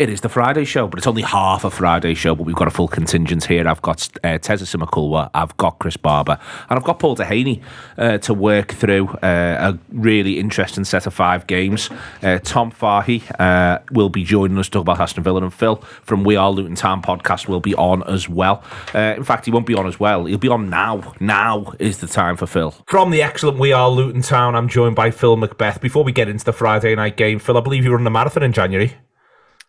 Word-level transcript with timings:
It 0.00 0.08
is 0.08 0.22
the 0.22 0.30
Friday 0.30 0.64
show, 0.64 0.88
but 0.88 0.96
it's 0.96 1.06
only 1.06 1.20
half 1.20 1.62
a 1.62 1.70
Friday 1.70 2.14
show. 2.14 2.34
But 2.34 2.44
we've 2.44 2.56
got 2.56 2.66
a 2.66 2.70
full 2.70 2.88
contingent 2.88 3.44
here. 3.44 3.68
I've 3.68 3.82
got 3.82 4.08
uh, 4.24 4.38
Teza 4.38 4.64
Simukulwa, 4.64 5.28
I've 5.34 5.54
got 5.58 5.78
Chris 5.78 5.98
Barbour, 5.98 6.38
and 6.70 6.78
I've 6.78 6.84
got 6.86 6.98
Paul 6.98 7.16
Duhaney 7.16 7.60
uh, 7.98 8.16
to 8.16 8.32
work 8.32 8.72
through 8.72 9.08
uh, 9.22 9.74
a 9.74 9.78
really 9.92 10.38
interesting 10.38 10.84
set 10.84 11.06
of 11.06 11.12
five 11.12 11.46
games. 11.46 11.90
Uh, 12.22 12.38
Tom 12.38 12.70
Fahy 12.70 13.22
uh, 13.38 13.80
will 13.92 14.08
be 14.08 14.24
joining 14.24 14.56
us 14.56 14.68
to 14.68 14.70
talk 14.70 14.80
about 14.80 15.00
Aston 15.00 15.22
Villa, 15.22 15.42
and 15.42 15.52
Phil 15.52 15.76
from 16.02 16.24
We 16.24 16.34
Are 16.34 16.50
Luton 16.50 16.76
Town 16.76 17.02
podcast 17.02 17.46
will 17.46 17.60
be 17.60 17.74
on 17.74 18.02
as 18.04 18.26
well. 18.26 18.64
Uh, 18.94 19.12
in 19.18 19.24
fact, 19.24 19.44
he 19.44 19.50
won't 19.50 19.66
be 19.66 19.74
on 19.74 19.86
as 19.86 20.00
well. 20.00 20.24
He'll 20.24 20.38
be 20.38 20.48
on 20.48 20.70
now. 20.70 21.12
Now 21.20 21.74
is 21.78 21.98
the 21.98 22.06
time 22.06 22.38
for 22.38 22.46
Phil. 22.46 22.70
From 22.86 23.10
the 23.10 23.20
excellent 23.20 23.58
We 23.58 23.74
Are 23.74 23.90
Luton 23.90 24.22
Town, 24.22 24.54
I'm 24.54 24.70
joined 24.70 24.96
by 24.96 25.10
Phil 25.10 25.36
Macbeth. 25.36 25.82
Before 25.82 26.04
we 26.04 26.12
get 26.12 26.26
into 26.26 26.46
the 26.46 26.54
Friday 26.54 26.94
night 26.94 27.18
game, 27.18 27.38
Phil, 27.38 27.58
I 27.58 27.60
believe 27.60 27.84
you 27.84 27.90
were 27.90 27.96
run 27.96 28.04
the 28.04 28.10
marathon 28.10 28.42
in 28.42 28.54
January. 28.54 28.96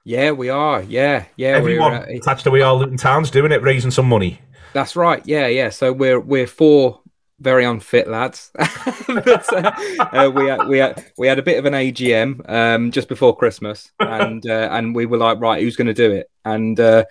Yeah, 0.03 0.31
we 0.31 0.49
are. 0.49 0.81
Yeah, 0.81 1.25
yeah. 1.35 1.49
Everyone 1.49 1.93
uh, 1.93 2.05
attached 2.09 2.43
to 2.45 2.51
We 2.51 2.61
Are 2.61 2.73
Luton 2.73 2.97
Town's 2.97 3.29
doing 3.29 3.51
it, 3.51 3.61
raising 3.61 3.91
some 3.91 4.07
money. 4.07 4.39
That's 4.73 4.95
right. 4.95 5.21
Yeah, 5.25 5.47
yeah. 5.47 5.69
So 5.69 5.93
we're 5.93 6.19
we're 6.19 6.47
four 6.47 7.01
very 7.39 7.65
unfit 7.65 8.07
lads. 8.07 8.51
but, 9.07 9.53
uh, 9.53 9.71
uh, 9.99 10.31
we 10.33 10.47
had, 10.47 10.67
we 10.67 10.77
had 10.77 11.05
we 11.17 11.27
had 11.27 11.39
a 11.39 11.43
bit 11.43 11.59
of 11.59 11.65
an 11.65 11.73
AGM 11.73 12.49
um, 12.49 12.91
just 12.91 13.09
before 13.09 13.35
Christmas, 13.35 13.91
and 13.99 14.45
uh, 14.47 14.69
and 14.71 14.95
we 14.95 15.05
were 15.05 15.17
like, 15.17 15.39
right, 15.39 15.61
who's 15.61 15.75
going 15.75 15.87
to 15.87 15.93
do 15.93 16.11
it? 16.11 16.29
And 16.45 16.79
uh, 16.79 17.05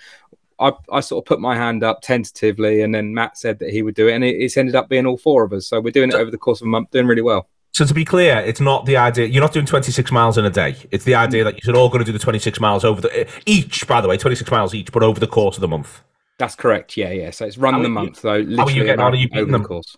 I 0.58 0.72
I 0.90 1.00
sort 1.00 1.22
of 1.22 1.28
put 1.28 1.40
my 1.40 1.54
hand 1.54 1.84
up 1.84 2.00
tentatively, 2.00 2.82
and 2.82 2.94
then 2.94 3.14
Matt 3.14 3.38
said 3.38 3.58
that 3.60 3.70
he 3.70 3.82
would 3.82 3.94
do 3.94 4.08
it, 4.08 4.14
and 4.14 4.24
it, 4.24 4.36
it's 4.36 4.56
ended 4.56 4.74
up 4.74 4.88
being 4.88 5.06
all 5.06 5.16
four 5.16 5.44
of 5.44 5.52
us. 5.52 5.68
So 5.68 5.80
we're 5.80 5.90
doing 5.90 6.10
it 6.10 6.16
over 6.16 6.30
the 6.30 6.38
course 6.38 6.60
of 6.60 6.66
a 6.66 6.70
month, 6.70 6.90
doing 6.90 7.06
really 7.06 7.22
well. 7.22 7.48
So 7.80 7.86
to 7.86 7.94
be 7.94 8.04
clear, 8.04 8.36
it's 8.40 8.60
not 8.60 8.84
the 8.84 8.98
idea. 8.98 9.24
You're 9.24 9.40
not 9.40 9.54
doing 9.54 9.64
26 9.64 10.12
miles 10.12 10.36
in 10.36 10.44
a 10.44 10.50
day. 10.50 10.76
It's 10.90 11.04
the 11.04 11.14
idea 11.14 11.44
that 11.44 11.64
you're 11.64 11.74
all 11.74 11.88
going 11.88 12.00
to 12.00 12.04
do 12.04 12.12
the 12.12 12.18
26 12.18 12.60
miles 12.60 12.84
over 12.84 13.00
the 13.00 13.20
eh, 13.20 13.30
each. 13.46 13.86
By 13.86 14.02
the 14.02 14.08
way, 14.08 14.18
26 14.18 14.50
miles 14.50 14.74
each, 14.74 14.92
but 14.92 15.02
over 15.02 15.18
the 15.18 15.26
course 15.26 15.56
of 15.56 15.62
the 15.62 15.68
month. 15.68 16.02
That's 16.36 16.54
correct. 16.54 16.98
Yeah, 16.98 17.10
yeah. 17.10 17.30
So 17.30 17.46
it's 17.46 17.56
run 17.56 17.72
How 17.72 17.78
the 17.78 17.84
are 17.86 17.88
you- 17.88 17.94
month 17.94 18.20
though. 18.20 18.44
how 18.56 18.64
are 18.66 18.70
you 18.70 18.84
getting 18.84 18.90
about 19.00 19.14
Are 19.14 19.16
you 19.16 19.28
beating 19.30 19.44
over 19.44 19.52
them? 19.52 19.62
the 19.62 19.68
course. 19.68 19.96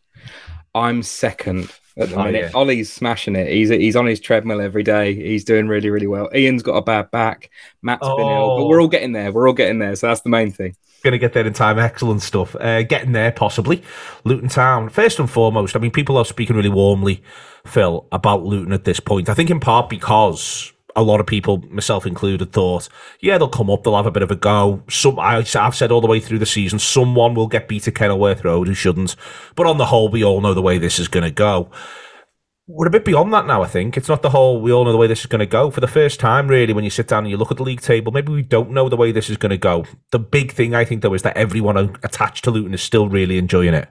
I'm 0.77 1.02
second 1.02 1.72
at 1.98 2.09
the 2.11 2.17
Oh, 2.17 2.25
minute. 2.25 2.43
yeah. 2.45 2.51
Ollie's 2.55 2.93
smashing 2.93 3.37
it. 3.37 3.48
He's 3.53 3.69
he's 3.69 3.97
on 3.97 4.07
his 4.07 4.21
treadmill 4.21 4.61
every 4.61 4.83
day. 4.83 5.15
He's 5.15 5.45
doing 5.45 5.69
really 5.69 5.91
really 5.91 6.07
well. 6.07 6.29
Ian's 6.35 6.62
got 6.62 6.75
a 6.77 6.83
bad 6.83 7.11
back. 7.11 7.51
Matt's 7.83 8.07
been 8.07 8.19
ill, 8.21 8.57
but 8.57 8.62
Oh. 8.62 8.69
we're 8.69 8.81
all 8.81 8.89
getting 8.89 9.12
there. 9.12 9.33
We're 9.33 9.48
all 9.48 9.55
getting 9.55 9.79
there. 9.79 9.95
So 9.97 10.07
that's 10.09 10.20
the 10.23 10.31
main 10.31 10.51
thing. 10.51 10.75
Going 11.05 11.13
to 11.13 11.19
get 11.19 11.33
there 11.33 11.45
in 11.45 11.53
time. 11.53 11.81
Excellent 11.81 12.23
stuff. 12.23 12.55
Uh, 12.61 12.83
getting 12.83 13.11
there, 13.11 13.33
possibly. 13.33 13.83
Luton 14.23 14.48
Town. 14.48 14.89
First 14.89 15.19
and 15.19 15.29
foremost, 15.29 15.75
I 15.75 15.81
mean, 15.81 15.91
people 15.91 16.17
are 16.17 16.25
speaking 16.25 16.55
really 16.55 16.69
warmly, 16.69 17.25
Phil, 17.67 18.07
about 18.13 18.45
Luton 18.45 18.73
at 18.73 18.85
this 18.85 19.01
point. 19.01 19.29
I 19.29 19.35
think 19.35 19.51
in 19.51 19.59
part 19.59 19.91
because 19.91 20.73
a 20.95 21.03
lot 21.03 21.21
of 21.21 21.27
people, 21.27 21.59
myself 21.71 22.07
included, 22.07 22.53
thought, 22.53 22.89
yeah, 23.21 23.39
they'll 23.39 23.48
come 23.48 23.71
up, 23.71 23.83
they'll 23.83 23.97
have 23.97 24.07
a 24.07 24.11
bit 24.11 24.23
of 24.23 24.31
a 24.31 24.37
go. 24.37 24.83
Some, 24.89 25.19
I, 25.19 25.37
I've 25.37 25.75
said 25.75 25.93
all 25.93 26.01
the 26.01 26.07
way 26.07 26.21
through 26.21 26.39
the 26.39 26.47
season, 26.47 26.79
someone 26.79 27.35
will 27.35 27.47
get 27.47 27.69
beat 27.69 27.89
at 27.89 27.95
Kenilworth 27.95 28.45
Road 28.45 28.69
who 28.69 28.75
shouldn't. 28.75 29.17
But 29.55 29.67
on 29.67 29.79
the 29.79 29.87
whole, 29.87 30.09
we 30.09 30.25
all 30.25 30.41
know 30.41 30.55
the 30.55 30.63
way 30.63 30.79
this 30.79 30.98
is 30.98 31.09
going 31.09 31.25
to 31.25 31.31
go. 31.31 31.70
We're 32.69 32.87
a 32.87 32.91
bit 32.91 33.05
beyond 33.05 33.33
that 33.35 33.47
now, 33.47 33.63
I 33.63 33.67
think. 33.67 33.97
It's 33.97 34.09
not 34.09 34.23
the 34.23 34.31
whole, 34.31 34.61
we 34.61 34.73
all 34.73 34.85
know 34.85 34.93
the 34.93 34.98
way 34.98 35.09
this 35.09 35.20
is 35.20 35.27
going 35.27 35.41
to 35.41 35.47
go. 35.47 35.70
For 35.70 35.81
the 35.81 35.89
first 35.89 36.20
time, 36.20 36.48
really, 36.48 36.73
when 36.73 36.85
you 36.85 36.91
sit 36.91 37.09
down 37.09 37.25
and 37.25 37.31
you 37.31 37.37
look 37.37 37.51
at 37.51 37.57
the 37.57 37.65
league 37.65 37.81
table, 37.81 38.13
maybe 38.13 38.33
we 38.33 38.43
don't 38.43 38.70
know 38.70 38.89
the 38.89 38.97
way 38.97 39.13
this 39.13 39.29
is 39.29 39.37
going 39.37 39.51
to 39.51 39.59
go. 39.59 39.85
The 40.11 40.20
big 40.20 40.53
thing, 40.53 40.75
I 40.75 40.85
think, 40.85 41.03
though, 41.03 41.15
is 41.15 41.23
that 41.23 41.37
everyone 41.37 41.77
attached 41.77 42.45
to 42.45 42.51
Luton 42.51 42.73
is 42.73 42.83
still 42.83 43.09
really 43.09 43.37
enjoying 43.37 43.75
it. 43.75 43.89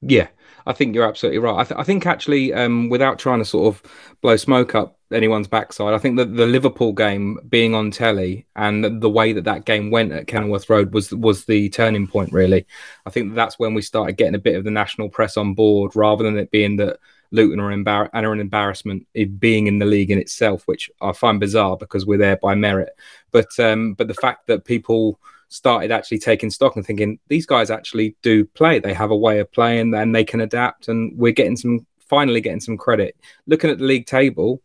Yeah, 0.00 0.28
I 0.66 0.72
think 0.72 0.94
you're 0.94 1.06
absolutely 1.06 1.38
right. 1.38 1.58
I, 1.58 1.64
th- 1.64 1.78
I 1.78 1.84
think 1.84 2.06
actually, 2.06 2.52
um, 2.52 2.88
without 2.88 3.18
trying 3.18 3.40
to 3.40 3.44
sort 3.44 3.74
of 3.74 3.82
blow 4.22 4.36
smoke 4.36 4.74
up 4.74 4.98
anyone's 5.12 5.46
backside, 5.46 5.94
I 5.94 5.98
think 5.98 6.16
that 6.16 6.36
the 6.36 6.46
Liverpool 6.46 6.92
game 6.92 7.38
being 7.48 7.74
on 7.74 7.90
telly 7.90 8.46
and 8.56 9.00
the 9.02 9.10
way 9.10 9.32
that 9.32 9.44
that 9.44 9.66
game 9.66 9.90
went 9.90 10.12
at 10.12 10.26
Kenilworth 10.26 10.70
Road 10.70 10.94
was 10.94 11.12
was 11.12 11.44
the 11.44 11.68
turning 11.70 12.06
point. 12.06 12.32
Really, 12.32 12.66
I 13.06 13.10
think 13.10 13.34
that's 13.34 13.58
when 13.58 13.74
we 13.74 13.82
started 13.82 14.16
getting 14.16 14.34
a 14.34 14.38
bit 14.38 14.56
of 14.56 14.64
the 14.64 14.70
national 14.70 15.10
press 15.10 15.36
on 15.36 15.54
board, 15.54 15.94
rather 15.94 16.24
than 16.24 16.38
it 16.38 16.50
being 16.50 16.76
that 16.76 16.98
Luton 17.30 17.60
are, 17.60 17.70
embar- 17.70 18.10
are 18.12 18.32
an 18.32 18.40
embarrassment 18.40 19.06
in 19.14 19.36
being 19.36 19.66
in 19.66 19.80
the 19.80 19.86
league 19.86 20.10
in 20.10 20.18
itself, 20.18 20.62
which 20.66 20.90
I 21.00 21.12
find 21.12 21.40
bizarre 21.40 21.76
because 21.76 22.06
we're 22.06 22.18
there 22.18 22.36
by 22.36 22.54
merit. 22.54 22.90
But 23.32 23.58
um, 23.58 23.94
but 23.94 24.08
the 24.08 24.14
fact 24.14 24.46
that 24.46 24.64
people 24.64 25.18
started 25.54 25.92
actually 25.92 26.18
taking 26.18 26.50
stock 26.50 26.74
and 26.74 26.84
thinking 26.84 27.18
these 27.28 27.46
guys 27.46 27.70
actually 27.70 28.16
do 28.22 28.44
play. 28.44 28.80
They 28.80 28.92
have 28.92 29.12
a 29.12 29.16
way 29.16 29.38
of 29.38 29.52
playing 29.52 29.94
and 29.94 30.14
they 30.14 30.24
can 30.24 30.40
adapt. 30.40 30.88
And 30.88 31.16
we're 31.16 31.32
getting 31.32 31.56
some 31.56 31.86
finally 32.00 32.40
getting 32.40 32.60
some 32.60 32.76
credit. 32.76 33.16
Looking 33.46 33.70
at 33.70 33.78
the 33.78 33.84
league 33.84 34.06
table, 34.06 34.60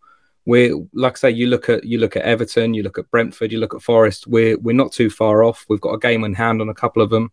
we're 0.46 0.76
like 0.94 1.14
I 1.14 1.20
say, 1.20 1.30
you 1.30 1.48
look 1.48 1.70
at 1.70 1.84
you 1.84 2.00
look 2.00 2.16
at 2.16 2.24
Everton, 2.24 2.74
you 2.74 2.82
look 2.82 2.98
at 2.98 3.10
Brentford, 3.12 3.52
you 3.52 3.60
look 3.60 3.76
at 3.76 3.84
Forest. 3.84 4.28
We're 4.28 4.58
we're 4.58 4.76
not 4.76 4.92
too 4.92 5.12
far 5.12 5.44
off. 5.44 5.66
We've 5.70 5.82
got 5.82 5.94
a 5.94 6.00
game 6.00 6.24
in 6.24 6.34
hand 6.34 6.60
on 6.60 6.70
a 6.70 6.74
couple 6.74 7.04
of 7.04 7.12
them, 7.12 7.32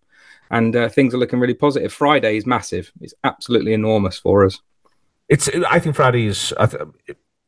and 0.51 0.77
uh, 0.77 0.89
things 0.91 1.15
are 1.15 1.19
looking 1.19 1.41
really 1.41 1.55
positive. 1.55 1.93
Friday 1.93 2.37
is 2.37 2.45
massive. 2.45 2.93
It's 3.01 3.15
absolutely 3.25 3.73
enormous 3.73 4.19
for 4.19 4.45
us. 4.45 4.61
It's. 5.29 5.49
I 5.49 5.79
think 5.79 5.97
Friday 5.97 6.27
is. 6.27 6.53
I, 6.61 6.67
th- 6.67 6.83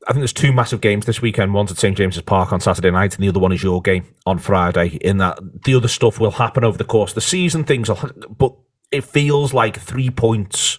I 0.09 0.13
think 0.13 0.23
there's 0.23 0.33
two 0.33 0.55
massive 0.55 0.81
games 0.81 1.05
this 1.05 1.21
weekend. 1.21 1.53
One's 1.53 1.71
at 1.71 1.77
St 1.77 1.95
James's 1.95 2.23
Park 2.23 2.51
on 2.51 2.61
Saturday 2.61 2.91
night, 2.91 3.15
and 3.15 3.23
the 3.23 3.29
other 3.29 3.41
one 3.41 3.53
is 3.53 3.63
your 3.63 3.83
game 3.83 4.07
on 4.25 4.39
Friday. 4.39 4.97
In 5.03 5.19
that, 5.19 5.39
the 5.65 5.75
other 5.75 5.87
stuff 5.87 6.19
will 6.19 6.31
happen 6.31 6.65
over 6.65 6.79
the 6.79 6.85
course 6.85 7.11
of 7.11 7.17
the 7.17 7.21
season. 7.21 7.63
Things, 7.63 7.91
will, 7.91 8.11
but 8.31 8.55
it 8.91 9.05
feels 9.05 9.53
like 9.53 9.79
three 9.79 10.09
points 10.09 10.79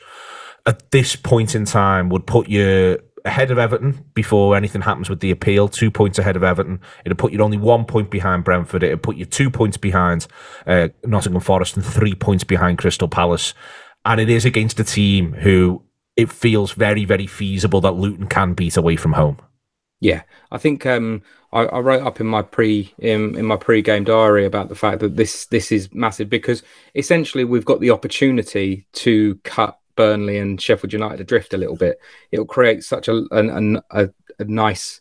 at 0.66 0.90
this 0.90 1.16
point 1.16 1.54
in 1.54 1.66
time 1.66 2.10
would 2.10 2.26
put 2.26 2.50
you 2.50 2.98
ahead 3.24 3.52
of 3.52 3.60
Everton 3.60 4.04
before 4.16 4.56
anything 4.56 4.82
happens 4.82 5.12
with 5.12 5.20
the 5.20 5.30
appeal. 5.30 5.68
Two 5.68 5.92
points 5.92 6.18
ahead 6.18 6.36
of 6.36 6.44
Everton. 6.44 6.82
It'd 7.06 7.20
put 7.20 7.32
you 7.32 7.40
only 7.42 7.58
one 7.58 7.86
point 7.86 8.10
behind 8.10 8.44
Brentford. 8.44 8.82
It'd 8.82 9.04
put 9.04 9.16
you 9.16 9.26
two 9.26 9.52
points 9.52 9.78
behind 9.78 10.26
uh, 10.66 10.90
Nottingham 11.06 11.42
Forest 11.42 11.76
and 11.76 11.86
three 11.86 12.16
points 12.16 12.44
behind 12.44 12.80
Crystal 12.80 13.08
Palace. 13.08 13.54
And 14.06 14.20
it 14.20 14.30
is 14.30 14.46
against 14.46 14.80
a 14.80 14.84
team 14.84 15.34
who 15.34 15.84
it 16.20 16.30
feels 16.30 16.74
very, 16.74 17.06
very 17.06 17.28
feasible 17.28 17.80
that 17.80 17.94
Luton 17.94 18.28
can 18.28 18.54
beat 18.54 18.76
away 18.76 18.98
from 18.98 19.14
home. 19.14 19.38
Yeah, 20.02 20.24
I 20.52 20.58
think 20.58 20.86
um, 20.86 21.22
I, 21.54 21.62
I 21.62 21.80
wrote 21.80 22.06
up 22.06 22.20
in 22.20 22.28
my 22.28 22.42
pre 22.42 22.94
in, 22.98 23.38
in 23.38 23.46
my 23.46 23.56
pre-game 23.56 24.04
diary 24.04 24.46
about 24.46 24.68
the 24.68 24.76
fact 24.76 25.00
that 25.00 25.16
this 25.16 25.46
this 25.46 25.72
is 25.72 25.94
massive 25.94 26.30
because 26.30 26.62
essentially 26.94 27.46
we've 27.46 27.64
got 27.64 27.80
the 27.80 27.92
opportunity 27.92 28.86
to 28.94 29.36
cut 29.46 29.80
Burnley 29.96 30.38
and 30.38 30.62
Sheffield 30.62 30.92
United 30.92 31.22
adrift 31.22 31.54
a 31.54 31.58
little 31.58 31.78
bit. 31.78 32.00
It'll 32.32 32.46
create 32.46 32.84
such 32.84 33.08
a 33.08 33.24
an, 33.32 33.82
a, 33.92 34.10
a 34.40 34.44
nice 34.44 35.00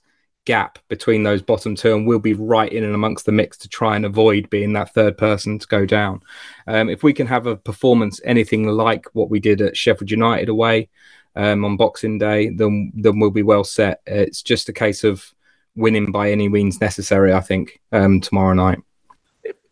gap 0.49 0.79
between 0.89 1.25
those 1.25 1.43
bottom 1.43 1.77
two, 1.77 1.95
and 1.95 2.07
we'll 2.07 2.19
be 2.19 2.33
right 2.33 2.73
in 2.73 2.83
and 2.83 2.95
amongst 2.95 3.27
the 3.27 3.33
mix 3.33 3.59
to 3.59 3.69
try 3.69 3.95
and 3.95 4.07
avoid 4.07 4.49
being 4.49 4.73
that 4.73 4.95
third 4.95 5.19
person 5.19 5.59
to 5.59 5.67
go 5.67 5.85
down. 5.85 6.23
Um, 6.67 6.89
if 6.89 7.03
we 7.03 7.13
can 7.13 7.27
have 7.27 7.47
a 7.47 7.55
performance 7.55 8.19
anything 8.25 8.67
like 8.67 9.05
what 9.13 9.29
we 9.29 9.41
did 9.41 9.61
at 9.61 9.77
Sheffield 9.77 10.11
United 10.11 10.49
away 10.49 10.89
um, 11.37 11.67
on 11.67 11.77
Boxing 11.77 12.19
Day, 12.19 12.49
then 12.49 12.93
then 12.95 13.19
we'll 13.19 13.31
be 13.31 13.43
well 13.43 13.63
set. 13.63 14.01
It's 14.07 14.41
just 14.41 14.71
a 14.71 14.73
case 14.73 15.05
of 15.05 15.35
winning 15.77 16.11
by 16.11 16.33
any 16.33 16.49
means 16.49 16.81
necessary. 16.81 17.35
I 17.35 17.41
think 17.41 17.79
um, 17.93 18.23
tomorrow 18.23 18.55
night. 18.55 18.79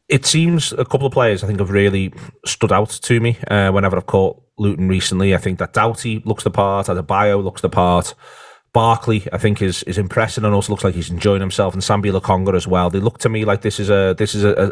It 0.08 0.26
seems 0.26 0.72
a 0.72 0.84
couple 0.84 1.06
of 1.06 1.12
players 1.12 1.43
I 1.43 1.47
think 1.47 1.58
have 1.58 1.70
really 1.70 2.12
stood 2.44 2.70
out 2.70 2.91
to 2.91 3.19
me 3.19 3.38
uh, 3.48 3.72
whenever 3.72 3.97
I've 3.97 4.06
caught 4.06 4.41
Luton 4.58 4.88
recently. 4.88 5.34
I 5.34 5.38
think 5.38 5.58
that 5.58 5.72
Doughty 5.72 6.22
looks 6.25 6.44
the 6.44 6.50
part, 6.50 6.87
Adebayo 6.87 7.43
looks 7.43 7.62
the 7.62 7.70
part. 7.70 8.14
Barkley, 8.76 9.26
I 9.32 9.38
think, 9.38 9.62
is 9.62 9.82
is 9.84 9.97
impressive 9.97 10.44
and 10.44 10.54
also 10.54 10.70
looks 10.70 10.84
like 10.84 10.94
he's 10.94 11.09
enjoying 11.09 11.41
himself, 11.41 11.72
and 11.72 11.82
Sambi 11.82 12.12
Lokonga 12.12 12.54
as 12.54 12.66
well. 12.66 12.91
They 12.91 13.00
look 13.00 13.16
to 13.20 13.31
me 13.31 13.47
like 13.47 13.62
this 13.62 13.81
is 13.81 13.88
a 13.88 14.14
this 14.19 14.34
is 14.34 14.44
a 14.44 14.70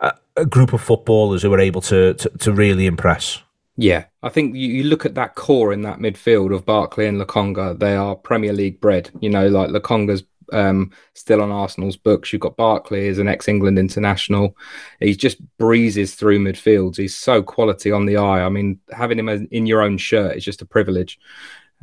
a, 0.00 0.12
a, 0.34 0.44
group 0.44 0.72
of 0.72 0.80
footballers 0.80 1.42
who 1.42 1.54
are 1.54 1.60
able 1.60 1.80
to, 1.82 2.14
to 2.14 2.28
to 2.30 2.52
really 2.52 2.86
impress. 2.86 3.40
Yeah, 3.76 4.06
I 4.24 4.28
think 4.30 4.56
you, 4.56 4.66
you 4.66 4.82
look 4.82 5.06
at 5.06 5.14
that 5.14 5.36
core 5.36 5.72
in 5.72 5.82
that 5.82 6.00
midfield 6.00 6.52
of 6.52 6.66
Barkley 6.66 7.06
and 7.06 7.20
Lokonga. 7.20 7.78
They 7.78 7.94
are 7.94 8.16
Premier 8.16 8.52
League 8.52 8.80
bred. 8.80 9.10
You 9.20 9.30
know, 9.30 9.46
like 9.46 9.70
Lokonga's 9.70 10.24
um, 10.52 10.90
still 11.12 11.40
on 11.40 11.52
Arsenal's 11.52 11.96
books. 11.96 12.32
You've 12.32 12.42
got 12.42 12.56
Barkley 12.56 13.06
as 13.06 13.20
an 13.20 13.28
ex-England 13.28 13.78
international. 13.78 14.56
He 14.98 15.14
just 15.14 15.38
breezes 15.58 16.16
through 16.16 16.40
midfields. 16.40 16.96
He's 16.96 17.16
so 17.16 17.40
quality 17.40 17.92
on 17.92 18.06
the 18.06 18.16
eye. 18.16 18.42
I 18.42 18.48
mean, 18.48 18.80
having 18.90 19.20
him 19.20 19.28
in 19.28 19.66
your 19.66 19.80
own 19.80 19.96
shirt 19.96 20.36
is 20.36 20.44
just 20.44 20.60
a 20.60 20.66
privilege. 20.66 21.20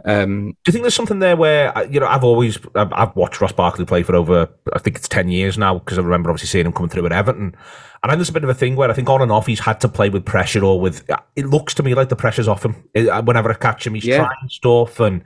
Um, 0.06 0.52
Do 0.64 0.70
you 0.70 0.72
think 0.74 0.84
there's 0.84 0.96
something 0.96 1.20
there 1.20 1.36
where 1.36 1.78
uh, 1.78 1.84
you 1.84 2.00
know 2.00 2.08
I've 2.08 2.24
always 2.24 2.58
I've, 2.76 2.92
I've 2.94 3.16
watched 3.16 3.40
Ross 3.42 3.52
Barkley 3.52 3.86
play 3.86 4.04
for 4.04 4.16
over 4.16 4.50
I 4.74 4.80
think 4.80 4.96
it's 4.96 5.08
ten 5.08 5.30
years 5.30 5.58
now 5.58 5.78
because 5.80 5.98
I 5.98 6.02
remember 6.02 6.30
obviously 6.30 6.48
seeing 6.48 6.66
him 6.66 6.74
coming 6.74 6.90
through 6.90 7.06
at 7.06 7.12
Everton, 7.12 7.56
and 8.04 8.10
then 8.12 8.18
there's 8.18 8.30
a 8.30 8.34
bit 8.34 8.44
of 8.44 8.50
a 8.50 8.54
thing 8.54 8.76
where 8.76 8.90
I 8.90 8.94
think 8.94 9.10
on 9.10 9.22
and 9.22 9.32
off 9.32 9.46
he's 9.48 9.60
had 9.60 9.80
to 9.82 9.88
play 9.88 10.10
with 10.10 10.26
pressure 10.26 10.64
or 10.64 10.80
with 10.80 11.08
it 11.36 11.46
looks 11.46 11.74
to 11.76 11.84
me 11.84 11.94
like 11.94 12.10
the 12.10 12.16
pressure's 12.16 12.48
off 12.48 12.66
him. 12.66 12.76
It- 12.94 13.10
uh, 13.10 13.22
whenever 13.22 13.52
I 13.52 13.54
catch 13.54 13.86
him 13.86 13.94
he's 13.94 14.06
Yeah. 14.06 14.18
trying 14.26 14.50
stuff 14.50 15.00
and 15.00 15.24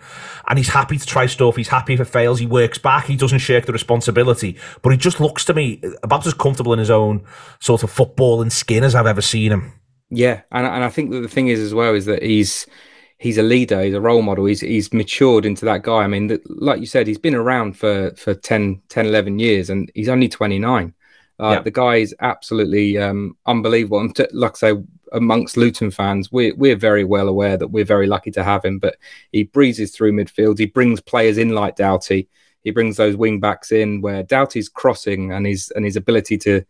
and 0.47 0.57
he's 0.59 0.69
happy 0.69 0.97
to 0.97 1.05
try 1.05 1.25
stuff. 1.25 1.55
He's 1.55 1.69
happy 1.69 1.93
if 1.93 1.99
it 2.01 2.05
fails. 2.05 2.39
He 2.39 2.45
works 2.45 2.77
back. 2.77 3.05
He 3.05 3.15
doesn't 3.15 3.39
shirk 3.39 3.65
the 3.65 3.73
responsibility. 3.73 4.57
But 4.81 4.89
he 4.91 4.97
just 4.97 5.19
looks 5.21 5.45
to 5.45 5.53
me 5.53 5.81
about 6.03 6.27
as 6.27 6.33
comfortable 6.33 6.73
in 6.73 6.79
his 6.79 6.89
own 6.91 7.23
sort 7.59 7.83
of 7.83 7.91
football 7.91 8.41
and 8.41 8.51
skin 8.51 8.83
as 8.83 8.93
I've 8.95 9.07
ever 9.07 9.21
seen 9.21 9.51
him. 9.51 9.71
Yeah, 10.09 10.41
and 10.51 10.65
and 10.67 10.83
I 10.83 10.89
think 10.89 11.11
that 11.11 11.21
the 11.21 11.27
thing 11.29 11.47
is 11.47 11.59
as 11.59 11.73
well 11.73 11.95
is 11.95 12.05
that 12.05 12.21
he's 12.21 12.67
he's 13.17 13.37
a 13.37 13.43
leader, 13.43 13.81
he's 13.81 13.93
a 13.93 14.01
role 14.01 14.21
model, 14.21 14.45
he's 14.45 14.61
he's 14.61 14.93
matured 14.93 15.45
into 15.45 15.65
that 15.65 15.83
guy. 15.83 16.03
I 16.03 16.07
mean, 16.07 16.27
the, 16.27 16.41
like 16.45 16.79
you 16.79 16.85
said, 16.85 17.07
he's 17.07 17.17
been 17.17 17.35
around 17.35 17.77
for 17.77 18.11
for 18.15 18.33
10, 18.33 18.81
10 18.89 19.05
11 19.05 19.39
years 19.39 19.69
and 19.69 19.91
he's 19.95 20.09
only 20.09 20.29
29. 20.29 20.93
Uh, 21.37 21.51
yeah. 21.51 21.59
The 21.61 21.71
guy 21.71 21.95
is 21.95 22.15
absolutely 22.21 22.97
um, 22.97 23.35
unbelievable. 23.45 23.99
And 23.99 24.15
to, 24.15 24.27
like 24.31 24.53
I 24.53 24.71
say, 24.71 24.73
amongst 25.11 25.57
Luton 25.57 25.91
fans, 25.91 26.31
we're, 26.31 26.55
we're 26.55 26.77
very 26.77 27.03
well 27.03 27.27
aware 27.27 27.57
that 27.57 27.67
we're 27.67 27.85
very 27.85 28.07
lucky 28.07 28.31
to 28.31 28.43
have 28.43 28.63
him. 28.63 28.79
But 28.79 28.95
he 29.31 29.43
breezes 29.43 29.91
through 29.91 30.13
midfield. 30.13 30.57
He 30.57 30.65
brings 30.65 31.01
players 31.01 31.37
in 31.37 31.49
like 31.49 31.75
Doughty. 31.75 32.29
He 32.63 32.71
brings 32.71 32.97
those 32.97 33.17
wing 33.17 33.39
backs 33.39 33.71
in 33.71 34.01
where 34.01 34.23
Doughty's 34.23 34.69
crossing 34.69 35.31
and 35.31 35.45
his 35.45 35.71
and 35.75 35.85
his 35.85 35.95
ability 35.97 36.37
to 36.39 36.63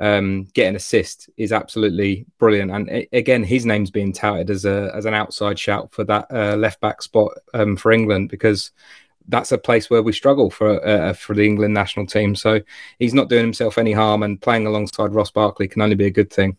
um, 0.00 0.44
get 0.54 0.68
an 0.68 0.76
assist 0.76 1.28
is 1.36 1.52
absolutely 1.52 2.26
brilliant. 2.38 2.70
And 2.70 3.06
again, 3.12 3.44
his 3.44 3.66
name's 3.66 3.90
being 3.90 4.12
touted 4.12 4.50
as 4.50 4.64
a 4.64 4.90
as 4.94 5.04
an 5.04 5.14
outside 5.14 5.58
shout 5.58 5.92
for 5.92 6.04
that 6.04 6.26
uh, 6.32 6.56
left 6.56 6.80
back 6.80 7.02
spot 7.02 7.32
um, 7.52 7.76
for 7.76 7.92
England 7.92 8.30
because 8.30 8.72
that's 9.28 9.52
a 9.52 9.58
place 9.58 9.90
where 9.90 10.02
we 10.02 10.12
struggle 10.12 10.50
for 10.50 10.84
uh, 10.86 11.12
for 11.12 11.34
the 11.34 11.46
England 11.46 11.74
national 11.74 12.06
team. 12.06 12.34
So 12.34 12.60
he's 12.98 13.14
not 13.14 13.28
doing 13.28 13.44
himself 13.44 13.76
any 13.76 13.92
harm, 13.92 14.22
and 14.22 14.40
playing 14.40 14.66
alongside 14.66 15.14
Ross 15.14 15.30
Barkley 15.30 15.68
can 15.68 15.82
only 15.82 15.96
be 15.96 16.06
a 16.06 16.10
good 16.10 16.32
thing. 16.32 16.56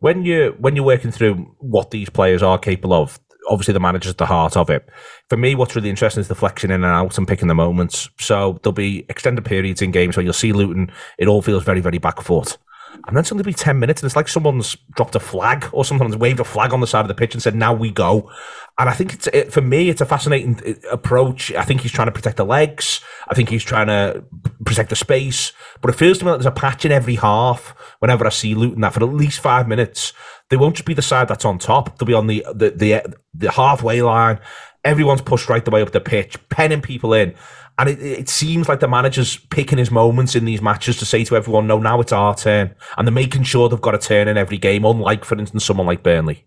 When 0.00 0.22
you 0.22 0.54
when 0.58 0.76
you're 0.76 0.84
working 0.84 1.10
through 1.10 1.56
what 1.58 1.90
these 1.90 2.10
players 2.10 2.42
are 2.42 2.58
capable 2.58 2.92
of, 2.92 3.18
obviously 3.48 3.74
the 3.74 3.80
manager's 3.80 4.12
at 4.12 4.18
the 4.18 4.26
heart 4.26 4.56
of 4.56 4.70
it. 4.70 4.88
For 5.28 5.36
me, 5.36 5.54
what's 5.54 5.74
really 5.74 5.90
interesting 5.90 6.20
is 6.20 6.28
the 6.28 6.34
flexing 6.34 6.70
in 6.70 6.84
and 6.84 6.92
out 6.92 7.18
and 7.18 7.26
picking 7.26 7.48
the 7.48 7.54
moments. 7.54 8.08
So 8.18 8.58
there'll 8.62 8.72
be 8.72 9.04
extended 9.08 9.44
periods 9.44 9.82
in 9.82 9.90
games 9.90 10.16
where 10.16 10.24
you'll 10.24 10.32
see 10.32 10.52
Luton. 10.52 10.90
It 11.18 11.28
all 11.28 11.42
feels 11.42 11.64
very, 11.64 11.80
very 11.80 11.98
back 11.98 12.20
foot. 12.20 12.58
And 13.06 13.16
then 13.16 13.24
suddenly 13.24 13.44
be 13.44 13.54
10 13.54 13.78
minutes 13.78 14.02
and 14.02 14.08
it's 14.08 14.16
like 14.16 14.28
someone's 14.28 14.76
dropped 14.94 15.14
a 15.14 15.20
flag 15.20 15.68
or 15.72 15.84
someone's 15.84 16.16
waved 16.16 16.40
a 16.40 16.44
flag 16.44 16.72
on 16.72 16.80
the 16.80 16.86
side 16.86 17.02
of 17.02 17.08
the 17.08 17.14
pitch 17.14 17.34
and 17.34 17.42
said, 17.42 17.54
now 17.54 17.72
we 17.72 17.90
go. 17.90 18.30
And 18.78 18.88
I 18.88 18.92
think 18.92 19.14
it's, 19.14 19.26
it, 19.28 19.52
for 19.52 19.60
me, 19.60 19.88
it's 19.88 20.00
a 20.00 20.06
fascinating 20.06 20.60
uh, 20.66 20.88
approach. 20.90 21.52
I 21.54 21.64
think 21.64 21.80
he's 21.80 21.92
trying 21.92 22.08
to 22.08 22.12
protect 22.12 22.36
the 22.36 22.44
legs. 22.44 23.00
I 23.28 23.34
think 23.34 23.48
he's 23.48 23.64
trying 23.64 23.86
to 23.86 24.24
protect 24.64 24.90
the 24.90 24.96
space. 24.96 25.52
But 25.80 25.90
it 25.90 25.96
feels 25.96 26.18
to 26.18 26.24
me 26.24 26.30
like 26.30 26.40
there's 26.40 26.46
a 26.46 26.50
patch 26.52 26.84
in 26.84 26.92
every 26.92 27.16
half 27.16 27.74
whenever 28.00 28.26
I 28.26 28.30
see 28.30 28.54
Luton 28.54 28.82
that 28.82 28.92
for 28.92 29.02
at 29.02 29.12
least 29.12 29.40
five 29.40 29.66
minutes, 29.68 30.12
they 30.50 30.56
won't 30.56 30.76
just 30.76 30.86
be 30.86 30.94
the 30.94 31.02
side 31.02 31.28
that's 31.28 31.44
on 31.44 31.58
top. 31.58 31.98
They'll 31.98 32.06
be 32.06 32.14
on 32.14 32.26
the, 32.26 32.44
the, 32.54 32.70
the, 32.70 33.16
the 33.34 33.50
halfway 33.50 34.02
line. 34.02 34.38
Everyone's 34.84 35.22
pushed 35.22 35.48
right 35.48 35.64
the 35.64 35.70
way 35.70 35.82
up 35.82 35.90
the 35.90 36.00
pitch, 36.00 36.36
penning 36.48 36.82
people 36.82 37.12
in. 37.12 37.34
And 37.78 37.88
it, 37.88 38.00
it 38.00 38.28
seems 38.28 38.68
like 38.68 38.80
the 38.80 38.88
manager's 38.88 39.36
picking 39.36 39.78
his 39.78 39.90
moments 39.90 40.34
in 40.34 40.44
these 40.44 40.60
matches 40.60 40.98
to 40.98 41.06
say 41.06 41.24
to 41.24 41.36
everyone, 41.36 41.66
no, 41.66 41.78
now 41.78 42.00
it's 42.00 42.12
our 42.12 42.34
turn. 42.34 42.74
And 42.96 43.06
they're 43.06 43.14
making 43.14 43.44
sure 43.44 43.68
they've 43.68 43.80
got 43.80 43.94
a 43.94 43.98
turn 43.98 44.28
in 44.28 44.36
every 44.36 44.58
game, 44.58 44.84
unlike, 44.84 45.24
for 45.24 45.38
instance, 45.38 45.64
someone 45.64 45.86
like 45.86 46.02
Burnley. 46.02 46.44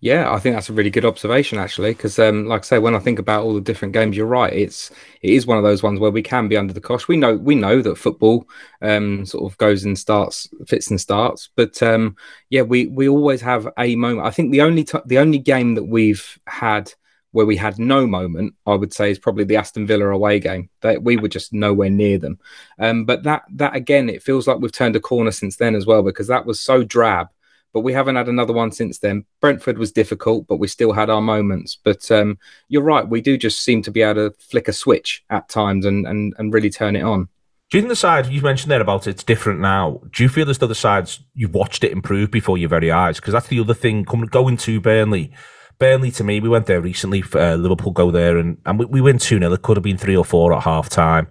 Yeah, 0.00 0.32
I 0.32 0.38
think 0.38 0.54
that's 0.54 0.70
a 0.70 0.72
really 0.72 0.90
good 0.90 1.04
observation, 1.04 1.58
actually, 1.58 1.90
because, 1.90 2.18
um, 2.18 2.46
like 2.46 2.62
I 2.62 2.64
say, 2.64 2.78
when 2.78 2.94
I 2.94 3.00
think 3.00 3.18
about 3.18 3.44
all 3.44 3.54
the 3.54 3.60
different 3.60 3.94
games, 3.94 4.16
you're 4.16 4.26
right. 4.26 4.52
It's 4.52 4.90
it 5.22 5.30
is 5.30 5.46
one 5.46 5.58
of 5.58 5.64
those 5.64 5.82
ones 5.82 6.00
where 6.00 6.10
we 6.10 6.22
can 6.22 6.48
be 6.48 6.56
under 6.56 6.72
the 6.72 6.80
cosh. 6.80 7.08
We 7.08 7.16
know 7.16 7.36
we 7.36 7.54
know 7.54 7.82
that 7.82 7.98
football 7.98 8.48
um, 8.82 9.24
sort 9.24 9.50
of 9.50 9.58
goes 9.58 9.84
and 9.84 9.98
starts, 9.98 10.48
fits 10.66 10.90
and 10.90 11.00
starts, 11.00 11.50
but 11.56 11.82
um, 11.82 12.16
yeah, 12.50 12.62
we 12.62 12.86
we 12.86 13.08
always 13.08 13.40
have 13.40 13.68
a 13.78 13.94
moment. 13.96 14.26
I 14.26 14.30
think 14.30 14.52
the 14.52 14.62
only 14.62 14.84
t- 14.84 14.98
the 15.06 15.18
only 15.18 15.38
game 15.38 15.74
that 15.74 15.84
we've 15.84 16.38
had 16.46 16.92
where 17.32 17.46
we 17.46 17.56
had 17.56 17.78
no 17.78 18.06
moment, 18.06 18.54
I 18.66 18.74
would 18.74 18.92
say, 18.92 19.10
is 19.10 19.18
probably 19.18 19.44
the 19.44 19.56
Aston 19.56 19.86
Villa 19.86 20.08
away 20.08 20.40
game. 20.40 20.70
That 20.80 21.02
we 21.02 21.16
were 21.16 21.28
just 21.28 21.52
nowhere 21.52 21.90
near 21.90 22.18
them. 22.18 22.38
Um, 22.78 23.04
but 23.04 23.22
that 23.24 23.42
that 23.54 23.76
again, 23.76 24.08
it 24.08 24.22
feels 24.22 24.46
like 24.46 24.58
we've 24.58 24.72
turned 24.72 24.96
a 24.96 25.00
corner 25.00 25.30
since 25.30 25.56
then 25.56 25.74
as 25.74 25.86
well 25.86 26.02
because 26.02 26.28
that 26.28 26.46
was 26.46 26.60
so 26.60 26.84
drab. 26.84 27.28
But 27.74 27.80
we 27.80 27.92
haven't 27.92 28.16
had 28.16 28.28
another 28.28 28.54
one 28.54 28.72
since 28.72 28.98
then. 28.98 29.26
Brentford 29.40 29.76
was 29.76 29.92
difficult, 29.92 30.46
but 30.46 30.56
we 30.56 30.68
still 30.68 30.92
had 30.92 31.10
our 31.10 31.20
moments. 31.20 31.76
But 31.82 32.10
um, 32.10 32.38
you're 32.68 32.82
right, 32.82 33.06
we 33.06 33.20
do 33.20 33.36
just 33.36 33.62
seem 33.62 33.82
to 33.82 33.90
be 33.90 34.00
able 34.00 34.30
to 34.30 34.36
flick 34.38 34.68
a 34.68 34.72
switch 34.72 35.22
at 35.28 35.48
times 35.48 35.84
and 35.84 36.06
and, 36.06 36.34
and 36.38 36.52
really 36.52 36.70
turn 36.70 36.96
it 36.96 37.02
on. 37.02 37.28
Do 37.70 37.76
you 37.76 37.82
think 37.82 37.90
the 37.90 37.96
side 37.96 38.28
you 38.28 38.40
mentioned 38.40 38.70
there 38.70 38.80
about 38.80 39.06
it's 39.06 39.22
different 39.22 39.60
now? 39.60 40.00
Do 40.10 40.22
you 40.22 40.30
feel 40.30 40.48
as 40.48 40.56
though 40.56 40.66
the 40.66 40.74
sides 40.74 41.20
you've 41.34 41.52
watched 41.52 41.84
it 41.84 41.92
improve 41.92 42.30
before 42.30 42.56
your 42.56 42.70
very 42.70 42.90
eyes? 42.90 43.16
Because 43.16 43.34
that's 43.34 43.48
the 43.48 43.60
other 43.60 43.74
thing 43.74 44.06
coming 44.06 44.28
going 44.28 44.56
to 44.56 44.80
Burnley 44.80 45.30
Burnley 45.78 46.10
to 46.12 46.24
me, 46.24 46.40
we 46.40 46.48
went 46.48 46.66
there 46.66 46.80
recently. 46.80 47.22
For, 47.22 47.40
uh, 47.40 47.56
Liverpool 47.56 47.92
go 47.92 48.10
there 48.10 48.38
and, 48.38 48.58
and 48.66 48.78
we, 48.78 48.86
we 48.86 49.00
win 49.00 49.18
2 49.18 49.38
0. 49.38 49.52
It 49.52 49.62
could 49.62 49.76
have 49.76 49.84
been 49.84 49.98
3 49.98 50.16
or 50.16 50.24
4 50.24 50.54
at 50.54 50.62
half 50.64 50.88
time. 50.88 51.28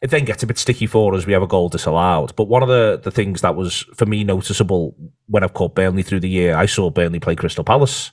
It 0.00 0.10
then 0.10 0.24
gets 0.24 0.42
a 0.42 0.46
bit 0.46 0.58
sticky 0.58 0.86
for 0.86 1.14
us. 1.14 1.26
We 1.26 1.32
have 1.32 1.42
a 1.42 1.48
goal 1.48 1.68
disallowed. 1.68 2.36
But 2.36 2.44
one 2.44 2.62
of 2.62 2.68
the, 2.68 3.00
the 3.02 3.10
things 3.10 3.40
that 3.40 3.56
was, 3.56 3.82
for 3.96 4.06
me, 4.06 4.22
noticeable 4.22 4.94
when 5.26 5.42
I've 5.42 5.54
caught 5.54 5.74
Burnley 5.74 6.04
through 6.04 6.20
the 6.20 6.28
year, 6.28 6.54
I 6.54 6.66
saw 6.66 6.90
Burnley 6.90 7.18
play 7.18 7.34
Crystal 7.34 7.64
Palace. 7.64 8.12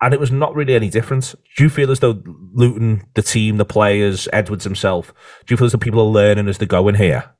And 0.00 0.12
it 0.14 0.20
was 0.20 0.30
not 0.30 0.54
really 0.54 0.74
any 0.74 0.90
different. 0.90 1.34
Do 1.56 1.64
you 1.64 1.70
feel 1.70 1.90
as 1.90 2.00
though 2.00 2.22
Luton, 2.52 3.06
the 3.14 3.22
team, 3.22 3.56
the 3.56 3.64
players, 3.64 4.28
Edwards 4.32 4.64
himself, 4.64 5.12
do 5.46 5.52
you 5.52 5.56
feel 5.56 5.66
as 5.66 5.72
though 5.72 5.78
people 5.78 6.00
are 6.00 6.04
learning 6.04 6.48
as 6.48 6.58
they 6.58 6.66
go 6.66 6.86
in 6.86 6.96
here? 6.96 7.35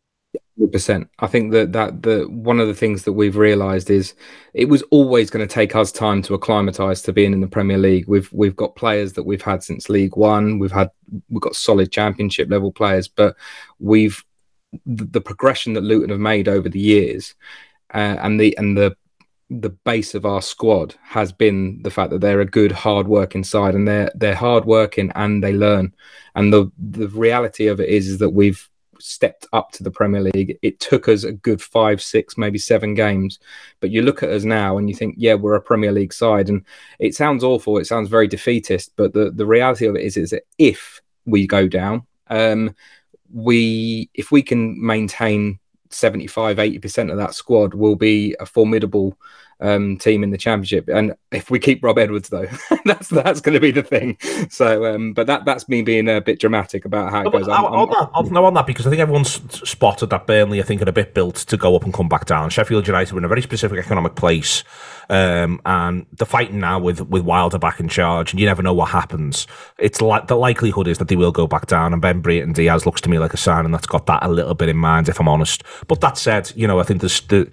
Percent. 0.73 1.09
I 1.19 1.27
think 1.27 1.53
that 1.53 1.73
that 1.73 2.03
the 2.03 2.25
one 2.29 2.61
of 2.61 2.69
the 2.69 2.75
things 2.75 3.03
that 3.05 3.13
we've 3.13 3.37
realised 3.37 3.91
is 3.91 4.15
it 4.55 4.69
was 4.69 4.83
always 4.91 5.29
going 5.31 5.47
to 5.47 5.55
take 5.55 5.77
us 5.77 5.93
time 5.93 6.23
to 6.23 6.35
acclimatise 6.35 7.03
to 7.03 7.13
being 7.13 7.33
in 7.33 7.41
the 7.41 7.47
Premier 7.47 7.79
League. 7.79 8.09
We've 8.09 8.33
we've 8.33 8.57
got 8.57 8.77
players 8.77 9.13
that 9.15 9.25
we've 9.25 9.43
had 9.43 9.63
since 9.63 9.89
League 9.89 10.17
One. 10.17 10.59
We've 10.59 10.73
had 10.73 10.91
we've 11.29 11.43
got 11.43 11.57
solid 11.57 11.93
Championship 11.93 12.51
level 12.51 12.73
players, 12.73 13.09
but 13.09 13.37
we've 13.79 14.25
the, 14.87 15.05
the 15.05 15.21
progression 15.21 15.75
that 15.75 15.83
Luton 15.83 16.11
have 16.11 16.21
made 16.21 16.49
over 16.49 16.69
the 16.69 16.81
years, 16.81 17.35
uh, 17.93 18.17
and 18.21 18.41
the 18.41 18.57
and 18.57 18.77
the 18.77 18.97
the 19.49 19.71
base 19.71 20.15
of 20.15 20.27
our 20.27 20.43
squad 20.43 20.97
has 21.03 21.31
been 21.31 21.81
the 21.83 21.91
fact 21.91 22.11
that 22.11 22.21
they're 22.21 22.41
a 22.41 22.47
good 22.47 22.73
hard 22.73 23.07
working 23.07 23.45
side 23.45 23.75
and 23.75 23.87
they're 23.87 24.11
they're 24.17 24.35
hard 24.35 24.65
working 24.65 25.13
and 25.15 25.45
they 25.45 25.53
learn 25.53 25.95
and 26.35 26.53
the 26.53 26.71
the 26.79 27.07
reality 27.11 27.69
of 27.69 27.79
it 27.79 27.89
is 27.89 28.09
is 28.09 28.19
that 28.19 28.31
we've 28.31 28.69
stepped 29.01 29.47
up 29.53 29.73
to 29.73 29.83
the 29.83 29.91
Premier 29.91 30.21
League. 30.21 30.59
It 30.63 30.81
took 30.81 31.09
us 31.09 31.25
a 31.25 31.33
good 31.33 31.63
five, 31.63 32.03
six, 32.03 32.37
maybe 32.37 32.59
seven 32.59 32.95
games. 32.95 33.39
But 33.81 33.91
you 33.91 34.03
look 34.03 34.23
at 34.23 34.31
us 34.31 34.45
now 34.45 34.79
and 34.79 34.89
you 34.89 34.95
think, 34.95 35.17
yeah, 35.19 35.35
we're 35.35 35.55
a 35.55 35.61
Premier 35.61 35.93
League 35.93 36.13
side. 36.13 36.49
And 36.49 36.65
it 36.99 37.15
sounds 37.15 37.45
awful. 37.45 37.79
It 37.79 37.87
sounds 37.87 38.09
very 38.09 38.29
defeatist. 38.29 38.93
But 38.97 39.13
the, 39.13 39.31
the 39.31 39.47
reality 39.47 39.87
of 39.87 39.97
it 39.97 40.03
is, 40.03 40.17
is 40.17 40.31
that 40.31 40.45
if 40.59 41.01
we 41.25 41.47
go 41.47 41.69
down, 41.69 42.07
um, 42.29 42.75
we 43.33 44.09
if 44.15 44.31
we 44.31 44.43
can 44.43 44.85
maintain 44.85 45.59
75, 45.91 46.57
80% 46.57 47.11
of 47.11 47.19
that 47.19 47.35
squad, 47.35 47.75
will 47.75 47.97
be 47.97 48.37
a 48.41 48.47
formidable 48.47 49.17
um, 49.61 49.97
team 49.97 50.23
in 50.23 50.31
the 50.31 50.39
championship. 50.39 50.89
And 50.89 51.15
if 51.33 51.51
we 51.51 51.59
keep 51.59 51.83
Rob 51.83 51.99
Edwards, 51.99 52.29
though, 52.29 52.49
that's 52.85 53.09
that's 53.09 53.41
going 53.41 53.55
to 53.55 53.61
be 53.61 53.71
the 53.71 53.83
thing. 53.83 54.19
So, 54.51 54.95
um, 54.95 55.13
but 55.13 55.27
that 55.27 55.45
that's 55.45 55.69
me 55.69 55.83
being 55.83 56.09
a 56.09 56.21
bit 56.21 56.41
dramatic 56.41 56.85
about 56.85 57.11
how 57.11 57.23
it 57.23 57.33
goes. 57.33 57.49
I'm, 57.49 57.65
on, 57.65 57.89
that, 57.91 58.11
on, 58.15 58.33
no, 58.33 58.45
on 58.45 58.55
that 58.55 58.67
because 58.67 58.87
I 58.87 58.91
think 58.91 59.01
everyone's 59.01 59.41
spotted 59.69 60.11
that 60.11 60.27
Burnley, 60.27 60.61
I 60.61 60.65
think, 60.65 60.83
are 60.83 60.89
a 60.89 60.93
bit 60.93 61.15
built 61.15 61.37
to 61.37 61.57
go 61.57 61.77
up 61.77 61.85
and 61.85 61.93
come 61.93 62.09
back 62.09 62.27
down. 62.27 62.51
Sheffield 62.51 62.87
United 62.87 63.13
were 63.13 63.19
in 63.19 63.25
a 63.25 63.29
very 63.29 63.43
specific 63.43 63.79
economic 63.79 64.15
place. 64.15 64.65
Um, 65.09 65.61
and 65.65 66.07
they're 66.13 66.27
fighting 66.27 66.59
now 66.59 66.81
with, 66.81 67.01
with 67.03 67.23
Wilder 67.23 67.59
back 67.59 67.79
in 67.79 67.89
charge, 67.89 68.33
and 68.33 68.41
you 68.41 68.47
never 68.47 68.63
know 68.63 68.75
what 68.75 68.91
happens. 68.91 69.47
It's 69.79 70.01
like 70.01 70.27
the 70.27 70.37
likelihood 70.37 70.89
is 70.89 70.99
that 70.99 71.09
they 71.09 71.17
will 71.17 71.33
go 71.33 71.47
back 71.47 71.67
down, 71.67 71.93
and 71.93 72.03
Ben 72.03 72.21
Brereton 72.21 72.53
Diaz 72.53 72.87
looks 72.87 73.01
to 73.03 73.09
me 73.09 73.19
like 73.19 73.33
a 73.33 73.37
sign, 73.37 73.65
and 73.65 73.73
that's 73.73 73.87
got 73.87 74.07
that 74.07 74.25
a 74.25 74.29
little 74.29 74.55
bit 74.55 74.69
in 74.69 74.77
mind, 74.77 75.09
if 75.09 75.21
I'm 75.21 75.29
honest. 75.29 75.63
But 75.87 76.01
that 76.01 76.19
said, 76.19 76.53
you 76.57 76.67
know, 76.67 76.81
I 76.81 76.83
think 76.83 77.01
there's 77.01 77.21
the, 77.23 77.51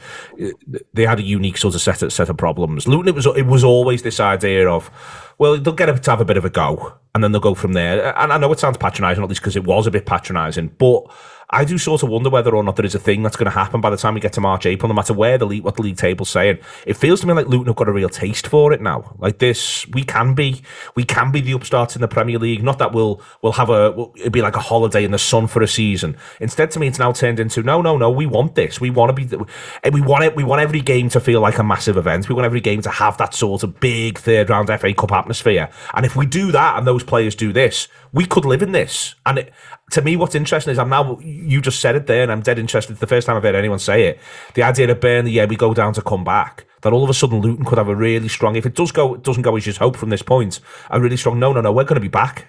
they 0.94 1.06
had 1.06 1.20
a 1.20 1.24
unique 1.24 1.58
sort 1.58 1.76
of 1.76 1.82
set 1.94 2.04
of, 2.04 2.14
set 2.14 2.30
of 2.30 2.38
problems. 2.38 2.88
Luton, 2.88 3.08
it 3.08 3.16
was 3.16 3.26
it 3.26 3.46
was 3.46 3.64
always 3.64 4.02
this 4.02 4.20
idea 4.20 4.70
of, 4.70 4.90
well, 5.38 5.58
they'll 5.58 5.74
get 5.74 5.86
to 6.04 6.12
have 6.12 6.22
a 6.22 6.26
bit 6.26 6.38
of 6.38 6.46
a 6.46 6.50
go, 6.50 6.94
and 7.14 7.24
then 7.24 7.32
they'll 7.32 7.42
go 7.42 7.56
from 7.56 7.74
there. 7.74 8.16
And 8.18 8.34
I 8.34 8.38
know 8.38 8.52
it 8.52 8.60
sounds 8.60 8.78
patronising, 8.78 9.22
not 9.22 9.30
least 9.30 9.42
because 9.42 9.56
it 9.56 9.66
was 9.66 9.88
a 9.88 9.92
bit 9.92 10.06
patronising, 10.06 10.76
but 10.78 11.12
I 11.54 11.66
do 11.66 11.78
sort 11.78 12.02
of 12.02 12.10
wonder 12.10 12.32
whether 12.32 12.56
or 12.56 12.64
not 12.64 12.78
there 12.78 12.86
is 12.86 12.96
a 12.96 13.00
thing 13.00 13.22
that's 13.22 13.36
going 13.36 13.46
to 13.46 13.52
happen 13.52 13.80
by 13.80 13.92
the 13.92 13.98
time 13.98 14.16
we 14.16 14.20
get 14.20 14.34
to 14.34 14.42
March, 14.42 14.66
April, 14.66 14.90
no 14.90 14.96
matter 14.96 15.14
where 15.14 15.38
the 15.38 15.46
league, 15.46 15.64
what 15.64 15.76
the 15.76 15.84
league 15.84 15.98
table's 15.98 16.32
saying. 16.32 16.58
It 16.88 16.96
feels 16.96 17.22
to 17.22 17.28
me 17.28 17.34
like 17.34 17.48
Luton 17.48 17.68
have 17.68 17.76
got 17.76 17.88
a 17.88 17.92
real 17.92 18.10
taste 18.10 18.48
for 18.48 18.74
it 18.74 18.82
now. 18.82 19.16
Like 19.20 19.38
this, 19.38 19.88
we 19.90 20.04
can 20.04 20.34
be, 20.34 20.64
we 20.96 21.04
can 21.04 21.32
be 21.32 21.42
the 21.42 21.52
upstarts 21.52 21.96
in 21.96 22.02
the 22.02 22.08
Premier 22.08 22.40
League. 22.40 22.64
Not 22.64 22.80
that 22.80 22.92
we'll, 22.92 23.22
we'll 23.44 23.52
have 23.52 23.70
a, 23.70 23.94
it'll 24.16 24.32
be 24.32 24.42
like 24.42 24.56
a 24.56 24.62
holiday 24.62 25.04
in 25.04 25.12
the 25.12 25.20
sun 25.20 25.46
for 25.46 25.62
a 25.62 25.68
season. 25.68 26.18
Instead, 26.40 26.72
to 26.72 26.80
me, 26.80 26.88
it's 26.88 26.98
now 26.98 27.12
turned 27.12 27.40
into, 27.40 27.62
no, 27.62 27.84
no, 27.84 27.98
no, 27.98 28.10
we 28.10 28.26
want 28.26 28.56
this. 28.56 28.82
We 28.82 28.90
want 28.90 29.16
to 29.16 29.26
be, 29.26 29.38
we 29.92 30.02
want 30.02 30.24
it. 30.24 30.36
We 30.36 30.44
want 30.44 30.62
every 30.64 30.82
game 30.82 31.10
to 31.10 31.20
feel 31.20 31.40
like 31.40 31.60
a 31.60 31.64
massive 31.64 31.98
event. 31.98 32.30
We 32.30 32.36
want 32.36 32.46
every 32.46 32.62
game 32.62 32.82
to 32.82 32.90
have 32.90 33.18
that 33.20 33.36
sort 33.36 33.62
of 33.62 33.80
big 33.80 34.18
third 34.18 34.50
round 34.50 34.70
FA 34.70 34.92
Cup 34.96 35.12
atmosphere. 35.12 35.70
And 35.94 36.04
if 36.04 36.16
we 36.16 36.26
do 36.26 36.52
that 36.52 36.80
and 36.80 36.88
those 36.88 37.04
players 37.04 37.36
do 37.36 37.54
this, 37.54 37.88
we 38.12 38.26
could 38.26 38.46
live 38.46 38.64
in 38.64 38.72
this. 38.72 39.16
And 39.26 39.40
it, 39.40 39.54
to 39.94 40.02
me, 40.02 40.16
what's 40.16 40.36
interesting 40.36 40.72
is 40.72 40.80
I'm 40.80 40.90
now, 40.90 41.20
you 41.20 41.62
just 41.62 41.80
said 41.80 41.96
it 41.96 42.08
there, 42.08 42.24
and 42.24 42.32
I'm 42.32 42.42
dead 42.42 42.60
interested. 42.60 42.92
It's 42.92 43.00
the 43.00 43.08
first 43.08 43.28
time 43.28 43.38
I've 43.38 43.44
heard 43.44 43.56
anyone 43.56 43.80
say 43.80 44.08
it. 44.08 44.20
The 44.56 44.64
idea 44.64 44.92
of 44.92 45.00
Burnley, 45.00 45.32
yeah, 45.32 45.46
we 45.46 45.56
go 45.56 45.74
down 45.74 45.94
to 45.94 46.02
come 46.02 46.24
back. 46.24 46.66
That 46.82 46.94
all 46.94 47.04
of 47.04 47.10
a 47.10 47.14
sudden 47.14 47.40
Luton 47.40 47.66
could 47.66 47.78
have 47.78 47.88
a 47.88 47.96
really 47.96 48.28
strong, 48.28 48.56
if 48.56 48.66
it 48.66 48.76
does 48.76 48.92
go, 48.92 49.14
it 49.14 49.24
doesn't 49.24 49.44
go 49.44 49.56
as 49.56 49.66
you 49.66 49.74
hope 49.74 49.96
from 49.96 50.10
this 50.10 50.22
point, 50.22 50.60
a 50.90 51.00
really 51.00 51.18
strong, 51.18 51.40
no, 51.40 51.54
no, 51.54 51.62
no, 51.62 51.72
we're 51.72 51.86
going 51.86 51.96
to 51.96 52.02
be 52.02 52.08
back. 52.08 52.48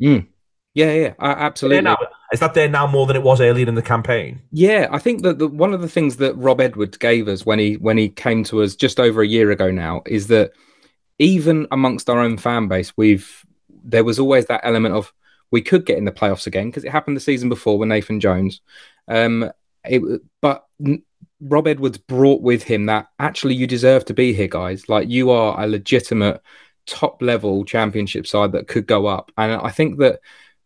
Mm. 0.00 0.26
Yeah, 0.74 0.92
yeah, 0.92 1.14
absolutely. 1.18 1.80
Now, 1.82 1.96
is 2.32 2.40
that 2.40 2.52
there 2.52 2.68
now 2.68 2.86
more 2.86 3.06
than 3.06 3.16
it 3.16 3.22
was 3.22 3.40
earlier 3.40 3.66
in 3.66 3.76
the 3.76 3.82
campaign? 3.82 4.42
Yeah, 4.50 4.88
I 4.90 4.98
think 4.98 5.22
that 5.22 5.38
the, 5.38 5.48
one 5.48 5.72
of 5.72 5.80
the 5.80 5.88
things 5.88 6.16
that 6.16 6.36
Rob 6.36 6.60
Edwards 6.60 6.98
gave 6.98 7.28
us 7.28 7.46
when 7.46 7.58
he 7.58 7.78
when 7.78 7.96
he 7.96 8.10
came 8.10 8.44
to 8.44 8.62
us 8.62 8.76
just 8.76 9.00
over 9.00 9.22
a 9.22 9.26
year 9.26 9.50
ago 9.50 9.70
now 9.70 10.02
is 10.04 10.26
that 10.26 10.52
even 11.18 11.66
amongst 11.70 12.10
our 12.10 12.20
own 12.20 12.36
fan 12.36 12.68
base, 12.68 12.92
we've 12.94 13.46
there 13.84 14.04
was 14.04 14.18
always 14.18 14.46
that 14.46 14.60
element 14.64 14.94
of 14.94 15.14
we 15.50 15.62
could 15.62 15.86
get 15.86 15.98
in 15.98 16.04
the 16.04 16.12
playoffs 16.12 16.46
again 16.46 16.68
because 16.68 16.84
it 16.84 16.92
happened 16.92 17.16
the 17.16 17.20
season 17.20 17.48
before 17.48 17.78
with 17.78 17.88
Nathan 17.88 18.20
Jones. 18.20 18.60
Um, 19.08 19.50
it, 19.84 20.02
but 20.40 20.66
Rob 21.40 21.66
Edwards 21.66 21.98
brought 21.98 22.42
with 22.42 22.62
him 22.62 22.86
that 22.86 23.08
actually 23.18 23.54
you 23.54 23.66
deserve 23.66 24.04
to 24.06 24.14
be 24.14 24.32
here, 24.32 24.48
guys. 24.48 24.88
Like 24.88 25.08
you 25.08 25.30
are 25.30 25.60
a 25.60 25.66
legitimate 25.66 26.40
top 26.86 27.20
level 27.20 27.64
championship 27.64 28.26
side 28.26 28.52
that 28.52 28.68
could 28.68 28.86
go 28.86 29.06
up. 29.06 29.30
And 29.36 29.52
I 29.52 29.70
think 29.70 29.98
that 29.98 30.20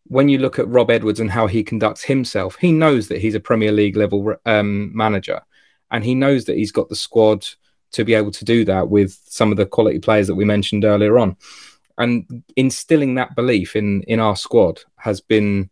when 0.05 0.29
you 0.29 0.39
look 0.39 0.59
at 0.59 0.69
Rob 0.69 0.91
Edwards 0.91 1.21
and 1.21 1.31
how 1.31 1.47
he 1.47 1.63
conducts 1.63 2.03
himself, 2.03 2.57
he 2.57 2.73
knows 2.73 3.09
that 3.09 3.21
he's 3.21 3.35
a 3.35 3.41
Premier 3.41 3.73
League 3.73 3.97
level 3.97 4.35
um, 4.47 4.95
manager, 4.97 5.41
and 5.91 6.05
he 6.05 6.15
knows 6.15 6.45
that 6.47 6.57
he's 6.57 6.73
got 6.73 6.89
the 6.89 6.97
squad 6.97 7.47
to 7.93 8.05
be 8.05 8.15
able 8.15 8.31
to 8.31 8.45
do 8.45 8.65
that 8.65 8.89
with 8.89 9.19
some 9.27 9.51
of 9.51 9.57
the 9.57 9.67
quality 9.67 9.99
players 9.99 10.27
that 10.27 10.35
we 10.35 10.45
mentioned 10.45 10.85
earlier 10.85 11.19
on. 11.19 11.37
And 12.01 12.43
instilling 12.57 13.15
that 13.15 13.37
belief 13.37 13.77
in 13.77 14.03
in 14.03 14.19
our 14.21 14.37
squad 14.37 14.81
has 14.97 15.21
been 15.21 15.71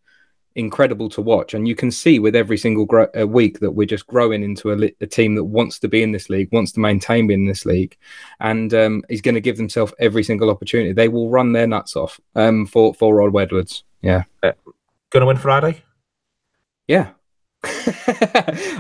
incredible 0.58 1.08
to 1.08 1.22
watch. 1.22 1.54
And 1.54 1.68
you 1.68 1.74
can 1.74 1.90
see 1.90 2.18
with 2.18 2.34
every 2.34 2.58
single 2.58 2.84
gro- 2.84 3.08
uh, 3.18 3.26
week 3.26 3.60
that 3.60 3.70
we're 3.70 3.86
just 3.86 4.06
growing 4.08 4.42
into 4.42 4.72
a, 4.72 4.74
li- 4.74 4.96
a, 5.00 5.06
team 5.06 5.36
that 5.36 5.44
wants 5.44 5.78
to 5.78 5.88
be 5.88 6.02
in 6.02 6.10
this 6.10 6.28
league, 6.28 6.48
wants 6.52 6.72
to 6.72 6.80
maintain 6.80 7.28
being 7.28 7.42
in 7.42 7.46
this 7.46 7.64
league, 7.64 7.96
and 8.40 8.74
um, 8.74 9.04
is 9.08 9.20
going 9.20 9.36
to 9.36 9.40
give 9.40 9.56
themselves 9.56 9.94
every 10.00 10.24
single 10.24 10.50
opportunity. 10.50 10.92
They 10.92 11.08
will 11.08 11.30
run 11.30 11.52
their 11.52 11.66
nuts 11.66 11.96
off 11.96 12.20
um, 12.34 12.66
for 12.66 12.92
for 12.92 13.14
Rob 13.14 13.36
Edwards. 13.36 13.84
Yeah, 14.02 14.24
uh, 14.42 14.52
going 15.10 15.20
to 15.22 15.26
win 15.26 15.36
Friday. 15.36 15.82
Yeah. 16.88 17.10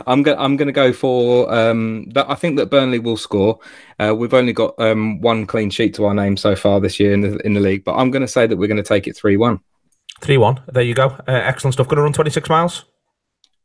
I'm 0.06 0.22
gonna 0.22 0.40
I'm 0.40 0.56
gonna 0.56 0.72
go 0.72 0.92
for 0.92 1.52
um, 1.52 2.08
that. 2.10 2.30
I 2.30 2.34
think 2.34 2.56
that 2.56 2.70
Burnley 2.70 2.98
will 2.98 3.16
score. 3.16 3.58
Uh, 3.98 4.14
we've 4.16 4.34
only 4.34 4.52
got 4.52 4.74
um, 4.78 5.20
one 5.20 5.46
clean 5.46 5.70
sheet 5.70 5.94
to 5.94 6.04
our 6.04 6.14
name 6.14 6.36
so 6.36 6.54
far 6.54 6.80
this 6.80 7.00
year 7.00 7.12
in 7.12 7.20
the 7.22 7.36
in 7.46 7.54
the 7.54 7.60
league, 7.60 7.84
but 7.84 7.94
I'm 7.94 8.10
to 8.22 8.28
say 8.28 8.46
that 8.46 8.56
we're 8.56 8.68
to 8.76 8.82
take 8.82 9.06
it 9.06 9.16
three 9.16 9.36
one. 9.36 9.60
3 10.20 10.36
1. 10.36 10.60
There 10.72 10.82
you 10.82 10.94
go. 10.94 11.06
Uh, 11.06 11.32
excellent 11.32 11.74
stuff. 11.74 11.88
To 11.88 11.96
run 11.96 12.12
26 12.12 12.48
miles? 12.48 12.84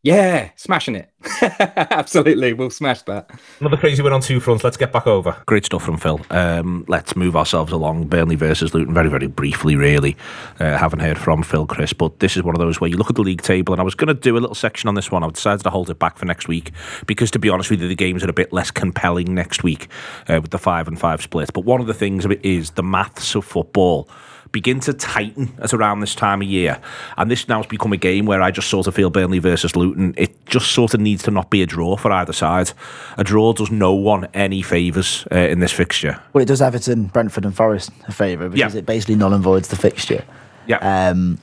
Yeah, 0.03 0.49
smashing 0.57 0.95
it. 0.95 1.09
Absolutely, 1.41 2.51
we'll 2.51 2.69
smash 2.69 3.03
that. 3.03 3.29
Another 3.61 3.77
crazy 3.77 4.03
win 4.03 4.11
on 4.11 4.19
two 4.19 4.41
fronts. 4.41 4.61
Let's 4.61 4.75
get 4.75 4.91
back 4.91 5.07
over. 5.07 5.41
Great 5.45 5.63
stuff 5.63 5.81
from 5.81 5.95
Phil. 5.95 6.19
Um, 6.29 6.83
let's 6.89 7.15
move 7.15 7.37
ourselves 7.37 7.71
along. 7.71 8.07
Burnley 8.07 8.35
versus 8.35 8.73
Luton, 8.73 8.93
very, 8.93 9.09
very 9.09 9.27
briefly, 9.27 9.77
really. 9.77 10.17
Uh, 10.59 10.77
haven't 10.77 10.99
heard 10.99 11.17
from 11.17 11.41
Phil, 11.41 11.65
Chris, 11.65 11.93
but 11.93 12.19
this 12.19 12.35
is 12.35 12.43
one 12.43 12.53
of 12.53 12.59
those 12.59 12.81
where 12.81 12.89
you 12.89 12.97
look 12.97 13.09
at 13.09 13.15
the 13.15 13.21
league 13.21 13.43
table, 13.43 13.73
and 13.73 13.79
I 13.79 13.85
was 13.85 13.95
going 13.95 14.09
to 14.09 14.13
do 14.13 14.35
a 14.35 14.39
little 14.39 14.55
section 14.55 14.89
on 14.89 14.95
this 14.95 15.09
one. 15.09 15.23
I've 15.23 15.31
decided 15.31 15.63
to 15.63 15.69
hold 15.69 15.89
it 15.89 15.99
back 15.99 16.17
for 16.17 16.25
next 16.25 16.49
week 16.49 16.73
because, 17.07 17.31
to 17.31 17.39
be 17.39 17.47
honest 17.47 17.69
with 17.69 17.81
you, 17.81 17.87
the 17.87 17.95
games 17.95 18.25
are 18.25 18.29
a 18.29 18.33
bit 18.33 18.51
less 18.51 18.71
compelling 18.71 19.33
next 19.33 19.63
week 19.63 19.87
uh, 20.27 20.39
with 20.41 20.51
the 20.51 20.59
five 20.59 20.89
and 20.89 20.99
five 20.99 21.21
split. 21.21 21.53
But 21.53 21.63
one 21.63 21.79
of 21.79 21.87
the 21.87 21.93
things 21.93 22.25
of 22.25 22.31
it 22.31 22.43
is 22.43 22.71
the 22.71 22.83
maths 22.83 23.35
of 23.35 23.45
football 23.45 24.09
begin 24.53 24.79
to 24.79 24.93
tighten 24.93 25.51
at 25.61 25.73
around 25.73 25.99
this 25.99 26.15
time 26.15 26.41
of 26.41 26.47
year. 26.47 26.79
And 27.17 27.29
this 27.29 27.49
now 27.49 27.57
has 27.57 27.65
become 27.65 27.91
a 27.91 27.97
game 27.97 28.25
where 28.25 28.41
I 28.41 28.51
just 28.51 28.69
sort 28.69 28.87
of 28.87 28.95
feel 28.95 29.09
Burnley 29.09 29.39
versus 29.39 29.75
Luton, 29.75 30.13
it 30.15 30.45
just 30.45 30.71
sort 30.71 30.93
of 30.93 31.01
needs 31.01 31.23
to 31.23 31.31
not 31.31 31.49
be 31.49 31.61
a 31.61 31.65
draw 31.65 31.97
for 31.97 32.11
either 32.11 32.31
side. 32.31 32.71
A 33.17 33.23
draw 33.25 33.51
does 33.51 33.71
no 33.71 33.93
one 33.93 34.29
any 34.33 34.61
favours 34.61 35.27
uh, 35.31 35.37
in 35.37 35.59
this 35.59 35.73
fixture. 35.73 36.21
Well, 36.31 36.43
it 36.43 36.45
does 36.45 36.61
Everton, 36.61 37.07
Brentford, 37.07 37.43
and 37.43 37.53
Forest 37.53 37.89
a 38.07 38.13
favour 38.13 38.47
because 38.47 38.73
yeah. 38.73 38.79
it 38.79 38.85
basically 38.85 39.15
null 39.15 39.33
and 39.33 39.43
voids 39.43 39.67
the 39.67 39.75
fixture. 39.75 40.23
Yeah. 40.67 41.09
Um, 41.09 41.39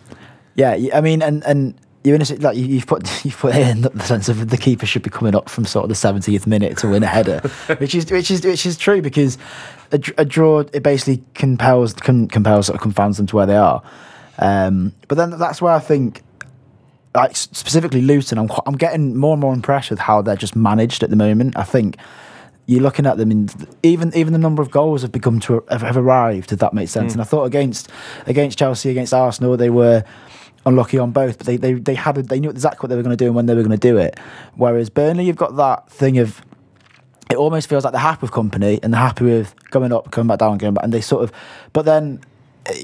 yeah, 0.55 0.79
I 0.95 1.00
mean, 1.00 1.21
and, 1.21 1.43
and 1.45 1.75
you're 2.05 2.14
in 2.14 2.23
a 2.23 2.35
like 2.37 2.57
you've 2.57 2.87
put 2.87 3.02
you've 3.25 3.37
put 3.37 3.55
in 3.55 3.83
the 3.83 4.00
sense 4.05 4.29
of 4.29 4.49
the 4.49 4.57
keeper 4.57 4.87
should 4.87 5.02
be 5.02 5.11
coming 5.11 5.35
up 5.35 5.49
from 5.49 5.64
sort 5.64 5.85
of 5.85 5.88
the 5.88 5.95
70th 5.95 6.47
minute 6.47 6.79
to 6.79 6.88
win 6.88 7.02
a 7.02 7.07
header, 7.07 7.40
which 7.79 7.95
is 7.95 8.11
which 8.11 8.31
is 8.31 8.45
which 8.45 8.64
is 8.64 8.76
true 8.76 9.02
because 9.02 9.37
a, 9.92 10.00
a 10.18 10.25
draw 10.25 10.61
it 10.61 10.82
basically 10.82 11.23
compels 11.35 11.94
can, 11.94 12.28
compels 12.28 12.66
sort 12.66 12.76
of 12.76 12.82
confounds 12.82 13.16
them 13.16 13.26
to 13.26 13.37
where 13.37 13.47
they 13.47 13.56
are. 13.56 13.82
Um, 14.38 14.94
but 15.09 15.16
then 15.16 15.30
that's 15.30 15.61
where 15.61 15.73
I 15.73 15.80
think, 15.80 16.23
like 17.14 17.37
specifically 17.37 18.02
Luton, 18.02 18.38
I'm 18.38 18.50
I'm 18.66 18.76
getting 18.76 19.16
more 19.16 19.32
and 19.32 19.40
more 19.40 19.52
impressed 19.52 19.90
with 19.90 19.99
how 19.99 20.23
they're 20.23 20.37
just 20.37 20.56
managed 20.56 21.02
at 21.02 21.11
the 21.11 21.16
moment. 21.16 21.56
I 21.56 21.64
think 21.64 21.97
you're 22.66 22.80
looking 22.82 23.06
at 23.06 23.16
them, 23.16 23.30
and 23.30 23.68
even 23.82 24.14
even 24.14 24.32
the 24.32 24.38
number 24.38 24.62
of 24.62 24.70
goals 24.70 25.02
have 25.02 25.12
become 25.12 25.40
to 25.40 25.64
have, 25.70 25.82
have 25.82 25.97
arrived. 25.97 26.52
If 26.52 26.61
that 26.61 26.73
makes 26.73 26.92
sense. 26.92 27.12
Mm. 27.12 27.16
And 27.16 27.23
I 27.23 27.25
thought 27.25 27.44
against 27.44 27.90
against 28.26 28.59
Chelsea, 28.59 28.90
against 28.90 29.12
Arsenal, 29.12 29.56
they 29.56 29.70
were 29.70 30.04
unlucky 30.66 30.99
on 30.99 31.11
both, 31.11 31.38
but 31.38 31.47
they 31.47 31.56
they 31.56 31.75
they 31.75 31.94
had 31.94 32.16
a, 32.18 32.23
they 32.23 32.40
knew 32.40 32.50
exactly 32.50 32.85
what 32.85 32.88
they 32.90 32.97
were 32.97 33.02
going 33.02 33.16
to 33.16 33.23
do 33.23 33.26
and 33.26 33.35
when 33.35 33.47
they 33.47 33.54
were 33.54 33.62
going 33.62 33.78
to 33.78 33.88
do 33.88 33.97
it. 33.99 34.18
Whereas 34.54 34.88
Burnley, 34.88 35.25
you've 35.25 35.37
got 35.37 35.56
that 35.56 35.90
thing 35.90 36.18
of 36.18 36.42
it 37.30 37.37
almost 37.37 37.68
feels 37.68 37.84
like 37.84 37.92
they're 37.92 38.00
happy 38.00 38.22
with 38.22 38.32
company 38.32 38.80
and 38.82 38.92
they're 38.92 39.00
happy 39.00 39.25
with 39.25 39.54
going 39.70 39.92
up, 39.92 40.10
coming 40.10 40.28
back 40.28 40.38
down, 40.38 40.58
going 40.58 40.75
back, 40.75 40.84
and 40.84 40.92
they 40.92 41.00
sort 41.00 41.22
of. 41.22 41.32
But 41.72 41.84
then, 41.84 42.20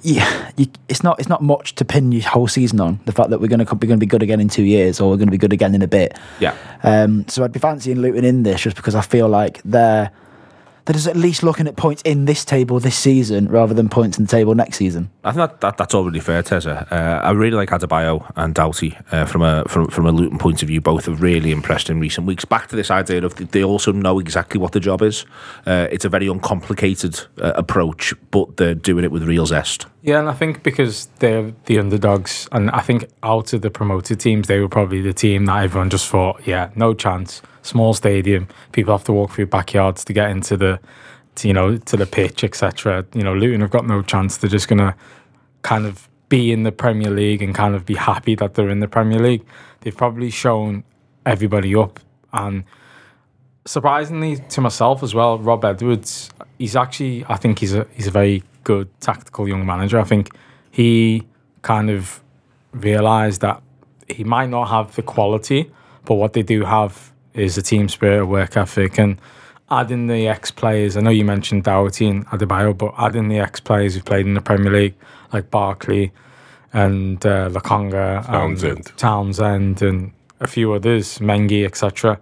yeah, 0.02 0.50
you, 0.56 0.66
it's 0.88 1.02
not 1.02 1.18
it's 1.18 1.28
not 1.28 1.42
much 1.42 1.74
to 1.76 1.84
pin 1.84 2.12
your 2.12 2.22
whole 2.22 2.48
season 2.48 2.80
on. 2.80 3.00
The 3.04 3.12
fact 3.12 3.30
that 3.30 3.40
we're 3.40 3.48
going 3.48 3.64
to 3.64 3.74
be 3.74 3.86
going 3.86 3.98
to 3.98 4.04
be 4.04 4.08
good 4.08 4.22
again 4.22 4.40
in 4.40 4.48
two 4.48 4.62
years, 4.62 5.00
or 5.00 5.10
we're 5.10 5.16
going 5.16 5.28
to 5.28 5.32
be 5.32 5.38
good 5.38 5.52
again 5.52 5.74
in 5.74 5.82
a 5.82 5.88
bit. 5.88 6.16
Yeah. 6.40 6.56
Um, 6.82 7.26
so 7.28 7.44
I'd 7.44 7.52
be 7.52 7.58
fancying 7.58 8.00
Luton 8.00 8.24
in 8.24 8.42
this 8.44 8.60
just 8.60 8.76
because 8.76 8.94
I 8.94 9.00
feel 9.00 9.28
like 9.28 9.60
they're 9.64 10.10
that 10.86 10.96
is 10.96 11.06
at 11.06 11.16
least 11.16 11.42
looking 11.42 11.66
at 11.66 11.76
points 11.76 12.00
in 12.02 12.24
this 12.24 12.44
table 12.44 12.80
this 12.80 12.96
season 12.96 13.48
rather 13.48 13.74
than 13.74 13.88
points 13.88 14.18
in 14.18 14.24
the 14.24 14.30
table 14.30 14.54
next 14.54 14.76
season. 14.76 15.10
I 15.24 15.32
think 15.32 15.50
that, 15.50 15.60
that 15.60 15.76
that's 15.76 15.94
all 15.94 16.04
really 16.04 16.20
fair, 16.20 16.42
Tezza. 16.42 16.90
Uh, 16.90 17.20
I 17.22 17.32
really 17.32 17.56
like 17.56 17.70
Adebayo 17.70 18.30
and 18.36 18.54
Doughty 18.54 18.96
uh, 19.12 19.26
from 19.26 19.42
a 19.42 19.64
from, 19.68 19.88
from 19.88 20.06
a 20.06 20.12
Luton 20.12 20.38
point 20.38 20.62
of 20.62 20.68
view. 20.68 20.80
Both 20.80 21.06
have 21.06 21.20
really 21.20 21.50
impressed 21.50 21.90
in 21.90 22.00
recent 22.00 22.26
weeks. 22.26 22.44
Back 22.44 22.68
to 22.68 22.76
this 22.76 22.90
idea 22.90 23.24
of 23.24 23.34
they 23.50 23.64
also 23.64 23.92
know 23.92 24.18
exactly 24.18 24.60
what 24.60 24.72
the 24.72 24.80
job 24.80 25.02
is. 25.02 25.26
Uh, 25.66 25.88
it's 25.90 26.04
a 26.04 26.08
very 26.08 26.28
uncomplicated 26.28 27.20
uh, 27.40 27.52
approach, 27.56 28.14
but 28.30 28.56
they're 28.56 28.74
doing 28.74 29.04
it 29.04 29.10
with 29.10 29.24
real 29.24 29.46
zest. 29.46 29.86
Yeah, 30.02 30.20
and 30.20 30.28
I 30.28 30.34
think 30.34 30.62
because 30.62 31.06
they're 31.18 31.52
the 31.64 31.80
underdogs, 31.80 32.48
and 32.52 32.70
I 32.70 32.80
think 32.80 33.08
out 33.24 33.52
of 33.52 33.62
the 33.62 33.70
promoted 33.70 34.20
teams, 34.20 34.46
they 34.46 34.60
were 34.60 34.68
probably 34.68 35.00
the 35.00 35.12
team 35.12 35.46
that 35.46 35.64
everyone 35.64 35.90
just 35.90 36.06
thought, 36.06 36.46
yeah, 36.46 36.70
no 36.76 36.94
chance 36.94 37.42
small 37.66 37.94
stadium. 37.94 38.48
People 38.72 38.96
have 38.96 39.04
to 39.04 39.12
walk 39.12 39.32
through 39.32 39.46
backyards 39.46 40.04
to 40.04 40.12
get 40.12 40.30
into 40.30 40.56
the, 40.56 40.80
to, 41.36 41.48
you 41.48 41.54
know, 41.54 41.76
to 41.76 41.96
the 41.96 42.06
pitch, 42.06 42.44
etc. 42.44 43.04
You 43.14 43.22
know, 43.22 43.34
Luton 43.34 43.60
have 43.60 43.70
got 43.70 43.86
no 43.86 44.02
chance. 44.02 44.36
They're 44.36 44.50
just 44.50 44.68
gonna 44.68 44.94
kind 45.62 45.86
of 45.86 46.08
be 46.28 46.52
in 46.52 46.62
the 46.64 46.72
Premier 46.72 47.10
League 47.10 47.42
and 47.42 47.54
kind 47.54 47.74
of 47.74 47.86
be 47.86 47.94
happy 47.94 48.34
that 48.36 48.54
they're 48.54 48.70
in 48.70 48.80
the 48.80 48.88
Premier 48.88 49.18
League. 49.18 49.44
They've 49.80 49.96
probably 49.96 50.30
shown 50.30 50.84
everybody 51.24 51.74
up, 51.74 52.00
and 52.32 52.64
surprisingly 53.64 54.36
to 54.36 54.60
myself 54.60 55.02
as 55.02 55.14
well, 55.14 55.38
Rob 55.38 55.64
Edwards. 55.64 56.30
He's 56.58 56.76
actually, 56.76 57.24
I 57.28 57.36
think 57.36 57.58
he's 57.58 57.74
a 57.74 57.86
he's 57.94 58.06
a 58.06 58.10
very 58.10 58.42
good 58.64 58.88
tactical 59.00 59.46
young 59.46 59.66
manager. 59.66 60.00
I 60.00 60.04
think 60.04 60.34
he 60.70 61.26
kind 61.62 61.90
of 61.90 62.20
realised 62.72 63.40
that 63.42 63.62
he 64.08 64.24
might 64.24 64.48
not 64.48 64.66
have 64.68 64.94
the 64.94 65.02
quality, 65.02 65.70
but 66.04 66.14
what 66.14 66.32
they 66.32 66.42
do 66.42 66.64
have 66.64 67.12
is 67.36 67.54
the 67.54 67.62
team 67.62 67.88
spirit, 67.88 68.22
a 68.22 68.26
work 68.26 68.56
ethic, 68.56 68.98
and 68.98 69.18
adding 69.70 70.06
the 70.06 70.28
ex 70.28 70.50
players. 70.50 70.96
I 70.96 71.00
know 71.00 71.10
you 71.10 71.24
mentioned 71.24 71.64
Doughty 71.64 72.08
and 72.08 72.26
Adebayo, 72.28 72.76
but 72.76 72.94
adding 72.98 73.28
the 73.28 73.38
ex 73.38 73.60
players 73.60 73.94
who've 73.94 74.04
played 74.04 74.26
in 74.26 74.34
the 74.34 74.40
Premier 74.40 74.72
League, 74.72 74.94
like 75.32 75.50
Barkley 75.50 76.12
and 76.72 77.24
uh, 77.24 77.48
Lokonga, 77.48 78.24
Townsend. 78.26 78.88
And 78.88 78.96
Townsend, 78.96 79.82
and 79.82 80.12
a 80.40 80.46
few 80.46 80.72
others, 80.72 81.18
Mengi, 81.18 81.64
etc. 81.64 82.18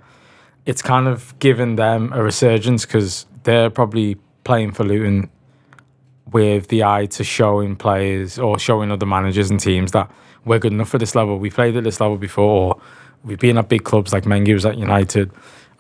It's 0.67 0.83
kind 0.83 1.09
of 1.09 1.39
given 1.39 1.77
them 1.77 2.13
a 2.13 2.23
resurgence 2.23 2.87
because 2.87 3.27
they're 3.43 3.71
probably 3.71 4.17
playing 4.45 4.73
for 4.73 4.85
Luton 4.85 5.31
with 6.33 6.69
the 6.69 6.85
eye 6.85 7.07
to 7.07 7.25
showing 7.25 7.77
players 7.77 8.39
or 8.39 8.59
showing 8.59 8.91
other 8.91 9.07
managers 9.07 9.51
and 9.51 9.61
teams 9.61 9.93
that 9.93 10.11
we're 10.45 10.59
good 10.59 10.73
enough 10.73 10.89
for 10.89 10.99
this 10.99 11.15
level. 11.15 11.39
We 11.39 11.51
played 11.51 11.77
at 11.77 11.85
this 11.85 12.01
level 12.01 12.17
before 12.17 12.81
we've 13.25 13.39
been 13.39 13.59
at 13.59 13.69
big 13.69 13.85
clubs 13.85 14.13
like 14.13 14.25
Mengi 14.25 14.55
was 14.55 14.67
at 14.67 14.79
United, 14.79 15.31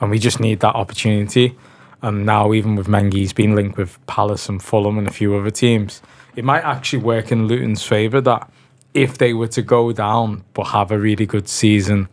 and 0.00 0.10
we 0.10 0.18
just 0.18 0.40
need 0.40 0.60
that 0.60 0.74
opportunity. 0.74 1.56
And 2.02 2.26
now, 2.26 2.52
even 2.52 2.74
with 2.74 2.86
Mengi, 2.86 3.14
he's 3.14 3.32
been 3.32 3.54
linked 3.54 3.78
with 3.78 4.04
Palace 4.06 4.48
and 4.48 4.62
Fulham 4.62 4.98
and 4.98 5.06
a 5.06 5.12
few 5.12 5.34
other 5.36 5.50
teams. 5.50 6.02
It 6.36 6.44
might 6.44 6.62
actually 6.64 7.02
work 7.02 7.30
in 7.30 7.46
Luton's 7.46 7.82
favour 7.82 8.20
that 8.22 8.50
if 8.92 9.18
they 9.18 9.32
were 9.32 9.48
to 9.48 9.62
go 9.62 9.92
down 9.92 10.44
but 10.52 10.64
have 10.64 10.90
a 10.90 10.98
really 10.98 11.26
good 11.26 11.48
season, 11.48 12.08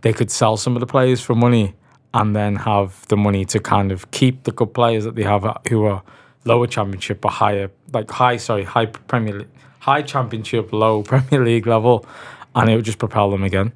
they 0.00 0.12
could 0.12 0.30
sell 0.30 0.56
some 0.56 0.74
of 0.74 0.80
the 0.80 0.86
players 0.86 1.20
for 1.20 1.34
money 1.34 1.74
and 2.14 2.34
then 2.34 2.56
have 2.56 3.06
the 3.08 3.16
money 3.16 3.44
to 3.44 3.60
kind 3.60 3.92
of 3.92 4.10
keep 4.10 4.44
the 4.44 4.52
good 4.52 4.72
players 4.72 5.04
that 5.04 5.14
they 5.14 5.22
have 5.22 5.44
who 5.68 5.84
are 5.84 6.02
lower 6.44 6.66
championship 6.66 7.24
or 7.24 7.30
higher, 7.30 7.70
like 7.92 8.10
high, 8.10 8.36
sorry, 8.38 8.64
high 8.64 8.86
Premier 8.86 9.40
League, 9.40 9.48
high 9.80 10.02
championship, 10.02 10.72
low 10.72 11.02
Premier 11.04 11.44
League 11.44 11.66
level, 11.66 12.06
and 12.54 12.70
it 12.70 12.76
would 12.76 12.84
just 12.84 12.98
propel 12.98 13.30
them 13.30 13.44
again 13.44 13.72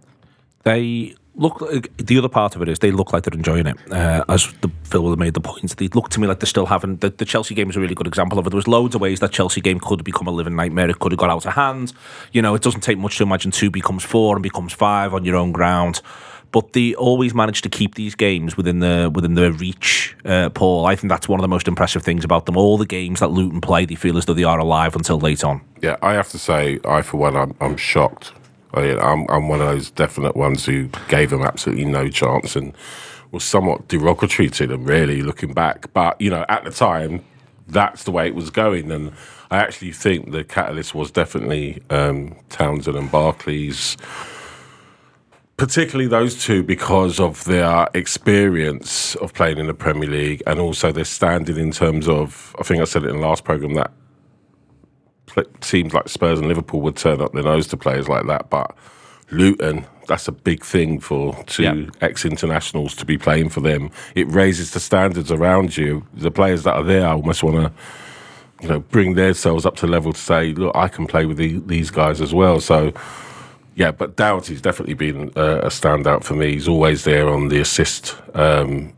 they 0.65 1.15
look, 1.35 1.59
the 1.97 2.19
other 2.19 2.29
part 2.29 2.57
of 2.57 2.63
it 2.63 2.69
is 2.69 2.79
they 2.79 2.91
look 2.91 3.13
like 3.13 3.25
they're 3.25 3.37
enjoying 3.37 3.67
it. 3.67 3.77
Uh, 3.93 4.25
as 4.29 4.53
the 4.61 4.71
Phil 4.85 5.03
would 5.03 5.11
have 5.11 5.19
made 5.19 5.35
the 5.35 5.41
points, 5.41 5.75
they 5.75 5.89
look 5.89 6.11
to 6.11 6.21
me 6.21 6.27
like 6.27 6.41
they're 6.41 6.47
still 6.47 6.67
having 6.67 6.97
the, 6.97 7.11
the 7.11 7.25
Chelsea 7.25 7.55
game 7.55 7.71
is 7.71 7.77
a 7.77 7.81
really 7.81 7.95
good 7.95 8.07
example 8.07 8.39
of 8.39 8.47
it. 8.47 8.51
There 8.51 8.57
was 8.57 8.69
loads 8.69 8.95
of 8.95 9.01
ways 9.01 9.21
that 9.21 9.33
Chelsea 9.33 9.61
game 9.61 9.81
could 9.81 10.01
have 10.01 10.05
become 10.05 10.27
a 10.27 10.31
living 10.33 10.57
nightmare. 10.57 10.91
It 10.91 10.99
could 10.99 11.13
have 11.13 11.19
got 11.19 11.31
out 11.31 11.47
of 11.47 11.55
hand. 11.55 11.93
You 12.33 12.43
know, 12.43 12.55
it 12.55 12.63
doesn't 12.63 12.83
take 12.83 12.99
much 12.99 13.17
to 13.19 13.23
imagine 13.23 13.51
two 13.51 13.71
becomes 13.71 14.05
four 14.05 14.37
and 14.37 14.43
becomes 14.43 14.73
five 14.73 15.15
on 15.15 15.25
your 15.25 15.37
own 15.37 15.53
ground. 15.53 16.01
But 16.51 16.75
they 16.75 16.95
always 16.95 17.33
manage 17.33 17.63
to 17.63 17.71
keep 17.71 17.95
these 17.95 18.15
games 18.15 18.59
within 18.59 18.81
the 18.81 19.11
within 19.15 19.35
their 19.35 19.53
reach. 19.53 20.15
Uh, 20.23 20.51
Paul, 20.51 20.85
I 20.85 20.97
think 20.97 21.11
that's 21.11 21.27
one 21.27 21.41
of 21.41 21.43
the 21.43 21.49
most 21.49 21.67
impressive 21.67 22.03
things 22.03 22.25
about 22.25 22.45
them. 22.45 22.59
All 22.59 22.77
the 22.77 22.85
games 22.85 23.21
that 23.21 23.29
Luton 23.29 23.63
play, 23.63 23.87
they 23.87 23.95
feel 23.95 24.19
as 24.19 24.27
though 24.27 24.35
they 24.35 24.45
are 24.45 24.59
alive 24.59 24.95
until 24.95 25.19
late 25.19 25.45
on. 25.45 25.63
Yeah, 25.81 25.97
I 26.03 26.13
have 26.13 26.29
to 26.29 26.39
say, 26.39 26.79
I 26.85 27.01
for 27.01 27.17
one, 27.17 27.37
I'm, 27.37 27.57
I'm 27.59 27.79
shocked. 27.79 28.33
I, 28.75 28.99
I'm, 28.99 29.27
I'm 29.29 29.49
one 29.49 29.61
of 29.61 29.67
those 29.69 29.91
definite 29.91 30.37
ones 30.37 30.67
who 30.67 30.89
gave 31.09 31.31
them 31.31 31.43
absolutely 31.43 31.85
no 31.85 32.09
chance 32.09 32.57
and 32.57 32.75
was 33.31 33.45
somewhat 33.45 33.89
derogatory 33.89 34.51
to 34.51 34.67
them, 34.67 34.85
really, 34.85 35.23
looking 35.23 35.55
back. 35.55 35.93
But, 35.93 36.21
you 36.21 36.31
know, 36.31 36.45
at 36.49 36.65
the 36.65 36.71
time, 36.71 37.25
that's 37.67 38.05
the 38.05 38.11
way 38.11 38.27
it 38.27 38.35
was 38.35 38.51
going. 38.51 38.91
And 38.91 39.13
I 39.51 39.59
actually 39.59 39.93
think 39.93 40.33
the 40.33 40.45
catalyst 40.45 40.95
was 40.95 41.11
definitely 41.11 41.83
um, 41.91 42.37
Townsend 42.51 42.97
and 42.97 43.11
Barclays, 43.11 43.97
particularly 45.57 46.09
those 46.09 46.43
two 46.43 46.63
because 46.63 47.21
of 47.21 47.45
their 47.45 47.89
experience 47.95 49.15
of 49.17 49.33
playing 49.33 49.59
in 49.59 49.67
the 49.67 49.75
Premier 49.75 50.09
League 50.09 50.43
and 50.47 50.59
also 50.59 50.93
their 50.93 51.05
standing 51.05 51.57
in 51.57 51.71
terms 51.71 52.09
of, 52.09 52.55
I 52.59 52.63
think 52.65 52.81
I 52.81 52.85
said 52.85 53.05
it 53.05 53.11
in 53.11 53.17
the 53.17 53.27
last 53.27 53.45
programme, 53.45 53.75
that 53.75 53.93
teams 55.61 55.95
like 55.95 56.09
Spurs 56.09 56.39
and 56.39 56.49
Liverpool 56.49 56.81
would 56.83 56.97
turn 56.97 57.21
up 57.21 57.33
their 57.33 57.43
nose 57.45 57.67
to 57.69 57.77
players 57.77 58.09
like 58.09 58.27
that. 58.27 58.51
But 58.51 58.75
Luton, 59.31 59.87
that's 60.09 60.29
a 60.29 60.33
big 60.33 60.65
thing 60.65 61.01
for 61.01 61.37
two 61.47 61.63
Yeah. 61.63 61.87
ex 62.01 62.25
internationals 62.25 62.95
to 62.97 63.05
be 63.07 63.17
playing 63.19 63.49
for 63.49 63.61
them. 63.61 63.91
It 64.15 64.31
raises 64.31 64.73
the 64.73 64.81
standards 64.81 65.31
around 65.33 65.77
you. 65.77 66.05
The 66.15 66.31
players 66.31 66.65
that 66.65 66.75
are 66.75 66.83
there 66.85 67.07
I 67.07 67.13
almost 67.13 67.43
want 67.43 67.57
to, 67.57 67.73
you 68.63 68.69
know, 68.69 68.81
bring 68.81 69.15
themselves 69.15 69.65
up 69.65 69.77
to 69.77 69.87
level 69.87 70.13
to 70.13 70.21
say, 70.21 70.53
look, 70.53 70.77
I 70.77 70.89
can 70.89 71.07
play 71.07 71.25
with 71.27 71.37
the, 71.37 71.59
these 71.67 71.91
guys 71.91 72.21
as 72.21 72.33
well. 72.35 72.61
So. 72.61 72.93
Yeah, 73.75 73.91
but 73.91 74.17
Doughty's 74.17 74.61
definitely 74.61 74.93
been 74.93 75.33
uh, 75.35 75.61
a 75.63 75.69
standout 75.69 76.25
for 76.25 76.35
me. 76.35 76.53
He's 76.53 76.69
always 76.69 77.05
there 77.05 77.31
on 77.31 77.49
the 77.49 77.59
assist, 77.59 78.15
um, 78.35 78.93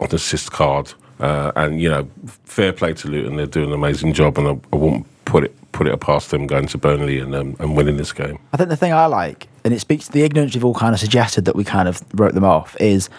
on 0.00 0.08
the 0.08 0.16
assist 0.16 0.50
card, 0.50 0.92
uh, 1.20 1.52
and 1.54 1.80
you 1.80 1.88
know, 1.88 2.08
fair 2.44 2.72
play 2.72 2.92
to 2.94 3.08
Luton. 3.08 3.36
They're 3.36 3.46
doing 3.46 3.68
an 3.68 3.74
amazing 3.74 4.14
job, 4.14 4.36
and 4.38 4.48
I, 4.48 4.58
I 4.72 4.76
won't 4.76 5.06
put 5.26 5.44
it 5.44 5.54
put 5.76 5.86
it 5.86 6.00
past 6.00 6.30
them 6.30 6.46
going 6.46 6.66
to 6.66 6.78
Burnley 6.78 7.20
and 7.20 7.34
um, 7.34 7.54
and 7.60 7.76
winning 7.76 7.98
this 7.98 8.12
game. 8.12 8.38
I 8.52 8.56
think 8.56 8.70
the 8.70 8.76
thing 8.76 8.94
I 8.94 9.06
like, 9.06 9.48
and 9.62 9.74
it 9.74 9.80
speaks 9.80 10.06
to 10.06 10.12
the 10.12 10.22
ignorance 10.22 10.54
you've 10.54 10.64
all 10.64 10.74
kind 10.74 10.94
of 10.94 11.00
suggested 11.00 11.44
that 11.44 11.54
we 11.54 11.64
kind 11.64 11.86
of 11.86 12.02
wrote 12.14 12.34
them 12.34 12.44
off, 12.44 12.76
is 12.80 13.10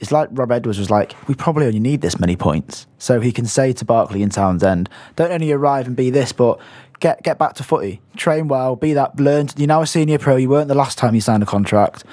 it's 0.00 0.10
like 0.10 0.28
Rob 0.32 0.50
Edwards 0.50 0.78
was 0.78 0.90
like, 0.90 1.14
we 1.28 1.34
probably 1.34 1.66
only 1.66 1.78
need 1.78 2.00
this 2.00 2.18
many 2.18 2.34
points. 2.34 2.86
So 2.98 3.20
he 3.20 3.32
can 3.32 3.44
say 3.44 3.72
to 3.74 3.84
Barkley 3.84 4.22
and 4.22 4.32
Townsend, 4.32 4.88
don't 5.14 5.30
only 5.30 5.52
arrive 5.52 5.86
and 5.86 5.94
be 5.94 6.08
this, 6.08 6.32
but 6.32 6.58
get 7.00 7.22
get 7.22 7.38
back 7.38 7.54
to 7.56 7.62
footy, 7.62 8.00
train 8.16 8.48
well, 8.48 8.76
be 8.76 8.94
that 8.94 9.20
learned. 9.20 9.52
You're 9.58 9.68
now 9.68 9.82
a 9.82 9.86
senior 9.86 10.18
pro. 10.18 10.36
You 10.36 10.48
weren't 10.48 10.68
the 10.68 10.74
last 10.74 10.96
time 10.96 11.14
you 11.14 11.20
signed 11.20 11.42
a 11.42 11.46
contract. 11.46 12.04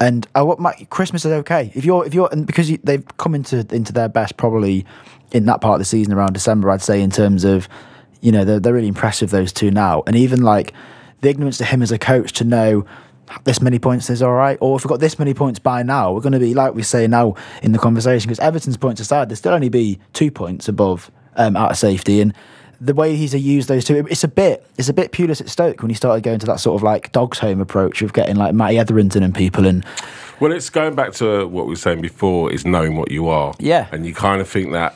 And 0.00 0.24
I 0.36 0.42
want 0.42 0.60
my 0.60 0.72
Christmas 0.90 1.24
is 1.24 1.32
okay 1.32 1.72
if 1.74 1.84
you're 1.84 2.06
if 2.06 2.14
you're 2.14 2.28
and 2.30 2.46
because 2.46 2.70
you, 2.70 2.78
they've 2.84 3.04
come 3.16 3.34
into 3.34 3.66
into 3.74 3.92
their 3.92 4.08
best 4.08 4.36
probably 4.36 4.86
in 5.32 5.46
that 5.46 5.60
part 5.60 5.74
of 5.74 5.78
the 5.80 5.84
season 5.84 6.12
around 6.12 6.34
December. 6.34 6.70
I'd 6.70 6.80
say 6.80 7.02
in 7.02 7.10
terms 7.10 7.42
of 7.42 7.68
you 8.20 8.32
know 8.32 8.44
they're, 8.44 8.60
they're 8.60 8.74
really 8.74 8.88
impressive 8.88 9.30
those 9.30 9.52
two 9.52 9.70
now 9.70 10.02
and 10.06 10.16
even 10.16 10.42
like 10.42 10.72
the 11.20 11.28
ignorance 11.28 11.58
to 11.58 11.64
him 11.64 11.82
as 11.82 11.92
a 11.92 11.98
coach 11.98 12.32
to 12.32 12.44
know 12.44 12.84
this 13.44 13.60
many 13.60 13.78
points 13.78 14.08
is 14.08 14.22
all 14.22 14.32
right 14.32 14.58
or 14.60 14.76
if 14.76 14.84
we've 14.84 14.88
got 14.88 15.00
this 15.00 15.18
many 15.18 15.34
points 15.34 15.58
by 15.58 15.82
now 15.82 16.12
we're 16.12 16.20
going 16.20 16.32
to 16.32 16.38
be 16.38 16.54
like 16.54 16.74
we 16.74 16.82
say 16.82 17.06
now 17.06 17.34
in 17.62 17.72
the 17.72 17.78
conversation 17.78 18.28
because 18.28 18.40
everton's 18.40 18.76
points 18.76 19.00
aside 19.00 19.28
there'll 19.28 19.36
still 19.36 19.52
only 19.52 19.68
be 19.68 19.98
two 20.12 20.30
points 20.30 20.68
above 20.68 21.10
um, 21.36 21.56
out 21.56 21.70
of 21.70 21.76
safety 21.76 22.20
and 22.20 22.34
the 22.80 22.94
way 22.94 23.16
he's 23.16 23.34
used 23.34 23.68
those 23.68 23.84
two 23.84 24.06
it's 24.08 24.24
a 24.24 24.28
bit 24.28 24.64
it's 24.78 24.88
a 24.88 24.94
bit 24.94 25.10
Pulis 25.12 25.40
at 25.40 25.48
Stoke 25.48 25.82
when 25.82 25.90
he 25.90 25.94
started 25.94 26.22
going 26.22 26.38
to 26.38 26.46
that 26.46 26.60
sort 26.60 26.76
of 26.76 26.82
like 26.82 27.10
dog's 27.12 27.38
home 27.38 27.60
approach 27.60 28.02
of 28.02 28.12
getting 28.12 28.36
like 28.36 28.54
Matty 28.54 28.78
Etherington 28.78 29.22
and 29.22 29.34
people 29.34 29.66
and 29.66 29.84
Well, 30.40 30.52
it's 30.52 30.70
going 30.70 30.94
back 30.94 31.12
to 31.14 31.48
what 31.48 31.66
we 31.66 31.70
were 31.70 31.76
saying 31.76 32.00
before: 32.00 32.52
is 32.52 32.64
knowing 32.64 32.96
what 32.96 33.10
you 33.10 33.28
are. 33.28 33.54
Yeah. 33.58 33.88
and 33.90 34.06
you 34.06 34.14
kind 34.14 34.40
of 34.40 34.48
think 34.48 34.70
that 34.70 34.94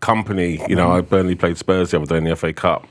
Kompany. 0.00 0.66
You 0.68 0.76
know, 0.76 0.92
I 0.92 1.00
Burnley 1.00 1.34
played 1.34 1.56
Spurs 1.58 1.90
the 1.90 1.98
other 1.98 2.06
day 2.06 2.16
in 2.18 2.24
the 2.24 2.36
FA 2.36 2.52
Cup, 2.52 2.86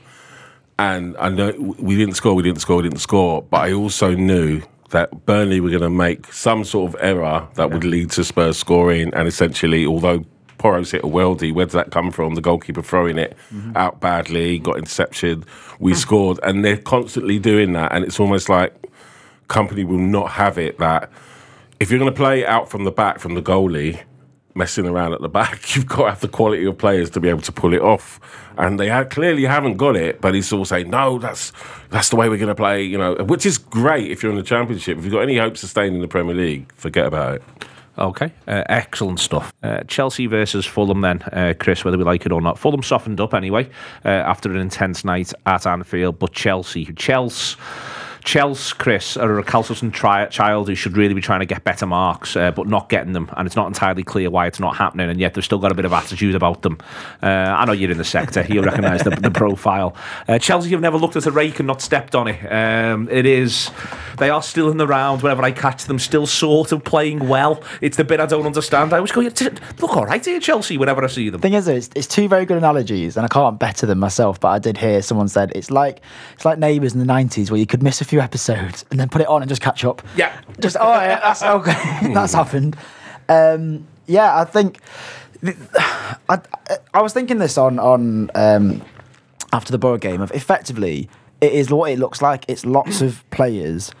and 0.78 1.16
I 1.18 1.28
know 1.28 1.52
we 1.78 1.96
didn't 1.96 2.14
score, 2.14 2.34
we 2.34 2.42
didn't 2.42 2.60
score, 2.60 2.76
we 2.76 2.82
didn't 2.84 3.00
score. 3.00 3.42
But 3.42 3.58
I 3.58 3.72
also 3.72 4.14
knew 4.14 4.62
that 4.90 5.26
Burnley 5.26 5.60
were 5.60 5.70
going 5.70 5.82
to 5.82 5.90
make 5.90 6.32
some 6.32 6.64
sort 6.64 6.94
of 6.94 7.00
error 7.00 7.46
that 7.54 7.70
would 7.70 7.84
lead 7.84 8.10
to 8.12 8.24
Spurs 8.24 8.56
scoring, 8.56 9.12
and 9.14 9.28
essentially, 9.28 9.86
although. 9.86 10.24
Porro's 10.58 10.90
hit 10.90 11.04
a 11.04 11.06
weldy. 11.06 11.54
Where 11.54 11.66
did 11.66 11.74
that 11.74 11.92
come 11.92 12.10
from? 12.10 12.34
The 12.34 12.40
goalkeeper 12.40 12.82
throwing 12.82 13.16
it 13.16 13.36
mm-hmm. 13.54 13.76
out 13.76 14.00
badly, 14.00 14.58
got 14.58 14.76
interception. 14.76 15.44
We 15.78 15.94
scored, 15.94 16.40
and 16.42 16.64
they're 16.64 16.76
constantly 16.76 17.38
doing 17.38 17.74
that. 17.74 17.92
And 17.92 18.04
it's 18.04 18.18
almost 18.18 18.48
like 18.48 18.74
Kompany 19.48 19.84
will 19.84 19.98
not 19.98 20.32
have 20.32 20.58
it 20.58 20.78
that 20.78 21.12
if 21.80 21.90
you're 21.90 21.98
going 21.98 22.12
to 22.12 22.16
play 22.16 22.44
out 22.44 22.68
from 22.68 22.84
the 22.84 22.90
back 22.90 23.18
from 23.18 23.34
the 23.34 23.42
goalie, 23.42 24.02
messing 24.58 24.86
around 24.86 25.14
at 25.14 25.22
the 25.22 25.28
back, 25.28 25.74
you've 25.76 25.86
got 25.86 25.96
to 25.96 26.10
have 26.10 26.20
the 26.20 26.28
quality 26.28 26.66
of 26.66 26.76
players 26.76 27.08
to 27.10 27.20
be 27.20 27.28
able 27.28 27.40
to 27.42 27.52
pull 27.52 27.72
it 27.72 27.80
off. 27.80 28.20
And 28.58 28.78
they 28.78 28.88
ha- 28.88 29.04
clearly 29.04 29.44
haven't 29.44 29.76
got 29.76 29.96
it, 29.96 30.20
but 30.20 30.34
he's 30.34 30.52
all 30.52 30.64
saying, 30.64 30.90
no, 30.90 31.18
that's 31.18 31.52
that's 31.90 32.10
the 32.10 32.16
way 32.16 32.28
we're 32.28 32.38
going 32.38 32.48
to 32.48 32.54
play, 32.54 32.82
you 32.82 32.98
know, 32.98 33.14
which 33.14 33.46
is 33.46 33.56
great 33.56 34.10
if 34.10 34.22
you're 34.22 34.32
in 34.32 34.36
the 34.36 34.44
championship. 34.44 34.98
If 34.98 35.04
you've 35.04 35.12
got 35.12 35.20
any 35.20 35.38
hopes 35.38 35.62
of 35.62 35.70
staying 35.70 35.94
in 35.94 36.00
the 36.00 36.08
Premier 36.08 36.34
League, 36.34 36.70
forget 36.74 37.06
about 37.06 37.36
it. 37.36 37.42
Okay, 37.98 38.32
uh, 38.46 38.62
excellent 38.68 39.18
stuff. 39.18 39.52
Uh, 39.62 39.80
Chelsea 39.88 40.26
versus 40.26 40.64
Fulham, 40.64 41.00
then, 41.00 41.20
uh, 41.32 41.54
Chris, 41.58 41.84
whether 41.84 41.98
we 41.98 42.04
like 42.04 42.26
it 42.26 42.30
or 42.30 42.40
not. 42.40 42.56
Fulham 42.56 42.82
softened 42.82 43.20
up 43.20 43.34
anyway 43.34 43.68
uh, 44.04 44.08
after 44.08 44.50
an 44.52 44.58
intense 44.58 45.04
night 45.04 45.32
at 45.46 45.66
Anfield, 45.66 46.18
but 46.18 46.32
Chelsea, 46.32 46.84
Chelsea. 46.94 47.56
Chelsea, 48.28 48.74
Chris, 48.76 49.16
are 49.16 49.32
a 49.32 49.34
recalcitrant 49.36 49.94
tri- 49.94 50.26
child 50.26 50.68
who 50.68 50.74
should 50.74 50.98
really 50.98 51.14
be 51.14 51.20
trying 51.22 51.40
to 51.40 51.46
get 51.46 51.64
better 51.64 51.86
marks, 51.86 52.36
uh, 52.36 52.50
but 52.50 52.68
not 52.68 52.90
getting 52.90 53.14
them, 53.14 53.30
and 53.38 53.46
it's 53.46 53.56
not 53.56 53.68
entirely 53.68 54.04
clear 54.04 54.28
why 54.28 54.46
it's 54.46 54.60
not 54.60 54.76
happening, 54.76 55.08
and 55.08 55.18
yet 55.18 55.32
they've 55.32 55.42
still 55.42 55.58
got 55.58 55.72
a 55.72 55.74
bit 55.74 55.86
of 55.86 55.94
attitude 55.94 56.34
about 56.34 56.60
them. 56.60 56.76
Uh, 57.22 57.26
I 57.26 57.64
know 57.64 57.72
you're 57.72 57.90
in 57.90 57.96
the 57.96 58.04
sector; 58.04 58.44
you'll 58.46 58.64
recognise 58.64 59.02
the, 59.02 59.08
the 59.12 59.30
profile. 59.30 59.96
Uh, 60.28 60.38
Chelsea 60.38 60.68
have 60.72 60.82
never 60.82 60.98
looked 60.98 61.16
at 61.16 61.24
a 61.24 61.30
rake 61.30 61.58
and 61.58 61.66
not 61.66 61.80
stepped 61.80 62.14
on 62.14 62.28
it. 62.28 62.44
Um, 62.52 63.08
it 63.10 63.24
is 63.24 63.70
they 64.18 64.28
are 64.28 64.42
still 64.42 64.70
in 64.70 64.76
the 64.76 64.86
round 64.86 65.22
whenever 65.22 65.42
I 65.42 65.50
catch 65.50 65.84
them, 65.86 65.98
still 65.98 66.26
sort 66.26 66.72
of 66.72 66.84
playing 66.84 67.28
well. 67.30 67.62
It's 67.80 67.96
the 67.96 68.04
bit 68.04 68.20
I 68.20 68.26
don't 68.26 68.44
understand. 68.44 68.92
I 68.92 68.96
always 68.96 69.10
go, 69.10 69.22
"You 69.22 69.30
t- 69.30 69.48
look 69.80 69.96
all 69.96 70.04
right 70.04 70.22
here, 70.22 70.38
Chelsea, 70.38 70.76
whenever 70.76 71.02
I 71.02 71.06
see 71.06 71.30
them. 71.30 71.40
thing 71.40 71.54
is, 71.54 71.66
it's, 71.66 71.88
it's 71.96 72.06
two 72.06 72.28
very 72.28 72.44
good 72.44 72.58
analogies, 72.58 73.16
and 73.16 73.24
I 73.24 73.28
can't 73.28 73.58
better 73.58 73.86
them 73.86 74.00
myself. 74.00 74.38
But 74.38 74.48
I 74.48 74.58
did 74.58 74.76
hear 74.76 75.00
someone 75.00 75.28
said 75.28 75.50
it's 75.54 75.70
like 75.70 76.02
it's 76.34 76.44
like 76.44 76.58
Neighbours 76.58 76.92
in 76.92 76.98
the 76.98 77.06
nineties, 77.06 77.50
where 77.50 77.58
you 77.58 77.66
could 77.66 77.82
miss 77.82 78.02
a 78.02 78.04
few 78.04 78.17
episodes 78.20 78.84
and 78.90 78.98
then 78.98 79.08
put 79.08 79.20
it 79.20 79.26
on 79.28 79.42
and 79.42 79.48
just 79.48 79.62
catch 79.62 79.84
up. 79.84 80.02
Yeah. 80.16 80.38
just 80.60 80.76
oh 80.78 80.92
yeah, 80.92 81.20
that's 81.20 81.42
okay, 81.42 81.72
that's 82.14 82.32
happened. 82.32 82.76
Um, 83.28 83.86
yeah, 84.06 84.38
I 84.38 84.44
think 84.44 84.80
I, 86.28 86.40
I 86.94 87.02
was 87.02 87.12
thinking 87.12 87.38
this 87.38 87.58
on 87.58 87.78
on 87.78 88.30
um, 88.34 88.82
after 89.52 89.72
the 89.72 89.78
Boro 89.78 89.98
game 89.98 90.20
of 90.20 90.30
effectively 90.32 91.08
it 91.40 91.52
is 91.52 91.70
what 91.70 91.90
it 91.90 91.98
looks 91.98 92.20
like. 92.20 92.44
It's 92.48 92.66
lots 92.66 93.00
of 93.00 93.24
players 93.30 93.92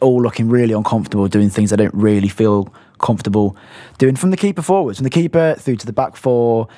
all 0.00 0.20
looking 0.20 0.48
really 0.48 0.74
uncomfortable 0.74 1.26
doing 1.26 1.48
things 1.48 1.70
they 1.70 1.76
don't 1.76 1.94
really 1.94 2.28
feel 2.28 2.72
comfortable 2.98 3.56
doing 3.98 4.14
from 4.14 4.30
the 4.30 4.36
keeper 4.36 4.62
forwards, 4.62 4.98
from 4.98 5.04
the 5.04 5.10
keeper 5.10 5.54
through 5.58 5.76
to 5.76 5.86
the 5.86 5.92
back 5.92 6.16
four, 6.16 6.68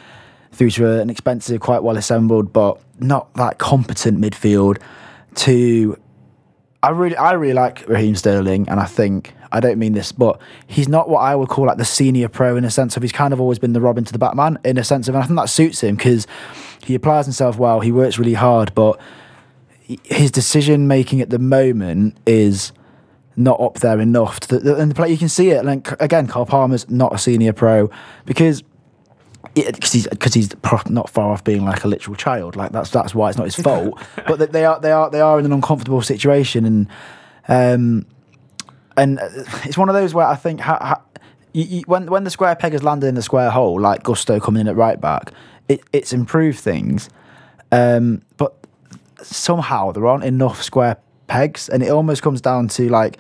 through 0.53 0.71
to 0.71 1.01
an 1.01 1.11
expensive, 1.11 1.61
quite 1.61 1.83
well 1.83 1.97
assembled, 1.97 2.53
but 2.53 2.81
not 3.01 3.33
that 3.35 3.59
competent 3.59 4.21
midfield. 4.21 4.81
To 5.35 5.97
I 6.83 6.91
really, 6.91 7.17
I 7.17 7.33
really 7.33 7.55
like 7.55 7.89
Raheem 7.89 8.15
Sterling, 8.15 8.69
and 8.69 8.79
I 8.79 8.85
think 8.85 9.35
I 9.51 9.61
don't 9.61 9.79
mean 9.79 9.95
this, 9.95 10.13
but 10.13 10.41
he's 10.67 10.89
not 10.89 11.09
what 11.09 11.21
I 11.21 11.35
would 11.35 11.49
call 11.49 11.67
like 11.67 11.79
the 11.79 11.85
senior 11.85 12.29
pro 12.29 12.57
in 12.57 12.65
a 12.65 12.71
sense 12.71 12.97
of 12.97 13.03
he's 13.03 13.13
kind 13.13 13.33
of 13.33 13.41
always 13.41 13.59
been 13.59 13.73
the 13.73 13.81
Robin 13.81 14.05
to 14.05 14.13
the 14.13 14.19
Batman 14.19 14.59
in 14.65 14.79
a 14.79 14.85
sense 14.85 15.09
of, 15.09 15.15
and 15.15 15.25
I 15.25 15.27
think 15.27 15.39
that 15.39 15.49
suits 15.49 15.83
him 15.83 15.97
because 15.97 16.27
he 16.85 16.95
applies 16.95 17.27
himself 17.27 17.59
well, 17.59 17.81
he 17.81 17.91
works 17.91 18.19
really 18.19 18.35
hard, 18.35 18.75
but 18.75 19.01
his 20.05 20.31
decision 20.31 20.87
making 20.87 21.21
at 21.21 21.31
the 21.31 21.39
moment 21.39 22.17
is 22.27 22.73
not 23.37 23.61
up 23.61 23.81
there 23.81 23.99
enough. 23.99 24.41
To 24.41 24.59
the, 24.59 24.77
and 24.77 24.91
the 24.91 24.95
play 24.95 25.11
you 25.11 25.19
can 25.19 25.29
see 25.29 25.51
it. 25.51 25.65
Like 25.65 26.01
again, 26.01 26.29
Cole 26.29 26.47
Palmer's 26.47 26.89
not 26.89 27.15
a 27.15 27.19
senior 27.19 27.53
pro 27.53 27.91
because 28.25 28.63
because 29.67 29.93
he's 29.93 30.07
because 30.09 30.35
he's 30.35 30.51
not 30.89 31.09
far 31.09 31.31
off 31.31 31.45
being 31.45 31.65
like 31.65 31.85
a 31.85 31.89
literal 31.89 32.17
child. 32.17 32.57
Like 32.57 32.73
that's 32.73 32.91
that's 32.91 33.15
why 33.15 33.29
it's 33.29 33.39
not 33.39 33.45
his 33.45 33.57
fault. 33.67 34.01
but 34.27 34.53
they 34.53 34.65
are 34.65 34.81
they 34.81 34.93
are 34.93 35.11
they 35.11 35.21
are 35.21 35.39
in 35.39 35.45
an 35.45 35.53
uncomfortable 35.53 36.03
situation, 36.03 36.65
and 36.65 36.89
um, 37.49 38.07
and 38.97 39.19
uh, 39.19 39.29
it's 39.65 39.79
one 39.79 39.89
of 39.89 39.95
those 39.95 40.15
where 40.15 40.27
I 40.27 40.37
think 40.37 40.61
ha, 40.61 40.79
ha, 40.81 41.03
you, 41.53 41.65
you, 41.65 41.83
when 41.87 42.11
when 42.11 42.25
the 42.25 42.31
square 42.31 42.55
peg 42.57 42.73
has 42.73 42.83
landed 42.83 43.07
in 43.07 43.15
the 43.15 43.23
square 43.23 43.51
hole, 43.51 43.81
like 43.81 44.03
Gusto 44.03 44.41
coming 44.41 44.61
in 44.61 44.69
at 44.69 44.77
right 44.77 45.01
back, 45.01 45.33
it, 45.69 45.81
it's 45.93 46.13
improved 46.13 46.59
things. 46.59 47.09
Um, 47.71 48.23
but 48.37 48.55
somehow 49.23 49.93
there 49.93 50.07
aren't 50.07 50.25
enough 50.25 50.63
square 50.63 50.97
pegs, 51.27 51.69
and 51.69 51.83
it 51.83 51.91
almost 51.91 52.23
comes 52.23 52.41
down 52.41 52.69
to 52.69 52.89
like 52.89 53.19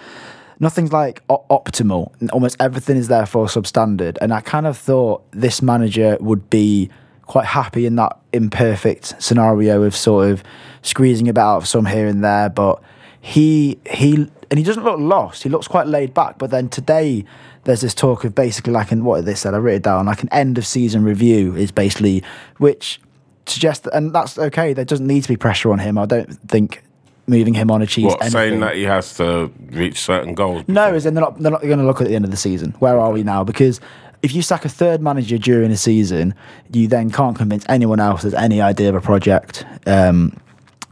nothing's 0.61 0.92
like 0.92 1.23
o- 1.29 1.44
optimal. 1.51 2.12
Almost 2.33 2.57
everything 2.61 2.97
is 2.97 3.09
therefore 3.09 3.47
substandard. 3.47 4.18
And 4.21 4.33
I 4.33 4.40
kind 4.40 4.66
of 4.66 4.77
thought 4.77 5.25
this 5.33 5.62
manager 5.62 6.16
would 6.21 6.51
be 6.51 6.90
quite 7.23 7.47
happy 7.47 7.87
in 7.87 7.97
that 7.97 8.18
imperfect 8.33 9.21
scenario 9.23 9.83
of 9.83 9.94
sort 9.94 10.31
of 10.31 10.42
squeezing 10.83 11.29
a 11.29 11.33
bit 11.33 11.40
out 11.40 11.59
of 11.59 11.68
some 11.68 11.87
here 11.87 12.07
and 12.07 12.25
there. 12.25 12.49
But 12.49 12.83
he 13.21 13.79
he 13.90 14.29
and 14.51 14.59
he 14.59 14.62
doesn't 14.62 14.85
look 14.85 14.99
lost. 14.99 15.42
He 15.42 15.49
looks 15.49 15.68
quite 15.68 15.87
laid 15.87 16.14
back. 16.14 16.38
But 16.38 16.51
then 16.51 16.68
today 16.68 17.25
there's 17.64 17.83
this 17.83 17.94
talk 17.94 18.25
of 18.25 18.35
basically 18.35 18.73
like 18.73 18.92
an 18.92 19.05
what 19.05 19.25
they 19.25 19.35
said. 19.35 19.55
I 19.55 19.59
wrote 19.59 19.75
it 19.75 19.83
down 19.83 20.07
like 20.07 20.23
an 20.23 20.29
end 20.33 20.59
of 20.59 20.66
season 20.66 21.05
review 21.05 21.55
is 21.55 21.71
basically 21.71 22.23
which 22.57 23.01
suggests 23.47 23.87
and 23.92 24.14
that's 24.14 24.38
okay. 24.38 24.73
There 24.73 24.85
doesn't 24.85 25.07
need 25.07 25.23
to 25.23 25.29
be 25.29 25.37
pressure 25.37 25.71
on 25.71 25.79
him. 25.79 25.99
I 25.99 26.07
don't 26.07 26.33
think 26.49 26.83
moving 27.29 27.55
him 27.55 27.71
on 27.71 27.83
achieves 27.83 28.07
What, 28.12 28.23
anything. 28.23 28.33
saying 28.33 28.61
that 28.61 28.75
he 28.77 28.83
has 28.85 29.14
to 29.17 29.51
reach 29.71 30.01
certain 30.01 30.35
goals? 30.35 30.64
No, 30.69 30.95
as 30.95 31.07
in 31.07 31.14
they're 31.14 31.23
not, 31.25 31.38
they're 31.38 31.53
not 31.53 31.62
going 31.62 31.79
to 31.79 31.85
look 31.85 32.01
at 32.01 32.09
the 32.09 32.14
end 32.14 32.25
of 32.25 32.31
the 32.31 32.37
season. 32.37 32.73
Where 32.79 32.99
are 32.99 33.12
we 33.12 33.23
now? 33.23 33.45
Because 33.45 33.81
if 34.23 34.35
you 34.35 34.43
sack 34.43 34.64
a 34.64 34.69
third 34.69 35.01
manager 35.01 35.38
during 35.38 35.71
a 35.71 35.77
season, 35.77 36.35
you 36.73 36.88
then 36.88 37.11
can't 37.11 37.37
convince 37.37 37.64
anyone 37.69 38.01
else 38.01 38.23
there's 38.23 38.35
any 38.35 38.61
idea 38.61 38.88
of 38.88 38.95
a 38.95 39.01
project 39.01 39.64
um, 39.87 40.37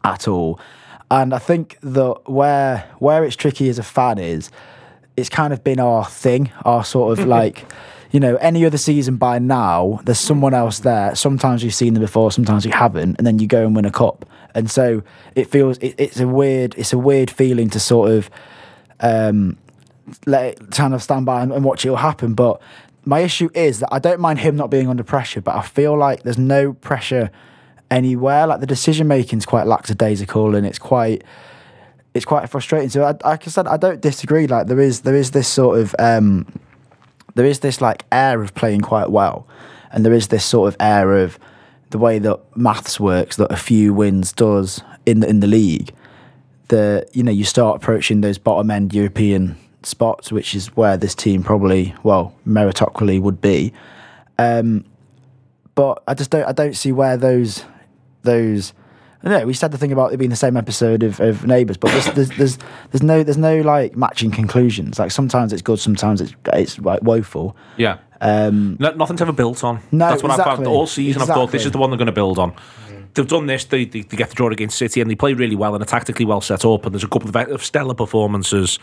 at 0.04 0.28
all. 0.28 0.60
And 1.10 1.32
I 1.34 1.38
think 1.38 1.78
that 1.82 2.28
where 2.28 2.84
where 2.98 3.24
it's 3.24 3.36
tricky 3.36 3.68
as 3.68 3.78
a 3.78 3.82
fan 3.82 4.18
is, 4.18 4.50
it's 5.16 5.28
kind 5.28 5.52
of 5.52 5.62
been 5.64 5.80
our 5.80 6.04
thing, 6.04 6.50
our 6.64 6.84
sort 6.84 7.18
of 7.18 7.26
like. 7.36 7.64
You 8.12 8.20
know, 8.20 8.36
any 8.36 8.64
other 8.64 8.78
season 8.78 9.16
by 9.16 9.40
now, 9.40 10.00
there's 10.04 10.20
someone 10.20 10.54
else 10.54 10.78
there. 10.78 11.14
Sometimes 11.16 11.64
you've 11.64 11.74
seen 11.74 11.92
them 11.94 12.00
before, 12.02 12.30
sometimes 12.30 12.64
you 12.64 12.70
haven't, 12.70 13.16
and 13.18 13.26
then 13.26 13.40
you 13.40 13.48
go 13.48 13.66
and 13.66 13.74
win 13.74 13.84
a 13.84 13.90
cup. 13.90 14.24
And 14.56 14.70
so 14.70 15.02
it 15.34 15.48
feels 15.48 15.76
it, 15.78 15.94
it's 15.98 16.18
a 16.18 16.26
weird, 16.26 16.74
it's 16.78 16.94
a 16.94 16.98
weird 16.98 17.30
feeling 17.30 17.68
to 17.70 17.78
sort 17.78 18.10
of 18.10 18.30
um, 19.00 19.58
let 20.26 20.46
it 20.46 20.70
kind 20.70 20.94
of 20.94 21.02
stand 21.02 21.26
by 21.26 21.42
and, 21.42 21.52
and 21.52 21.62
watch 21.62 21.84
it 21.84 21.90
all 21.90 21.96
happen. 21.96 22.32
But 22.32 22.60
my 23.04 23.20
issue 23.20 23.50
is 23.54 23.80
that 23.80 23.90
I 23.92 23.98
don't 23.98 24.18
mind 24.18 24.38
him 24.38 24.56
not 24.56 24.70
being 24.70 24.88
under 24.88 25.04
pressure, 25.04 25.42
but 25.42 25.54
I 25.54 25.62
feel 25.62 25.96
like 25.96 26.22
there's 26.22 26.38
no 26.38 26.72
pressure 26.72 27.30
anywhere. 27.90 28.46
Like 28.46 28.60
the 28.60 28.66
decision 28.66 29.06
making 29.06 29.40
is 29.40 29.46
quite 29.46 29.66
lackadaisical 29.66 30.56
and 30.56 30.66
it's 30.66 30.78
quite 30.78 31.22
it's 32.14 32.24
quite 32.24 32.48
frustrating. 32.48 32.88
So 32.88 33.02
I, 33.02 33.10
like 33.28 33.46
I 33.46 33.50
said, 33.50 33.66
I 33.66 33.76
don't 33.76 34.00
disagree. 34.00 34.46
Like 34.46 34.68
there 34.68 34.80
is 34.80 35.02
there 35.02 35.14
is 35.14 35.32
this 35.32 35.48
sort 35.48 35.78
of 35.78 35.94
um, 35.98 36.46
there 37.34 37.44
is 37.44 37.60
this 37.60 37.82
like 37.82 38.06
air 38.10 38.40
of 38.42 38.54
playing 38.54 38.80
quite 38.80 39.10
well, 39.10 39.46
and 39.92 40.02
there 40.02 40.14
is 40.14 40.28
this 40.28 40.46
sort 40.46 40.68
of 40.68 40.76
air 40.80 41.12
of 41.12 41.38
the 41.96 42.02
way 42.02 42.18
that 42.18 42.38
maths 42.54 43.00
works 43.00 43.36
that 43.36 43.50
a 43.50 43.56
few 43.56 43.94
wins 43.94 44.30
does 44.30 44.82
in 45.06 45.20
the 45.20 45.28
in 45.28 45.40
the 45.40 45.46
league. 45.46 45.94
The 46.68 47.08
you 47.12 47.22
know 47.22 47.32
you 47.32 47.44
start 47.44 47.76
approaching 47.76 48.20
those 48.20 48.36
bottom 48.36 48.70
end 48.70 48.92
European 48.92 49.56
spots, 49.82 50.30
which 50.30 50.54
is 50.54 50.76
where 50.76 50.98
this 50.98 51.14
team 51.14 51.42
probably 51.42 51.94
well 52.02 52.34
meritocratically 52.46 53.18
would 53.18 53.40
be. 53.40 53.72
Um, 54.38 54.84
but 55.74 56.02
I 56.06 56.12
just 56.12 56.30
don't 56.30 56.44
I 56.44 56.52
don't 56.52 56.76
see 56.76 56.92
where 56.92 57.16
those 57.16 57.64
those. 58.22 58.74
I 59.24 59.44
we 59.44 59.54
said 59.54 59.72
the 59.72 59.78
thing 59.78 59.90
about 59.90 60.12
it 60.12 60.18
being 60.18 60.30
the 60.30 60.36
same 60.36 60.56
episode 60.56 61.02
of, 61.02 61.18
of 61.18 61.46
Neighbours, 61.46 61.78
but 61.78 61.90
there's, 61.90 62.06
there's 62.12 62.28
there's 62.36 62.58
there's 62.92 63.02
no 63.02 63.22
there's 63.22 63.38
no 63.38 63.62
like 63.62 63.96
matching 63.96 64.30
conclusions. 64.30 64.98
Like 64.98 65.10
sometimes 65.10 65.52
it's 65.54 65.62
good, 65.62 65.80
sometimes 65.80 66.20
it's 66.20 66.34
it's 66.52 66.78
like 66.78 67.02
woeful. 67.02 67.56
Yeah. 67.78 67.98
Um, 68.20 68.76
No, 68.80 68.90
nothing's 68.92 69.20
ever 69.20 69.32
built 69.32 69.62
on. 69.64 69.80
No, 69.92 70.08
That's 70.08 70.22
what 70.22 70.32
I've 70.32 70.38
exactly. 70.40 70.64
found 70.64 70.66
all 70.76 70.86
season. 70.86 71.22
I've 71.22 71.28
thought 71.28 71.52
this 71.52 71.64
is 71.64 71.72
the 71.72 71.78
one 71.78 71.90
they're 71.90 71.98
going 71.98 72.06
to 72.06 72.12
build 72.12 72.38
on. 72.38 72.54
They've 73.14 73.26
done 73.26 73.46
this. 73.46 73.64
They, 73.64 73.84
they, 73.86 74.02
they 74.02 74.16
get 74.16 74.28
the 74.28 74.34
draw 74.34 74.50
against 74.50 74.76
City 74.76 75.00
and 75.00 75.10
they 75.10 75.14
play 75.14 75.32
really 75.32 75.56
well 75.56 75.74
and 75.74 75.82
are 75.82 75.86
tactically 75.86 76.26
well 76.26 76.40
set 76.42 76.64
up. 76.64 76.84
And 76.84 76.94
there's 76.94 77.04
a 77.04 77.08
couple 77.08 77.34
of, 77.34 77.64
stellar 77.64 77.94
performances. 77.94 78.78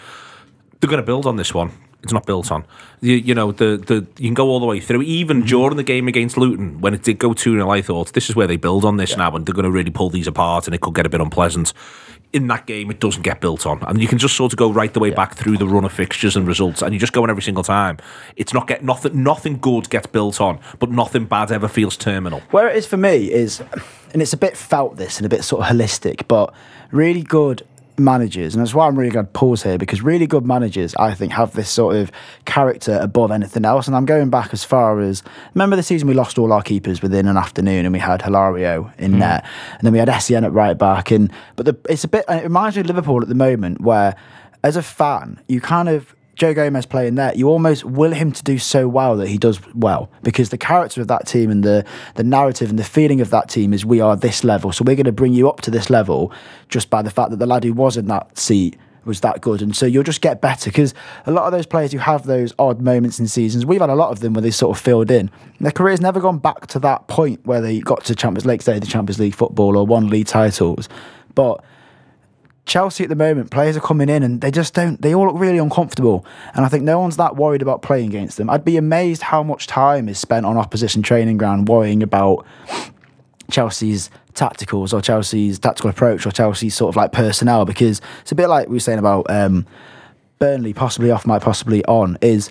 They're 0.80 0.89
going 0.89 1.02
to 1.02 1.06
build 1.06 1.26
on 1.26 1.36
this 1.36 1.54
one. 1.54 1.72
It's 2.02 2.12
not 2.12 2.26
built 2.26 2.52
on. 2.52 2.65
You, 3.00 3.13
you 3.13 3.34
know, 3.34 3.52
the, 3.54 3.78
the 3.78 4.06
you 4.17 4.28
can 4.28 4.34
go 4.34 4.50
all 4.50 4.60
the 4.60 4.65
way 4.65 4.80
through. 4.82 5.04
Even 5.04 5.38
Mm-hmm. 5.38 5.48
during 5.48 5.78
the 5.78 5.84
game 5.84 6.08
against 6.08 6.36
Luton, 6.38 6.82
when 6.82 6.93
it 6.93 7.04
did 7.04 7.17
go 7.19 7.34
2 7.34 7.54
0, 7.54 7.69
I 7.69 7.82
thought 7.82 8.13
this 8.13 8.30
is 8.30 8.36
where 8.36 8.48
they 8.48 8.58
build 8.58 8.84
on 8.86 8.98
this 8.98 9.15
now 9.15 9.34
and 9.36 9.46
they're 9.46 9.54
going 9.54 9.63
to 9.65 9.72
really 9.72 9.91
pull 9.91 10.10
these 10.10 10.28
apart 10.28 10.67
and 10.67 10.76
it 10.76 10.82
could 10.82 10.96
get 10.96 11.06
a 11.06 11.10
bit 11.10 11.22
unpleasant. 11.22 11.72
In 12.34 12.48
that 12.48 12.65
game, 12.65 12.89
it 12.89 13.00
doesn't 13.00 13.22
get 13.22 13.39
built 13.41 13.65
on. 13.65 13.84
And 13.84 14.02
you 14.02 14.08
can 14.08 14.17
just 14.17 14.36
sort 14.36 14.54
of 14.54 14.58
go 14.58 14.72
right 14.72 14.91
the 14.91 15.00
way 15.00 15.12
back 15.12 15.36
through 15.36 15.58
the 15.58 15.67
run 15.67 15.86
of 15.86 15.93
fixtures 15.93 16.36
and 16.36 16.48
results 16.48 16.82
and 16.82 16.93
you 16.93 17.00
just 17.00 17.13
go 17.13 17.24
in 17.24 17.30
every 17.30 17.43
single 17.43 17.63
time. 17.63 17.98
It's 18.36 18.54
not 18.54 18.67
get 18.67 18.84
nothing 18.84 19.24
nothing 19.24 19.60
good 19.60 19.89
gets 19.89 20.08
built 20.08 20.41
on, 20.41 20.60
but 20.80 20.89
nothing 20.89 21.26
bad 21.26 21.52
ever 21.52 21.67
feels 21.67 21.96
terminal. 21.96 22.41
Where 22.52 22.67
it 22.67 22.76
is 22.76 22.88
for 22.88 22.98
me 22.98 23.32
is, 23.32 23.62
and 24.13 24.22
it's 24.22 24.34
a 24.34 24.38
bit 24.38 24.58
felt 24.58 24.98
this 24.98 25.17
and 25.17 25.26
a 25.26 25.30
bit 25.30 25.43
sort 25.43 25.63
of 25.63 25.76
holistic, 25.76 26.28
but 26.28 26.54
really 26.91 27.24
good 27.24 27.63
managers, 27.97 28.53
and 28.53 28.62
that's 28.62 28.73
why 28.73 28.88
I'm 28.88 28.97
really 28.97 29.12
glad 29.12 29.34
Paul's 29.34 29.63
here 29.63 29.77
because 29.77 30.01
really 30.01 30.27
good 30.27 30.45
managers, 30.45 30.95
I 30.95 31.13
think, 31.13 31.34
have 31.34 31.53
this 31.53 31.69
sort 31.69 31.95
of 31.95 32.12
character 32.45 32.97
above 33.01 33.32
anything 33.32 33.65
else. 33.65 33.88
And 33.88 33.95
I'm 33.95 34.06
going 34.06 34.29
back 34.29 34.53
as 34.53 34.63
far 34.63 34.99
as 34.99 35.23
remember 35.53 35.75
the 35.75 35.84
season 35.84 36.08
we 36.08 36.13
lost 36.13 36.38
all 36.38 36.51
our 36.53 36.62
keepers 36.62 37.01
within 37.01 37.27
an 37.27 37.38
afternoon, 37.38 37.86
and 37.86 37.93
we 37.93 37.99
had 37.99 38.21
Hilario 38.21 38.91
in 38.97 39.13
hmm. 39.13 39.19
net, 39.19 39.45
and 39.73 39.82
then 39.82 39.93
we 39.93 39.99
had 39.99 40.08
Essien 40.08 40.43
at 40.43 40.53
right 40.53 40.77
back, 40.77 41.12
and 41.12 41.32
but 41.56 41.65
the, 41.65 41.77
it's 41.89 42.03
a 42.03 42.08
bit. 42.08 42.25
It 42.29 42.43
reminds 42.43 42.75
me 42.75 42.82
of 42.82 42.88
Liverpool 42.88 43.21
at 43.21 43.27
the 43.27 43.36
moment, 43.36 43.82
where 43.82 44.15
as 44.63 44.75
a 44.75 44.82
fan, 44.82 45.39
you 45.47 45.62
kind 45.62 45.89
of 45.89 46.15
Joe 46.36 46.54
Gomez 46.54 46.86
playing 46.86 47.15
there, 47.15 47.32
you 47.36 47.48
almost 47.48 47.86
will 47.86 48.12
him 48.12 48.32
to 48.32 48.43
do 48.43 48.58
so 48.58 48.88
well 48.88 49.15
that 49.17 49.28
he 49.28 49.38
does 49.38 49.60
well 49.76 50.10
because 50.24 50.50
the 50.50 50.58
character 50.58 51.00
of 51.02 51.08
that 51.08 51.28
team 51.28 51.52
and 51.52 51.63
the 51.63 51.86
the 52.15 52.24
narrative 52.24 52.69
and 52.69 52.80
the 52.80 52.84
feeling 52.84 53.22
of 53.22 53.30
that 53.30 53.50
team 53.50 53.74
is 53.74 53.86
we 53.86 54.02
are 54.02 54.15
this 54.15 54.43
level, 54.43 54.72
so 54.72 54.84
we're 54.84 54.96
going 54.96 55.06
to 55.06 55.12
bring 55.12 55.34
you 55.34 55.48
up 55.48 55.62
to 55.62 55.72
this 55.72 55.89
level 55.89 56.32
just 56.69 56.89
by 56.89 57.02
the 57.02 57.12
fact 57.12 57.30
that 57.30 57.38
the 57.38 57.46
lad 57.46 57.63
who 57.63 57.74
was 57.74 57.98
in 57.98 58.08
that 58.08 58.38
seat 58.38 58.78
was 59.06 59.19
that 59.19 59.41
good, 59.41 59.62
and 59.62 59.76
so 59.76 59.86
you'll 59.86 60.02
just 60.02 60.22
get 60.22 60.41
better 60.41 60.69
because 60.69 60.93
a 61.26 61.32
lot 61.32 61.46
of 61.46 61.52
those 61.52 61.65
players 61.65 61.91
who 61.91 61.98
have 61.98 62.26
those 62.26 62.54
odd 62.58 62.82
moments 62.82 63.19
in 63.19 63.28
seasons, 63.28 63.65
we've 63.65 63.82
had 63.82 63.89
a 63.89 63.96
lot 63.96 64.12
of 64.12 64.22
them 64.22 64.34
where 64.34 64.41
they 64.41 64.52
sort 64.52 64.76
of 64.76 64.82
filled 64.82 65.12
in. 65.12 65.30
Their 65.60 65.72
career's 65.72 66.02
never 66.02 66.19
gone 66.19 66.39
back 66.39 66.67
to 66.67 66.80
that 66.80 67.08
point 67.08 67.46
where 67.46 67.62
they 67.62 67.80
got 67.80 68.06
to 68.06 68.15
Champions 68.15 68.46
League, 68.46 68.62
say 68.62 68.80
the 68.80 68.88
Champions 68.88 69.19
League 69.19 69.36
football 69.36 69.78
or 69.78 69.86
won 69.86 70.08
league 70.08 70.28
titles, 70.28 70.88
but 71.36 71.63
Chelsea 72.65 73.04
at 73.04 73.10
the 73.10 73.15
moment, 73.15 73.52
players 73.52 73.76
are 73.76 73.82
coming 73.82 74.08
in 74.08 74.23
and 74.23 74.39
they 74.39 74.52
just 74.52 74.73
don't, 74.73 75.02
they 75.02 75.13
all 75.13 75.28
look 75.28 75.38
really 75.38 75.58
uncomfortable. 75.58 76.26
And 76.56 76.65
I 76.65 76.69
think 76.69 76.84
no 76.84 76.99
one's 76.99 77.17
that 77.17 77.36
worried 77.36 77.62
about 77.62 77.82
playing 77.82 78.08
against 78.08 78.38
them. 78.38 78.49
I'd 78.49 78.63
be 78.63 78.78
amazed 78.78 79.21
how 79.21 79.43
much 79.43 79.67
time 79.67 80.08
is 80.08 80.17
spent 80.17 80.45
on 80.45 80.58
opposition 80.58 81.02
training 81.04 81.38
ground 81.38 81.67
worrying 81.67 82.02
about 82.02 82.45
Chelsea's 83.52 84.10
tacticals 84.34 84.93
or 84.93 85.02
Chelsea's 85.02 85.60
tactical 85.60 85.89
approach 85.89 86.26
or 86.26 86.32
Chelsea's 86.32 86.73
sort 86.73 86.89
of 86.89 86.95
like 86.95 87.12
personnel 87.12 87.65
because 87.65 88.02
it's 88.21 88.32
a 88.32 88.36
bit 88.36 88.47
like 88.47 88.67
we 88.69 88.76
were 88.76 88.80
saying 88.80 88.99
about 88.99 89.30
um, 89.30 89.65
Burnley, 90.39 90.73
possibly 90.73 91.12
off, 91.12 91.26
might 91.26 91.41
possibly 91.41 91.84
on, 91.86 92.17
is 92.21 92.49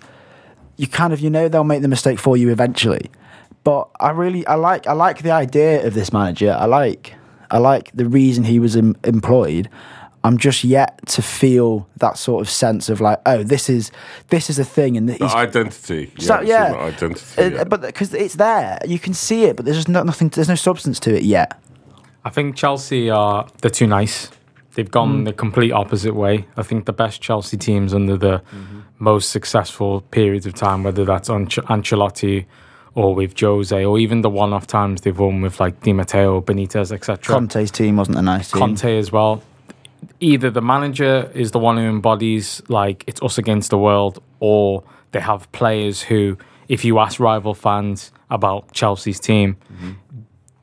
you 0.77 0.87
kind 0.87 1.13
of, 1.13 1.21
you 1.21 1.31
know, 1.31 1.49
they'll 1.49 1.65
make 1.65 1.83
the 1.83 1.89
mistake 1.89 2.19
for 2.19 2.37
you 2.37 2.51
eventually. 2.51 3.11
But 3.65 3.89
I 4.01 4.11
really, 4.11 4.47
I 4.47 4.55
like, 4.55 4.87
I 4.87 4.93
like 4.93 5.23
the 5.23 5.31
idea 5.31 5.87
of 5.87 5.95
this 5.95 6.13
manager. 6.13 6.57
I 6.59 6.67
like, 6.67 7.15
I 7.51 7.59
like 7.59 7.91
the 7.95 8.07
reason 8.07 8.45
he 8.45 8.59
was 8.59 8.77
em- 8.77 8.97
employed. 9.05 9.69
I'm 10.25 10.39
just 10.39 10.63
yet 10.63 11.05
to 11.09 11.23
feel 11.23 11.89
that 11.97 12.17
sort 12.17 12.43
of 12.43 12.49
sense 12.51 12.89
of 12.89 13.01
like, 13.01 13.21
oh, 13.27 13.43
this 13.43 13.69
is 13.69 13.91
this 14.29 14.49
is 14.49 14.59
a 14.59 14.65
thing, 14.65 14.97
and 14.97 15.09
The 15.09 15.23
identity. 15.25 16.13
so, 16.19 16.37
it's 16.37 16.49
yeah, 16.49 16.75
Identity. 16.75 17.43
Uh, 17.43 17.45
yeah. 17.57 17.65
but 17.65 17.81
because 17.83 18.15
it's 18.15 18.37
there, 18.37 18.79
you 18.87 18.99
can 18.99 19.15
see 19.15 19.45
it, 19.45 19.57
but 19.57 19.65
there's 19.65 19.79
just 19.79 19.89
no, 19.89 20.03
nothing. 20.03 20.29
There's 20.29 20.49
no 20.49 20.55
substance 20.55 21.01
to 21.01 21.17
it 21.17 21.25
yet. 21.25 21.61
I 22.25 22.31
think 22.31 22.55
Chelsea 22.57 23.11
are 23.11 23.49
they're 23.61 23.71
too 23.71 23.87
nice. 23.89 24.31
They've 24.75 24.91
gone 24.91 25.25
the 25.25 25.35
complete 25.35 25.73
opposite 25.73 26.15
way. 26.15 26.47
I 26.57 26.63
think 26.63 26.87
the 26.87 26.95
best 26.95 27.21
Chelsea 27.21 27.59
teams 27.59 27.93
under 27.93 28.17
the 28.17 28.41
most 28.99 29.29
successful 29.31 30.01
periods 30.01 30.47
of 30.47 30.55
time, 30.55 30.83
whether 30.83 31.05
that's 31.05 31.29
on 31.29 31.47
Ch- 31.49 31.57
Ancelotti 31.69 32.47
or 32.95 33.15
with 33.15 33.39
Jose, 33.39 33.85
or 33.85 33.99
even 33.99 34.23
the 34.23 34.31
one-off 34.31 34.67
times 34.67 35.03
they've 35.03 35.19
won 35.19 35.43
with 35.43 35.61
like 35.61 35.83
Di 35.83 35.93
Matteo, 35.93 36.41
Benitez, 36.41 36.91
etc. 36.93 37.19
Conte's 37.35 37.71
team 37.71 37.97
wasn't 37.97 38.17
a 38.17 38.23
nice 38.23 38.51
team. 38.51 38.61
Conte 38.61 38.97
as 38.97 39.13
well. 39.13 39.43
Either 40.21 40.51
the 40.51 40.63
manager 40.63 41.31
is 41.35 41.51
the 41.53 41.59
one 41.59 41.77
who 41.77 41.85
embodies 41.85 42.63
like 42.69 43.05
it's 43.07 43.23
us 43.23 43.39
against 43.39 43.71
the 43.71 43.79
world, 43.79 44.23
or 44.41 44.83
they 45.13 45.21
have 45.21 45.51
players 45.53 46.03
who, 46.03 46.37
if 46.69 46.85
you 46.85 46.99
ask 46.99 47.21
rival 47.21 47.55
fans 47.55 48.13
about 48.31 48.73
Chelsea's 48.73 49.21
team, 49.21 49.57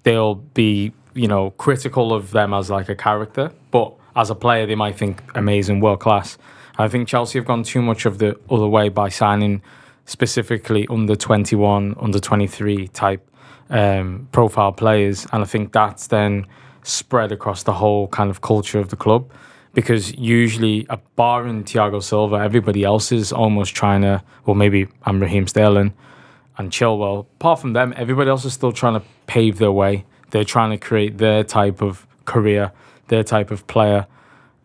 they'll 0.03 0.35
be 0.35 0.91
you 1.13 1.27
know 1.27 1.51
critical 1.51 2.13
of 2.13 2.31
them 2.31 2.53
as 2.53 2.69
like 2.69 2.89
a 2.89 2.95
character, 2.95 3.51
but 3.71 3.93
as 4.15 4.29
a 4.29 4.35
player 4.35 4.65
they 4.65 4.75
might 4.75 4.97
think 4.97 5.21
amazing, 5.35 5.79
world 5.79 5.99
class. 5.99 6.37
I 6.77 6.87
think 6.87 7.07
Chelsea 7.07 7.37
have 7.39 7.45
gone 7.45 7.63
too 7.63 7.81
much 7.81 8.05
of 8.05 8.19
the 8.19 8.39
other 8.49 8.67
way 8.67 8.89
by 8.89 9.09
signing 9.09 9.61
specifically 10.05 10.87
under 10.89 11.15
twenty 11.15 11.55
one, 11.55 11.95
under 11.99 12.19
twenty 12.19 12.47
three 12.47 12.87
type 12.89 13.25
um, 13.69 14.27
profile 14.31 14.71
players, 14.71 15.27
and 15.31 15.43
I 15.43 15.45
think 15.45 15.71
that's 15.73 16.07
then 16.07 16.47
spread 16.83 17.31
across 17.31 17.63
the 17.63 17.73
whole 17.73 18.07
kind 18.07 18.29
of 18.29 18.41
culture 18.41 18.79
of 18.79 18.89
the 18.89 18.95
club. 18.95 19.29
Because 19.73 20.15
usually, 20.15 20.87
a 20.89 20.97
bar 21.15 21.45
in 21.45 21.63
Thiago 21.63 22.01
Silva, 22.01 22.37
everybody 22.37 22.83
else 22.83 23.11
is 23.11 23.31
almost 23.31 23.75
trying 23.75 24.01
to, 24.01 24.23
well, 24.45 24.55
maybe 24.55 24.87
I'm 25.03 25.19
Raheem 25.21 25.47
Sterling 25.47 25.93
and 26.57 26.71
Chilwell. 26.71 27.27
Apart 27.39 27.59
from 27.59 27.73
them, 27.73 27.93
everybody 27.95 28.29
else 28.29 28.45
is 28.45 28.53
still 28.53 28.71
trying 28.71 28.99
to 28.99 29.05
pave 29.27 29.59
their 29.59 29.71
way. 29.71 30.05
They're 30.31 30.43
trying 30.43 30.71
to 30.71 30.77
create 30.77 31.19
their 31.19 31.43
type 31.43 31.81
of 31.81 32.07
career, 32.25 32.71
their 33.07 33.23
type 33.23 33.51
of 33.51 33.67
player, 33.67 34.07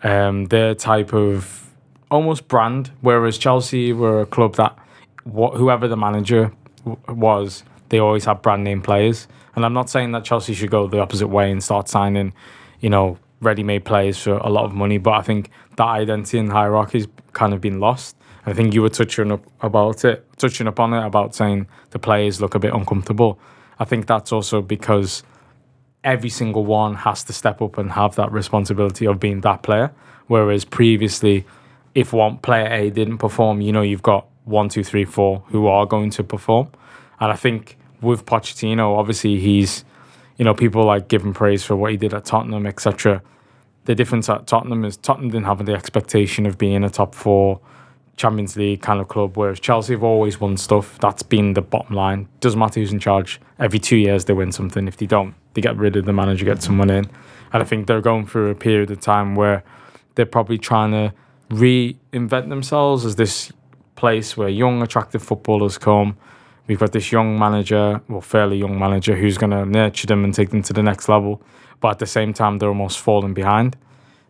um, 0.02 0.46
their 0.46 0.74
type 0.74 1.12
of 1.12 1.70
almost 2.10 2.48
brand. 2.48 2.90
Whereas 3.02 3.36
Chelsea 3.36 3.92
were 3.92 4.22
a 4.22 4.26
club 4.26 4.56
that 4.56 4.76
wh- 5.24 5.54
whoever 5.54 5.86
the 5.86 5.96
manager 5.96 6.52
w- 6.84 6.98
was, 7.08 7.62
they 7.88 7.98
always 7.98 8.24
have 8.24 8.42
brand 8.42 8.64
name 8.64 8.82
players. 8.82 9.28
And 9.54 9.64
I'm 9.64 9.72
not 9.72 9.88
saying 9.90 10.12
that 10.12 10.24
Chelsea 10.24 10.54
should 10.54 10.70
go 10.70 10.86
the 10.86 11.00
opposite 11.00 11.28
way 11.28 11.50
and 11.50 11.62
start 11.62 11.88
signing, 11.88 12.32
you 12.80 12.90
know, 12.90 13.18
ready-made 13.40 13.84
players 13.84 14.18
for 14.18 14.38
a 14.38 14.48
lot 14.48 14.64
of 14.64 14.72
money. 14.72 14.98
But 14.98 15.12
I 15.12 15.22
think 15.22 15.50
that 15.76 15.86
identity 15.86 16.38
and 16.38 16.50
hierarchy's 16.50 17.06
kind 17.32 17.52
of 17.54 17.60
been 17.60 17.78
lost. 17.78 18.16
I 18.46 18.52
think 18.52 18.74
you 18.74 18.82
were 18.82 18.88
touching 18.90 19.32
up 19.32 19.44
about 19.60 20.04
it, 20.04 20.26
touching 20.36 20.66
upon 20.66 20.92
it 20.92 21.04
about 21.04 21.34
saying 21.34 21.66
the 21.90 21.98
players 21.98 22.40
look 22.40 22.54
a 22.54 22.58
bit 22.58 22.74
uncomfortable. 22.74 23.38
I 23.78 23.84
think 23.84 24.06
that's 24.06 24.32
also 24.32 24.60
because 24.60 25.22
every 26.02 26.28
single 26.28 26.64
one 26.64 26.94
has 26.94 27.24
to 27.24 27.32
step 27.32 27.62
up 27.62 27.78
and 27.78 27.92
have 27.92 28.16
that 28.16 28.30
responsibility 28.30 29.06
of 29.06 29.18
being 29.18 29.40
that 29.40 29.62
player. 29.62 29.92
Whereas 30.26 30.64
previously, 30.64 31.46
if 31.94 32.12
one 32.12 32.38
player 32.38 32.66
A 32.70 32.90
didn't 32.90 33.18
perform, 33.18 33.60
you 33.60 33.72
know, 33.72 33.82
you've 33.82 34.02
got 34.02 34.26
one, 34.44 34.68
two, 34.68 34.84
three, 34.84 35.04
four 35.04 35.42
who 35.48 35.66
are 35.66 35.86
going 35.86 36.10
to 36.10 36.24
perform. 36.24 36.68
And 37.24 37.32
I 37.32 37.36
think 37.36 37.78
with 38.02 38.26
Pochettino, 38.26 38.98
obviously 38.98 39.40
he's, 39.40 39.82
you 40.36 40.44
know, 40.44 40.52
people 40.52 40.84
like 40.84 41.10
him 41.10 41.32
praise 41.32 41.64
for 41.64 41.74
what 41.74 41.90
he 41.90 41.96
did 41.96 42.12
at 42.12 42.26
Tottenham, 42.26 42.66
etc. 42.66 43.22
The 43.86 43.94
difference 43.94 44.28
at 44.28 44.46
Tottenham 44.46 44.84
is 44.84 44.98
Tottenham 44.98 45.30
didn't 45.30 45.46
have 45.46 45.64
the 45.64 45.72
expectation 45.72 46.44
of 46.44 46.58
being 46.58 46.84
a 46.84 46.90
top 46.90 47.14
four 47.14 47.60
Champions 48.18 48.58
League 48.58 48.82
kind 48.82 49.00
of 49.00 49.08
club, 49.08 49.38
whereas 49.38 49.58
Chelsea 49.58 49.94
have 49.94 50.04
always 50.04 50.38
won 50.38 50.58
stuff. 50.58 50.98
That's 50.98 51.22
been 51.22 51.54
the 51.54 51.62
bottom 51.62 51.96
line. 51.96 52.28
Doesn't 52.40 52.60
matter 52.60 52.78
who's 52.78 52.92
in 52.92 53.00
charge. 53.00 53.40
Every 53.58 53.78
two 53.78 53.96
years 53.96 54.26
they 54.26 54.34
win 54.34 54.52
something. 54.52 54.86
If 54.86 54.98
they 54.98 55.06
don't, 55.06 55.34
they 55.54 55.62
get 55.62 55.78
rid 55.78 55.96
of 55.96 56.04
the 56.04 56.12
manager, 56.12 56.44
get 56.44 56.62
someone 56.62 56.90
in. 56.90 57.06
And 57.54 57.62
I 57.62 57.64
think 57.64 57.86
they're 57.86 58.02
going 58.02 58.26
through 58.26 58.50
a 58.50 58.54
period 58.54 58.90
of 58.90 59.00
time 59.00 59.34
where 59.34 59.64
they're 60.14 60.26
probably 60.26 60.58
trying 60.58 60.90
to 60.90 61.14
reinvent 61.48 62.50
themselves 62.50 63.06
as 63.06 63.16
this 63.16 63.50
place 63.96 64.36
where 64.36 64.50
young, 64.50 64.82
attractive 64.82 65.22
footballers 65.22 65.78
come. 65.78 66.18
We've 66.66 66.78
got 66.78 66.92
this 66.92 67.12
young 67.12 67.38
manager, 67.38 68.00
well, 68.08 68.20
fairly 68.20 68.58
young 68.58 68.78
manager, 68.78 69.14
who's 69.14 69.36
going 69.36 69.50
to 69.50 69.66
nurture 69.66 70.06
them 70.06 70.24
and 70.24 70.32
take 70.32 70.50
them 70.50 70.62
to 70.62 70.72
the 70.72 70.82
next 70.82 71.08
level. 71.08 71.42
But 71.80 71.90
at 71.90 71.98
the 71.98 72.06
same 72.06 72.32
time, 72.32 72.58
they're 72.58 72.68
almost 72.68 72.98
falling 72.98 73.34
behind 73.34 73.76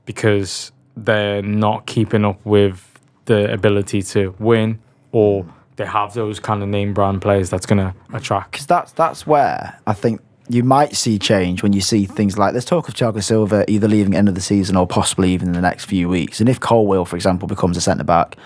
because 0.05 0.73
they're 0.97 1.43
not 1.43 1.87
keeping 1.87 2.25
up 2.25 2.45
with 2.45 3.01
the 3.27 3.53
ability 3.53 4.03
to 4.03 4.35
win 4.39 4.81
or 5.13 5.45
hmm. 5.45 5.51
they 5.77 5.87
have 5.87 6.15
those 6.15 6.41
kind 6.41 6.63
of 6.63 6.69
name 6.69 6.93
brand 6.93 7.23
players 7.23 7.51
that's 7.51 7.67
going 7.67 7.79
to 7.79 7.95
attract. 8.13 8.53
because 8.53 8.67
that's 8.67 8.93
that's 8.93 9.27
where 9.27 9.81
I 9.87 9.95
think 9.95 10.21
you 10.49 10.63
might 10.63 10.95
see 10.95 11.19
change 11.19 11.63
when 11.63 11.73
you 11.73 11.81
see 11.81 12.05
things 12.05 12.37
like 12.37 12.53
there's 12.53 12.67
talk 12.67 12.89
of 12.89 12.95
Thiago 12.95 13.23
Silva 13.23 13.65
either 13.71 13.89
leaving 13.89 14.13
at 14.13 14.17
the 14.17 14.19
end 14.19 14.29
of 14.29 14.35
the 14.35 14.43
season 14.43 14.77
or 14.77 14.87
possibly 14.87 15.33
even 15.33 15.49
in 15.49 15.55
the 15.55 15.61
next 15.61 15.87
few 15.87 16.09
weeks. 16.09 16.39
And 16.39 16.49
if 16.49 16.61
Colwill, 16.61 17.07
for 17.07 17.17
example, 17.17 17.49
becomes 17.49 17.79
a 17.79 17.81
centre 17.81 18.05
back, 18.05 18.37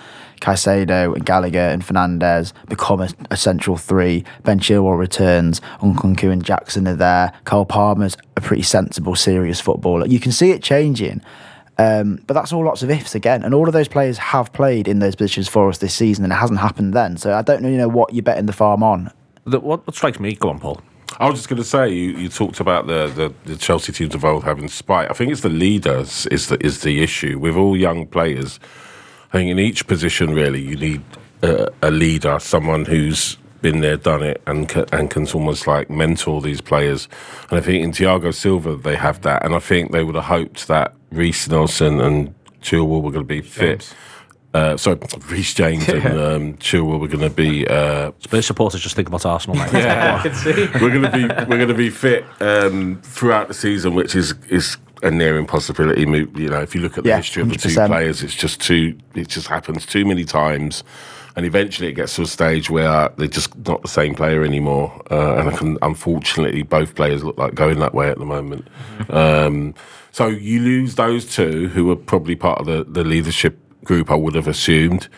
Caicedo 0.41 1.15
and 1.15 1.25
Gallagher 1.25 1.59
and 1.59 1.85
Fernandez 1.85 2.53
become 2.69 3.01
a, 3.01 3.09
a 3.31 3.37
central 3.37 3.77
three. 3.77 4.25
Ben 4.45 4.59
Chilwell 4.59 4.99
returns. 4.99 5.61
Nkunku 5.81 6.31
and 6.31 6.45
Jackson 6.45 6.87
are 6.89 6.97
there. 6.97 7.33
Cole 7.45 7.67
Palmer's 7.67 8.17
a 8.37 8.41
pretty 8.41 8.63
sensible, 8.63 9.15
serious 9.15 9.61
footballer. 9.61 10.07
You 10.07 10.21
can 10.21 10.33
see 10.33 10.51
it 10.51 10.63
changing. 10.63 11.23
Um, 11.79 12.21
but 12.27 12.35
that's 12.35 12.53
all 12.53 12.65
lots 12.65 12.83
of 12.83 12.91
ifs 12.91 13.15
again, 13.15 13.45
and 13.45 13.55
all 13.55 13.69
of 13.69 13.73
those 13.73 13.87
players 13.87 14.19
have 14.19 14.53
played 14.53 14.89
in 14.89 14.99
those 14.99 15.15
positions 15.15 15.49
for 15.49 15.69
us 15.69 15.79
this 15.79 15.95
season, 15.95 16.25
and 16.25 16.33
it 16.33 16.37
hasn't 16.37 16.59
happened 16.59 16.93
then. 16.93 17.17
So 17.17 17.35
I 17.35 17.43
don't 17.43 17.63
really 17.63 17.77
know 17.77 17.89
what 17.89 18.13
you're 18.13 18.25
betting 18.25 18.47
the 18.47 18.53
farm 18.53 18.83
on. 18.83 19.13
The, 19.45 19.61
what, 19.61 19.87
what 19.87 19.95
strikes 19.95 20.19
me, 20.19 20.35
go 20.35 20.51
on, 20.51 20.59
Paul. 20.59 20.81
I 21.21 21.27
was 21.29 21.37
just 21.37 21.49
going 21.49 21.63
to 21.63 21.65
say 21.65 21.89
you, 21.89 22.11
you 22.17 22.29
talked 22.29 22.61
about 22.61 22.87
the, 22.87 23.07
the, 23.09 23.33
the 23.45 23.57
Chelsea 23.57 23.93
teams 23.93 24.15
of 24.15 24.25
old 24.25 24.45
having 24.45 24.69
spite. 24.69 25.11
I 25.11 25.15
think 25.15 25.33
it's 25.33 25.41
the 25.41 25.49
leaders 25.49 26.27
is 26.27 26.49
the 26.49 26.65
is 26.65 26.83
the 26.83 27.03
issue 27.03 27.39
with 27.39 27.57
all 27.57 27.77
young 27.77 28.07
players. 28.07 28.61
I 29.33 29.39
think 29.39 29.51
in 29.51 29.59
each 29.59 29.87
position 29.87 30.35
really 30.35 30.61
you 30.61 30.77
need 30.77 31.03
a, 31.43 31.69
a 31.83 31.91
leader, 31.91 32.39
someone 32.39 32.85
who's 32.85 33.37
been 33.61 33.81
there, 33.81 33.97
done 33.97 34.23
it, 34.23 34.41
and 34.47 34.71
and 34.93 35.11
can 35.11 35.27
almost 35.29 35.67
like 35.67 35.91
mentor 35.91 36.41
these 36.41 36.61
players. 36.61 37.09
And 37.51 37.59
I 37.59 37.63
think 37.63 37.83
in 37.85 37.93
Thiago 37.93 38.35
Silva 38.35 38.77
they 38.77 38.97
have 38.97 39.23
that, 39.23 39.45
and 39.45 39.55
I 39.55 39.59
think 39.59 39.93
they 39.93 40.05
would 40.05 40.15
have 40.15 40.25
hoped 40.25 40.69
that 40.69 40.95
Reece 41.11 41.49
Nelson 41.49 42.01
and 42.01 42.35
Chilwell 42.63 43.03
were 43.03 43.11
going 43.11 43.25
to 43.25 43.35
be 43.35 43.43
fit. 43.43 43.81
James. 43.81 43.95
Uh, 44.55 44.77
sorry, 44.79 44.99
Reece 45.29 45.53
James 45.55 45.87
and 45.89 46.05
um, 46.19 46.55
Chilwell 46.55 46.99
were 46.99 47.09
going 47.09 47.29
to 47.29 47.31
be 47.31 47.67
uh, 47.69 48.13
Spurs 48.21 48.47
supporters 48.47 48.81
just 48.81 48.97
think 48.97 49.09
about 49.09 49.27
Arsenal, 49.27 49.57
mate. 49.57 49.73
Yeah, 49.73 50.17
I 50.19 50.23
can 50.23 50.35
see. 50.35 50.69
we're 50.81 50.91
gonna 50.91 51.13
be 51.13 51.27
we're 51.49 51.59
gonna 51.59 51.75
be 51.75 51.91
fit 51.91 52.25
um, 52.41 53.01
throughout 53.03 53.49
the 53.49 53.55
season, 53.55 53.95
which 53.95 54.17
is 54.17 54.35
is 54.49 54.79
a 55.03 55.11
near 55.11 55.39
impossibility. 55.39 56.03
You 56.03 56.49
know, 56.51 56.61
if 56.61 56.75
you 56.75 56.81
look 56.81 56.99
at 56.99 57.05
the 57.05 57.11
Yeah, 57.11 57.19
history 57.19 57.43
of 57.43 57.49
the 57.51 57.57
two 57.57 57.75
players, 57.75 58.23
it's 58.23 58.35
just 58.35 58.61
too. 58.61 58.97
It 59.15 59.29
just 59.29 59.47
happens 59.47 59.87
too 59.87 60.05
many 60.05 60.25
times, 60.25 60.85
and 61.37 61.47
eventually 61.47 61.89
it 61.89 61.95
gets 61.95 62.17
to 62.17 62.23
a 62.23 62.27
stage 62.27 62.71
where 62.71 63.11
they're 63.17 63.29
just 63.29 63.57
not 63.67 63.83
the 63.83 63.89
same 63.89 64.15
player 64.15 64.45
anymore. 64.45 65.03
Uh, 65.11 65.37
and 65.37 65.49
I 65.49 65.57
can, 65.57 65.79
unfortunately, 65.83 66.63
both 66.63 66.95
players 66.95 67.25
look 67.25 67.39
like 67.39 67.55
going 67.55 67.79
that 67.81 67.95
way 67.95 68.11
at 68.11 68.19
the 68.19 68.27
moment. 68.27 68.69
Um, 69.11 69.75
so 70.11 70.27
you 70.27 70.61
lose 70.61 70.97
those 70.97 71.33
two, 71.33 71.69
who 71.69 71.85
were 71.85 71.97
probably 71.97 72.35
part 72.35 72.59
of 72.61 72.67
the, 72.67 72.85
the 72.85 73.05
leadership 73.05 73.59
group. 73.85 74.11
I 74.11 74.17
would 74.17 74.35
have 74.35 74.49
assumed 74.49 75.09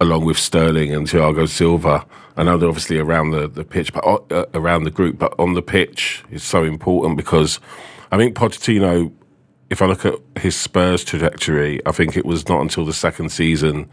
along 0.00 0.24
with 0.24 0.38
Sterling 0.38 0.94
and 0.94 1.06
Thiago 1.06 1.48
Silva. 1.48 2.06
I 2.36 2.44
know 2.44 2.56
they're 2.56 2.68
obviously 2.68 2.98
around 2.98 3.32
the, 3.32 3.48
the 3.48 3.64
pitch, 3.64 3.92
but 3.92 4.04
uh, 4.30 4.46
around 4.54 4.84
the 4.84 4.92
group, 4.92 5.18
but 5.18 5.34
on 5.40 5.54
the 5.54 5.62
pitch 5.62 6.22
is 6.30 6.44
so 6.44 6.62
important 6.62 7.16
because 7.16 7.58
I 8.10 8.16
think 8.16 8.34
Pochettino, 8.34 9.12
if 9.70 9.82
I 9.82 9.86
look 9.86 10.04
at 10.06 10.14
his 10.40 10.56
Spurs 10.56 11.04
trajectory, 11.04 11.80
I 11.86 11.92
think 11.92 12.16
it 12.16 12.24
was 12.24 12.48
not 12.48 12.60
until 12.60 12.84
the 12.84 12.92
second 12.92 13.30
season, 13.30 13.88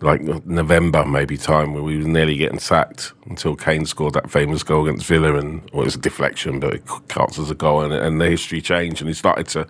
like 0.00 0.20
November 0.20 1.04
maybe 1.04 1.36
time, 1.36 1.72
where 1.72 1.82
we 1.82 1.98
were 1.98 2.08
nearly 2.08 2.36
getting 2.36 2.58
sacked 2.58 3.12
until 3.26 3.56
Kane 3.56 3.86
scored 3.86 4.14
that 4.14 4.30
famous 4.30 4.62
goal 4.62 4.86
against 4.86 5.06
Villa, 5.06 5.36
and 5.36 5.62
well, 5.72 5.82
it 5.82 5.86
was 5.86 5.94
a 5.94 6.00
deflection, 6.00 6.60
but 6.60 6.74
it 6.74 6.82
counts 7.08 7.38
as 7.38 7.50
a 7.50 7.54
goal, 7.54 7.82
and, 7.82 7.94
and 7.94 8.20
the 8.20 8.28
history 8.28 8.60
changed, 8.60 9.00
and 9.00 9.08
he 9.08 9.14
started 9.14 9.48
to. 9.48 9.66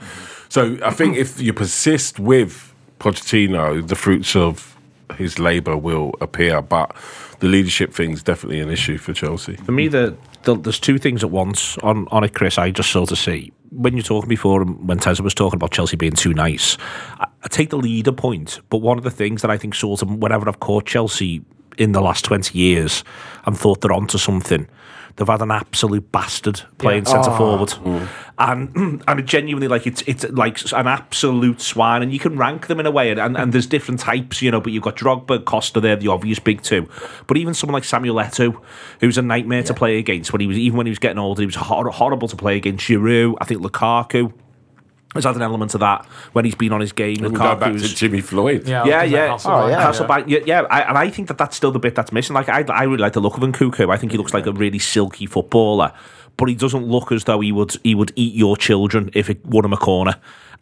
So 0.49 0.77
I 0.83 0.91
think 0.91 1.17
if 1.17 1.41
you 1.41 1.53
persist 1.53 2.19
with 2.19 2.75
Pochettino, 2.99 3.87
the 3.87 3.97
fruits 3.97 4.35
of 4.35 4.77
his 5.17 5.39
labour 5.39 5.77
will 5.77 6.15
appear, 6.21 6.63
but 6.63 6.97
the 7.41 7.47
leadership 7.47 7.93
thing's 7.93 8.23
definitely 8.23 8.61
an 8.61 8.71
issue 8.71 8.99
for 8.99 9.13
Chelsea. 9.13 9.57
For 9.57 9.73
me, 9.73 9.87
the, 9.89 10.17
there's 10.43 10.81
two 10.81 10.99
things 10.99 11.23
at 11.23 11.31
once 11.31 11.79
on, 11.79 12.09
on 12.11 12.25
it, 12.25 12.35
Chris. 12.35 12.59
I 12.59 12.71
just 12.71 12.91
sort 12.91 13.13
of 13.13 13.19
see 13.19 13.53
when 13.75 13.95
you're 13.95 14.03
talking 14.03 14.29
before, 14.29 14.65
when 14.65 14.99
Tezza 14.99 15.21
was 15.21 15.35
talking 15.35 15.57
about 15.57 15.73
Chelsea 15.73 15.97
being 15.97 16.13
too 16.13 16.33
nice, 16.33 16.77
I, 17.19 17.27
I 17.43 17.49
take 17.49 17.71
the 17.71 17.77
leader 17.77 18.13
point. 18.13 18.61
But 18.71 18.79
one 18.79 18.99
of 18.99 19.05
the 19.05 19.11
things 19.11 19.43
that 19.43 19.51
I 19.51 19.59
think 19.59 19.75
sort 19.75 20.03
of 20.03 20.11
whenever 20.11 20.49
I've 20.49 20.61
caught 20.61 20.87
Chelsea 20.87 21.43
in 21.77 21.93
the 21.93 22.01
last 22.01 22.25
20 22.25 22.57
years 22.57 23.05
and 23.47 23.59
thought 23.59 23.81
they're 23.81 23.93
onto 23.93 24.19
something, 24.19 24.69
they've 25.17 25.29
had 25.29 25.43
an 25.43 25.51
absolute 25.51 26.11
bastard 26.11 26.63
playing 26.79 27.05
centre 27.05 27.31
oh. 27.31 27.37
forward, 27.37 27.69
mm. 27.71 28.09
and 28.39 29.03
and 29.09 29.21
it 29.21 29.27
genuinely 29.27 29.69
like 29.69 29.87
it's 29.87 30.03
it's 30.07 30.25
like 30.31 30.61
an 30.73 30.87
absolute 30.87 31.61
swine, 31.61 32.03
and 32.03 32.13
you 32.13 32.19
can 32.19 32.37
rank 32.37 32.67
them 32.67 32.81
in 32.81 32.87
a 32.87 32.91
way, 32.91 33.11
and, 33.11 33.21
and, 33.21 33.37
and 33.37 33.53
there's 33.53 33.67
different 33.67 34.01
types, 34.01 34.43
you 34.43 34.51
know. 34.51 34.61
But 34.61 34.73
you've 34.73 34.83
got 34.83 34.97
Drogba, 34.97 35.45
Costa, 35.45 35.81
they're 35.81 35.97
the 35.97 36.09
obvious 36.09 36.39
big 36.39 36.63
two, 36.63 36.89
but 37.27 37.37
even 37.37 37.55
someone 37.55 37.75
like 37.75 37.85
Samuel 37.85 38.17
Eto'o, 38.17 38.61
who's 39.01 39.19
a 39.19 39.23
nightmare 39.23 39.63
to 39.65 39.75
play 39.75 39.99
against 39.99 40.33
when 40.33 40.41
he 40.41 40.47
was 40.47 40.59
even 40.59 40.77
when 40.77 40.87
he 40.87 40.91
was 40.91 40.99
getting 40.99 41.19
older, 41.19 41.43
he 41.43 41.47
was 41.47 41.57
hor- 41.57 41.89
horrible 41.91 42.29
to 42.29 42.37
play 42.37 42.57
against. 42.57 42.85
Giroud, 42.85 43.37
I 43.41 43.45
think 43.45 43.63
Lukaku. 43.63 44.33
Has 45.15 45.25
had 45.25 45.37
an 45.37 45.43
element 45.43 45.73
of 45.75 45.81
that 45.81 46.05
when 46.33 46.45
he's 46.45 46.57
been 46.57 46.73
on 46.73 46.81
his 46.81 46.93
game. 46.93 47.23
We 47.23 47.31
go 47.31 47.55
back 47.55 47.73
to 47.73 47.79
Jimmy 47.79 48.21
Floyd. 48.21 48.67
Yeah, 48.67 48.85
yeah, 48.85 49.03
yeah. 49.05 49.27
gonna 49.29 49.39
say 49.39 49.49
Hasselbaink, 49.49 49.65
Oh, 49.65 49.69
yeah. 49.69 49.93
Hasselbaink, 49.93 50.25
yeah, 50.29 50.39
yeah. 50.45 50.61
I, 50.63 50.81
and 50.83 50.99
I 50.99 51.09
think 51.11 51.29
that 51.29 51.39
that's 51.39 51.57
still 51.57 51.71
the 51.71 51.79
bit 51.79 51.95
that's 51.95 52.11
missing. 52.11 52.35
Like, 52.35 52.49
I, 52.49 52.65
I 52.69 52.83
really 52.83 52.97
like 52.99 53.13
the 53.13 53.21
look 53.21 53.37
of 53.37 53.43
Nkunku. 53.45 53.93
I 53.93 53.97
think 53.97 54.11
he 54.13 54.19
looks 54.19 54.35
like 54.35 54.47
a 54.47 54.53
really 54.53 54.81
silky 54.81 55.27
footballer, 55.27 55.93
but 56.37 56.49
he 56.49 56.57
doesn't 56.57 56.85
look 56.87 57.13
as 57.13 57.25
though 57.25 57.39
he 57.41 57.53
would 57.53 57.77
he 57.85 57.95
would 57.95 58.13
eat 58.17 58.35
your 58.35 58.57
children 58.57 59.11
if 59.15 59.31
it 59.31 59.45
won 59.47 59.65
him 59.65 59.73
a 59.73 59.77
corner. 59.77 60.17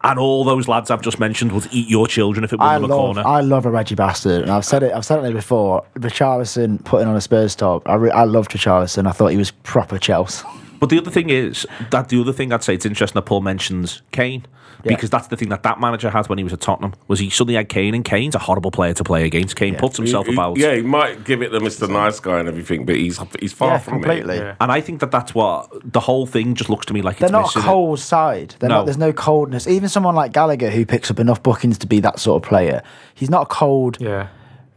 And 0.05 0.19
all 0.19 0.43
those 0.43 0.67
lads 0.67 0.91
I've 0.91 1.01
just 1.01 1.17
mentioned 1.17 1.53
would 1.53 1.67
eat 1.71 1.87
your 1.89 2.07
children 2.07 2.43
if 2.43 2.51
it 2.51 2.59
won 2.59 2.67
I 2.69 2.73
them 2.75 2.83
a 2.83 2.87
love, 2.87 2.99
corner. 3.15 3.23
I 3.25 3.39
love 3.39 3.65
a 3.65 3.71
Reggie 3.71 3.95
bastard, 3.95 4.41
and 4.43 4.51
I've 4.51 4.65
said 4.65 4.83
it. 4.83 4.91
I've 4.93 5.05
said 5.05 5.19
it 5.19 5.21
there 5.23 5.31
before. 5.31 5.83
Richarlison 5.97 6.83
putting 6.83 7.07
on 7.07 7.15
a 7.15 7.21
Spurs 7.21 7.55
top. 7.55 7.87
I, 7.87 7.95
re- 7.95 8.11
I 8.11 8.25
loved 8.25 8.51
Richarlison. 8.51 9.07
I 9.07 9.13
thought 9.13 9.27
he 9.27 9.37
was 9.37 9.51
proper 9.51 9.97
Chelsea. 9.97 10.45
But 10.83 10.89
the 10.89 10.97
other 10.97 11.11
thing 11.11 11.29
is 11.29 11.65
that 11.91 12.09
the 12.09 12.19
other 12.19 12.33
thing 12.33 12.51
I'd 12.51 12.61
say 12.61 12.73
it's 12.73 12.85
interesting 12.85 13.15
that 13.15 13.25
Paul 13.25 13.39
mentions 13.39 14.01
Kane 14.11 14.45
because 14.83 15.09
that's 15.09 15.27
the 15.27 15.37
thing 15.37 15.47
that 15.47 15.63
that 15.63 15.79
manager 15.79 16.09
had 16.09 16.27
when 16.27 16.37
he 16.37 16.43
was 16.43 16.51
at 16.51 16.59
Tottenham 16.59 16.93
was 17.07 17.17
he 17.19 17.29
suddenly 17.29 17.53
had 17.55 17.69
Kane 17.69 17.93
and 17.95 18.03
Kane's 18.03 18.35
a 18.35 18.39
horrible 18.39 18.69
player 18.69 18.93
to 18.95 19.03
play 19.05 19.23
against. 19.23 19.55
Kane 19.55 19.75
puts 19.77 19.95
himself 19.95 20.25
He- 20.25 20.33
he- 20.33 20.35
about. 20.35 20.57
Yeah, 20.57 20.75
he 20.75 20.81
might 20.81 21.23
give 21.23 21.41
it 21.41 21.53
the 21.53 21.59
Mr. 21.59 21.89
Nice 21.89 22.19
Guy 22.19 22.39
and 22.39 22.49
everything, 22.49 22.85
but 22.85 22.95
he's 22.97 23.17
he's 23.39 23.53
far 23.53 23.69
yeah, 23.69 23.77
from 23.77 23.93
completely. 24.01 24.35
it. 24.35 24.41
Yeah. 24.41 24.55
And 24.59 24.73
I 24.73 24.81
think 24.81 24.99
that 24.99 25.09
that's 25.11 25.33
what 25.33 25.69
the 25.89 26.01
whole 26.01 26.25
thing 26.25 26.53
just 26.53 26.69
looks 26.69 26.85
to 26.87 26.93
me 26.93 27.01
like 27.01 27.17
They're 27.19 27.27
it's 27.27 27.31
not 27.31 27.43
missing 27.43 27.61
a 27.61 27.65
it. 27.65 27.67
cold 27.69 27.99
side. 28.01 28.55
They're 28.59 28.67
No. 28.67 28.79
not, 28.79 28.85
there's 28.87 28.97
no 28.97 29.13
coldness. 29.13 29.67
Even 29.67 29.87
someone 29.87 30.15
like 30.15 30.33
Gallagher, 30.33 30.69
who 30.69 30.85
picks 30.85 31.09
up 31.09 31.17
enough 31.17 31.41
bookings 31.41 31.77
to 31.77 31.87
be 31.87 32.01
that 32.01 32.19
sort 32.19 32.43
of 32.43 32.49
player, 32.49 32.83
he's 33.15 33.29
not 33.29 33.43
a 33.43 33.45
cold. 33.45 33.99
Yeah. 34.01 34.27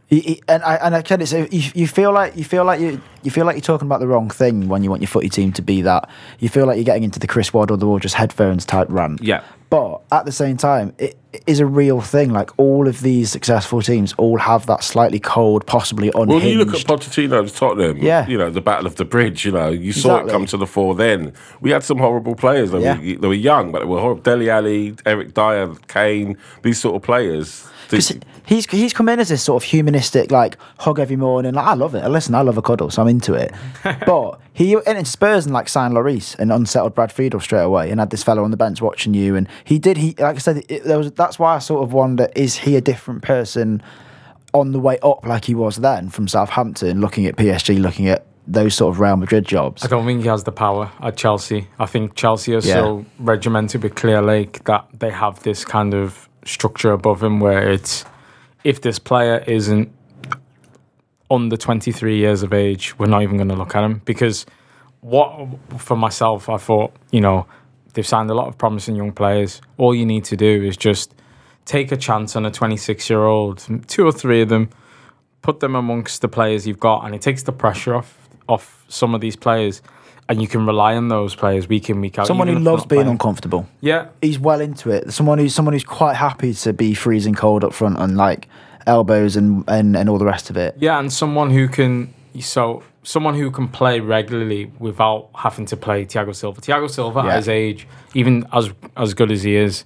He, 0.09 0.21
he, 0.21 0.41
and 0.47 0.63
I 0.63 0.75
and 0.75 0.95
I 0.95 1.01
get 1.01 1.21
it. 1.21 1.27
So 1.27 1.47
you, 1.51 1.69
you 1.75 1.85
feel 1.87 2.13
like 2.13 2.37
you 2.37 2.45
feel 2.45 2.63
like 2.63 2.79
you 2.79 3.01
you 3.23 3.31
feel 3.31 3.45
like 3.45 3.55
you're 3.55 3.61
talking 3.61 3.87
about 3.87 3.99
the 3.99 4.07
wrong 4.07 4.29
thing 4.29 4.69
when 4.69 4.81
you 4.81 4.89
want 4.89 5.01
your 5.01 5.09
footy 5.09 5.27
team 5.27 5.51
to 5.53 5.61
be 5.61 5.81
that. 5.81 6.09
You 6.39 6.47
feel 6.47 6.65
like 6.65 6.77
you're 6.77 6.85
getting 6.85 7.03
into 7.03 7.19
the 7.19 7.27
Chris 7.27 7.53
Waddle, 7.53 7.75
the 7.75 7.99
just 7.99 8.15
headphones 8.15 8.63
type 8.63 8.87
rant. 8.89 9.21
Yeah. 9.21 9.43
But 9.69 10.03
at 10.13 10.23
the 10.23 10.31
same 10.31 10.55
time, 10.55 10.93
it, 10.97 11.17
it 11.33 11.43
is 11.45 11.59
a 11.59 11.65
real 11.65 11.99
thing. 11.99 12.31
Like 12.31 12.57
all 12.57 12.87
of 12.87 13.01
these 13.01 13.29
successful 13.29 13.81
teams 13.81 14.13
all 14.13 14.37
have 14.37 14.65
that 14.67 14.81
slightly 14.81 15.19
cold, 15.19 15.65
possibly 15.67 16.07
unhinged. 16.15 16.29
Well, 16.29 16.41
you 16.41 16.57
look 16.59 16.73
at 16.73 16.87
Pochettino's 16.87 17.51
Tottenham, 17.51 17.97
Yeah. 17.97 18.25
you 18.29 18.37
know, 18.37 18.49
the 18.49 18.61
Battle 18.61 18.87
of 18.87 18.95
the 18.95 19.03
Bridge, 19.03 19.43
you 19.43 19.51
know, 19.51 19.67
you 19.67 19.91
saw 19.91 20.11
Exactly. 20.19 20.29
it 20.29 20.31
come 20.31 20.45
to 20.45 20.55
the 20.57 20.67
fore 20.67 20.95
then. 20.95 21.33
We 21.59 21.71
had 21.71 21.83
some 21.83 21.97
horrible 21.97 22.33
players. 22.35 22.71
They, 22.71 22.79
Yeah. 22.81 22.97
were, 22.97 23.03
they 23.19 23.27
were 23.27 23.33
young, 23.33 23.73
but 23.73 23.79
they 23.79 23.85
were 23.85 23.99
horrible. 23.99 24.21
Dele 24.23 24.49
Alli, 24.49 24.95
Eric 25.05 25.33
Dier, 25.33 25.75
Kane, 25.89 26.37
these 26.63 26.79
sort 26.79 26.95
of 26.95 27.01
players. 27.01 27.67
Because 27.89 28.17
he's 28.45 28.65
he's 28.69 28.93
come 28.93 29.09
in 29.09 29.19
as 29.19 29.29
this 29.29 29.43
sort 29.43 29.63
of 29.63 29.69
humanistic, 29.69 30.31
like 30.31 30.57
hug 30.79 30.99
every 30.99 31.15
morning. 31.15 31.53
Like 31.53 31.65
I 31.65 31.73
love 31.73 31.95
it. 31.95 32.07
Listen, 32.09 32.35
I 32.35 32.41
love 32.41 32.57
a 32.57 32.61
cuddle, 32.61 32.89
so 32.89 33.01
I'm 33.01 33.07
into 33.07 33.33
it. 33.33 33.53
but 34.05 34.39
he 34.53 34.75
entered 34.85 35.07
Spurs 35.07 35.45
and 35.45 35.53
like 35.53 35.69
signed 35.69 35.93
Lloris 35.93 36.37
and 36.39 36.51
unsettled 36.51 36.95
Brad 36.95 37.11
Friedel 37.11 37.39
straight 37.39 37.61
away, 37.63 37.89
and 37.89 37.99
had 37.99 38.09
this 38.09 38.23
fellow 38.23 38.43
on 38.43 38.51
the 38.51 38.57
bench 38.57 38.81
watching 38.81 39.13
you. 39.13 39.35
And 39.35 39.47
he 39.63 39.79
did. 39.79 39.97
He 39.97 40.15
like 40.19 40.35
I 40.35 40.39
said, 40.39 40.63
it, 40.69 40.83
there 40.83 40.97
was. 40.97 41.11
That's 41.13 41.39
why 41.39 41.55
I 41.55 41.59
sort 41.59 41.83
of 41.83 41.93
wonder: 41.93 42.29
is 42.35 42.57
he 42.57 42.75
a 42.75 42.81
different 42.81 43.21
person 43.21 43.81
on 44.53 44.71
the 44.71 44.79
way 44.79 44.97
up, 45.03 45.25
like 45.25 45.45
he 45.45 45.55
was 45.55 45.77
then 45.77 46.09
from 46.09 46.27
Southampton, 46.27 46.99
looking 47.01 47.25
at 47.25 47.35
PSG, 47.35 47.79
looking 47.79 48.07
at 48.07 48.25
those 48.47 48.73
sort 48.75 48.93
of 48.95 48.99
Real 48.99 49.17
Madrid 49.17 49.45
jobs? 49.45 49.83
I 49.83 49.87
don't 49.87 50.05
think 50.05 50.21
he 50.21 50.27
has 50.29 50.43
the 50.45 50.51
power 50.53 50.89
at 51.01 51.17
Chelsea. 51.17 51.67
I 51.79 51.85
think 51.85 52.15
Chelsea 52.15 52.53
are 52.55 52.59
Yeah. 52.59 52.75
so 52.75 53.05
regimented 53.19 53.83
with 53.83 53.95
Clearlake 53.95 54.63
that 54.63 54.87
they 54.97 55.09
have 55.11 55.43
this 55.43 55.65
kind 55.65 55.93
of 55.93 56.29
structure 56.47 56.91
above 56.91 57.23
him 57.23 57.39
where 57.39 57.69
it's 57.69 58.05
if 58.63 58.81
this 58.81 58.99
player 58.99 59.43
isn't 59.47 59.91
under 61.29 61.57
23 61.57 62.17
years 62.17 62.43
of 62.43 62.53
age, 62.53 62.97
we're 62.97 63.07
not 63.07 63.21
even 63.21 63.37
going 63.37 63.49
to 63.49 63.55
look 63.55 63.75
at 63.75 63.83
him 63.83 64.01
because 64.05 64.45
what 65.01 65.47
for 65.77 65.95
myself, 65.95 66.49
I 66.49 66.57
thought, 66.57 66.93
you 67.11 67.21
know, 67.21 67.45
they've 67.93 68.07
signed 68.07 68.29
a 68.29 68.33
lot 68.33 68.47
of 68.47 68.57
promising 68.57 68.95
young 68.95 69.11
players. 69.11 69.61
All 69.77 69.93
you 69.93 70.05
need 70.05 70.25
to 70.25 70.37
do 70.37 70.63
is 70.63 70.77
just 70.77 71.13
take 71.65 71.91
a 71.91 71.97
chance 71.97 72.35
on 72.35 72.45
a 72.45 72.51
26 72.51 73.09
year 73.09 73.25
old, 73.25 73.65
two 73.87 74.05
or 74.05 74.11
three 74.11 74.41
of 74.41 74.49
them, 74.49 74.69
put 75.41 75.59
them 75.59 75.75
amongst 75.75 76.21
the 76.21 76.27
players 76.27 76.65
you've 76.65 76.79
got, 76.79 77.05
and 77.05 77.13
it 77.13 77.21
takes 77.21 77.43
the 77.43 77.51
pressure 77.51 77.95
off 77.95 78.27
off 78.49 78.85
some 78.87 79.13
of 79.13 79.19
these 79.19 79.35
players, 79.35 79.81
and 80.29 80.41
you 80.41 80.47
can 80.47 80.65
rely 80.65 80.95
on 80.95 81.07
those 81.07 81.35
players 81.35 81.67
week 81.67 81.89
in 81.89 82.01
week 82.01 82.19
out. 82.19 82.27
Someone 82.27 82.47
who 82.47 82.53
even 82.53 82.61
if 82.61 82.65
they're 82.65 82.73
loves 82.73 82.85
being 82.85 82.99
playing. 83.03 83.11
uncomfortable. 83.11 83.67
Yeah, 83.81 84.07
he's 84.21 84.39
well 84.39 84.59
into 84.61 84.89
it. 84.91 85.11
Someone 85.13 85.37
who's 85.39 85.53
someone 85.55 85.73
who's 85.73 85.83
quite 85.83 86.15
happy 86.15 86.53
to 86.53 86.73
be 86.73 86.93
freezing 86.93 87.33
cold 87.35 87.63
up 87.63 87.73
front 87.73 87.97
and 87.99 88.17
like 88.17 88.47
elbows 88.85 89.35
and 89.35 89.63
and, 89.67 89.95
and 89.95 90.09
all 90.09 90.17
the 90.17 90.25
rest 90.25 90.49
of 90.49 90.57
it. 90.57 90.75
yeah, 90.79 90.99
and 90.99 91.11
someone 91.11 91.49
who 91.51 91.67
can 91.67 92.13
so 92.39 92.83
someone 93.03 93.33
who 93.35 93.49
can 93.49 93.67
play 93.69 93.99
regularly 94.01 94.71
without 94.79 95.29
having 95.35 95.65
to 95.65 95.77
play 95.77 96.05
Thiago 96.05 96.35
Silva. 96.35 96.59
Thiago 96.61 96.89
Silva 96.89 97.21
Yeah. 97.25 97.31
at 97.31 97.37
his 97.37 97.49
age, 97.49 97.87
even 98.13 98.45
as 98.51 98.71
as 98.97 99.13
good 99.13 99.31
as 99.31 99.43
he 99.43 99.55
is, 99.55 99.85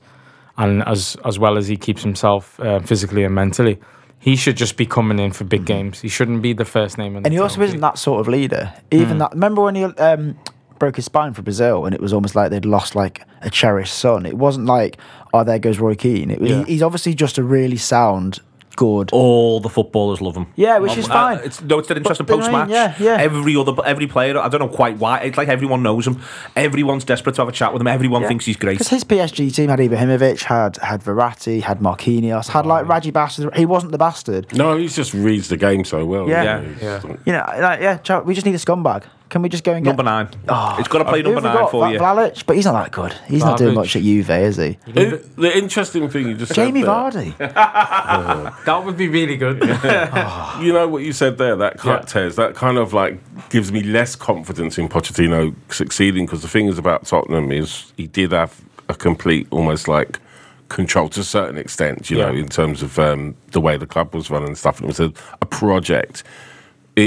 and 0.58 0.84
as 0.88 1.16
as 1.24 1.38
well 1.40 1.58
as 1.58 1.68
he 1.68 1.78
keeps 1.78 2.02
himself 2.04 2.60
uh, 2.60 2.80
physically 2.80 3.24
and 3.24 3.36
mentally. 3.36 3.80
He 4.22 4.36
should 4.36 4.56
just 4.56 4.78
be 4.78 4.86
coming 4.86 5.18
in 5.20 5.32
for 5.32 5.44
big 5.44 5.66
games. 5.66 6.00
He 6.00 6.08
shouldn't 6.08 6.44
be 6.44 6.54
the 6.54 6.64
first 6.64 6.98
name. 6.98 7.16
In 7.16 7.24
the 7.24 7.28
And 7.28 7.34
he 7.34 7.40
also 7.40 7.60
isn't 7.62 7.82
that 7.82 7.98
sort 7.98 8.22
of 8.22 8.28
leader. 8.28 8.72
Even 8.92 9.18
that. 9.18 9.32
Remember 9.34 9.64
when 9.64 9.74
he 9.74 9.84
um, 9.84 10.38
broke 10.78 10.96
his 10.98 11.06
spine 11.06 11.34
for 11.34 11.42
Brazil, 11.42 11.86
and 11.86 11.96
it 11.96 12.00
was 12.00 12.14
almost 12.14 12.36
like 12.36 12.52
they'd 12.52 12.64
lost 12.64 12.94
like 12.96 13.26
a 13.42 13.50
cherished 13.50 13.96
son. 13.96 14.28
It 14.28 14.38
wasn't 14.38 14.68
like, 14.68 14.98
oh, 15.34 15.44
there 15.44 15.58
goes 15.58 15.80
Roy 15.80 15.96
Keane. 15.96 16.30
It, 16.30 16.40
Yeah. 16.40 16.64
he, 16.66 16.74
he's 16.74 16.84
obviously 16.84 17.16
just 17.16 17.40
a 17.40 17.44
really 17.44 17.78
sound, 17.78 18.40
good. 18.76 19.10
All 19.12 19.60
the 19.60 19.70
footballers 19.70 20.22
love 20.22 20.36
him. 20.36 20.48
Yeah, 20.56 20.78
which 20.80 20.98
is 20.98 21.06
Uh, 21.10 21.14
fine. 21.14 21.40
it's 21.44 21.62
no, 21.62 21.80
it's 21.80 21.90
an 21.92 21.98
interesting 21.98 22.26
But, 22.26 22.34
you 22.34 22.40
know 22.42 22.44
post 22.48 22.52
what 22.54 22.62
I 22.62 22.66
match. 22.88 23.00
mean? 23.00 23.08
Yeah, 23.08 23.16
yeah. 23.18 23.24
Every 23.24 23.56
other, 23.56 23.74
every 23.86 24.08
player. 24.08 24.38
I 24.40 24.48
don't 24.50 24.60
know 24.62 24.68
quite 24.68 24.98
why. 24.98 25.20
It's 25.20 25.38
like 25.38 25.48
everyone 25.48 25.84
knows 25.84 26.08
him. 26.08 26.22
Everyone's 26.56 27.04
desperate 27.04 27.36
to 27.36 27.42
have 27.42 27.50
a 27.50 27.52
chat 27.52 27.74
with 27.74 27.82
him. 27.82 27.88
Everyone 27.88 28.28
thinks 28.28 28.46
he's 28.46 28.58
great. 28.58 28.74
Because 28.74 28.90
his 28.90 29.04
PSG 29.04 29.54
team 29.54 29.70
had 29.70 29.80
Ibrahimovic, 29.80 30.44
had 30.44 30.78
had 30.78 31.04
Verratti, 31.04 31.62
had 31.62 31.80
Marquinhos, 31.80 32.48
had 32.50 32.66
like 32.66 32.88
Raji 32.88 33.12
Bastard. 33.12 33.56
He 33.56 33.66
wasn't 33.66 33.92
the 33.92 33.98
bastard. 33.98 34.52
No, 34.56 34.78
he 34.78 34.88
just 34.88 35.14
reads 35.14 35.50
the 35.50 35.58
game 35.58 35.84
so 35.86 36.06
well. 36.06 36.28
Yeah. 36.28 36.62
doesn't? 36.62 36.78
Yeah. 36.82 37.02
You 37.26 37.34
know, 37.34 37.46
like, 37.62 37.82
yeah, 37.82 37.98
Chow, 37.98 38.22
we 38.22 38.34
just 38.34 38.46
need 38.46 38.56
a 38.56 38.60
scumbag. 38.60 39.04
Can 39.32 39.42
we 39.42 39.48
just 39.48 39.64
go 39.64 39.72
and 39.72 39.82
get 39.86 39.92
Number 39.92 40.04
nine. 40.04 40.28
Oh, 40.50 40.76
it's 40.78 40.90
got 40.90 40.98
to 41.00 41.06
play 41.06 41.24
Who 41.24 41.32
number 41.32 41.40
have 41.40 41.44
we 41.44 41.48
nine 41.56 41.64
got? 41.64 41.72
for 41.72 41.90
you. 41.90 42.00
Vlahovic, 42.00 42.46
but 42.46 42.58
he's 42.58 42.66
not 42.66 42.74
that 42.84 42.92
good. 42.92 43.14
He's 43.30 43.40
not 43.46 43.58
doing 43.58 43.72
Vlahovic. 43.72 43.76
much 43.76 43.96
at 43.96 44.02
Juve, 44.04 44.30
is 44.30 44.58
he? 44.58 44.78
It- 44.88 45.36
the 45.38 45.58
interesting 45.58 46.10
thing 46.10 46.28
you 46.28 46.36
just 46.36 46.54
Jamie 46.54 46.82
said 46.82 47.14
there, 47.14 47.32
Vardy. 47.32 47.38
that 48.66 48.84
would 48.86 48.98
be 48.98 49.08
really 49.08 49.38
good. 49.38 49.60
you 50.62 50.74
know 50.74 50.86
what 50.90 51.04
you 51.04 51.14
said 51.14 51.38
there, 51.38 51.56
that 51.56 51.78
cut 51.78 52.02
Yeah. 52.02 52.06
Tez, 52.24 52.36
that 52.36 52.56
kind 52.56 52.78
of 52.78 52.92
like 52.92 53.20
gives 53.50 53.72
me 53.72 53.82
less 53.84 54.18
confidence 54.18 54.78
in 54.78 54.90
Pochettino 54.90 55.56
succeeding 55.70 56.26
because 56.26 56.42
the 56.42 56.50
thing 56.50 56.68
is 56.68 56.78
about 56.78 57.06
Tottenham 57.06 57.54
is 57.54 57.94
he 57.96 58.08
did 58.08 58.34
have 58.34 58.60
a 58.90 58.94
complete, 58.94 59.48
almost 59.50 59.88
like 59.88 60.20
control 60.68 61.08
to 61.08 61.22
a 61.22 61.24
certain 61.24 61.58
extent, 61.58 62.10
you 62.12 62.18
know, 62.18 62.32
Yeah. 62.32 62.42
in 62.42 62.50
terms 62.50 62.84
of 62.84 63.00
um, 63.00 63.36
the 63.52 63.62
way 63.62 63.78
the 63.78 63.88
club 63.88 64.14
was 64.14 64.30
run 64.30 64.44
and 64.44 64.58
stuff. 64.58 64.82
And 64.82 64.86
it 64.86 64.88
was 64.88 65.00
a, 65.00 65.14
a 65.42 65.46
project. 65.46 66.24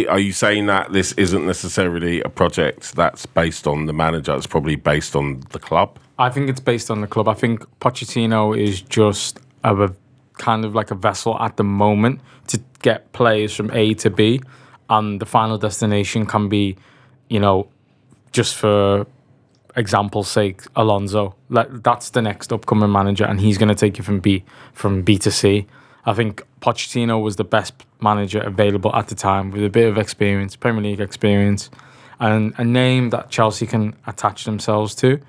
Are 0.09 0.19
you 0.19 0.33
saying 0.33 0.67
that 0.67 0.93
this 0.93 1.13
isn't 1.13 1.47
necessarily 1.47 2.21
a 2.23 2.29
project 2.29 2.95
that's 2.95 3.27
based 3.27 3.67
on 3.67 3.87
the 3.87 3.93
manager? 3.93 4.35
It's 4.35 4.47
probably 4.47 4.77
based 4.77 5.15
on 5.15 5.41
the 5.51 5.59
club. 5.59 5.99
I 6.19 6.31
think 6.31 6.49
it's 6.49 6.61
based 6.61 6.91
on 6.91 7.01
the 7.01 7.07
club. 7.07 7.29
I 7.29 7.35
think 7.35 7.65
Pochettino 7.81 8.59
is 8.59 8.83
just 8.83 9.41
a, 9.63 9.75
a 9.75 9.95
kind 10.35 10.65
of 10.65 10.75
like 10.75 10.91
a 10.91 10.95
vessel 10.95 11.39
at 11.39 11.57
the 11.57 11.65
moment 11.65 12.21
to 12.49 12.61
get 12.83 13.13
players 13.13 13.55
from 13.55 13.71
A 13.73 13.95
to 13.95 14.11
B, 14.11 14.41
and 14.91 15.21
the 15.21 15.27
final 15.27 15.59
destination 15.59 16.27
can 16.27 16.49
be, 16.49 16.77
you 17.29 17.41
know, 17.41 17.69
just 18.33 18.55
for 18.57 19.07
example's 19.77 20.29
sake, 20.29 20.63
Alonso. 20.77 21.35
That's 21.51 22.11
the 22.11 22.23
next 22.23 22.53
upcoming 22.53 22.93
manager, 22.93 23.25
and 23.25 23.41
he's 23.41 23.59
going 23.59 23.69
to 23.69 23.75
take 23.75 23.99
you 23.99 24.05
from 24.05 24.21
B 24.21 24.45
from 24.73 25.03
B 25.03 25.19
to 25.19 25.31
C. 25.31 25.67
I 26.07 26.13
think 26.15 26.43
Pochettino 26.65 27.23
was 27.23 27.37
the 27.37 27.45
best 27.45 27.75
manager 28.01 28.41
available 28.41 28.95
at 28.97 29.09
the 29.09 29.15
time 29.15 29.51
with 29.51 29.63
a 29.63 29.69
bit 29.69 29.87
of 29.87 29.99
experience, 29.99 30.57
Premier 30.57 30.83
League 30.83 31.01
experience, 31.01 31.69
and 32.19 32.55
a 32.57 32.65
name 32.65 33.11
that 33.11 33.29
Chelsea 33.29 33.67
can 33.67 33.95
attach 34.07 34.45
themselves 34.45 34.95
to. 34.95 35.21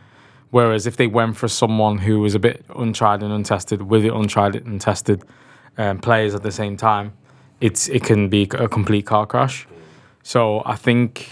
Whereas 0.52 0.88
if 0.88 0.96
they 0.96 1.08
went 1.08 1.36
for 1.36 1.50
someone 1.50 1.98
who 1.98 2.22
was 2.22 2.36
a 2.36 2.40
bit 2.40 2.64
untried 2.74 3.22
and 3.22 3.34
untested 3.34 3.82
with 3.82 4.04
the 4.04 4.16
untried 4.16 4.56
and 4.56 4.66
untested 4.68 5.24
um, 5.78 6.00
players 6.00 6.34
at 6.34 6.44
the 6.44 6.54
same 6.54 6.78
time, 6.78 7.12
it's 7.60 7.90
it 7.90 8.04
can 8.06 8.30
be 8.30 8.44
a 8.54 8.70
complete 8.70 9.06
car 9.06 9.26
crash. 9.26 9.68
So 10.24 10.64
I 10.66 10.78
think, 10.78 11.28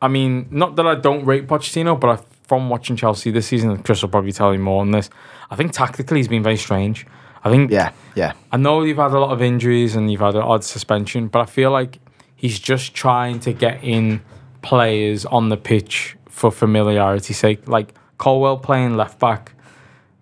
I 0.00 0.06
mean, 0.06 0.46
not 0.52 0.76
that 0.76 0.86
I 0.86 0.94
don't 0.94 1.24
rate 1.24 1.48
Pochettino, 1.48 1.98
but 1.98 2.08
I, 2.08 2.22
from 2.46 2.70
watching 2.70 2.94
Chelsea 2.94 3.32
this 3.32 3.48
season, 3.48 3.82
Chris 3.82 4.00
will 4.02 4.10
probably 4.10 4.32
tell 4.32 4.52
you 4.52 4.60
more 4.60 4.80
on 4.80 4.92
this. 4.92 5.10
I 5.50 5.56
think 5.56 5.72
tactically 5.72 6.18
he's 6.18 6.28
been 6.28 6.44
very 6.44 6.56
strange. 6.56 7.04
I 7.44 7.50
think 7.50 7.70
Yeah, 7.70 7.92
yeah. 8.14 8.32
I 8.52 8.56
know 8.56 8.82
you've 8.82 8.98
had 8.98 9.12
a 9.12 9.20
lot 9.20 9.30
of 9.30 9.42
injuries 9.42 9.94
and 9.94 10.10
you've 10.10 10.20
had 10.20 10.34
an 10.34 10.42
odd 10.42 10.64
suspension, 10.64 11.28
but 11.28 11.40
I 11.40 11.46
feel 11.46 11.70
like 11.70 11.98
he's 12.36 12.58
just 12.58 12.94
trying 12.94 13.40
to 13.40 13.52
get 13.52 13.82
in 13.82 14.22
players 14.62 15.24
on 15.26 15.48
the 15.48 15.56
pitch 15.56 16.16
for 16.28 16.50
familiarity's 16.50 17.38
sake. 17.38 17.68
Like 17.68 17.94
Colwill 18.18 18.58
playing 18.58 18.96
left 18.96 19.18
back 19.18 19.52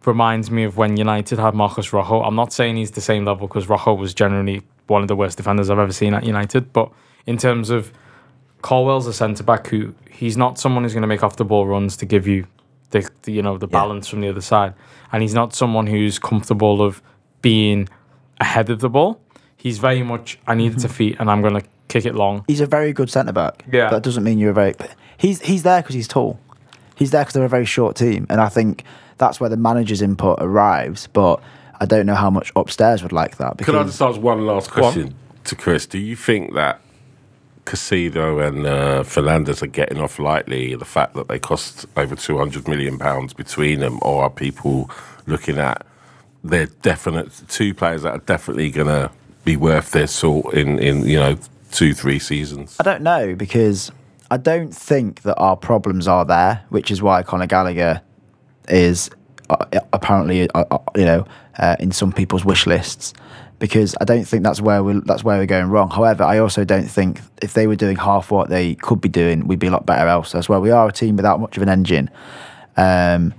reminds 0.05 0.51
me 0.51 0.65
of 0.65 0.77
when 0.77 0.97
United 0.97 1.39
had 1.39 1.55
Marcus 1.55 1.93
Rojo. 1.93 2.23
I'm 2.23 2.37
not 2.37 2.53
saying 2.53 2.77
he's 2.77 2.93
the 2.93 3.01
same 3.01 3.25
level 3.25 3.49
because 3.49 3.69
Rojo 3.69 3.95
was 3.95 4.15
generally 4.15 4.63
one 4.87 5.03
of 5.03 5.09
the 5.09 5.17
worst 5.17 5.37
defenders 5.37 5.69
I've 5.69 5.79
ever 5.79 5.93
seen 5.93 6.15
at 6.15 6.25
United, 6.25 6.73
but 6.73 6.93
in 7.27 7.37
terms 7.37 7.71
of 7.71 7.93
Colwill's 8.63 9.07
a 9.07 9.13
centre 9.13 9.43
back 9.43 9.67
who 9.67 9.95
he's 10.11 10.37
not 10.37 10.59
someone 10.59 10.85
who's 10.85 10.93
going 10.93 11.03
to 11.03 11.09
make 11.09 11.23
off 11.23 11.37
the 11.37 11.45
ball 11.45 11.67
runs 11.67 11.97
to 11.99 12.07
give 12.07 12.27
you 12.27 12.47
the, 12.91 13.09
the 13.23 13.33
you 13.33 13.43
know 13.43 13.59
the 13.59 13.67
balance 13.67 14.09
from 14.09 14.21
the 14.21 14.29
other 14.29 14.41
side, 14.41 14.75
and 15.13 15.23
he's 15.23 15.35
not 15.35 15.55
someone 15.55 15.87
who's 15.87 16.19
comfortable 16.19 16.83
of 16.83 17.03
being 17.43 17.89
ahead 18.41 18.71
of 18.71 18.81
the 18.81 18.89
ball. 18.89 19.21
He's 19.57 19.79
very 19.79 20.03
much 20.03 20.39
I 20.47 20.55
need 20.55 20.73
it 20.73 20.79
to 20.81 20.89
feet 21.01 21.17
and 21.19 21.31
I'm 21.31 21.43
going 21.43 21.55
to 21.55 21.67
kick 21.89 22.05
it 22.05 22.15
long. 22.15 22.45
He's 22.47 22.61
a 22.61 22.67
very 22.67 22.93
good 22.93 23.11
centre 23.11 23.33
back. 23.33 23.65
Yeah. 23.71 23.91
That 23.91 24.03
doesn't 24.03 24.25
mean 24.25 24.39
you're 24.39 24.51
a 24.51 24.55
very. 24.55 24.75
He's 25.17 25.41
he's 25.41 25.63
there 25.63 25.83
because 25.83 25.95
he's 25.95 26.09
tall. 26.09 26.39
He's 26.95 27.11
there 27.11 27.23
because 27.23 27.35
they're 27.35 27.45
a 27.45 27.49
very 27.49 27.65
short 27.65 27.97
team, 27.97 28.27
and 28.31 28.41
I 28.41 28.49
think 28.49 28.85
that's 29.19 29.41
where 29.41 29.51
the 29.51 29.57
manager's 29.57 30.03
input 30.03 30.39
arrives. 30.41 31.09
But 31.09 31.41
I 31.81 31.87
don't 31.87 32.07
know 32.07 32.15
how 32.15 32.31
much 32.31 32.53
upstairs 32.57 33.03
would 33.03 33.13
like 33.13 33.37
that. 33.39 33.57
Because 33.57 33.73
Can 33.75 33.83
I 33.83 33.85
just 33.85 34.01
ask 34.01 34.21
one 34.21 34.47
last 34.47 34.71
question 34.71 35.15
to 35.45 35.57
Chris? 35.57 35.87
Do 35.87 35.99
you 35.99 36.17
think 36.17 36.55
that 36.55 36.81
Caicedo 37.67 38.47
and 38.47 38.67
uh, 38.67 39.03
Fernandez 39.03 39.63
are 39.63 39.67
getting 39.67 39.99
off 39.99 40.19
lightly 40.19 40.75
the 40.75 40.85
fact 40.85 41.15
that 41.15 41.29
they 41.29 41.39
cost 41.39 41.85
over 41.97 42.17
two 42.17 42.39
hundred 42.39 42.69
million 42.69 42.99
pounds 42.99 43.35
between 43.35 43.81
them, 43.81 43.99
or 44.03 44.23
are 44.23 44.31
people 44.31 44.91
looking 45.27 45.59
at 45.59 45.85
they're 46.43 46.67
definite 46.83 47.31
two 47.49 47.75
players 47.75 48.03
that 48.03 48.13
are 48.13 48.25
definitely 48.25 48.71
going 48.71 48.87
to 48.87 49.11
be 49.45 49.57
worth 49.57 49.91
their 49.91 50.07
salt 50.07 50.55
in 50.55 50.79
in 50.79 51.05
you 51.05 51.19
know 51.19 51.37
two 51.73 51.93
three 51.93 52.19
seasons? 52.19 52.77
I 52.81 52.85
don't 52.85 53.03
know 53.03 53.35
because 53.35 53.91
I 54.31 54.37
don't 54.37 54.75
think 54.75 55.23
that 55.23 55.37
our 55.37 55.57
problems 55.57 56.09
are 56.09 56.25
there, 56.25 56.65
which 56.71 56.91
is 56.91 57.03
why 57.03 57.23
Conor 57.23 57.47
Gallagher 57.47 58.01
is 58.69 59.11
uh, 59.51 59.65
apparently, 59.93 60.51
uh, 60.51 60.65
uh, 60.71 60.79
you 60.97 61.05
know, 61.05 61.25
uh, 61.59 61.77
in 61.79 61.93
some 61.93 62.13
people's 62.13 62.45
wish 62.45 62.67
lists. 62.67 63.13
Because 63.59 63.97
I 64.01 64.05
don't 64.05 64.25
think 64.25 64.43
that's 64.43 64.61
where 64.61 64.85
we 64.85 65.01
that's 65.07 65.25
where 65.25 65.39
we're 65.39 65.47
going 65.47 65.71
wrong. 65.71 65.91
However, 65.91 66.25
I 66.25 66.39
also 66.39 66.65
don't 66.65 66.89
think 66.89 67.21
if 67.41 67.55
they 67.55 67.67
were 67.67 67.77
doing 67.77 67.97
half 67.97 68.31
what 68.31 68.51
they 68.51 68.75
could 68.75 69.01
be 69.01 69.09
doing, 69.09 69.47
we'd 69.47 69.59
be 69.59 69.69
a 69.69 69.71
lot 69.71 69.87
better 69.87 70.07
else. 70.09 70.33
That's 70.33 70.49
where 70.49 70.61
we 70.61 70.71
are 70.71 70.89
a 70.89 70.93
team 70.93 71.17
without 71.17 71.41
much 71.41 71.57
of 71.57 71.63
an 71.63 71.69
engine. 71.71 72.11
Um, 72.77 73.33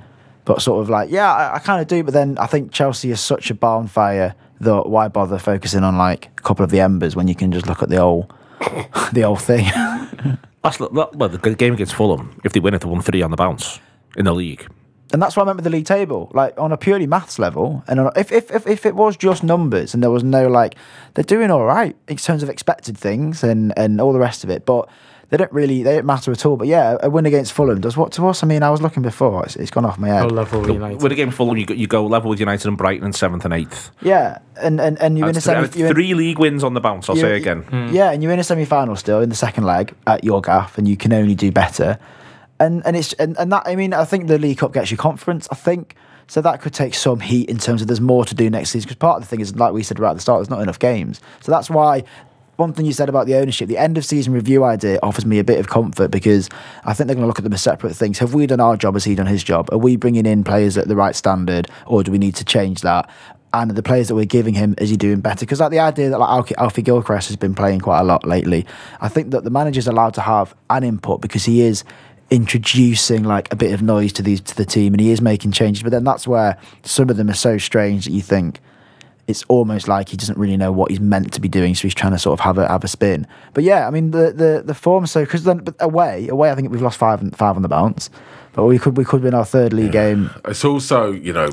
but 0.45 0.61
sort 0.61 0.81
of 0.81 0.89
like, 0.89 1.11
yeah, 1.11 1.31
I, 1.31 1.55
I 1.55 1.59
kind 1.59 1.81
of 1.81 1.87
do. 1.87 2.03
But 2.03 2.13
then 2.13 2.37
I 2.39 2.47
think 2.47 2.71
Chelsea 2.71 3.11
is 3.11 3.19
such 3.19 3.51
a 3.51 3.53
bonfire 3.53 4.33
that 4.61 4.89
why 4.89 5.07
bother 5.07 5.37
focusing 5.37 5.83
on 5.83 5.97
like 5.97 6.29
a 6.37 6.41
couple 6.41 6.63
of 6.63 6.71
the 6.71 6.79
embers 6.79 7.15
when 7.15 7.27
you 7.27 7.35
can 7.35 7.51
just 7.51 7.67
look 7.67 7.83
at 7.83 7.89
the 7.89 7.97
whole, 7.97 8.29
the 9.13 9.21
whole 9.21 9.35
thing. 9.35 9.65
That's 10.63 10.79
look, 10.79 11.13
well, 11.13 11.29
the 11.29 11.55
game 11.55 11.73
against 11.73 11.93
Fulham. 11.93 12.39
If 12.43 12.53
they 12.53 12.59
win 12.59 12.73
it, 12.73 12.81
they 12.81 12.89
won 12.89 13.01
three 13.01 13.21
on 13.21 13.31
the 13.31 13.37
bounce 13.37 13.79
in 14.15 14.25
the 14.25 14.33
league. 14.33 14.67
And 15.13 15.21
that's 15.21 15.35
what 15.35 15.43
I 15.43 15.45
meant 15.45 15.57
with 15.57 15.63
the 15.63 15.69
league 15.69 15.85
table. 15.85 16.29
Like 16.33 16.59
on 16.59 16.71
a 16.71 16.77
purely 16.77 17.07
maths 17.07 17.39
level, 17.39 17.83
and 17.87 17.99
on, 17.99 18.11
if, 18.15 18.31
if 18.31 18.51
if 18.51 18.67
if 18.67 18.85
it 18.85 18.95
was 18.95 19.15
just 19.17 19.43
numbers 19.43 19.93
and 19.93 20.03
there 20.03 20.11
was 20.11 20.23
no 20.23 20.47
like, 20.47 20.75
they're 21.13 21.23
doing 21.23 21.51
all 21.51 21.65
right 21.65 21.95
in 22.07 22.17
terms 22.17 22.43
of 22.43 22.49
expected 22.49 22.97
things 22.97 23.43
and 23.43 23.73
and 23.77 24.01
all 24.01 24.13
the 24.13 24.19
rest 24.19 24.43
of 24.43 24.49
it, 24.49 24.65
but. 24.65 24.89
They 25.29 25.35
don't 25.35 25.51
really, 25.51 25.83
they 25.83 25.95
don't 25.95 26.05
matter 26.05 26.31
at 26.31 26.45
all. 26.45 26.55
But 26.55 26.67
yeah, 26.69 26.95
a 27.03 27.09
win 27.09 27.25
against 27.25 27.51
Fulham 27.51 27.81
does 27.81 27.97
what 27.97 28.13
to 28.13 28.25
us? 28.29 28.43
I 28.43 28.47
mean, 28.47 28.63
I 28.63 28.69
was 28.69 28.81
looking 28.81 29.03
before; 29.03 29.43
it's, 29.43 29.57
it's 29.57 29.69
gone 29.69 29.83
off 29.83 29.99
my 29.99 30.07
head. 30.07 30.23
Oh, 30.23 30.27
level 30.27 30.65
United. 30.71 31.01
With 31.01 31.11
a 31.11 31.15
game 31.15 31.31
Fulham, 31.31 31.57
you 31.57 31.65
go, 31.65 31.73
you 31.73 31.85
go 31.85 32.05
level 32.07 32.29
with 32.29 32.39
United 32.39 32.65
and 32.65 32.77
Brighton 32.77 33.05
in 33.05 33.11
seventh 33.11 33.43
and 33.43 33.53
eighth. 33.53 33.91
Yeah, 34.01 34.37
and 34.55 34.79
and 34.79 34.97
and 35.01 35.17
you 35.17 35.25
win 35.25 35.31
a 35.31 35.33
That's 35.33 35.45
semi. 35.45 35.67
three, 35.67 35.79
you 35.81 35.85
win- 35.87 35.93
three 35.95 36.13
league 36.13 36.39
wins 36.39 36.63
on 36.63 36.75
the 36.75 36.79
bounce. 36.79 37.09
I'll 37.09 37.17
say 37.17 37.35
again. 37.35 37.65
Yeah, 37.91 38.11
and 38.11 38.23
you're 38.23 38.31
in 38.31 38.39
a 38.39 38.43
semi 38.45 38.63
final 38.63 38.95
still 38.95 39.19
in 39.19 39.27
the 39.27 39.35
second 39.35 39.65
leg 39.65 39.93
at 40.07 40.23
your 40.23 40.39
gaff, 40.39 40.77
and 40.77 40.87
you 40.87 40.95
can 40.95 41.11
only 41.11 41.35
do 41.35 41.51
better. 41.51 41.99
And 42.59 42.85
and 42.85 42.95
it's 42.95 43.13
and, 43.13 43.37
and 43.37 43.51
that 43.51 43.63
I 43.65 43.75
mean 43.75 43.93
I 43.93 44.05
think 44.05 44.27
the 44.27 44.39
League 44.39 44.59
Cup 44.59 44.73
gets 44.73 44.91
you 44.91 44.97
conference. 44.97 45.47
I 45.51 45.55
think 45.55 45.95
so 46.27 46.41
that 46.41 46.61
could 46.61 46.73
take 46.73 46.93
some 46.93 47.19
heat 47.19 47.49
in 47.49 47.57
terms 47.57 47.81
of 47.81 47.87
there's 47.87 48.01
more 48.01 48.25
to 48.25 48.35
do 48.35 48.49
next 48.49 48.71
season 48.71 48.87
because 48.87 48.97
part 48.97 49.17
of 49.17 49.23
the 49.23 49.27
thing 49.27 49.39
is 49.39 49.55
like 49.55 49.73
we 49.73 49.83
said 49.83 49.99
right 49.99 50.11
at 50.11 50.15
the 50.15 50.21
start, 50.21 50.39
there's 50.39 50.49
not 50.49 50.61
enough 50.61 50.79
games. 50.79 51.21
So 51.41 51.51
that's 51.51 51.69
why. 51.69 52.03
One 52.57 52.73
thing 52.73 52.87
you 52.87 52.91
said 52.91 53.07
about 53.07 53.27
the 53.27 53.35
ownership, 53.35 53.69
the 53.69 53.77
end 53.77 53.99
of 53.99 54.05
season 54.05 54.33
review 54.33 54.63
idea 54.63 54.97
offers 55.03 55.27
me 55.27 55.37
a 55.37 55.43
bit 55.43 55.59
of 55.59 55.67
comfort 55.67 56.09
because 56.09 56.49
I 56.85 56.95
think 56.95 57.05
they're 57.05 57.13
going 57.13 57.21
to 57.21 57.27
look 57.27 57.37
at 57.37 57.43
them 57.43 57.53
as 57.53 57.61
separate 57.61 57.95
things. 57.95 58.17
Have 58.17 58.33
we 58.33 58.47
done 58.47 58.59
our 58.59 58.75
job? 58.75 58.95
Has 58.95 59.03
he 59.03 59.13
done 59.13 59.27
his 59.27 59.43
job? 59.43 59.69
Are 59.71 59.77
we 59.77 59.95
bringing 59.95 60.25
in 60.25 60.43
players 60.43 60.75
at 60.75 60.87
the 60.87 60.95
right 60.95 61.15
standard, 61.15 61.69
or 61.85 62.01
do 62.01 62.11
we 62.11 62.17
need 62.17 62.33
to 62.37 62.43
change 62.43 62.81
that? 62.81 63.11
and 63.53 63.71
the 63.71 63.83
players 63.83 64.09
that 64.09 64.15
we're 64.15 64.25
giving 64.25 64.53
him 64.53 64.75
is 64.77 64.89
he 64.89 64.97
doing 64.97 65.21
better? 65.21 65.39
Because 65.39 65.59
like 65.59 65.71
the 65.71 65.79
idea 65.79 66.09
that 66.09 66.19
like 66.19 66.51
Alfie, 66.57 66.81
Gilchrist 66.81 67.29
has 67.29 67.37
been 67.37 67.55
playing 67.55 67.79
quite 67.79 67.99
a 67.99 68.03
lot 68.03 68.25
lately, 68.25 68.65
I 68.99 69.07
think 69.07 69.31
that 69.31 69.43
the 69.43 69.49
manager's 69.49 69.87
allowed 69.87 70.13
to 70.15 70.21
have 70.21 70.53
an 70.69 70.83
input 70.83 71.21
because 71.21 71.45
he 71.45 71.61
is 71.61 71.83
introducing 72.29 73.23
like 73.23 73.51
a 73.53 73.55
bit 73.55 73.73
of 73.73 73.81
noise 73.81 74.11
to 74.13 74.21
these 74.21 74.41
to 74.41 74.55
the 74.55 74.65
team 74.65 74.93
and 74.93 75.01
he 75.01 75.11
is 75.11 75.21
making 75.21 75.51
changes. 75.51 75.83
But 75.83 75.91
then 75.91 76.03
that's 76.03 76.27
where 76.27 76.57
some 76.83 77.09
of 77.09 77.17
them 77.17 77.29
are 77.29 77.35
so 77.35 77.57
strange 77.57 78.05
that 78.05 78.11
you 78.11 78.21
think 78.21 78.59
it's 79.27 79.43
almost 79.49 79.87
like 79.87 80.09
he 80.09 80.17
doesn't 80.17 80.37
really 80.37 80.55
know 80.55 80.71
what 80.71 80.89
he's 80.89 81.01
meant 81.01 81.33
to 81.33 81.41
be 81.41 81.49
doing, 81.49 81.75
so 81.75 81.83
he's 81.83 81.93
trying 81.93 82.13
to 82.13 82.19
sort 82.19 82.39
of 82.39 82.43
have 82.43 82.57
a 82.57 82.67
have 82.67 82.83
a 82.83 82.87
spin. 82.87 83.27
But 83.53 83.63
yeah, 83.63 83.87
I 83.87 83.91
mean 83.91 84.11
the 84.11 84.31
the 84.31 84.63
the 84.65 84.73
form. 84.73 85.05
So 85.05 85.23
because 85.23 85.43
then 85.43 85.59
but 85.59 85.75
away 85.79 86.27
away, 86.29 86.49
I 86.49 86.55
think 86.55 86.71
we've 86.71 86.81
lost 86.81 86.97
five 86.97 87.21
five 87.35 87.55
on 87.55 87.61
the 87.61 87.67
bounce, 87.67 88.09
but 88.53 88.65
we 88.65 88.79
could 88.79 88.97
we 88.97 89.03
could 89.03 89.21
win 89.21 89.33
our 89.33 89.45
third 89.45 89.73
league 89.73 89.91
game. 89.91 90.29
It's 90.45 90.63
also, 90.63 91.11
you 91.11 91.33
know, 91.33 91.49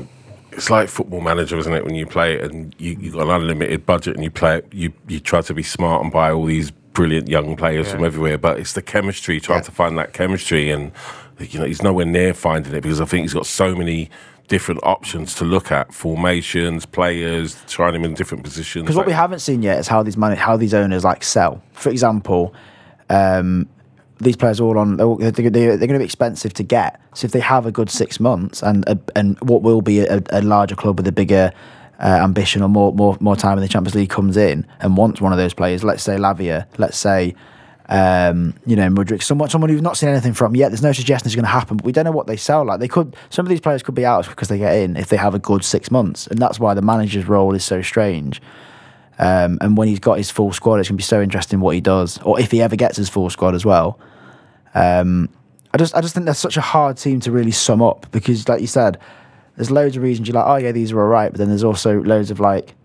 it's 0.53 0.69
like 0.69 0.87
football 0.87 1.21
manager, 1.21 1.57
isn't 1.57 1.73
it? 1.73 1.83
When 1.83 1.95
you 1.95 2.05
play 2.05 2.35
it 2.35 2.49
and 2.49 2.73
you 2.77 2.93
you 2.93 3.11
got 3.11 3.23
an 3.23 3.29
unlimited 3.29 3.85
budget 3.85 4.15
and 4.15 4.23
you 4.23 4.31
play 4.31 4.59
it, 4.59 4.67
you 4.71 4.93
you 5.07 5.19
try 5.19 5.41
to 5.41 5.53
be 5.53 5.63
smart 5.63 6.01
and 6.01 6.11
buy 6.11 6.31
all 6.31 6.45
these 6.45 6.71
brilliant 6.95 7.27
young 7.27 7.55
players 7.55 7.91
from 7.91 8.03
everywhere, 8.03 8.39
but 8.39 8.59
it's 8.59 8.73
the 8.73 8.81
chemistry, 8.81 9.39
trying 9.39 9.63
to 9.63 9.71
find 9.71 9.97
that 9.99 10.13
chemistry, 10.13 10.71
and 10.71 10.91
you 11.39 11.59
know 11.59 11.65
he's 11.65 11.83
nowhere 11.83 12.05
near 12.05 12.33
finding 12.33 12.73
it 12.73 12.81
because 12.81 12.99
I 12.99 13.05
think 13.05 13.23
he's 13.23 13.33
got 13.33 13.45
so 13.45 13.75
many 13.75 14.09
different 14.47 14.81
options 14.83 15.35
to 15.35 15.43
look 15.43 15.71
at, 15.71 15.93
formations, 15.93 16.85
players, 16.85 17.57
trying 17.67 17.95
him 17.95 18.03
in 18.03 18.13
different 18.13 18.43
positions. 18.43 18.83
Because 18.83 18.95
what 18.95 19.05
we 19.05 19.11
haven't 19.11 19.39
seen 19.39 19.61
yet 19.61 19.79
is 19.79 19.87
how 19.87 20.01
these 20.03 20.17
money, 20.17 20.35
how 20.35 20.57
these 20.57 20.73
owners 20.73 21.03
like 21.03 21.23
sell. 21.23 21.61
For 21.73 21.89
example, 21.89 22.53
um, 23.09 23.67
these 24.19 24.35
players 24.35 24.59
are 24.59 24.63
all 24.63 24.77
on. 24.77 24.97
They're, 24.97 25.31
they're, 25.31 25.49
they're 25.49 25.77
going 25.77 25.93
to 25.93 25.99
be 25.99 26.05
expensive 26.05 26.53
to 26.53 26.63
get. 26.63 27.01
So 27.13 27.25
if 27.25 27.31
they 27.31 27.39
have 27.39 27.65
a 27.65 27.71
good 27.71 27.89
six 27.89 28.19
months 28.19 28.63
and 28.63 28.87
a, 28.87 28.99
and 29.15 29.37
what 29.41 29.61
will 29.61 29.81
be 29.81 29.99
a, 29.99 30.21
a 30.29 30.41
larger 30.41 30.75
club 30.75 30.97
with 30.97 31.07
a 31.07 31.11
bigger 31.11 31.51
uh, 31.99 32.19
ambition 32.23 32.61
or 32.61 32.69
more 32.69 32.93
more 32.93 33.17
more 33.19 33.35
time 33.35 33.57
in 33.57 33.61
the 33.61 33.67
Champions 33.67 33.95
League 33.95 34.09
comes 34.09 34.37
in 34.37 34.65
and 34.79 34.97
wants 34.97 35.21
one 35.21 35.31
of 35.31 35.37
those 35.37 35.53
players, 35.53 35.83
let's 35.83 36.03
say 36.03 36.17
Lavia, 36.17 36.67
let's 36.77 36.97
say. 36.97 37.35
Um, 37.87 38.55
you 38.65 38.75
know, 38.75 38.89
Mudryk, 38.89 39.21
someone, 39.21 39.47
someone 39.51 39.69
who's 39.69 39.79
not 39.79 39.95
seen 39.95 40.09
anything 40.09 40.33
from 40.33 40.55
yet. 40.55 40.69
There's 40.69 40.81
no 40.81 40.91
suggestion 40.91 41.27
it's 41.27 41.35
going 41.35 41.45
to 41.45 41.51
happen, 41.51 41.77
but 41.77 41.85
we 41.85 41.91
don't 41.91 42.03
know 42.03 42.11
what 42.11 42.25
they 42.25 42.35
sell. 42.35 42.65
Like 42.65 42.79
they 42.79 42.87
could, 42.87 43.15
some 43.29 43.45
of 43.45 43.51
these 43.51 43.61
players 43.61 43.83
could 43.83 43.93
be 43.93 44.03
out 44.03 44.27
because 44.27 44.47
they 44.47 44.57
get 44.57 44.75
in 44.75 44.97
if 44.97 45.09
they 45.09 45.17
have 45.17 45.35
a 45.35 45.39
good 45.39 45.63
six 45.63 45.91
months, 45.91 46.25
and 46.25 46.39
that's 46.39 46.59
why 46.59 46.73
the 46.73 46.81
manager's 46.81 47.27
role 47.27 47.53
is 47.53 47.63
so 47.63 47.83
strange. 47.83 48.41
Um, 49.19 49.59
and 49.61 49.77
when 49.77 49.87
he's 49.87 49.99
got 49.99 50.17
his 50.17 50.31
full 50.31 50.51
squad, 50.51 50.79
it's 50.79 50.89
going 50.89 50.97
to 50.97 51.01
be 51.01 51.03
so 51.03 51.21
interesting 51.21 51.59
what 51.59 51.75
he 51.75 51.81
does, 51.81 52.17
or 52.23 52.39
if 52.39 52.49
he 52.49 52.59
ever 52.59 52.75
gets 52.75 52.97
his 52.97 53.07
full 53.07 53.29
squad 53.29 53.53
as 53.53 53.65
well. 53.65 53.99
Um, 54.73 55.29
I 55.71 55.77
just, 55.77 55.95
I 55.95 56.01
just 56.01 56.13
think 56.13 56.25
that's 56.25 56.39
such 56.39 56.57
a 56.57 56.61
hard 56.61 56.97
team 56.97 57.19
to 57.21 57.31
really 57.31 57.51
sum 57.51 57.81
up 57.81 58.07
because, 58.11 58.49
like 58.49 58.61
you 58.61 58.67
said, 58.67 58.97
there's 59.55 59.71
loads 59.71 59.95
of 59.97 60.03
reasons 60.03 60.27
you're 60.27 60.35
like, 60.35 60.47
oh 60.47 60.57
yeah, 60.57 60.71
these 60.71 60.91
are 60.91 61.01
all 61.01 61.07
right, 61.07 61.31
but 61.31 61.37
then 61.37 61.49
there's 61.49 61.63
also 61.63 62.01
loads 62.01 62.31
of 62.31 62.39
like, 62.39 62.75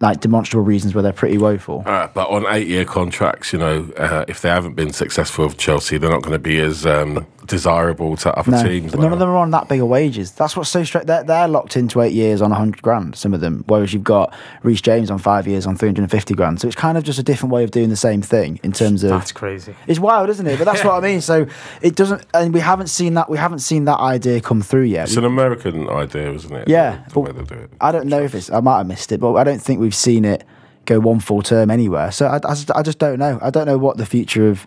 like 0.00 0.20
demonstrable 0.20 0.64
reasons 0.64 0.94
where 0.94 1.02
they're 1.02 1.12
pretty 1.12 1.36
woeful. 1.36 1.82
Uh, 1.84 2.08
but 2.14 2.28
on 2.30 2.46
eight-year 2.48 2.84
contracts, 2.84 3.52
you 3.52 3.58
know, 3.58 3.90
uh, 3.96 4.24
if 4.28 4.40
they 4.40 4.48
haven't 4.48 4.74
been 4.74 4.92
successful 4.92 5.46
with 5.46 5.58
Chelsea, 5.58 5.98
they're 5.98 6.10
not 6.10 6.22
going 6.22 6.32
to 6.32 6.38
be 6.38 6.58
as 6.58 6.86
um, 6.86 7.26
desirable 7.50 8.16
to 8.16 8.32
other 8.34 8.50
No, 8.50 8.62
teams. 8.62 8.92
but 8.92 9.00
none 9.00 9.12
of 9.12 9.18
them 9.18 9.28
are 9.28 9.36
on 9.36 9.50
that 9.50 9.68
bigger 9.68 9.84
wages. 9.84 10.30
That's 10.32 10.56
what's 10.56 10.70
so 10.70 10.84
straight. 10.84 11.06
They're, 11.06 11.24
they're 11.24 11.48
locked 11.48 11.76
into 11.76 12.00
eight 12.00 12.12
years 12.14 12.40
on 12.40 12.50
hundred 12.52 12.80
grand. 12.80 13.16
Some 13.16 13.34
of 13.34 13.40
them, 13.40 13.64
whereas 13.66 13.92
you've 13.92 14.04
got 14.04 14.32
Reece 14.62 14.80
James 14.80 15.10
on 15.10 15.18
five 15.18 15.46
years 15.46 15.66
on 15.66 15.76
three 15.76 15.88
hundred 15.88 16.02
and 16.02 16.10
fifty 16.10 16.32
grand. 16.34 16.60
So 16.60 16.68
it's 16.68 16.76
kind 16.76 16.96
of 16.96 17.04
just 17.04 17.18
a 17.18 17.22
different 17.22 17.52
way 17.52 17.64
of 17.64 17.70
doing 17.70 17.90
the 17.90 17.96
same 17.96 18.22
thing 18.22 18.58
in 18.62 18.72
terms 18.72 19.04
of 19.04 19.10
That's 19.10 19.32
crazy. 19.32 19.74
It's 19.86 19.98
wild, 20.00 20.30
isn't 20.30 20.46
it? 20.46 20.56
But 20.58 20.64
that's 20.64 20.84
what 20.84 20.94
I 20.94 21.00
mean. 21.00 21.20
So 21.30 21.46
it 21.82 21.96
doesn't, 21.96 22.24
and 22.32 22.54
we 22.54 22.60
haven't 22.60 22.86
seen 22.88 23.14
that. 23.14 23.28
We 23.28 23.36
haven't 23.36 23.58
seen 23.58 23.84
that 23.84 23.98
idea 23.98 24.40
come 24.40 24.62
through 24.62 24.84
yet. 24.84 25.08
It's 25.08 25.16
an 25.16 25.24
American 25.24 25.88
idea, 25.90 26.32
isn't 26.32 26.54
it? 26.54 26.68
yeah, 26.68 27.04
the, 27.08 27.12
the 27.14 27.20
way 27.20 27.32
they 27.32 27.42
do 27.42 27.54
it. 27.56 27.70
I 27.80 27.92
don't 27.92 28.06
know 28.06 28.22
if 28.22 28.34
it's. 28.34 28.50
I 28.50 28.60
might 28.60 28.78
have 28.78 28.86
missed 28.86 29.12
it, 29.12 29.20
but 29.20 29.34
I 29.34 29.44
don't 29.44 29.58
think 29.60 29.80
we've 29.80 29.94
seen 29.94 30.24
it 30.24 30.44
go 30.86 30.98
one 30.98 31.20
full 31.20 31.42
term 31.42 31.70
anywhere. 31.70 32.10
So 32.10 32.26
I, 32.26 32.36
I, 32.36 32.54
just, 32.54 32.70
I 32.72 32.82
just 32.82 32.98
don't 32.98 33.18
know. 33.18 33.38
I 33.42 33.50
don't 33.50 33.66
know 33.66 33.76
what 33.78 33.96
the 33.98 34.06
future 34.06 34.48
of 34.48 34.66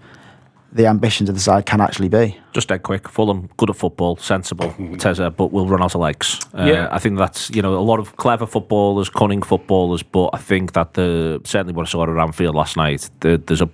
the 0.73 0.87
ambitions 0.87 1.29
of 1.29 1.35
the 1.35 1.41
side 1.41 1.65
can 1.65 1.79
actually 1.81 2.09
be. 2.09 2.37
Just 2.51 2.67
dead 2.67 2.81
quick. 2.83 3.07
Fulham, 3.07 3.47
good 3.57 3.69
at 3.69 3.75
football, 3.75 4.17
sensible, 4.17 4.73
Teza, 4.97 5.29
but 5.29 5.51
we'll 5.51 5.67
run 5.67 5.83
out 5.83 5.93
of 5.93 6.01
legs. 6.01 6.39
Uh, 6.57 6.63
Yeah. 6.65 6.87
I 6.91 6.97
think 6.99 7.17
that's, 7.17 7.49
you 7.51 7.61
know, 7.61 7.75
a 7.77 7.81
lot 7.81 7.99
of 7.99 8.15
clever 8.17 8.45
footballers, 8.47 9.09
cunning 9.09 9.43
footballers, 9.43 10.01
but 10.03 10.31
I 10.33 10.39
think 10.39 10.73
that 10.73 10.95
the, 10.95 11.39
certainly 11.43 11.73
what 11.73 11.87
I 11.87 11.89
saw 11.91 12.03
at 12.03 12.09
Anfield 12.09 12.55
last 12.55 12.75
night, 12.75 13.09
the, 13.19 13.41
there's 13.45 13.61
a, 13.61 13.69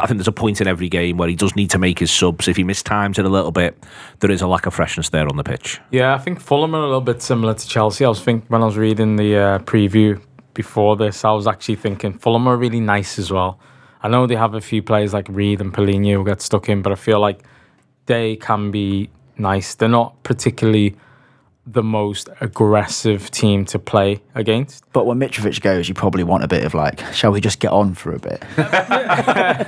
I 0.00 0.06
think 0.06 0.18
there's 0.18 0.28
a 0.28 0.32
point 0.32 0.60
in 0.60 0.66
every 0.66 0.88
game 0.90 1.16
where 1.16 1.28
he 1.28 1.34
does 1.34 1.56
need 1.56 1.70
to 1.70 1.78
make 1.78 1.98
his 1.98 2.10
subs. 2.10 2.46
If 2.46 2.56
he 2.58 2.64
mistimes 2.64 3.18
it 3.18 3.24
a 3.24 3.30
little 3.30 3.52
bit, 3.52 3.82
there 4.20 4.30
is 4.30 4.42
a 4.42 4.46
lack 4.46 4.66
of 4.66 4.74
freshness 4.74 5.08
there 5.08 5.26
on 5.26 5.36
the 5.36 5.44
pitch. 5.44 5.80
Yeah, 5.90 6.14
I 6.14 6.18
think 6.18 6.40
Fulham 6.40 6.74
are 6.74 6.82
a 6.82 6.86
little 6.86 7.00
bit 7.00 7.22
similar 7.22 7.54
to 7.54 7.66
Chelsea. 7.66 8.04
I 8.04 8.08
was 8.08 8.20
thinking 8.20 8.46
when 8.48 8.62
I 8.62 8.66
was 8.66 8.76
reading 8.76 9.16
the 9.16 9.36
uh, 9.36 9.58
preview 9.60 10.20
before 10.52 10.96
this, 10.96 11.24
I 11.24 11.32
was 11.32 11.46
actually 11.46 11.76
thinking 11.76 12.12
Fulham 12.18 12.46
are 12.46 12.56
really 12.56 12.80
nice 12.80 13.18
as 13.18 13.30
well. 13.32 13.58
I 14.04 14.08
know 14.08 14.26
they 14.26 14.36
have 14.36 14.52
a 14.52 14.60
few 14.60 14.82
players 14.82 15.14
like 15.14 15.26
Reed 15.30 15.62
and 15.62 15.72
Palhinha 15.72 16.12
who 16.12 16.24
get 16.26 16.42
stuck 16.42 16.68
in, 16.68 16.82
but 16.82 16.92
I 16.92 16.94
feel 16.94 17.20
like 17.20 17.42
they 18.04 18.36
can 18.36 18.70
be 18.70 19.08
nice. 19.38 19.74
They're 19.74 19.88
not 19.88 20.22
particularly 20.22 20.94
the 21.66 21.82
most 21.82 22.28
aggressive 22.42 23.30
team 23.30 23.64
to 23.64 23.78
play 23.78 24.20
against. 24.34 24.84
But 24.92 25.06
when 25.06 25.18
Mitrovic 25.18 25.62
goes, 25.62 25.88
you 25.88 25.94
probably 25.94 26.22
want 26.22 26.44
a 26.44 26.48
bit 26.48 26.64
of 26.64 26.74
like, 26.74 27.00
shall 27.14 27.32
we 27.32 27.40
just 27.40 27.60
get 27.60 27.72
on 27.72 27.94
for 27.94 28.12
a 28.12 28.18
bit? 28.18 28.42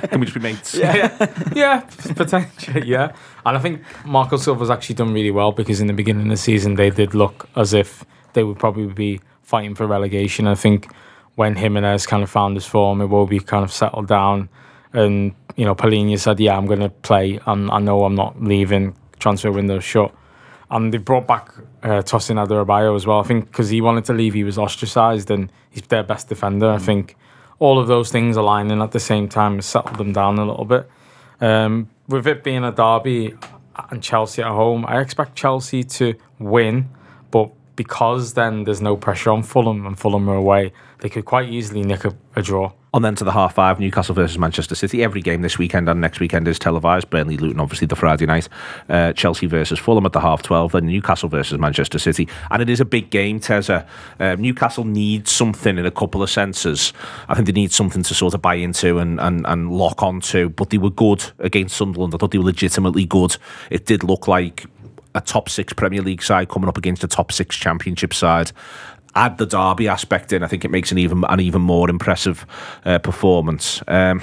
Can 0.09 0.19
we 0.19 0.27
just 0.27 0.35
be 0.35 0.39
mates? 0.39 0.75
yeah, 0.75 1.79
potentially, 2.15 2.87
yeah. 2.87 3.13
And 3.43 3.57
I 3.57 3.59
think 3.59 3.81
Marco 4.05 4.37
Silva's 4.37 4.69
actually 4.69 4.95
done 4.95 5.15
really 5.15 5.31
well 5.31 5.51
because 5.51 5.81
in 5.81 5.87
the 5.87 5.93
beginning 5.93 6.27
of 6.27 6.29
the 6.29 6.37
season 6.37 6.75
they 6.75 6.91
did 6.91 7.15
look 7.15 7.49
as 7.55 7.73
if 7.73 8.05
they 8.33 8.43
would 8.43 8.59
probably 8.59 8.85
be 8.85 9.19
fighting 9.41 9.73
for 9.73 9.87
relegation. 9.87 10.45
I 10.45 10.53
think 10.53 10.91
when 11.37 11.55
Jimenez 11.55 12.07
kind 12.07 12.23
of 12.23 12.31
found 12.31 12.55
his 12.55 12.65
form, 12.65 12.99
it 12.99 13.05
will 13.05 13.27
be 13.27 13.39
kind 13.39 13.63
of 13.63 13.71
settled 13.71 14.07
down, 14.07 14.49
and 14.91 15.35
you 15.55 15.65
know, 15.65 15.75
Palhinha 15.75 16.17
said, 16.17 16.39
"Yeah, 16.39 16.57
I'm 16.57 16.65
going 16.65 16.79
to 16.79 16.89
play. 16.89 17.39
i 17.45 17.51
I 17.51 17.79
know 17.79 18.05
I'm 18.05 18.15
not 18.15 18.41
leaving. 18.41 18.95
Transfer 19.19 19.51
window 19.51 19.79
shut." 19.79 20.11
And 20.71 20.91
they 20.91 20.97
brought 20.97 21.27
back 21.27 21.53
uh, 21.83 22.01
Tosin 22.01 22.43
Adarabioyo 22.43 22.95
as 22.95 23.05
well. 23.05 23.19
I 23.19 23.23
think 23.23 23.45
because 23.45 23.69
he 23.69 23.81
wanted 23.81 24.05
to 24.05 24.13
leave, 24.13 24.33
he 24.33 24.43
was 24.43 24.57
ostracised, 24.57 25.29
and 25.29 25.51
he's 25.69 25.83
their 25.83 26.01
best 26.01 26.27
defender. 26.27 26.71
I 26.71 26.79
think 26.79 27.15
all 27.59 27.77
of 27.77 27.87
those 27.87 28.11
things 28.11 28.35
aligning 28.35 28.81
at 28.81 28.91
the 28.91 28.99
same 28.99 29.29
time 29.29 29.57
has 29.57 29.67
settled 29.67 29.99
them 29.99 30.13
down 30.13 30.39
a 30.39 30.45
little 30.45 30.65
bit. 30.65 30.89
Um, 31.39 31.89
with 32.07 32.25
it 32.25 32.43
being 32.43 32.63
a 32.63 32.71
derby 32.71 33.35
and 33.91 34.01
Chelsea 34.01 34.41
at 34.41 34.49
home, 34.49 34.85
I 34.87 35.01
expect 35.01 35.35
Chelsea 35.35 35.83
to 35.83 36.15
win, 36.39 36.89
but 37.29 37.51
because 37.75 38.33
then 38.33 38.63
there's 38.63 38.81
no 38.81 38.97
pressure 38.97 39.29
on 39.29 39.43
Fulham 39.43 39.85
and 39.85 39.97
Fulham 39.97 40.27
are 40.29 40.35
away, 40.35 40.73
they 40.99 41.09
could 41.09 41.25
quite 41.25 41.49
easily 41.49 41.83
nick 41.83 42.05
a, 42.05 42.13
a 42.35 42.41
draw. 42.41 42.71
On 42.93 43.01
then 43.01 43.15
to 43.15 43.23
the 43.23 43.33
half 43.33 43.53
five, 43.53 43.79
Newcastle 43.79 44.15
versus 44.15 44.39
Manchester 44.39 44.73
City. 44.73 45.03
Every 45.03 45.21
game 45.21 45.43
this 45.43 45.59
weekend 45.59 45.87
and 45.87 46.01
next 46.01 46.19
weekend 46.19 46.47
is 46.47 46.57
televised. 46.57 47.09
Burnley, 47.09 47.37
Luton, 47.37 47.59
obviously 47.59 47.85
the 47.85 47.95
Friday 47.95 48.25
night. 48.25 48.49
Uh, 48.89 49.13
Chelsea 49.13 49.45
versus 49.45 49.77
Fulham 49.77 50.05
at 50.05 50.13
the 50.13 50.21
half 50.21 50.41
twelve, 50.41 50.71
Then 50.71 50.87
Newcastle 50.87 51.29
versus 51.29 51.59
Manchester 51.59 51.99
City. 51.99 52.27
And 52.49 52.61
it 52.61 52.69
is 52.69 52.79
a 52.79 52.85
big 52.85 53.11
game, 53.11 53.39
Teza. 53.39 53.85
Um, 54.19 54.41
Newcastle 54.41 54.85
needs 54.85 55.31
something 55.31 55.77
in 55.77 55.85
a 55.85 55.91
couple 55.91 56.23
of 56.23 56.29
senses. 56.29 56.93
I 57.27 57.35
think 57.35 57.45
they 57.45 57.51
need 57.51 57.71
something 57.71 58.01
to 58.01 58.15
sort 58.15 58.33
of 58.33 58.41
buy 58.41 58.55
into 58.55 58.97
and, 58.97 59.19
and, 59.19 59.45
and 59.45 59.71
lock 59.71 60.01
onto. 60.01 60.49
But 60.49 60.71
they 60.71 60.79
were 60.79 60.89
good 60.89 61.23
against 61.37 61.75
Sunderland. 61.75 62.15
I 62.15 62.17
thought 62.17 62.31
they 62.31 62.39
were 62.39 62.45
legitimately 62.45 63.05
good. 63.05 63.37
It 63.69 63.85
did 63.85 64.03
look 64.03 64.27
like 64.27 64.65
a 65.13 65.21
top 65.21 65.49
six 65.49 65.73
Premier 65.73 66.01
League 66.01 66.23
side 66.23 66.49
coming 66.49 66.69
up 66.69 66.77
against 66.77 67.03
a 67.03 67.07
top 67.07 67.31
six 67.31 67.55
Championship 67.55 68.13
side. 68.13 68.51
Add 69.17 69.37
the 69.39 69.45
derby 69.47 69.87
aspect 69.87 70.31
in, 70.31 70.43
I 70.43 70.47
think 70.47 70.63
it 70.63 70.69
makes 70.69 70.91
an 70.91 70.99
even 70.99 71.23
an 71.27 71.39
even 71.39 71.61
more 71.61 71.89
impressive 71.89 72.45
uh, 72.85 72.99
performance. 72.99 73.81
Um, 73.87 74.21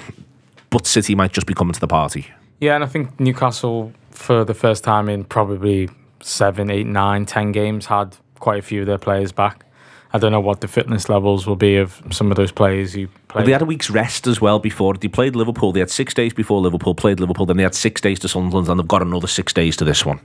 but 0.70 0.86
City 0.86 1.14
might 1.14 1.32
just 1.32 1.46
be 1.46 1.54
coming 1.54 1.74
to 1.74 1.80
the 1.80 1.88
party. 1.88 2.28
Yeah, 2.60 2.76
and 2.76 2.84
I 2.84 2.86
think 2.86 3.18
Newcastle, 3.18 3.92
for 4.10 4.44
the 4.44 4.54
first 4.54 4.84
time 4.84 5.08
in 5.08 5.24
probably 5.24 5.88
seven, 6.20 6.70
eight, 6.70 6.86
nine, 6.86 7.26
ten 7.26 7.52
games, 7.52 7.86
had 7.86 8.16
quite 8.38 8.60
a 8.60 8.62
few 8.62 8.82
of 8.82 8.86
their 8.86 8.98
players 8.98 9.32
back. 9.32 9.64
I 10.12 10.18
don't 10.18 10.30
know 10.30 10.40
what 10.40 10.60
the 10.60 10.68
fitness 10.68 11.08
levels 11.08 11.44
will 11.44 11.56
be 11.56 11.76
of 11.76 12.00
some 12.12 12.30
of 12.30 12.36
those 12.36 12.52
players 12.52 12.92
who 12.92 13.08
played. 13.08 13.34
Well, 13.34 13.46
they 13.46 13.52
had 13.52 13.62
a 13.62 13.64
week's 13.64 13.90
rest 13.90 14.28
as 14.28 14.40
well 14.40 14.60
before 14.60 14.94
they 14.94 15.08
played 15.08 15.34
Liverpool. 15.34 15.72
They 15.72 15.80
had 15.80 15.90
six 15.90 16.14
days 16.14 16.32
before 16.32 16.60
Liverpool 16.60 16.94
played 16.94 17.18
Liverpool. 17.18 17.46
Then 17.46 17.56
they 17.56 17.64
had 17.64 17.74
six 17.74 18.00
days 18.00 18.20
to 18.20 18.28
Sunderland, 18.28 18.68
and 18.68 18.78
they've 18.78 18.86
got 18.86 19.02
another 19.02 19.26
six 19.26 19.52
days 19.52 19.76
to 19.78 19.84
this 19.84 20.06
one. 20.06 20.20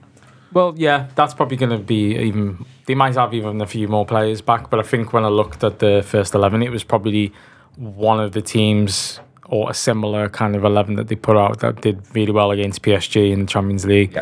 Well, 0.52 0.74
yeah, 0.78 1.08
that's 1.16 1.34
probably 1.34 1.58
going 1.58 1.72
to 1.72 1.78
be 1.78 2.16
even. 2.16 2.66
They 2.86 2.96
might 2.96 3.16
have 3.16 3.34
even 3.34 3.62
a 3.62 3.68
few 3.68 3.88
more 3.88 4.06
players 4.06 4.42
back, 4.42 4.70
but 4.70 4.80
I 4.80 4.84
think 4.84 5.14
when 5.14 5.24
I 5.24 5.28
looked 5.28 5.64
at 5.64 5.80
the 5.80 6.04
first 6.06 6.34
eleven, 6.34 6.64
it 6.64 6.72
was 6.72 6.84
probably 6.84 7.32
one 7.76 8.20
of 8.20 8.32
the 8.32 8.42
teams 8.42 9.20
or 9.46 9.70
a 9.70 9.74
similar 9.74 10.28
kind 10.30 10.56
of 10.56 10.64
eleven 10.64 10.96
that 10.96 11.08
they 11.08 11.16
put 11.16 11.38
out 11.38 11.60
that 11.60 11.82
did 11.82 12.02
really 12.16 12.32
well 12.32 12.52
against 12.52 12.82
PSG 12.82 13.32
in 13.32 13.42
the 13.42 13.46
Champions 13.46 13.86
League. 13.86 14.18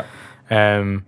Um, 0.50 1.04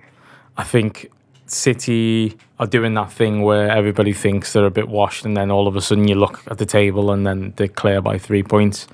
I 0.56 0.64
think 0.64 1.10
City 1.46 2.36
are 2.58 2.66
doing 2.66 2.94
that 2.94 3.12
thing 3.12 3.42
where 3.42 3.70
everybody 3.70 4.12
thinks 4.12 4.52
they're 4.52 4.64
a 4.64 4.70
bit 4.70 4.88
washed, 4.88 5.24
and 5.26 5.36
then 5.36 5.50
all 5.50 5.66
of 5.66 5.76
a 5.76 5.80
sudden 5.82 6.08
you 6.08 6.14
look 6.14 6.42
at 6.46 6.58
the 6.58 6.66
table 6.66 7.10
and 7.10 7.26
then 7.26 7.52
they're 7.56 7.68
clear 7.68 8.00
by 8.00 8.18
three 8.18 8.42
points. 8.42 8.86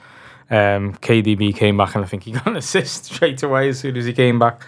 Um, 0.49 0.95
KDB 0.95 1.55
came 1.57 1.77
back, 1.77 1.95
and 1.95 2.05
I 2.05 2.09
think 2.09 2.25
he 2.25 2.33
got 2.33 2.47
an 2.47 2.57
assist 2.65 3.07
straight 3.07 3.43
away 3.43 3.69
as 3.69 3.81
soon 3.81 3.97
as 3.97 4.07
he 4.07 4.13
came 4.13 4.39
back. 4.39 4.65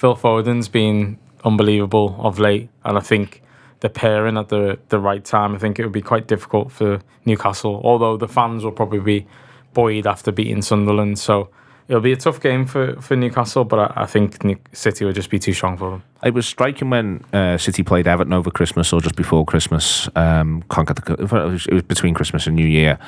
Phil 0.00 0.14
Foden's 0.14 0.66
been 0.66 1.18
unbelievable 1.44 2.16
of 2.20 2.38
late, 2.38 2.70
and 2.86 2.96
I 2.96 3.02
think 3.02 3.42
the 3.80 3.90
pairing 3.90 4.38
at 4.38 4.48
the 4.48 4.78
the 4.88 4.98
right 4.98 5.22
time. 5.22 5.54
I 5.54 5.58
think 5.58 5.78
it 5.78 5.82
would 5.82 5.92
be 5.92 6.00
quite 6.00 6.26
difficult 6.26 6.72
for 6.72 7.00
Newcastle, 7.26 7.82
although 7.84 8.16
the 8.16 8.26
fans 8.26 8.64
will 8.64 8.72
probably 8.72 9.00
be 9.00 9.26
buoyed 9.74 10.06
after 10.06 10.32
beating 10.32 10.62
Sunderland. 10.62 11.18
So 11.18 11.50
it'll 11.86 12.00
be 12.00 12.12
a 12.12 12.16
tough 12.16 12.40
game 12.40 12.64
for, 12.64 12.98
for 13.02 13.14
Newcastle, 13.14 13.64
but 13.64 13.78
I, 13.78 14.04
I 14.04 14.06
think 14.06 14.42
New- 14.42 14.56
City 14.72 15.04
will 15.04 15.12
just 15.12 15.28
be 15.28 15.38
too 15.38 15.52
strong 15.52 15.76
for 15.76 15.90
them. 15.90 16.02
It 16.24 16.32
was 16.32 16.46
striking 16.46 16.88
when 16.88 17.22
uh, 17.34 17.58
City 17.58 17.82
played 17.82 18.06
Everton 18.06 18.32
over 18.32 18.50
Christmas 18.50 18.94
or 18.94 19.02
just 19.02 19.16
before 19.16 19.44
Christmas. 19.44 20.08
Um, 20.16 20.64
can't 20.70 20.88
get 20.88 21.04
the, 21.04 21.12
it 21.12 21.30
was 21.30 21.82
between 21.82 22.14
Christmas 22.14 22.46
and 22.46 22.56
New 22.56 22.66
Year. 22.66 22.98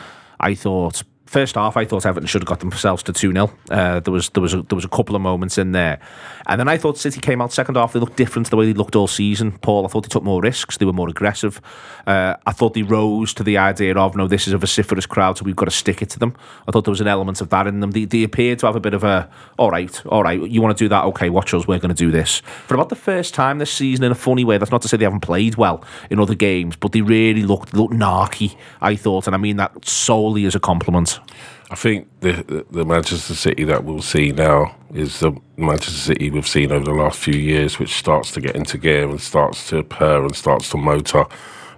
I 0.41 0.55
thought 0.55 1.05
first 1.33 1.55
half, 1.55 1.77
I 1.77 1.85
thought 1.87 2.05
Everton 2.05 2.27
should 2.27 2.43
have 2.43 2.49
got 2.49 2.61
themselves 2.61 3.03
to 3.05 3.13
two 3.13 3.33
0 3.33 3.51
uh, 3.71 4.01
There 4.01 4.13
was 4.13 4.29
there 4.31 4.43
was 4.43 4.55
a, 4.55 4.63
there 4.63 4.77
was 4.77 4.85
a 4.85 4.89
couple 4.89 5.17
of 5.17 5.23
moments 5.23 5.57
in 5.57 5.73
there, 5.73 5.99
and 6.47 6.61
then 6.61 6.69
I 6.69 6.77
thought 6.77 6.99
City 6.99 7.21
came 7.21 7.41
out 7.41 7.53
second 7.53 7.77
half. 7.77 7.95
They 7.95 8.01
looked 8.01 8.17
different 8.17 8.47
to 8.47 8.51
the 8.51 8.57
way 8.57 8.67
they 8.67 8.75
looked 8.75 8.95
all 8.95 9.09
season. 9.09 9.53
Paul, 9.59 9.87
I 9.87 9.89
thought 9.89 10.03
they 10.03 10.09
took 10.09 10.23
more 10.23 10.43
risks. 10.43 10.77
They 10.77 10.85
were 10.85 10.93
more 10.93 11.09
aggressive. 11.09 11.61
Uh, 12.07 12.37
I 12.47 12.53
thought 12.53 12.75
they 12.75 12.83
rose 12.83 13.33
to 13.35 13.43
the 13.43 13.57
idea 13.57 13.97
of 13.97 14.15
no, 14.15 14.29
this 14.29 14.47
is 14.47 14.53
a 14.53 14.59
vociferous 14.59 15.07
crowd, 15.07 15.39
so 15.39 15.45
we've 15.45 15.57
got 15.57 15.65
to 15.65 15.71
stick 15.71 16.03
it 16.03 16.11
to 16.11 16.19
them. 16.19 16.37
I 16.69 16.71
thought 16.71 16.85
there 16.85 16.93
was 16.93 17.01
an 17.01 17.09
element 17.09 17.41
of 17.41 17.49
that 17.49 17.67
in 17.67 17.81
them. 17.81 17.93
They, 17.93 18.05
they 18.05 18.23
appeared 18.23 18.59
to 18.61 18.67
have 18.67 18.77
a 18.77 18.81
bit 18.81 18.95
of 18.95 19.03
a 19.03 19.31
all 19.59 19.71
right, 19.71 20.07
all 20.07 20.23
right. 20.23 20.41
You 20.41 20.61
want 20.61 20.77
to 20.77 20.85
do 20.85 20.89
that? 20.89 21.05
Okay, 21.05 21.31
watch 21.31 21.55
us. 21.55 21.67
We're 21.67 21.79
going 21.79 21.95
to 21.95 21.95
do 21.95 22.11
this 22.11 22.41
for 22.67 22.75
about 22.75 22.91
the 22.91 22.97
first 22.97 23.33
time 23.33 23.59
this 23.59 23.73
season 23.73 24.05
in 24.05 24.13
a 24.13 24.17
funny 24.17 24.45
way. 24.45 24.59
That's 24.59 24.71
not 24.71 24.83
to 24.83 24.89
say 24.89 24.97
they 24.97 25.05
haven't 25.05 25.21
played 25.21 25.57
well 25.57 25.83
in 26.11 26.21
other 26.21 26.35
games, 26.35 26.77
but 26.77 26.93
they 26.93 27.01
really 27.01 27.43
looked 27.43 27.73
looked 27.73 27.95
narky. 27.95 28.57
I 28.81 28.97
thought, 28.97 29.27
and 29.27 29.35
I 29.35 29.39
mean 29.39 29.57
that 29.57 29.87
solely 29.87 30.45
as 30.45 30.55
a 30.55 30.61
compliment. 30.61 31.21
I 31.71 31.75
think 31.75 32.09
the, 32.21 32.67
the 32.71 32.85
Manchester 32.85 33.35
City 33.35 33.65
that 33.65 33.85
we'll 33.85 34.03
see 34.03 34.31
now 34.31 34.77
is 34.93 35.21
the 35.21 35.33
Manchester 35.57 36.13
City 36.13 36.31
we've 36.31 36.47
seen 36.47 36.71
over 36.71 36.85
the 36.85 36.93
last 36.93 37.19
few 37.19 37.35
years, 37.35 37.79
which 37.79 37.95
starts 37.95 38.31
to 38.33 38.43
get 38.43 38.55
into 38.55 38.77
gear 38.77 39.09
and 39.09 39.19
starts 39.19 39.71
to 39.71 39.83
purr 39.83 40.23
and 40.23 40.37
starts 40.37 40.69
to 40.71 40.77
motor. 40.77 41.25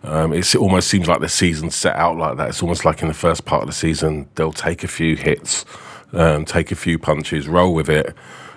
Um, 0.03 0.33
it 0.33 0.53
almost 0.57 0.89
seems 0.89 1.07
like 1.07 1.21
the 1.21 1.29
season's 1.29 1.77
set 1.77 1.95
out 1.95 2.17
like 2.17 2.37
that. 2.39 2.49
It's 2.49 2.63
almost 2.63 2.85
like 2.85 3.03
in 3.03 3.09
the 3.09 3.15
first 3.15 3.45
part 3.45 3.63
of 3.63 3.69
the 3.69 3.73
season, 3.73 4.29
they'll 4.35 4.53
take 4.53 4.83
a 4.83 4.89
few 4.89 5.17
hits, 5.17 5.65
um, 6.13 6.45
take 6.45 6.73
a 6.73 6.77
few 6.77 6.99
punches, 6.99 7.47
roll 7.47 7.73
with 7.73 7.89
it, 7.89 8.15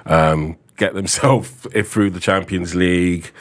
um, 0.07 0.57
get 0.75 0.95
themselves 0.95 1.49
through 1.85 2.09
the 2.09 2.19
Champions 2.19 2.73
League. 2.73 3.31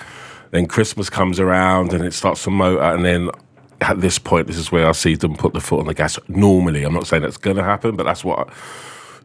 Then 0.51 0.67
Christmas 0.67 1.09
comes 1.09 1.41
around 1.41 1.93
and 1.95 2.05
it 2.05 2.13
starts 2.13 2.45
to 2.45 2.51
motor, 2.51 2.83
and 2.83 3.05
then 3.07 3.31
at 3.81 4.01
this 4.01 4.19
point, 4.19 4.47
this 4.47 4.57
is 4.57 4.73
where 4.73 4.87
I 4.89 4.93
see 4.93 5.15
them 5.15 5.37
put 5.37 5.53
the 5.53 5.61
foot 5.61 5.81
on 5.81 5.87
the 5.87 5.95
gas. 5.95 6.19
Normally, 6.29 6.85
I'm 6.85 6.95
not 6.95 7.07
saying 7.07 7.23
that's 7.23 7.37
going 7.37 7.57
to 7.57 7.65
happen, 7.65 7.97
but 7.97 8.05
that's 8.05 8.25
what. 8.25 8.49
I, 8.49 8.53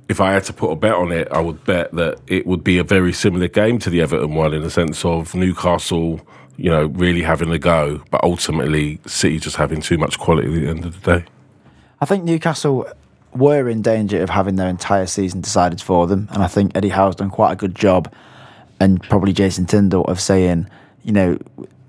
if 0.09 0.19
I 0.19 0.33
had 0.33 0.43
to 0.45 0.53
put 0.53 0.71
a 0.71 0.75
bet 0.75 0.93
on 0.93 1.11
it, 1.13 1.29
I 1.31 1.39
would 1.39 1.63
bet 1.63 1.93
that 1.93 2.19
it 2.27 2.45
would 2.45 2.65
be 2.65 2.77
a 2.77 2.83
very 2.83 3.13
similar 3.13 3.47
game 3.47 3.79
to 3.79 3.89
the 3.89 4.01
Everton 4.01 4.35
one 4.35 4.53
in 4.53 4.61
the 4.61 4.69
sense 4.69 5.05
of 5.05 5.33
Newcastle, 5.33 6.19
you 6.57 6.69
know, 6.69 6.87
really 6.87 7.21
having 7.21 7.49
a 7.49 7.57
go, 7.57 8.03
but 8.11 8.21
ultimately 8.23 8.99
City 9.05 9.39
just 9.39 9.55
having 9.55 9.79
too 9.79 9.97
much 9.97 10.19
quality 10.19 10.49
at 10.49 10.61
the 10.61 10.67
end 10.67 10.85
of 10.85 11.01
the 11.01 11.19
day. 11.19 11.25
I 12.01 12.05
think 12.05 12.25
Newcastle 12.25 12.87
were 13.33 13.69
in 13.69 13.81
danger 13.81 14.21
of 14.21 14.29
having 14.29 14.57
their 14.57 14.67
entire 14.67 15.05
season 15.05 15.39
decided 15.39 15.81
for 15.81 16.07
them, 16.07 16.27
and 16.31 16.43
I 16.43 16.47
think 16.47 16.75
Eddie 16.75 16.89
Howe's 16.89 17.15
done 17.15 17.29
quite 17.29 17.53
a 17.53 17.55
good 17.55 17.75
job, 17.75 18.13
and 18.81 19.01
probably 19.03 19.31
Jason 19.31 19.65
Tindall 19.65 20.03
of 20.05 20.19
saying, 20.19 20.67
you 21.03 21.13
know, 21.13 21.37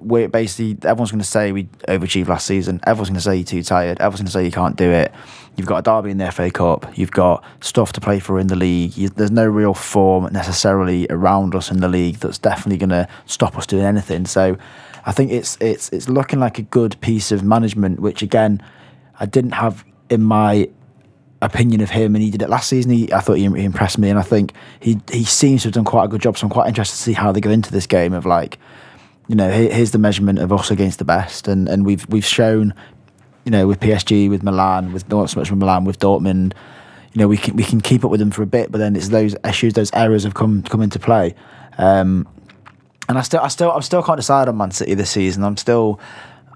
we're 0.02 0.28
basically 0.28 0.76
everyone's 0.88 1.10
going 1.10 1.20
to 1.20 1.26
say 1.26 1.52
we 1.52 1.64
overachieved 1.88 2.28
last 2.28 2.46
season. 2.46 2.80
Everyone's 2.86 3.08
going 3.10 3.16
to 3.16 3.20
say 3.20 3.36
you're 3.36 3.44
too 3.44 3.62
tired. 3.62 4.00
Everyone's 4.00 4.20
going 4.20 4.26
to 4.26 4.32
say 4.32 4.44
you 4.44 4.50
can't 4.50 4.76
do 4.76 4.90
it. 4.90 5.12
You've 5.56 5.66
got 5.66 5.78
a 5.78 5.82
derby 5.82 6.10
in 6.10 6.18
the 6.18 6.30
FA 6.30 6.50
Cup. 6.50 6.96
You've 6.96 7.10
got 7.10 7.44
stuff 7.60 7.92
to 7.92 8.00
play 8.00 8.20
for 8.20 8.38
in 8.38 8.46
the 8.46 8.56
league. 8.56 8.96
You, 8.96 9.08
there's 9.10 9.30
no 9.30 9.46
real 9.46 9.74
form 9.74 10.32
necessarily 10.32 11.06
around 11.10 11.54
us 11.54 11.70
in 11.70 11.80
the 11.80 11.88
league 11.88 12.16
that's 12.16 12.38
definitely 12.38 12.78
going 12.78 12.90
to 12.90 13.08
stop 13.26 13.56
us 13.58 13.66
doing 13.66 13.84
anything. 13.84 14.26
So, 14.26 14.56
I 15.04 15.12
think 15.12 15.32
it's 15.32 15.56
it's 15.60 15.88
it's 15.90 16.08
looking 16.08 16.38
like 16.38 16.58
a 16.58 16.62
good 16.62 17.00
piece 17.00 17.32
of 17.32 17.42
management, 17.42 18.00
which 18.00 18.22
again, 18.22 18.62
I 19.18 19.26
didn't 19.26 19.52
have 19.52 19.84
in 20.08 20.22
my 20.22 20.68
opinion 21.40 21.80
of 21.80 21.90
him, 21.90 22.14
and 22.14 22.22
he 22.22 22.30
did 22.30 22.42
it 22.42 22.48
last 22.48 22.68
season. 22.68 22.92
He, 22.92 23.12
I 23.12 23.20
thought 23.20 23.34
he, 23.34 23.48
he 23.48 23.64
impressed 23.64 23.98
me, 23.98 24.08
and 24.08 24.18
I 24.18 24.22
think 24.22 24.54
he 24.80 25.00
he 25.10 25.24
seems 25.24 25.62
to 25.62 25.68
have 25.68 25.74
done 25.74 25.84
quite 25.84 26.04
a 26.04 26.08
good 26.08 26.20
job. 26.20 26.38
So 26.38 26.46
I'm 26.46 26.50
quite 26.50 26.68
interested 26.68 26.96
to 26.96 27.02
see 27.02 27.12
how 27.12 27.32
they 27.32 27.40
go 27.40 27.50
into 27.50 27.72
this 27.72 27.86
game 27.86 28.12
of 28.12 28.24
like, 28.24 28.58
you 29.32 29.36
know, 29.36 29.50
here, 29.50 29.72
here's 29.72 29.92
the 29.92 29.98
measurement 29.98 30.38
of 30.38 30.52
us 30.52 30.70
against 30.70 30.98
the 30.98 31.06
best, 31.06 31.48
and 31.48 31.66
and 31.66 31.86
we've 31.86 32.06
we've 32.10 32.22
shown, 32.22 32.74
you 33.46 33.50
know, 33.50 33.66
with 33.66 33.80
PSG, 33.80 34.28
with 34.28 34.42
Milan, 34.42 34.92
with 34.92 35.08
not 35.08 35.30
so 35.30 35.40
much 35.40 35.50
with 35.50 35.58
Milan, 35.58 35.86
with 35.86 35.98
Dortmund, 35.98 36.52
you 37.14 37.18
know, 37.18 37.28
we 37.28 37.38
can 37.38 37.56
we 37.56 37.64
can 37.64 37.80
keep 37.80 38.04
up 38.04 38.10
with 38.10 38.20
them 38.20 38.30
for 38.30 38.42
a 38.42 38.46
bit, 38.46 38.70
but 38.70 38.76
then 38.76 38.94
it's 38.94 39.08
those 39.08 39.34
issues, 39.42 39.72
those 39.72 39.90
errors 39.94 40.24
have 40.24 40.34
come 40.34 40.62
come 40.64 40.82
into 40.82 40.98
play. 40.98 41.34
Um, 41.78 42.28
and 43.08 43.16
I 43.16 43.22
still, 43.22 43.40
I 43.40 43.48
still, 43.48 43.72
I'm 43.72 43.80
still 43.80 44.02
can't 44.02 44.18
decide 44.18 44.48
on 44.48 44.58
Man 44.58 44.70
City 44.70 44.92
this 44.92 45.10
season. 45.12 45.44
I'm 45.44 45.56
still, 45.56 45.98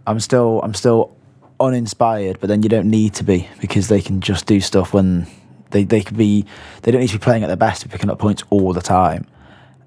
I'm 0.06 0.20
still, 0.20 0.60
I'm 0.62 0.74
still 0.74 1.16
uninspired. 1.58 2.40
But 2.40 2.48
then 2.48 2.62
you 2.62 2.68
don't 2.68 2.90
need 2.90 3.14
to 3.14 3.24
be 3.24 3.48
because 3.58 3.88
they 3.88 4.02
can 4.02 4.20
just 4.20 4.44
do 4.44 4.60
stuff 4.60 4.92
when 4.92 5.26
they 5.70 5.84
they 5.84 6.02
could 6.02 6.18
be. 6.18 6.44
They 6.82 6.92
don't 6.92 7.00
need 7.00 7.08
to 7.08 7.18
be 7.18 7.24
playing 7.24 7.42
at 7.42 7.46
their 7.46 7.56
best, 7.56 7.80
to 7.82 7.88
picking 7.88 8.10
up 8.10 8.18
points 8.18 8.42
all 8.50 8.74
the 8.74 8.82
time. 8.82 9.26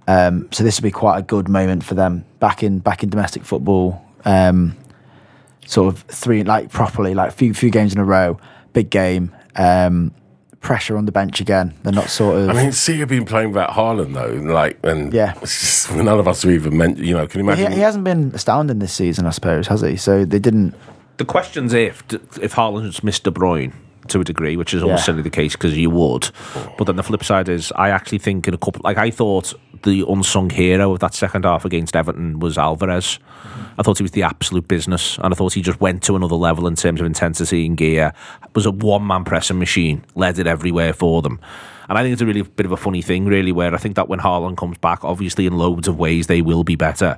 Um, 0.09 0.47
so 0.51 0.63
this 0.63 0.79
would 0.79 0.83
be 0.87 0.91
quite 0.91 1.19
a 1.19 1.21
good 1.21 1.47
moment 1.47 1.83
for 1.83 1.93
them 1.93 2.25
back 2.39 2.63
in 2.63 2.79
back 2.79 3.03
in 3.03 3.09
domestic 3.09 3.43
football. 3.43 4.03
Um, 4.25 4.75
sort 5.67 5.93
of 5.93 6.01
three 6.01 6.43
like 6.43 6.71
properly 6.71 7.13
like 7.13 7.31
few 7.31 7.53
few 7.53 7.69
games 7.69 7.93
in 7.93 7.99
a 7.99 8.03
row, 8.05 8.39
big 8.73 8.89
game. 8.89 9.35
Um, 9.55 10.11
pressure 10.61 10.97
on 10.97 11.05
the 11.05 11.11
bench 11.11 11.39
again. 11.39 11.73
They're 11.83 11.93
not 11.93 12.09
sort 12.09 12.37
of. 12.37 12.49
I 12.49 12.53
mean, 12.53 12.71
City 12.71 12.99
have 12.99 13.09
been 13.09 13.25
playing 13.25 13.49
without 13.49 13.69
Haaland 13.69 14.13
though, 14.13 14.51
like, 14.51 14.79
and 14.83 15.13
Yeah. 15.13 15.33
it's 15.41 15.59
just, 15.87 15.91
none 15.95 16.19
of 16.19 16.27
us 16.27 16.41
have 16.41 16.51
even 16.51 16.75
meant, 16.75 16.97
you 16.97 17.13
know, 17.15 17.27
can 17.27 17.39
you 17.39 17.45
he, 17.45 17.61
imagine? 17.61 17.71
he 17.71 17.79
hasn't 17.79 18.03
been 18.03 18.31
astounding 18.33 18.79
this 18.79 18.91
season, 18.93 19.25
I 19.25 19.29
suppose, 19.29 19.67
has 19.67 19.81
he? 19.81 19.95
So 19.95 20.25
they 20.25 20.39
didn't. 20.39 20.73
The 21.17 21.25
question's 21.25 21.73
if 21.73 22.03
if 22.41 22.53
Haaland's 22.55 23.03
missed 23.03 23.23
De 23.25 23.31
Bruyne 23.31 23.73
to 24.09 24.21
a 24.21 24.23
degree, 24.23 24.55
which 24.57 24.73
is 24.73 24.83
almost 24.83 25.01
Yeah. 25.01 25.05
certainly 25.05 25.23
the 25.23 25.29
case 25.29 25.53
because 25.53 25.77
you 25.77 25.89
would. 25.89 26.29
But 26.77 26.85
then 26.85 26.95
the 26.95 27.03
flip 27.03 27.23
side 27.23 27.49
is, 27.49 27.71
I 27.75 27.89
actually 27.89 28.19
think 28.19 28.47
in 28.47 28.53
a 28.53 28.57
couple, 28.57 28.81
like 28.83 28.97
I 28.97 29.09
thought 29.11 29.53
the 29.83 30.03
unsung 30.07 30.49
hero 30.49 30.91
of 30.91 30.99
that 30.99 31.13
second 31.13 31.45
half 31.45 31.63
against 31.65 31.95
Everton 31.95 32.39
was 32.39 32.57
Alvarez. 32.57 33.19
I 33.77 33.83
thought 33.83 33.97
he 33.97 34.03
was 34.03 34.11
the 34.11 34.23
absolute 34.23 34.67
business, 34.67 35.17
and 35.23 35.33
I 35.33 35.35
thought 35.37 35.53
he 35.53 35.61
just 35.61 35.79
went 35.79 36.03
to 36.03 36.15
another 36.15 36.35
level 36.35 36.67
in 36.67 36.75
terms 36.75 36.99
of 36.99 37.05
intensity 37.05 37.65
and 37.65 37.77
gear. 37.77 38.11
Was 38.53 38.65
a 38.65 38.71
one 38.71 39.07
man 39.07 39.23
pressing 39.23 39.57
machine, 39.59 40.03
led 40.15 40.37
it 40.39 40.47
everywhere 40.47 40.91
for 40.93 41.21
them. 41.21 41.39
And 41.87 41.97
I 41.97 42.03
think 42.03 42.13
it's 42.13 42.21
a 42.21 42.25
really 42.25 42.41
bit 42.43 42.65
of 42.65 42.71
a 42.71 42.77
funny 42.77 43.01
thing, 43.01 43.25
really, 43.25 43.51
where 43.51 43.73
I 43.73 43.77
think 43.77 43.95
that 43.95 44.09
when 44.09 44.19
Haaland 44.19 44.57
comes 44.57 44.77
back, 44.77 45.03
obviously 45.03 45.45
in 45.45 45.57
loads 45.57 45.87
of 45.87 45.97
ways 45.97 46.27
they 46.27 46.41
will 46.41 46.63
be 46.63 46.75
better. 46.75 47.17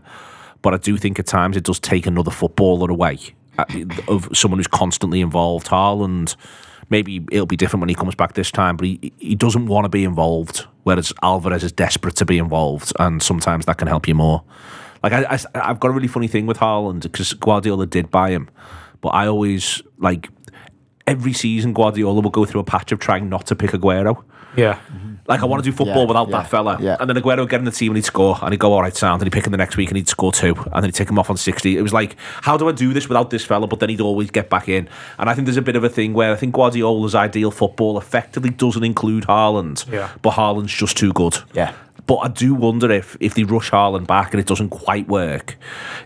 But 0.62 0.74
I 0.76 0.78
do 0.78 0.96
think 0.98 1.18
at 1.20 1.26
times 1.26 1.58
it 1.58 1.64
does 1.64 1.80
take 1.80 2.06
another 2.06 2.30
footballer 2.32 2.90
away 2.92 3.18
uh, 3.58 3.66
of 4.08 4.30
someone 4.34 4.60
who's 4.60 4.68
constantly 4.68 5.20
involved. 5.20 5.68
Haaland, 5.68 6.36
maybe 6.92 7.26
it'll 7.32 7.48
be 7.48 7.56
different 7.56 7.82
when 7.82 7.90
he 7.90 7.96
comes 7.96 8.14
back 8.14 8.34
this 8.34 8.52
time, 8.52 8.78
but 8.78 8.86
he, 8.86 9.12
he 9.18 9.34
doesn't 9.34 9.66
want 9.66 9.86
to 9.86 9.90
be 9.90 10.04
involved, 10.04 10.68
whereas 10.84 11.12
Alvarez 11.24 11.64
is 11.64 11.72
desperate 11.72 12.16
to 12.18 12.26
be 12.26 12.38
involved, 12.38 12.92
and 13.00 13.24
sometimes 13.24 13.66
that 13.66 13.78
can 13.78 13.88
help 13.88 14.08
you 14.08 14.14
more. 14.14 14.44
Like, 15.02 15.14
I, 15.14 15.40
I, 15.56 15.68
have 15.68 15.80
got 15.80 15.88
a 15.88 15.92
really 15.92 16.10
funny 16.10 16.28
thing 16.28 16.46
with 16.46 16.58
Haaland 16.58 17.02
because 17.02 17.34
Guardiola 17.34 17.88
did 17.88 18.12
buy 18.12 18.30
him, 18.30 18.50
but 19.00 19.10
I 19.10 19.26
always, 19.26 19.82
like, 19.98 20.30
every 21.08 21.34
season 21.34 21.74
Guardiola 21.74 22.22
will 22.22 22.30
go 22.30 22.46
through 22.46 22.62
a 22.62 22.66
patch 22.66 22.92
of 22.92 23.00
trying 23.00 23.30
not 23.30 23.48
to 23.48 23.56
pick 23.56 23.72
Aguero. 23.72 24.24
Yeah. 24.56 24.76
Mm-hmm. 24.76 25.11
Like 25.32 25.42
I 25.42 25.46
want 25.46 25.64
to 25.64 25.70
do 25.70 25.76
football 25.76 26.02
Yeah, 26.04 26.08
without 26.08 26.30
yeah, 26.30 26.38
that 26.38 26.50
fella. 26.50 26.78
yeah. 26.80 26.98
And 27.00 27.10
then 27.10 27.18
Aguero 27.18 27.40
would 27.40 27.50
get 27.50 27.60
in 27.60 27.66
the 27.66 27.72
team 27.72 27.92
and 27.92 27.98
he'd 27.98 28.06
score 28.06 28.38
and 28.42 28.52
he'd 28.54 28.60
go 28.60 28.74
all 28.74 28.82
right 28.82 28.96
sound 28.96 29.22
and 29.22 29.28
he'd 29.28 29.34
pick 29.34 29.46
him 29.46 29.52
the 29.52 29.58
next 29.58 29.78
week 29.78 29.90
and 29.90 29.98
he'd 29.98 30.08
score 30.10 30.32
two 30.32 30.54
and 30.72 30.76
then 30.84 30.86
he'd 30.86 30.96
take 30.96 31.10
him 31.10 31.18
off 31.18 31.30
on 31.30 31.38
60. 31.38 31.78
It 31.78 31.82
was 31.82 31.94
like, 31.94 32.16
how 32.42 32.58
do 32.58 32.68
I 32.68 32.72
do 32.72 32.94
this 32.94 33.08
without 33.08 33.30
this 33.30 33.44
fella? 33.46 33.68
But 33.68 33.80
then 33.80 33.90
he'd 33.90 34.02
always 34.02 34.30
get 34.30 34.50
back 34.50 34.68
in. 34.70 34.88
And 35.18 35.30
I 35.30 35.34
think 35.34 35.46
there's 35.46 35.58
a 35.58 35.62
bit 35.62 35.76
of 35.76 35.84
a 35.84 35.90
thing 35.90 36.14
where 36.14 36.32
I 36.32 36.36
think 36.36 36.54
Guardiola's 36.54 37.16
ideal 37.16 37.52
football 37.52 37.98
effectively 37.98 38.50
doesn't 38.50 38.84
include 38.84 39.24
Haaland. 39.26 39.90
Yeah. 39.92 40.10
But 40.22 40.34
Haaland's 40.34 40.74
just 40.74 40.98
too 40.98 41.14
good. 41.14 41.38
Yeah. 41.54 41.74
But 42.08 42.16
I 42.18 42.28
do 42.30 42.56
wonder 42.56 42.92
if 42.92 43.16
if 43.20 43.36
they 43.36 43.44
rush 43.44 43.70
Haaland 43.72 44.08
back 44.08 44.34
and 44.34 44.40
it 44.42 44.48
doesn't 44.48 44.70
quite 44.70 45.08
work, 45.08 45.56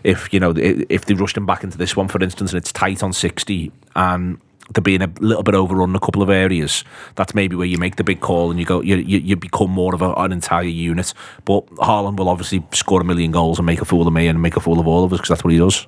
if 0.04 0.32
you 0.32 0.38
know 0.38 0.52
if 0.56 1.06
they 1.06 1.14
rushed 1.14 1.36
him 1.36 1.46
back 1.46 1.64
into 1.64 1.78
this 1.78 1.96
one, 1.96 2.06
for 2.06 2.22
instance, 2.22 2.52
and 2.52 2.58
it's 2.58 2.70
tight 2.70 3.02
on 3.02 3.12
sixty 3.12 3.72
and 3.96 4.38
they're 4.74 4.82
being 4.82 5.02
a 5.02 5.12
little 5.20 5.42
bit 5.42 5.54
overrun 5.54 5.90
in 5.90 5.96
a 5.96 6.00
couple 6.00 6.22
of 6.22 6.30
areas, 6.30 6.84
that's 7.14 7.34
maybe 7.34 7.56
where 7.56 7.66
you 7.66 7.78
make 7.78 7.96
the 7.96 8.04
big 8.04 8.20
call 8.20 8.50
and 8.50 8.58
you 8.58 8.66
go 8.66 8.80
you 8.82 8.96
you, 8.96 9.18
you 9.18 9.36
become 9.36 9.70
more 9.70 9.94
of 9.94 10.02
a, 10.02 10.12
an 10.14 10.32
entire 10.32 10.64
unit. 10.64 11.14
But 11.44 11.66
Haaland 11.76 12.18
will 12.18 12.28
obviously 12.28 12.64
score 12.72 13.00
a 13.00 13.04
million 13.04 13.30
goals 13.30 13.58
and 13.58 13.66
make 13.66 13.80
a 13.80 13.84
fool 13.84 14.06
of 14.06 14.12
me 14.12 14.26
and 14.26 14.40
make 14.42 14.56
a 14.56 14.60
fool 14.60 14.80
of 14.80 14.86
all 14.86 15.04
of 15.04 15.12
us 15.12 15.18
because 15.18 15.28
that's 15.30 15.44
what 15.44 15.52
he 15.52 15.58
does. 15.58 15.86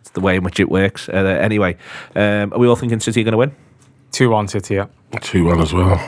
It's 0.00 0.10
the 0.10 0.20
way 0.20 0.36
in 0.36 0.44
which 0.44 0.60
it 0.60 0.68
works. 0.68 1.08
Uh, 1.08 1.38
anyway, 1.40 1.76
um, 2.14 2.52
are 2.52 2.58
we 2.58 2.66
all 2.68 2.76
thinking 2.76 3.00
City 3.00 3.20
are 3.20 3.24
going 3.24 3.32
to 3.32 3.38
win? 3.38 3.54
2 4.12 4.30
1 4.30 4.48
City, 4.48 4.74
yeah. 4.74 4.86
Two 5.20 5.44
one 5.44 5.60
as 5.60 5.72
well. 5.72 6.00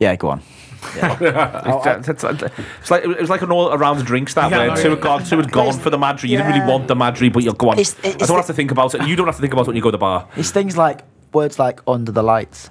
Yeah, 0.00 0.16
go 0.16 0.30
on. 0.30 0.42
It's, 0.94 2.08
oh, 2.08 2.10
it's, 2.10 2.24
uh, 2.24 2.48
it's 2.80 2.90
like 2.90 3.04
it 3.04 3.20
was 3.20 3.30
like 3.30 3.42
an 3.42 3.50
all 3.50 3.72
around 3.72 4.04
drinks 4.04 4.34
that 4.34 4.50
Yeah, 4.50 4.58
way. 4.58 4.66
no, 4.68 4.76
Two 4.76 4.82
yeah. 4.82 4.88
had 4.90 5.00
gone, 5.00 5.24
two 5.24 5.36
had 5.36 5.50
gone 5.52 5.72
for 5.78 5.90
the 5.90 5.98
Madrid. 5.98 6.30
You 6.30 6.38
didn't 6.38 6.52
really 6.52 6.66
want 6.66 6.88
the 6.88 6.94
Madrid, 6.96 7.32
but 7.32 7.42
you'll 7.44 7.54
go 7.54 7.70
on. 7.70 7.78
It's- 7.78 7.96
I 8.04 8.08
it's 8.08 8.26
don't 8.28 8.36
have 8.36 8.46
to 8.46 8.52
think 8.54 8.70
about 8.70 8.94
it. 8.94 9.06
You 9.06 9.16
don't 9.16 9.26
have 9.26 9.36
to 9.36 9.40
think 9.40 9.52
about 9.52 9.62
it 9.62 9.68
when 9.68 9.76
you 9.76 9.82
go 9.82 9.88
to 9.90 9.92
the 9.92 9.98
bar. 9.98 10.28
It's 10.36 10.50
things 10.50 10.76
like 10.76 11.02
words 11.32 11.58
like 11.58 11.80
under 11.86 12.12
the 12.12 12.22
lights 12.22 12.70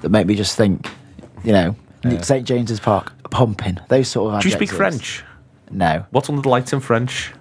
that 0.00 0.08
make 0.10 0.26
me 0.26 0.34
just 0.34 0.56
think, 0.56 0.88
you 1.44 1.52
know, 1.52 1.76
St 2.22 2.46
James's 2.46 2.80
Park, 2.80 3.12
pumping, 3.30 3.78
those 3.88 4.08
sort 4.08 4.34
of 4.34 4.42
Do 4.42 4.48
you 4.48 4.54
speak. 4.54 4.70
French? 4.70 5.22
No. 5.70 6.04
What's 6.10 6.28
under 6.28 6.42
the 6.42 6.48
lights 6.48 6.72
in 6.72 6.80
French? 6.80 7.32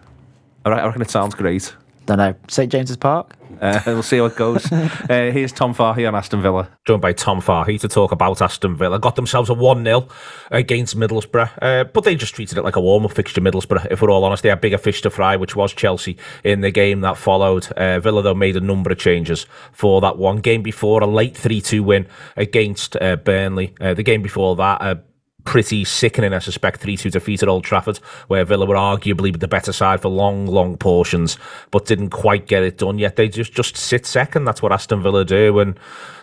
All 0.66 0.72
right, 0.72 0.82
I 0.82 0.86
reckon 0.86 1.02
it 1.02 1.10
sounds 1.10 1.34
great. 1.36 1.74
Don't 2.06 2.18
know. 2.18 2.36
St 2.48 2.72
James's 2.72 2.98
Park? 2.98 3.36
Uh, 3.62 3.80
we'll 3.86 4.04
see 4.04 4.18
how 4.18 4.26
it 4.26 4.36
goes. 4.36 4.72
uh, 4.72 4.88
here's 5.08 5.52
Tom 5.52 5.74
Fahy 5.74 6.08
on 6.08 6.16
Aston 6.16 6.42
Villa. 6.42 6.68
joined 6.86 7.02
by 7.02 7.14
Tom 7.14 7.40
Fahy 7.40 7.80
to 7.80 7.88
talk 7.88 8.12
about 8.12 8.42
Aston 8.42 8.76
Villa. 8.76 9.00
Got 9.00 9.16
themselves 9.16 9.50
a 9.50 9.54
1 9.54 9.84
0 9.86 10.08
against 10.50 10.98
Middlesbrough, 10.98 11.52
uh, 11.62 11.84
but 11.86 12.04
they 12.04 12.16
just 12.16 12.34
treated 12.34 12.58
it 12.58 12.64
like 12.64 12.76
a 12.76 12.82
warm 12.82 13.06
up 13.06 13.12
fixture, 13.12 13.40
Middlesbrough. 13.40 13.92
If 13.92 14.02
we're 14.02 14.10
all 14.10 14.24
honest, 14.24 14.42
they 14.42 14.50
had 14.50 14.62
bigger 14.62 14.80
fish 14.80 15.02
to 15.04 15.12
fry, 15.12 15.36
which 15.36 15.56
was 15.56 15.74
Chelsea 15.74 16.18
in 16.44 16.62
the 16.62 16.72
game 16.72 17.02
that 17.02 17.18
followed. 17.18 17.72
Uh, 17.74 18.00
Villa, 18.00 18.24
though, 18.24 18.34
made 18.34 18.58
a 18.58 18.62
number 18.62 18.92
of 18.92 18.98
changes 18.98 19.46
for 19.72 20.02
that 20.02 20.18
one. 20.18 20.38
Game 20.38 20.64
before, 20.64 21.02
a 21.02 21.08
late 21.08 21.38
3 21.38 21.62
2 21.62 21.84
win 21.84 22.08
against 22.36 22.98
uh, 23.00 23.16
Burnley. 23.16 23.76
Uh, 23.80 23.94
the 23.94 24.04
game 24.04 24.24
before 24.24 24.56
that, 24.56 24.82
a 24.82 25.04
pretty 25.44 25.84
sickening, 25.84 26.34
I 26.34 26.40
suspect, 26.40 26.82
3 26.82 26.98
2 26.98 27.10
defeat 27.10 27.44
at 27.44 27.50
Old 27.50 27.64
Trafford, 27.64 27.98
where 28.28 28.46
Villa 28.46 28.66
were 28.66 28.76
arguably 28.76 29.38
the 29.38 29.48
better 29.48 29.74
side 29.74 30.02
for 30.02 30.10
long, 30.10 30.46
long 30.46 30.78
portions, 30.78 31.38
but 31.72 31.86
didn't 31.86 32.10
quite 32.10 32.48
get 32.48 32.64
it 32.64 32.78
done 32.78 33.00
yet. 33.00 33.16
They 33.16 33.30
just, 33.30 33.54
just 33.54 33.78
sit 33.78 34.06
second. 34.06 34.46
That's 34.46 34.62
what 34.62 34.72
Aston 34.72 35.02
Villa 35.04 35.26
do. 35.26 35.60
And 35.60 35.80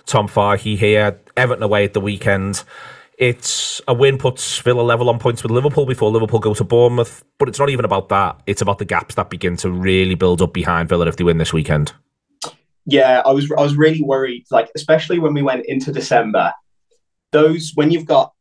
Tom 0.06 0.28
Fahy 0.28 0.76
here, 0.76 1.20
Everton 1.36 1.62
away 1.62 1.84
at 1.84 1.92
the 1.92 2.00
weekend. 2.00 2.64
It's 3.18 3.80
a 3.88 3.94
win 3.94 4.16
puts 4.16 4.58
Villa 4.58 4.82
level 4.82 5.08
on 5.08 5.18
points 5.18 5.42
with 5.42 5.50
Liverpool 5.50 5.86
before 5.86 6.10
Liverpool 6.10 6.38
go 6.38 6.54
to 6.54 6.62
Bournemouth, 6.62 7.24
but 7.38 7.48
it's 7.48 7.58
not 7.58 7.68
even 7.68 7.84
about 7.84 8.08
that. 8.10 8.40
It's 8.46 8.62
about 8.62 8.78
the 8.78 8.84
gaps 8.84 9.16
that 9.16 9.28
begin 9.28 9.56
to 9.58 9.70
really 9.70 10.14
build 10.14 10.40
up 10.40 10.52
behind 10.52 10.88
Villa 10.88 11.08
if 11.08 11.16
they 11.16 11.24
win 11.24 11.38
this 11.38 11.52
weekend. 11.52 11.92
Yeah, 12.86 13.22
I 13.26 13.32
was 13.32 13.50
I 13.50 13.60
was 13.60 13.76
really 13.76 14.02
worried, 14.02 14.46
like 14.52 14.70
especially 14.76 15.18
when 15.18 15.34
we 15.34 15.42
went 15.42 15.66
into 15.66 15.92
December. 15.92 16.54
Those 17.32 17.72
when 17.74 17.90
you've 17.90 18.06
got 18.06 18.32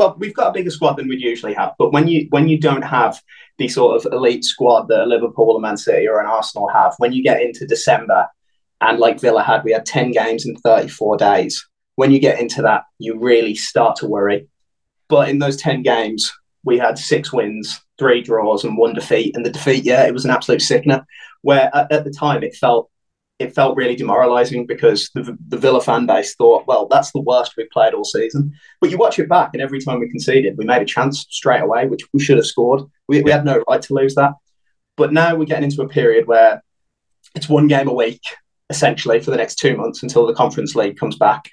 well, 0.00 0.16
we've 0.18 0.34
got 0.34 0.48
a 0.48 0.52
bigger 0.52 0.70
squad 0.70 0.94
than 0.94 1.08
we'd 1.08 1.20
usually 1.20 1.52
have, 1.52 1.74
but 1.78 1.92
when 1.92 2.08
you 2.08 2.26
when 2.30 2.48
you 2.48 2.58
don't 2.58 2.80
have 2.80 3.20
the 3.58 3.68
sort 3.68 3.94
of 3.94 4.10
elite 4.14 4.44
squad 4.44 4.88
that 4.88 5.06
Liverpool, 5.06 5.54
a 5.58 5.60
Man 5.60 5.76
City, 5.76 6.08
or 6.08 6.20
an 6.20 6.26
Arsenal 6.26 6.68
have, 6.68 6.94
when 6.96 7.12
you 7.12 7.22
get 7.22 7.42
into 7.42 7.66
December, 7.66 8.26
and 8.80 8.98
like 8.98 9.20
Villa 9.20 9.42
had, 9.42 9.62
we 9.62 9.72
had 9.72 9.84
ten 9.84 10.10
games 10.10 10.46
in 10.46 10.56
thirty 10.56 10.88
four 10.88 11.18
days. 11.18 11.68
When 11.96 12.12
you 12.12 12.18
get 12.18 12.40
into 12.40 12.62
that, 12.62 12.84
you 12.98 13.18
really 13.18 13.54
start 13.54 13.96
to 13.96 14.08
worry. 14.08 14.48
But 15.10 15.28
in 15.28 15.38
those 15.38 15.58
ten 15.58 15.82
games, 15.82 16.32
we 16.64 16.78
had 16.78 16.96
six 16.96 17.30
wins, 17.30 17.78
three 17.98 18.22
draws, 18.22 18.64
and 18.64 18.78
one 18.78 18.94
defeat. 18.94 19.36
And 19.36 19.44
the 19.44 19.50
defeat, 19.50 19.84
yeah, 19.84 20.06
it 20.06 20.14
was 20.14 20.24
an 20.24 20.30
absolute 20.30 20.62
sickener. 20.62 21.04
Where 21.42 21.70
at, 21.76 21.92
at 21.92 22.04
the 22.04 22.10
time 22.10 22.42
it 22.42 22.56
felt 22.56 22.90
it 23.40 23.54
felt 23.54 23.74
really 23.74 23.96
demoralising 23.96 24.66
because 24.66 25.10
the, 25.14 25.36
the 25.48 25.56
Villa 25.56 25.80
fan 25.80 26.04
base 26.04 26.34
thought, 26.34 26.66
well, 26.66 26.86
that's 26.86 27.10
the 27.12 27.22
worst 27.22 27.54
we've 27.56 27.70
played 27.70 27.94
all 27.94 28.04
season. 28.04 28.52
But 28.82 28.90
you 28.90 28.98
watch 28.98 29.18
it 29.18 29.30
back, 29.30 29.50
and 29.54 29.62
every 29.62 29.80
time 29.80 29.98
we 29.98 30.10
conceded, 30.10 30.58
we 30.58 30.66
made 30.66 30.82
a 30.82 30.84
chance 30.84 31.26
straight 31.30 31.62
away, 31.62 31.86
which 31.86 32.02
we 32.12 32.20
should 32.20 32.36
have 32.36 32.46
scored. 32.46 32.82
We, 33.08 33.22
we 33.22 33.30
had 33.30 33.46
no 33.46 33.64
right 33.66 33.80
to 33.80 33.94
lose 33.94 34.14
that. 34.16 34.34
But 34.98 35.14
now 35.14 35.34
we're 35.34 35.46
getting 35.46 35.64
into 35.64 35.80
a 35.80 35.88
period 35.88 36.28
where 36.28 36.62
it's 37.34 37.48
one 37.48 37.66
game 37.66 37.88
a 37.88 37.94
week, 37.94 38.20
essentially, 38.68 39.20
for 39.20 39.30
the 39.30 39.38
next 39.38 39.54
two 39.54 39.74
months 39.74 40.02
until 40.02 40.26
the 40.26 40.34
Conference 40.34 40.74
League 40.74 40.98
comes 40.98 41.16
back. 41.16 41.48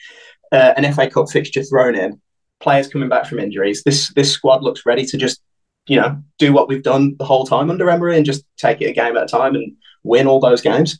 Uh, 0.51 0.73
an 0.75 0.91
FA 0.93 1.09
Cup 1.09 1.29
fixture 1.29 1.63
thrown 1.63 1.95
in, 1.95 2.21
players 2.59 2.89
coming 2.89 3.07
back 3.07 3.27
from 3.27 3.39
injuries. 3.39 3.83
This 3.83 4.13
this 4.13 4.29
squad 4.29 4.61
looks 4.61 4.85
ready 4.85 5.05
to 5.05 5.17
just, 5.17 5.41
you 5.87 5.95
know, 5.95 6.21
do 6.37 6.51
what 6.51 6.67
we've 6.67 6.83
done 6.83 7.15
the 7.17 7.25
whole 7.25 7.45
time 7.45 7.69
under 7.69 7.89
Emery 7.89 8.17
and 8.17 8.25
just 8.25 8.43
take 8.57 8.81
it 8.81 8.89
a 8.89 8.93
game 8.93 9.15
at 9.15 9.23
a 9.23 9.27
time 9.27 9.55
and 9.55 9.77
win 10.03 10.27
all 10.27 10.41
those 10.41 10.61
games. 10.61 10.99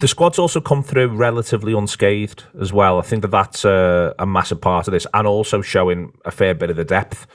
The 0.00 0.08
squad's 0.08 0.38
also 0.38 0.60
come 0.60 0.82
through 0.82 1.08
relatively 1.08 1.72
unscathed 1.72 2.44
as 2.60 2.72
well. 2.72 2.98
I 2.98 3.02
think 3.02 3.22
that 3.22 3.30
that's 3.30 3.64
a, 3.64 4.14
a 4.18 4.26
massive 4.26 4.60
part 4.60 4.88
of 4.88 4.92
this, 4.92 5.06
and 5.14 5.26
also 5.26 5.62
showing 5.62 6.12
a 6.24 6.30
fair 6.30 6.54
bit 6.54 6.70
of 6.70 6.76
the 6.76 6.84
depth. 6.84 7.26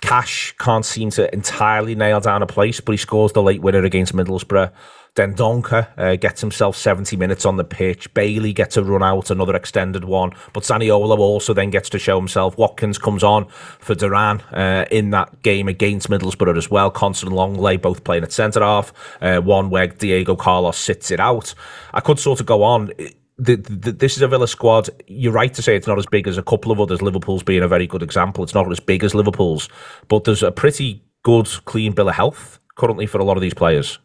Cash 0.00 0.54
can't 0.58 0.84
seem 0.84 1.10
to 1.10 1.32
entirely 1.32 1.94
nail 1.94 2.20
down 2.20 2.42
a 2.42 2.46
place, 2.46 2.80
but 2.80 2.92
he 2.92 2.98
scores 2.98 3.32
the 3.32 3.42
late 3.42 3.62
winner 3.62 3.82
against 3.82 4.14
Middlesbrough. 4.14 4.70
Dendoncker 5.16 5.88
uh, 5.96 6.16
gets 6.16 6.42
himself 6.42 6.76
70 6.76 7.16
minutes 7.16 7.46
on 7.46 7.56
the 7.56 7.64
pitch. 7.64 8.12
Bailey 8.12 8.52
gets 8.52 8.76
a 8.76 8.84
run 8.84 9.02
out, 9.02 9.30
another 9.30 9.56
extended 9.56 10.04
one. 10.04 10.32
But 10.52 10.62
Zaniolo 10.62 11.18
also 11.18 11.54
then 11.54 11.70
gets 11.70 11.88
to 11.90 11.98
show 11.98 12.18
himself. 12.18 12.58
Watkins 12.58 12.98
comes 12.98 13.24
on 13.24 13.46
for 13.80 13.94
Duran 13.94 14.42
uh, 14.52 14.84
in 14.90 15.10
that 15.10 15.42
game 15.42 15.68
against 15.68 16.10
Middlesbrough 16.10 16.58
as 16.58 16.70
well. 16.70 16.90
Constant 16.90 17.32
Lenglet 17.32 17.80
both 17.80 18.04
playing 18.04 18.24
at 18.24 18.32
centre 18.32 18.60
half. 18.60 18.92
Uh, 19.22 19.40
one 19.40 19.70
where 19.70 19.86
Diego 19.86 20.36
Carlos 20.36 20.76
sits 20.76 21.10
it 21.10 21.18
out. 21.18 21.54
I 21.94 22.00
could 22.00 22.18
sort 22.18 22.40
of 22.40 22.46
go 22.46 22.62
on. 22.62 22.92
The, 23.38 23.56
the, 23.56 23.92
this 23.92 24.16
is 24.16 24.22
a 24.22 24.28
Villa 24.28 24.46
squad. 24.46 24.90
You're 25.06 25.32
right 25.32 25.52
to 25.54 25.62
say 25.62 25.76
it's 25.76 25.86
not 25.86 25.98
as 25.98 26.06
big 26.06 26.28
as 26.28 26.36
a 26.36 26.42
couple 26.42 26.72
of 26.72 26.80
others. 26.80 27.00
Liverpool's 27.00 27.42
being 27.42 27.62
a 27.62 27.68
very 27.68 27.86
good 27.86 28.02
example. 28.02 28.44
It's 28.44 28.54
not 28.54 28.70
as 28.70 28.80
big 28.80 29.02
as 29.02 29.14
Liverpool's, 29.14 29.70
but 30.08 30.24
there's 30.24 30.42
a 30.42 30.52
pretty 30.52 31.02
good, 31.22 31.48
clean 31.64 31.92
bill 31.92 32.10
of 32.10 32.14
health 32.14 32.60
currently 32.76 33.06
for 33.06 33.18
a 33.18 33.24
lot 33.24 33.38
of 33.38 33.40
these 33.40 33.54
players. 33.54 33.98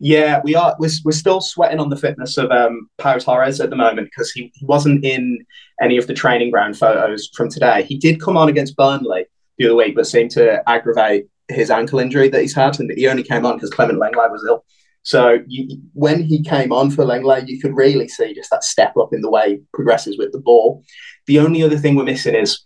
Yeah, 0.00 0.40
we 0.42 0.54
are. 0.54 0.74
We're, 0.78 0.90
we're 1.04 1.12
still 1.12 1.40
sweating 1.40 1.78
on 1.78 1.88
the 1.88 1.96
fitness 1.96 2.36
of 2.36 2.50
um, 2.50 2.88
Pau 2.98 3.16
Torres 3.18 3.60
at 3.60 3.70
the 3.70 3.76
moment 3.76 4.08
because 4.08 4.32
he, 4.32 4.50
he 4.54 4.66
wasn't 4.66 5.04
in 5.04 5.44
any 5.80 5.96
of 5.96 6.06
the 6.06 6.14
training 6.14 6.50
ground 6.50 6.76
photos 6.76 7.30
from 7.34 7.48
today. 7.48 7.84
He 7.84 7.96
did 7.96 8.20
come 8.20 8.36
on 8.36 8.48
against 8.48 8.76
Burnley 8.76 9.26
the 9.58 9.66
other 9.66 9.76
week, 9.76 9.94
but 9.94 10.06
seemed 10.06 10.32
to 10.32 10.68
aggravate 10.68 11.26
his 11.48 11.70
ankle 11.70 12.00
injury 12.00 12.28
that 12.28 12.40
he's 12.40 12.54
had, 12.54 12.80
and 12.80 12.90
he 12.96 13.06
only 13.06 13.22
came 13.22 13.46
on 13.46 13.56
because 13.56 13.70
Clement 13.70 13.98
Lenglet 13.98 14.30
was 14.30 14.44
ill. 14.46 14.64
So 15.02 15.38
you, 15.46 15.80
when 15.92 16.22
he 16.22 16.42
came 16.42 16.72
on 16.72 16.90
for 16.90 17.04
Lenglet, 17.04 17.46
you 17.46 17.60
could 17.60 17.76
really 17.76 18.08
see 18.08 18.34
just 18.34 18.50
that 18.50 18.64
step 18.64 18.96
up 18.96 19.12
in 19.12 19.20
the 19.20 19.30
way 19.30 19.50
he 19.50 19.60
progresses 19.72 20.18
with 20.18 20.32
the 20.32 20.40
ball. 20.40 20.82
The 21.26 21.38
only 21.38 21.62
other 21.62 21.78
thing 21.78 21.94
we're 21.94 22.04
missing 22.04 22.34
is, 22.34 22.64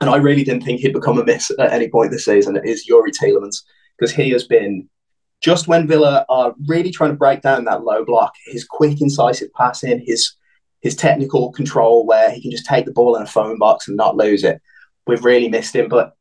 and 0.00 0.10
I 0.10 0.16
really 0.16 0.42
didn't 0.42 0.64
think 0.64 0.80
he'd 0.80 0.94
become 0.94 1.18
a 1.18 1.24
miss 1.24 1.50
at 1.58 1.72
any 1.72 1.88
point 1.88 2.10
this 2.10 2.24
season, 2.24 2.58
is 2.64 2.88
Youri 2.90 3.10
Tielemans 3.10 3.62
because 3.98 4.14
he 4.14 4.30
has 4.30 4.44
been 4.44 4.88
just 5.42 5.68
when 5.68 5.86
Villa 5.86 6.24
are 6.28 6.54
really 6.66 6.90
trying 6.90 7.10
to 7.10 7.16
break 7.16 7.42
down 7.42 7.64
that 7.64 7.84
low 7.84 8.04
block, 8.04 8.34
his 8.46 8.64
quick, 8.64 9.00
incisive 9.00 9.52
passing, 9.54 10.02
his 10.04 10.34
his 10.80 10.94
technical 10.94 11.50
control, 11.52 12.06
where 12.06 12.30
he 12.30 12.40
can 12.40 12.50
just 12.50 12.66
take 12.66 12.84
the 12.84 12.92
ball 12.92 13.16
in 13.16 13.22
a 13.22 13.26
phone 13.26 13.58
box 13.58 13.88
and 13.88 13.96
not 13.96 14.16
lose 14.16 14.44
it. 14.44 14.60
We've 15.06 15.24
really 15.24 15.48
missed 15.48 15.74
him. 15.74 15.88
But 15.88 16.14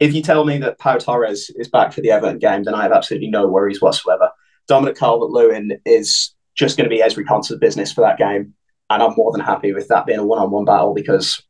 if 0.00 0.14
you 0.14 0.22
tell 0.22 0.44
me 0.44 0.58
that 0.58 0.78
Pau 0.78 0.96
Torres 0.96 1.50
is 1.50 1.68
back 1.68 1.92
for 1.92 2.00
the 2.00 2.10
Everton 2.10 2.38
game, 2.38 2.64
then 2.64 2.74
I 2.74 2.82
have 2.82 2.92
absolutely 2.92 3.28
no 3.28 3.46
worries 3.46 3.80
whatsoever. 3.80 4.30
Dominic 4.66 4.96
Calvert-Lewin 4.96 5.78
is 5.84 6.34
just 6.54 6.76
going 6.76 6.88
to 6.88 6.94
be 6.94 7.02
Ezri 7.02 7.24
Konsa's 7.24 7.58
business 7.58 7.92
for 7.92 8.00
that 8.00 8.18
game, 8.18 8.54
and 8.90 9.02
I'm 9.02 9.14
more 9.16 9.32
than 9.32 9.40
happy 9.40 9.72
with 9.72 9.88
that 9.88 10.06
being 10.06 10.18
a 10.18 10.26
one-on-one 10.26 10.64
battle 10.64 10.94
because 10.94 11.40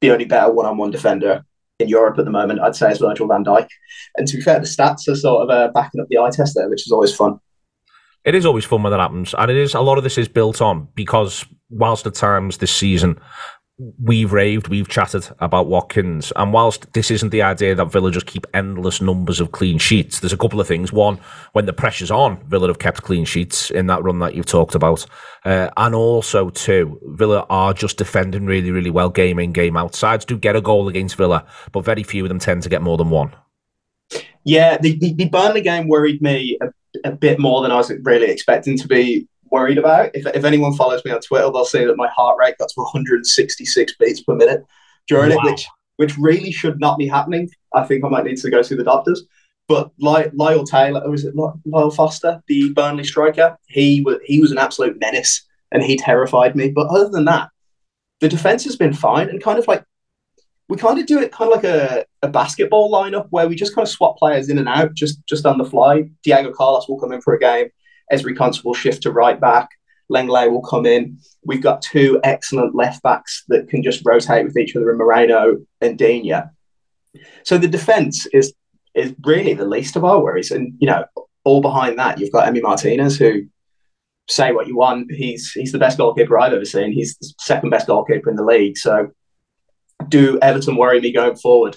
the 0.00 0.10
only 0.10 0.24
better 0.24 0.52
one-on-one 0.52 0.90
defender 0.90 1.44
in 1.80 1.88
Europe 1.88 2.18
at 2.18 2.24
the 2.24 2.30
moment, 2.30 2.60
I'd 2.60 2.76
say, 2.76 2.90
is 2.90 2.98
Virgil 2.98 3.28
van 3.28 3.44
Dijk. 3.44 3.68
And 4.16 4.26
to 4.28 4.36
be 4.36 4.42
fair, 4.42 4.58
the 4.58 4.66
stats 4.66 5.08
are 5.08 5.14
sort 5.14 5.42
of 5.42 5.50
uh, 5.50 5.72
backing 5.72 6.00
up 6.00 6.08
the 6.08 6.18
eye 6.18 6.30
test 6.30 6.54
there, 6.54 6.68
which 6.68 6.86
is 6.86 6.92
always 6.92 7.14
fun. 7.14 7.38
It 8.24 8.34
is 8.34 8.44
always 8.44 8.64
fun 8.64 8.82
when 8.82 8.90
that 8.90 9.00
happens, 9.00 9.34
and 9.34 9.50
it 9.50 9.56
is 9.56 9.74
a 9.74 9.80
lot 9.80 9.96
of 9.96 10.04
this 10.04 10.18
is 10.18 10.28
built 10.28 10.60
on 10.60 10.88
because 10.94 11.46
whilst 11.70 12.06
at 12.06 12.14
times 12.14 12.58
this 12.58 12.74
season 12.74 13.18
we've 14.02 14.32
raved, 14.32 14.68
we've 14.68 14.88
chatted 14.88 15.26
about 15.38 15.66
Watkins, 15.66 16.32
and 16.36 16.52
whilst 16.52 16.92
this 16.92 17.10
isn't 17.10 17.30
the 17.30 17.42
idea 17.42 17.74
that 17.74 17.86
Villa 17.86 18.10
just 18.10 18.26
keep 18.26 18.46
endless 18.52 19.00
numbers 19.00 19.40
of 19.40 19.52
clean 19.52 19.78
sheets, 19.78 20.20
there's 20.20 20.32
a 20.32 20.36
couple 20.36 20.60
of 20.60 20.68
things. 20.68 20.92
One, 20.92 21.18
when 21.52 21.66
the 21.66 21.72
pressure's 21.72 22.10
on, 22.10 22.44
Villa 22.48 22.68
have 22.68 22.78
kept 22.78 23.02
clean 23.02 23.24
sheets 23.24 23.70
in 23.70 23.86
that 23.86 24.02
run 24.02 24.18
that 24.18 24.34
you've 24.34 24.46
talked 24.46 24.74
about, 24.74 25.06
uh, 25.44 25.70
and 25.76 25.94
also 25.94 26.50
two, 26.50 27.00
Villa 27.04 27.46
are 27.48 27.72
just 27.72 27.96
defending 27.96 28.46
really, 28.46 28.70
really 28.70 28.90
well, 28.90 29.08
game 29.08 29.38
in, 29.38 29.52
game 29.52 29.76
out. 29.76 29.94
Sides 29.94 30.24
do 30.24 30.36
get 30.36 30.56
a 30.56 30.60
goal 30.60 30.88
against 30.88 31.16
Villa, 31.16 31.46
but 31.72 31.84
very 31.84 32.02
few 32.02 32.24
of 32.24 32.28
them 32.28 32.38
tend 32.38 32.62
to 32.62 32.68
get 32.68 32.82
more 32.82 32.98
than 32.98 33.10
one. 33.10 33.32
Yeah, 34.44 34.78
the, 34.78 34.98
the, 34.98 35.28
Burnley 35.28 35.60
game 35.60 35.86
worried 35.86 36.22
me 36.22 36.58
a, 36.60 36.68
a 37.04 37.12
bit 37.12 37.38
more 37.38 37.62
than 37.62 37.70
I 37.70 37.76
was 37.76 37.92
really 38.02 38.30
expecting 38.30 38.76
to 38.78 38.88
be 38.88 39.28
worried 39.50 39.78
about. 39.78 40.10
If, 40.14 40.26
if 40.26 40.44
anyone 40.44 40.74
follows 40.74 41.04
me 41.04 41.10
on 41.10 41.20
Twitter, 41.20 41.50
they'll 41.50 41.64
see 41.64 41.84
that 41.84 41.96
my 41.96 42.08
heart 42.08 42.36
rate 42.38 42.58
got 42.58 42.68
to 42.68 42.80
166 42.80 43.96
beats 43.98 44.22
per 44.22 44.34
minute 44.34 44.64
during 45.08 45.30
wow. 45.30 45.42
it, 45.42 45.50
which 45.50 45.66
which 45.96 46.16
really 46.16 46.50
should 46.50 46.80
not 46.80 46.96
be 46.96 47.06
happening. 47.06 47.50
I 47.74 47.84
think 47.84 48.04
I 48.04 48.08
might 48.08 48.24
need 48.24 48.38
to 48.38 48.50
go 48.50 48.62
see 48.62 48.74
the 48.74 48.84
doctors. 48.84 49.24
But 49.68 49.92
Lyle 50.00 50.64
Taylor, 50.64 51.08
was 51.08 51.24
it 51.24 51.34
Lyle 51.36 51.90
Foster, 51.90 52.42
the 52.48 52.72
Burnley 52.72 53.04
striker? 53.04 53.56
He 53.68 54.02
was 54.04 54.18
he 54.24 54.40
was 54.40 54.50
an 54.50 54.58
absolute 54.58 54.98
menace, 54.98 55.46
and 55.70 55.82
he 55.82 55.96
terrified 55.96 56.56
me. 56.56 56.70
But 56.70 56.88
other 56.88 57.08
than 57.08 57.26
that, 57.26 57.50
the 58.20 58.28
defense 58.28 58.64
has 58.64 58.76
been 58.76 58.92
fine, 58.92 59.28
and 59.28 59.42
kind 59.42 59.58
of 59.58 59.68
like 59.68 59.84
we 60.68 60.76
kind 60.76 60.98
of 60.98 61.06
do 61.06 61.20
it 61.20 61.32
kind 61.32 61.52
of 61.52 61.56
like 61.56 61.64
a, 61.64 62.04
a 62.22 62.28
basketball 62.28 62.90
lineup 62.90 63.26
where 63.30 63.48
we 63.48 63.54
just 63.56 63.74
kind 63.74 63.86
of 63.86 63.92
swap 63.92 64.16
players 64.16 64.48
in 64.48 64.58
and 64.58 64.68
out 64.68 64.94
just 64.94 65.24
just 65.26 65.44
on 65.44 65.58
the 65.58 65.64
fly. 65.64 66.10
Diego 66.22 66.52
Carlos 66.52 66.88
will 66.88 66.98
come 66.98 67.12
in 67.12 67.20
for 67.20 67.34
a 67.34 67.38
game. 67.38 67.68
Ezri 68.12 68.36
Konsa 68.36 68.64
will 68.64 68.74
shift 68.74 69.02
to 69.02 69.12
right 69.12 69.40
back. 69.40 69.68
Lenglet 70.10 70.50
will 70.50 70.62
come 70.62 70.86
in. 70.86 71.18
We've 71.44 71.62
got 71.62 71.82
two 71.82 72.20
excellent 72.24 72.74
left 72.74 73.02
backs 73.02 73.44
that 73.48 73.68
can 73.68 73.82
just 73.82 74.02
rotate 74.04 74.44
with 74.44 74.56
each 74.56 74.74
other 74.74 74.90
in 74.90 74.98
Moreno 74.98 75.58
and 75.80 75.96
Digne. 75.96 76.42
So 77.44 77.58
the 77.58 77.68
defence 77.68 78.26
is 78.32 78.52
is 78.94 79.14
really 79.24 79.54
the 79.54 79.64
least 79.64 79.94
of 79.94 80.04
our 80.04 80.20
worries. 80.20 80.50
And, 80.50 80.74
you 80.80 80.86
know, 80.86 81.04
all 81.44 81.60
behind 81.60 81.98
that, 81.98 82.18
you've 82.18 82.32
got 82.32 82.52
Emi 82.52 82.60
Martinez, 82.60 83.16
who 83.16 83.42
say 84.28 84.52
what 84.52 84.66
you 84.66 84.76
want. 84.76 85.12
He's 85.12 85.52
he's 85.52 85.72
the 85.72 85.78
best 85.78 85.98
goalkeeper 85.98 86.38
I've 86.38 86.52
ever 86.52 86.64
seen. 86.64 86.92
He's 86.92 87.16
the 87.16 87.32
second 87.38 87.70
best 87.70 87.86
goalkeeper 87.86 88.30
in 88.30 88.36
the 88.36 88.44
league. 88.44 88.78
So 88.78 89.10
do 90.08 90.38
Everton 90.40 90.76
worry 90.76 91.00
me 91.00 91.12
going 91.12 91.36
forward? 91.36 91.76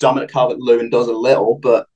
Dominic 0.00 0.30
Calvert 0.30 0.58
Lewin 0.58 0.90
does 0.90 1.08
a 1.08 1.12
little, 1.12 1.58
but 1.60 1.86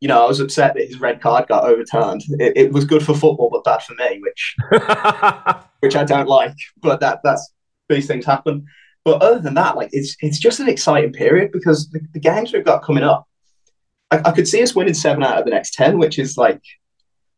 you 0.00 0.08
know, 0.08 0.24
I 0.24 0.28
was 0.28 0.40
upset 0.40 0.74
that 0.74 0.86
his 0.86 1.00
red 1.00 1.20
card 1.20 1.48
got 1.48 1.64
overturned. 1.64 2.22
It, 2.38 2.56
it 2.56 2.72
was 2.72 2.84
good 2.84 3.04
for 3.04 3.14
football, 3.14 3.50
but 3.50 3.64
bad 3.64 3.82
for 3.82 3.94
me, 3.94 4.20
which 4.20 4.56
which 5.80 5.96
I 5.96 6.04
don't 6.04 6.28
like. 6.28 6.54
But 6.80 7.00
that 7.00 7.20
that's 7.24 7.52
these 7.88 8.06
things 8.06 8.24
happen. 8.24 8.66
But 9.04 9.22
other 9.22 9.40
than 9.40 9.54
that, 9.54 9.76
like 9.76 9.90
it's 9.92 10.16
it's 10.20 10.38
just 10.38 10.60
an 10.60 10.68
exciting 10.68 11.12
period 11.12 11.50
because 11.52 11.90
the, 11.90 12.00
the 12.12 12.20
games 12.20 12.52
we've 12.52 12.64
got 12.64 12.82
coming 12.82 13.02
up, 13.02 13.26
I, 14.10 14.20
I, 14.24 14.32
could 14.32 14.46
see 14.46 14.62
us 14.62 14.74
winning 14.74 14.94
seven 14.94 15.24
out 15.24 15.38
of 15.38 15.44
the 15.44 15.50
next 15.50 15.74
ten, 15.74 15.98
which 15.98 16.18
is 16.18 16.36
like 16.36 16.60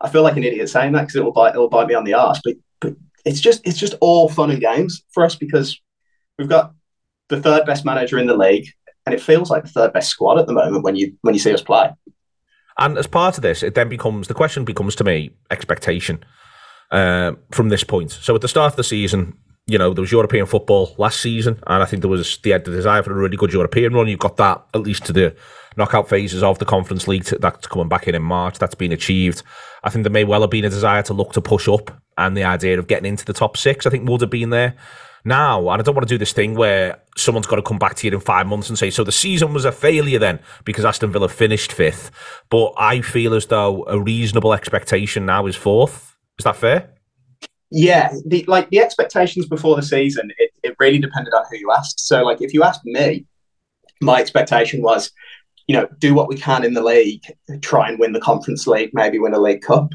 I 0.01 0.09
feel 0.09 0.23
like 0.23 0.37
an 0.37 0.45
idiot 0.45 0.69
saying 0.69 0.93
that 0.93 1.03
because 1.03 1.17
it 1.17 1.25
will 1.25 1.33
bite 1.33 1.55
it 1.55 1.59
will 1.59 1.71
bite 1.71 1.89
me 1.89 1.95
on 1.95 2.05
the 2.05 2.15
arse. 2.15 2.41
But 2.45 2.57
but 2.81 2.95
it's 3.25 3.41
just 3.41 3.67
it's 3.67 3.79
just 3.79 3.95
all 4.01 4.29
fun 4.29 4.51
and 4.51 4.61
games 4.61 5.03
for 5.13 5.25
us 5.25 5.35
because 5.35 5.81
we've 6.39 6.49
got 6.49 6.75
the 7.29 7.41
third 7.41 7.65
best 7.65 7.87
manager 7.87 8.19
in 8.19 8.27
the 8.27 8.37
league, 8.37 8.69
and 9.07 9.15
it 9.15 9.23
feels 9.23 9.51
like 9.51 9.63
the 9.63 9.71
third 9.71 9.95
best 9.95 10.11
squad 10.11 10.39
at 10.39 10.47
the 10.47 10.53
moment 10.53 10.85
when 10.85 10.97
you 10.97 11.17
when 11.23 11.33
you 11.33 11.41
see 11.41 11.55
us 11.55 11.63
play. 11.63 11.91
And 12.79 12.99
as 12.99 13.07
part 13.07 13.37
of 13.37 13.43
this, 13.43 13.63
it 13.63 13.75
then 13.75 13.89
becomes 13.89 14.29
the 14.29 14.35
question 14.35 14.65
becomes 14.65 14.97
to 14.97 15.05
me 15.05 15.31
expectation 15.51 16.25
uh, 16.91 17.33
from 17.51 17.69
this 17.69 17.85
point. 17.85 18.11
So 18.11 18.35
at 18.35 18.41
the 18.41 18.49
start 18.49 18.73
of 18.73 18.77
the 18.77 18.85
season, 18.85 19.39
you 19.67 19.79
know, 19.79 19.95
there 19.95 20.03
was 20.03 20.13
European 20.13 20.47
football 20.47 20.95
last 20.99 21.21
season, 21.21 21.59
and 21.67 21.83
I 21.83 21.87
think 21.87 22.03
there 22.03 22.11
was 22.11 22.39
the, 22.39 22.53
the 22.53 22.59
desire 22.59 23.03
for 23.03 23.13
a 23.13 23.15
really 23.15 23.37
good 23.37 23.53
European 23.53 23.95
run. 23.95 24.09
You've 24.09 24.19
got 24.19 24.37
that 24.37 24.63
at 24.75 24.83
least 24.83 25.07
to 25.07 25.13
the 25.13 25.35
knockout 25.77 26.09
phases 26.09 26.43
of 26.43 26.59
the 26.59 26.65
Conference 26.65 27.09
League 27.09 27.25
that's 27.25 27.67
coming 27.67 27.89
back 27.89 28.07
in 28.07 28.15
in 28.15 28.23
March. 28.23 28.59
That's 28.59 28.75
been 28.75 28.93
achieved. 28.93 29.43
I 29.83 29.91
think 29.91 30.05
there 30.05 30.13
may 30.13 30.25
well 30.25 30.43
have 30.43 30.51
been 30.51 30.67
a 30.67 30.71
desire 30.71 31.03
to 31.05 31.15
look 31.15 31.33
to 31.33 31.41
push 31.41 31.69
up, 31.69 31.91
and 32.19 32.37
the 32.37 32.45
idea 32.45 32.79
of 32.79 32.89
getting 32.89 33.09
into 33.09 33.25
the 33.25 33.33
top 33.33 33.57
six, 33.57 33.87
I 33.87 33.91
think, 33.91 34.09
would 34.09 34.21
have 34.21 34.31
been 34.31 34.51
there 34.51 34.75
now, 35.25 35.71
and 35.71 35.81
I 35.81 35.83
don't 35.83 35.95
want 35.95 36.07
to 36.07 36.15
do 36.15 36.19
this 36.19 36.33
thing 36.33 36.55
where 36.55 37.01
someone's 37.17 37.47
got 37.47 37.57
to 37.57 37.63
come 37.63 37.79
back 37.79 37.95
to 37.97 38.07
you 38.07 38.13
in 38.13 38.21
five 38.21 38.47
months 38.47 38.69
and 38.69 38.79
say, 38.79 38.91
so 38.91 39.05
the 39.05 39.13
season 39.13 39.55
was 39.55 39.65
a 39.65 39.73
failure 39.73 40.19
then 40.19 40.41
because 40.65 40.85
Aston 40.85 41.13
Villa 41.13 41.29
finished 41.29 41.73
fifth. 41.73 42.11
But 42.51 42.73
I 42.77 43.01
feel 43.01 43.35
as 43.35 43.47
though 43.47 43.85
a 43.87 43.99
reasonable 43.99 44.53
expectation 44.53 45.25
now 45.27 45.47
is 45.47 45.57
fourth. 45.57 46.17
Is 46.39 46.45
that 46.45 46.57
fair? 46.57 46.91
Yeah, 47.71 48.13
the, 48.27 48.45
like 48.47 48.69
the 48.71 48.81
expectations 48.81 49.47
before 49.47 49.77
the 49.77 49.83
season, 49.83 50.31
it, 50.39 50.51
it 50.63 50.77
really 50.79 50.99
depended 50.99 51.33
on 51.35 51.45
who 51.51 51.57
you 51.57 51.73
asked. 51.73 52.01
So, 52.01 52.23
like, 52.23 52.43
if 52.43 52.53
you 52.53 52.63
asked 52.63 52.85
me, 52.85 53.27
my 54.01 54.21
expectation 54.21 54.83
was, 54.83 55.11
you 55.67 55.75
know, 55.75 55.89
do 55.99 56.15
what 56.15 56.29
we 56.29 56.37
can 56.37 56.65
in 56.65 56.75
the 56.75 56.83
league, 56.83 57.23
try 57.63 57.89
and 57.89 57.99
win 57.99 58.13
the 58.13 58.21
Conference 58.21 58.67
League, 58.67 58.91
maybe 58.93 59.19
win 59.19 59.35
a 59.35 59.41
League 59.41 59.63
Cup. 59.63 59.91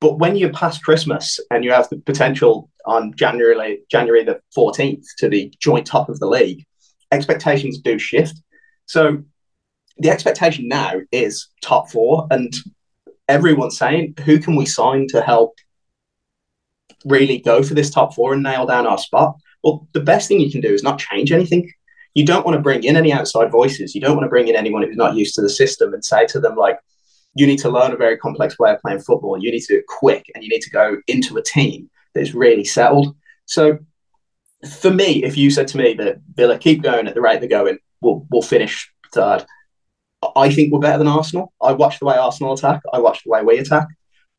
But 0.00 0.18
when 0.18 0.36
you're 0.36 0.52
past 0.52 0.84
Christmas 0.84 1.40
and 1.50 1.64
you 1.64 1.72
have 1.72 1.88
the 1.88 1.98
potential 1.98 2.70
on 2.86 3.14
January 3.14 3.80
January 3.90 4.24
the 4.24 4.40
14th 4.56 5.04
to 5.18 5.28
the 5.28 5.52
joint 5.58 5.86
top 5.86 6.08
of 6.08 6.20
the 6.20 6.26
league, 6.26 6.64
expectations 7.10 7.78
do 7.78 7.98
shift. 7.98 8.40
So 8.86 9.24
the 9.98 10.10
expectation 10.10 10.68
now 10.68 10.92
is 11.10 11.48
top 11.60 11.90
four, 11.90 12.28
and 12.30 12.52
everyone's 13.28 13.76
saying, 13.76 14.14
who 14.24 14.38
can 14.38 14.54
we 14.54 14.66
sign 14.66 15.08
to 15.08 15.20
help 15.20 15.56
really 17.04 17.38
go 17.38 17.62
for 17.62 17.74
this 17.74 17.90
top 17.90 18.14
four 18.14 18.32
and 18.32 18.42
nail 18.42 18.66
down 18.66 18.86
our 18.86 18.98
spot? 18.98 19.36
Well, 19.64 19.88
the 19.92 20.00
best 20.00 20.28
thing 20.28 20.38
you 20.38 20.50
can 20.50 20.60
do 20.60 20.72
is 20.72 20.84
not 20.84 21.00
change 21.00 21.32
anything. 21.32 21.72
You 22.14 22.24
don't 22.24 22.46
want 22.46 22.56
to 22.56 22.62
bring 22.62 22.84
in 22.84 22.96
any 22.96 23.12
outside 23.12 23.50
voices. 23.50 23.94
You 23.94 24.00
don't 24.00 24.16
want 24.16 24.24
to 24.24 24.30
bring 24.30 24.48
in 24.48 24.56
anyone 24.56 24.82
who's 24.82 24.96
not 24.96 25.16
used 25.16 25.34
to 25.34 25.42
the 25.42 25.50
system 25.50 25.92
and 25.92 26.04
say 26.04 26.26
to 26.26 26.40
them, 26.40 26.54
like, 26.54 26.78
you 27.34 27.46
need 27.46 27.58
to 27.60 27.70
learn 27.70 27.92
a 27.92 27.96
very 27.96 28.16
complex 28.16 28.58
way 28.58 28.72
of 28.72 28.80
playing 28.80 29.00
football. 29.00 29.42
You 29.42 29.50
need 29.50 29.60
to 29.60 29.74
do 29.74 29.78
it 29.78 29.86
quick 29.86 30.26
and 30.34 30.42
you 30.42 30.50
need 30.50 30.62
to 30.62 30.70
go 30.70 30.96
into 31.06 31.36
a 31.36 31.42
team 31.42 31.88
that 32.14 32.20
is 32.20 32.34
really 32.34 32.64
settled. 32.64 33.14
So 33.46 33.78
for 34.80 34.90
me, 34.90 35.22
if 35.24 35.36
you 35.36 35.50
said 35.50 35.68
to 35.68 35.78
me 35.78 35.94
that 35.94 36.18
Villa 36.34 36.58
keep 36.58 36.82
going 36.82 37.06
at 37.06 37.14
the 37.14 37.20
rate 37.20 37.40
they're 37.40 37.48
going, 37.48 37.78
we'll, 38.00 38.26
we'll 38.30 38.42
finish 38.42 38.90
third. 39.12 39.44
I 40.34 40.52
think 40.52 40.72
we're 40.72 40.80
better 40.80 40.98
than 40.98 41.06
Arsenal. 41.08 41.52
I 41.62 41.72
watch 41.72 41.98
the 41.98 42.06
way 42.06 42.16
Arsenal 42.16 42.54
attack. 42.54 42.80
I 42.92 42.98
watch 42.98 43.22
the 43.22 43.30
way 43.30 43.42
we 43.42 43.58
attack. 43.58 43.86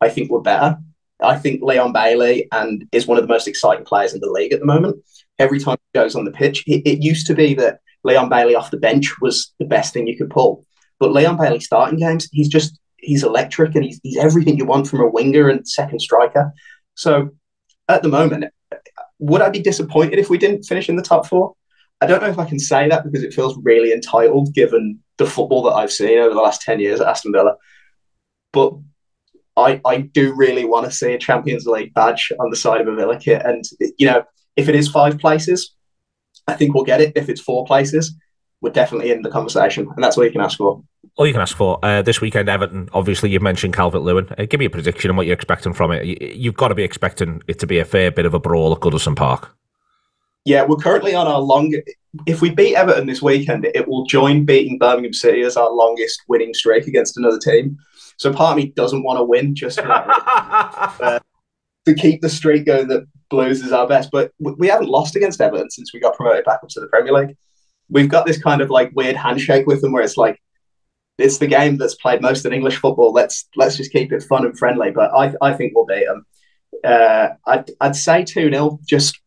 I 0.02 0.10
think 0.10 0.30
we're 0.30 0.42
better. 0.42 0.78
I 1.22 1.38
think 1.38 1.62
Leon 1.62 1.94
Bailey 1.94 2.48
and 2.52 2.86
is 2.92 3.08
one 3.08 3.18
of 3.18 3.24
the 3.24 3.34
most 3.34 3.48
exciting 3.48 3.86
players 3.86 4.14
in 4.14 4.22
the 4.22 4.30
league 4.30 4.54
at 4.54 4.60
the 4.60 4.66
moment. 4.66 4.98
Every 5.38 5.60
time 5.60 5.78
he 5.94 6.00
goes 6.00 6.16
on 6.16 6.26
the 6.26 6.32
pitch, 6.32 6.64
it, 6.68 6.82
it 6.86 7.04
used 7.04 7.28
to 7.28 7.34
be 7.34 7.54
that 7.56 7.80
Leon 8.04 8.30
Bailey 8.30 8.56
off 8.56 8.72
the 8.72 8.78
bench 8.78 9.20
was 9.22 9.54
the 9.60 9.66
best 9.66 9.94
thing 9.94 10.08
you 10.08 10.18
could 10.18 10.30
pull. 10.30 10.66
But 11.00 11.12
Leon 11.12 11.38
Bailey 11.38 11.60
starting 11.60 12.00
games, 12.00 12.28
he's 12.32 12.50
just 12.50 12.80
he's 12.98 13.24
electric 13.24 13.76
and 13.76 13.86
he's, 13.86 14.00
he's 14.04 14.18
everything 14.18 14.58
you 14.58 14.66
want 14.66 14.88
from 14.88 15.02
a 15.02 15.08
winger 15.08 15.50
and 15.50 15.68
second 15.68 16.00
striker. 16.00 16.52
So 16.96 17.30
at 17.88 18.04
the 18.04 18.10
moment, 18.10 18.46
would 19.20 19.42
I 19.42 19.50
be 19.50 19.60
disappointed 19.60 20.20
if 20.20 20.30
we 20.30 20.38
didn't 20.38 20.64
finish 20.64 20.90
in 20.90 20.96
the 20.96 21.02
top 21.02 21.26
four? 21.26 21.56
I 22.02 22.08
don't 22.08 22.22
know 22.22 22.30
if 22.30 22.40
I 22.40 22.46
can 22.46 22.60
say 22.60 22.88
that 22.88 23.04
because 23.04 23.24
it 23.24 23.34
feels 23.34 23.58
really 23.62 23.92
entitled 23.92 24.54
given 24.54 25.00
the 25.18 25.26
football 25.26 25.64
that 25.64 25.76
I've 25.76 25.92
seen 25.92 26.18
over 26.18 26.34
the 26.34 26.42
last 26.42 26.62
10 26.62 26.80
years 26.80 27.02
at 27.02 27.08
Aston 27.08 27.34
Villa. 27.34 27.56
But 28.54 28.74
I, 29.58 29.82
I 29.86 29.98
do 30.02 30.34
really 30.34 30.64
want 30.64 30.86
to 30.86 30.92
see 30.92 31.14
a 31.14 31.18
Champions 31.18 31.66
League 31.66 31.94
badge 31.94 32.32
on 32.40 32.50
the 32.50 32.56
side 32.56 32.80
of 32.80 32.88
a 32.88 32.96
Villa 32.96 33.20
kit. 33.20 33.42
And, 33.44 33.66
you 33.98 34.08
know, 34.08 34.24
if 34.56 34.70
it 34.70 34.76
is 34.76 34.88
five 34.88 35.20
places, 35.20 35.76
I 36.48 36.54
think 36.54 36.74
we'll 36.74 36.86
get 36.86 37.02
it. 37.02 37.14
If 37.16 37.28
it's 37.28 37.42
four 37.42 37.66
places, 37.66 38.16
we're 38.62 38.72
definitely 38.72 39.12
in 39.12 39.22
the 39.22 39.30
conversation. 39.30 39.90
And 39.96 40.04
that's 40.04 40.18
all 40.18 40.26
you 40.26 40.32
can 40.32 40.42
ask 40.42 40.58
for 40.58 40.84
all 41.20 41.28
you 41.28 41.34
can 41.34 41.42
ask 41.42 41.56
for 41.58 41.84
uh, 41.84 42.02
this 42.02 42.22
weekend, 42.22 42.48
Everton. 42.48 42.88
Obviously, 42.94 43.30
you've 43.30 43.42
mentioned 43.42 43.74
Calvert 43.74 44.04
Lewin. 44.04 44.34
Uh, 44.38 44.46
give 44.46 44.60
me 44.60 44.66
a 44.66 44.70
prediction 44.70 45.12
on 45.12 45.18
what 45.18 45.26
you're 45.26 45.36
expecting 45.36 45.74
from 45.74 45.92
it. 45.92 46.06
You, 46.06 46.50
have 46.50 46.58
got 46.58 46.70
to 46.70 46.76
be 46.76 46.84
expecting 46.84 47.42
it 47.46 47.60
to 47.60 47.68
be 47.68 47.78
a 47.78 47.84
fair 47.84 48.10
bit 48.10 48.26
of 48.26 48.34
a 48.34 48.40
brawl 48.40 48.72
at 48.72 48.80
Goodison 48.80 49.18
Park. 49.18 49.54
Yeah, 50.46 50.64
we're 50.64 50.78
currently 50.78 51.14
on 51.14 51.28
our 51.28 51.42
long. 51.42 51.76
If 52.26 52.42
we 52.42 52.50
beat 52.50 52.76
Everton 52.76 53.06
this 53.06 53.22
weekend, 53.22 53.66
it 53.66 53.86
will 53.88 54.06
join 54.06 54.46
beating 54.46 54.78
Birmingham 54.78 55.12
City 55.12 55.42
as 55.42 55.58
our 55.58 55.70
longest 55.70 56.22
winning 56.30 56.54
streak 56.54 56.88
against 56.88 57.18
another 57.18 57.38
team. 57.38 57.78
So 58.16 58.32
part 58.32 58.58
of 58.58 58.64
me 58.64 58.72
doesn't 58.72 59.04
want 59.04 59.20
to 59.20 59.24
win 59.24 59.56
just 59.56 59.82
for 59.82 59.92
uh, 59.92 61.20
to 61.86 61.94
keep 61.96 62.22
the 62.22 62.30
streak 62.30 62.66
going 62.66 62.88
that 62.88 63.06
Blues 63.30 63.62
is 63.62 63.74
our 63.74 63.88
best. 63.88 64.10
But 64.10 64.32
we 64.40 64.68
haven't 64.68 64.90
lost 64.90 65.18
against 65.18 65.42
Everton 65.42 65.70
since 65.70 65.94
we 65.94 66.00
got 66.00 66.16
promoted 66.16 66.46
back 66.46 66.62
up 66.64 66.70
to 66.70 66.80
the 66.80 66.88
Premier 66.88 67.12
League. 67.12 67.36
We've 67.90 68.10
got 68.10 68.26
this 68.26 68.42
kind 68.42 68.62
of 68.62 68.70
like 68.70 68.92
weird 68.94 69.16
handshake 69.16 69.66
with 69.68 69.82
them 69.82 69.92
where 69.92 70.04
it's 70.04 70.18
like 70.18 70.42
it's 71.18 71.38
the 71.38 71.48
game 71.48 71.78
that's 71.78 71.96
played 71.96 72.22
most 72.22 72.46
in 72.46 72.54
English 72.54 72.78
football. 72.78 73.12
Let's 73.12 73.48
let's 73.56 73.78
just 73.78 73.92
keep 73.92 74.12
it 74.12 74.24
fun 74.24 74.46
and 74.46 74.58
friendly. 74.58 74.92
But 74.92 75.12
I, 75.12 75.34
I 75.42 75.54
think 75.54 75.74
we'll 75.76 75.86
beat 75.86 76.06
them. 76.06 76.26
Uh, 76.84 77.30
I'd, 77.46 77.72
I'd 77.82 77.96
say 77.96 78.24
2 78.24 78.50
0 78.50 78.80
just 78.88 79.20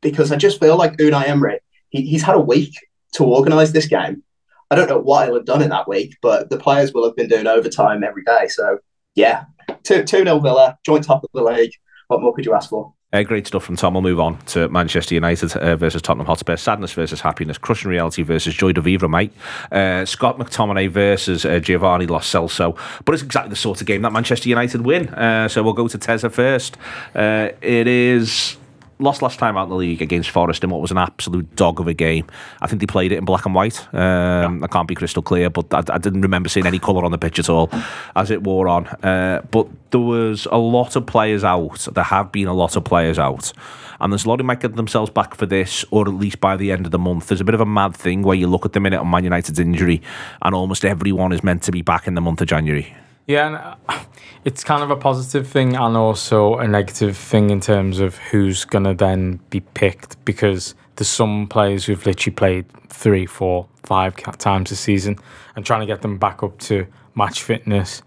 because 0.00 0.30
I 0.30 0.36
just 0.36 0.60
feel 0.60 0.76
like 0.76 0.96
Unai 0.98 1.26
Emery, 1.26 1.58
he, 1.90 2.02
he's 2.02 2.22
had 2.22 2.36
a 2.36 2.40
week 2.40 2.74
to 3.14 3.24
organise 3.24 3.72
this 3.72 3.86
game. 3.86 4.22
I 4.70 4.74
don't 4.74 4.88
know 4.88 4.98
what 4.98 5.26
he'll 5.26 5.36
have 5.36 5.44
done 5.44 5.62
in 5.62 5.70
that 5.70 5.88
week, 5.88 6.16
but 6.22 6.48
the 6.48 6.58
players 6.58 6.92
will 6.92 7.04
have 7.04 7.16
been 7.16 7.28
doing 7.28 7.46
overtime 7.46 8.04
every 8.04 8.22
day. 8.24 8.46
So, 8.48 8.78
yeah, 9.14 9.44
2 9.84 10.06
0 10.06 10.38
Villa, 10.40 10.78
joint 10.84 11.04
top 11.04 11.24
of 11.24 11.30
the 11.34 11.42
league. 11.42 11.72
What 12.08 12.22
more 12.22 12.34
could 12.34 12.46
you 12.46 12.54
ask 12.54 12.70
for? 12.70 12.94
Uh, 13.12 13.22
great 13.22 13.46
stuff 13.46 13.64
from 13.64 13.76
Tom. 13.76 13.92
We'll 13.92 14.02
move 14.02 14.20
on 14.20 14.38
to 14.46 14.68
Manchester 14.70 15.14
United 15.14 15.54
uh, 15.56 15.76
versus 15.76 16.00
Tottenham 16.00 16.26
Hotspur. 16.26 16.56
Sadness 16.56 16.92
versus 16.94 17.20
happiness. 17.20 17.58
Crushing 17.58 17.90
reality 17.90 18.22
versus 18.22 18.54
joy 18.54 18.72
de 18.72 18.80
vivre, 18.80 19.06
mate. 19.06 19.32
Uh, 19.70 20.06
Scott 20.06 20.38
McTominay 20.38 20.88
versus 20.88 21.44
uh, 21.44 21.58
Giovanni 21.58 22.06
Lo 22.06 22.20
Celso. 22.20 22.74
But 23.04 23.12
it's 23.12 23.22
exactly 23.22 23.50
the 23.50 23.56
sort 23.56 23.82
of 23.82 23.86
game 23.86 24.00
that 24.02 24.12
Manchester 24.12 24.48
United 24.48 24.80
win. 24.80 25.10
Uh, 25.10 25.46
so 25.48 25.62
we'll 25.62 25.74
go 25.74 25.88
to 25.88 25.98
Tezza 25.98 26.32
first. 26.32 26.78
Uh, 27.14 27.50
it 27.60 27.86
is 27.86 28.56
lost 29.02 29.22
last 29.22 29.38
time 29.38 29.56
out 29.56 29.64
in 29.64 29.68
the 29.70 29.76
league 29.76 30.00
against 30.00 30.30
Forest 30.30 30.64
in 30.64 30.70
what 30.70 30.80
was 30.80 30.90
an 30.90 30.98
absolute 30.98 31.54
dog 31.56 31.80
of 31.80 31.88
a 31.88 31.94
game. 31.94 32.26
I 32.60 32.66
think 32.66 32.80
they 32.80 32.86
played 32.86 33.12
it 33.12 33.18
in 33.18 33.24
black 33.24 33.44
and 33.44 33.54
white. 33.54 33.80
Um, 33.92 34.58
yeah. 34.58 34.64
I 34.64 34.66
can't 34.68 34.88
be 34.88 34.94
crystal 34.94 35.22
clear, 35.22 35.50
but 35.50 35.72
I, 35.72 35.94
I, 35.94 35.98
didn't 35.98 36.22
remember 36.22 36.48
seeing 36.48 36.66
any 36.66 36.78
colour 36.78 37.04
on 37.04 37.10
the 37.10 37.18
pitch 37.18 37.38
at 37.38 37.48
all 37.48 37.70
as 38.16 38.30
it 38.30 38.42
wore 38.42 38.68
on. 38.68 38.86
Uh, 38.86 39.42
but 39.50 39.68
there 39.90 40.00
was 40.00 40.46
a 40.50 40.58
lot 40.58 40.96
of 40.96 41.06
players 41.06 41.44
out. 41.44 41.88
There 41.92 42.04
have 42.04 42.32
been 42.32 42.48
a 42.48 42.54
lot 42.54 42.76
of 42.76 42.84
players 42.84 43.18
out. 43.18 43.52
And 44.00 44.12
there's 44.12 44.24
a 44.24 44.28
lot 44.28 44.40
who 44.40 44.44
might 44.44 44.58
get 44.58 44.74
themselves 44.74 45.10
back 45.10 45.36
for 45.36 45.46
this, 45.46 45.84
or 45.92 46.08
at 46.08 46.14
least 46.14 46.40
by 46.40 46.56
the 46.56 46.72
end 46.72 46.86
of 46.86 46.92
the 46.92 46.98
month. 46.98 47.28
There's 47.28 47.40
a 47.40 47.44
bit 47.44 47.54
of 47.54 47.60
a 47.60 47.66
mad 47.66 47.96
thing 47.96 48.22
where 48.22 48.36
you 48.36 48.48
look 48.48 48.66
at 48.66 48.72
the 48.72 48.80
minute 48.80 48.98
on 48.98 49.08
Man 49.08 49.22
United's 49.22 49.60
injury, 49.60 50.02
and 50.42 50.56
almost 50.56 50.84
everyone 50.84 51.32
is 51.32 51.44
meant 51.44 51.62
to 51.64 51.72
be 51.72 51.82
back 51.82 52.08
in 52.08 52.14
the 52.14 52.20
month 52.20 52.40
of 52.40 52.48
January. 52.48 52.96
Yeah, 53.28 53.46
and 53.46 53.56
uh, 53.56 54.04
it's 54.44 54.64
kind 54.64 54.82
of 54.82 54.90
a 54.90 54.96
positive 54.96 55.46
thing 55.46 55.76
and 55.76 55.96
also 55.96 56.56
a 56.56 56.66
negative 56.66 57.16
thing 57.16 57.50
in 57.50 57.60
terms 57.60 58.00
of 58.00 58.18
who's 58.18 58.64
going 58.64 58.84
to 58.84 58.94
then 58.94 59.38
be 59.50 59.60
picked 59.60 60.22
because 60.24 60.74
there's 60.96 61.08
some 61.08 61.46
players 61.46 61.84
who've 61.84 62.04
literally 62.04 62.34
played 62.34 62.66
three, 62.88 63.24
four, 63.24 63.68
five 63.84 64.16
times 64.38 64.70
a 64.72 64.76
season 64.76 65.16
and 65.54 65.64
trying 65.64 65.80
to 65.80 65.86
get 65.86 66.02
them 66.02 66.18
back 66.18 66.42
up 66.42 66.58
to 66.58 66.86
match 67.14 67.42
fitness 67.42 68.02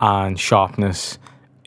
and 0.00 0.40
sharpness 0.40 1.18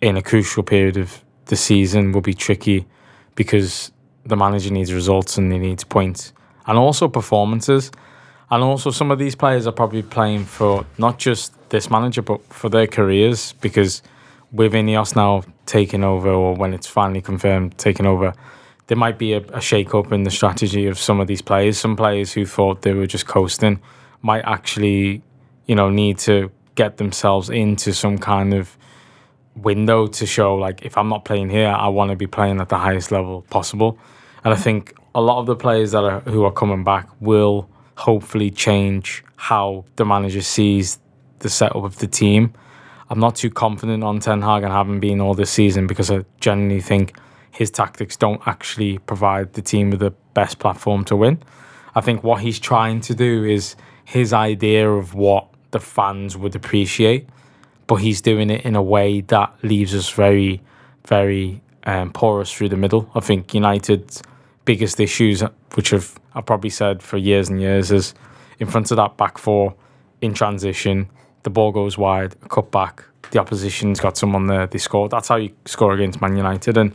in 0.02 0.18
a 0.18 0.22
crucial 0.22 0.64
period 0.64 0.98
of 0.98 1.24
the 1.46 1.56
season 1.56 2.12
will 2.12 2.22
be 2.22 2.34
tricky 2.34 2.88
because 3.36 3.92
the 4.26 4.36
manager 4.36 4.72
needs 4.72 4.92
results 4.92 5.38
and 5.38 5.52
he 5.54 5.60
needs 5.60 5.84
points 5.84 6.34
and 6.66 6.78
also 6.78 7.08
performances. 7.08 7.92
And 8.50 8.64
also, 8.64 8.92
some 8.92 9.12
of 9.12 9.20
these 9.20 9.36
players 9.36 9.68
are 9.68 9.74
probably 9.74 10.04
playing 10.04 10.46
for 10.46 10.86
not 10.98 11.20
just 11.20 11.54
this 11.70 11.90
manager, 11.90 12.22
but 12.22 12.42
for 12.54 12.70
their 12.70 12.88
careers 12.88 13.54
because 13.54 14.02
with 14.52 14.74
Ineos 14.74 15.16
now 15.16 15.44
taking 15.66 16.04
over, 16.04 16.30
or 16.30 16.56
when 16.56 16.74
it's 16.74 16.88
finally 16.88 17.22
confirmed 17.22 17.78
taking 17.78 18.06
over, 18.06 18.34
there 18.88 18.98
might 18.98 19.18
be 19.18 19.34
a, 19.34 19.42
a 19.54 19.60
shake 19.60 19.94
up 19.94 20.14
in 20.14 20.24
the 20.24 20.32
strategy 20.32 20.88
of 20.88 20.98
some 20.98 21.20
of 21.20 21.28
these 21.28 21.42
players. 21.42 21.78
Some 21.78 21.98
players 21.98 22.32
who 22.32 22.46
thought 22.46 22.84
they 22.84 22.94
were 22.94 23.08
just 23.08 23.28
coasting 23.28 23.82
might 24.22 24.44
actually, 24.46 25.22
you 25.66 25.76
know, 25.76 25.90
need 25.90 26.18
to 26.20 26.50
get 26.76 26.98
themselves 26.98 27.50
into 27.50 27.94
some 27.94 28.18
kind 28.18 28.54
of 28.54 28.78
window 29.56 30.08
to 30.08 30.26
show 30.26 30.56
like 30.56 30.86
if 30.86 30.98
I'm 30.98 31.10
not 31.10 31.26
playing 31.26 31.50
here, 31.50 31.68
I 31.68 31.90
want 31.90 32.12
to 32.12 32.16
be 32.16 32.28
playing 32.28 32.62
at 32.62 32.70
the 32.70 32.78
highest 32.78 33.12
level 33.12 33.42
possible. 33.50 34.00
And 34.46 34.54
I 34.54 34.58
think 34.58 34.94
a 35.14 35.22
lot 35.22 35.40
of 35.40 35.48
the 35.48 35.56
players 35.56 35.92
that 35.92 36.04
are 36.04 36.22
who 36.22 36.46
are 36.46 36.52
coming 36.52 36.86
back 36.86 37.10
will 37.20 37.70
hopefully 37.98 38.52
change 38.52 39.24
how 39.36 39.84
the 39.96 40.06
manager 40.06 40.42
sees 40.42 41.00
the 41.40 41.50
setup 41.50 41.84
of 41.84 41.98
the 41.98 42.08
team. 42.08 42.54
I'm 43.10 43.20
not 43.20 43.36
too 43.36 43.50
confident 43.50 44.04
on 44.04 44.20
Ten 44.20 44.42
Hag 44.42 44.64
and 44.64 44.72
haven't 44.72 45.00
been 45.00 45.20
all 45.20 45.34
this 45.34 45.50
season 45.50 45.88
because 45.88 46.12
I 46.12 46.24
generally 46.40 46.82
think 46.82 47.18
his 47.52 47.72
tactics 47.72 48.16
don't 48.16 48.42
actually 48.46 49.00
provide 49.00 49.54
the 49.54 49.62
team 49.62 49.90
with 49.90 50.00
the 50.00 50.12
best 50.34 50.60
platform 50.60 51.06
to 51.06 51.16
win. 51.16 51.42
I 51.96 52.02
think 52.02 52.24
what 52.24 52.42
he's 52.42 52.60
trying 52.60 53.02
to 53.02 53.16
do 53.16 53.44
is 53.44 53.76
his 54.06 54.32
idea 54.32 54.90
of 54.90 55.16
what 55.16 55.48
the 55.72 55.80
fans 55.80 56.38
would 56.38 56.56
appreciate, 56.56 57.28
but 57.88 57.96
he's 57.96 58.22
doing 58.22 58.52
it 58.52 58.64
in 58.64 58.76
a 58.76 58.82
way 58.82 59.22
that 59.22 59.54
leaves 59.64 59.96
us 59.96 60.10
very, 60.12 60.62
very 61.08 61.62
um, 61.86 62.12
porous 62.12 62.52
through 62.52 62.70
the 62.70 62.78
middle. 62.78 63.10
I 63.16 63.22
think 63.22 63.54
United's 63.54 64.22
biggest 64.68 65.00
issues, 65.00 65.42
which 65.76 65.90
have 65.92 66.20
I've 66.36 66.46
probably 66.46 66.70
said 66.70 67.02
for 67.02 67.18
years 67.18 67.50
and 67.50 67.60
years, 67.60 67.90
is 67.90 68.14
in 68.60 68.68
front 68.68 68.92
of 68.92 68.98
that 68.98 69.18
back 69.18 69.40
four 69.40 69.74
in 70.22 70.34
transition, 70.34 71.10
the 71.44 71.50
ball 71.50 71.72
goes 71.72 71.98
wide, 71.98 72.36
a 72.44 72.50
cut 72.50 72.70
back, 72.70 73.04
the 73.32 73.40
opposition's 73.40 74.00
got 74.00 74.18
someone 74.18 74.48
there, 74.48 74.68
they 74.68 74.78
score. 74.78 75.08
That's 75.10 75.30
how 75.30 75.38
you 75.38 75.52
score 75.66 75.94
against 75.94 76.22
Man 76.22 76.36
United. 76.36 76.78
And 76.78 76.94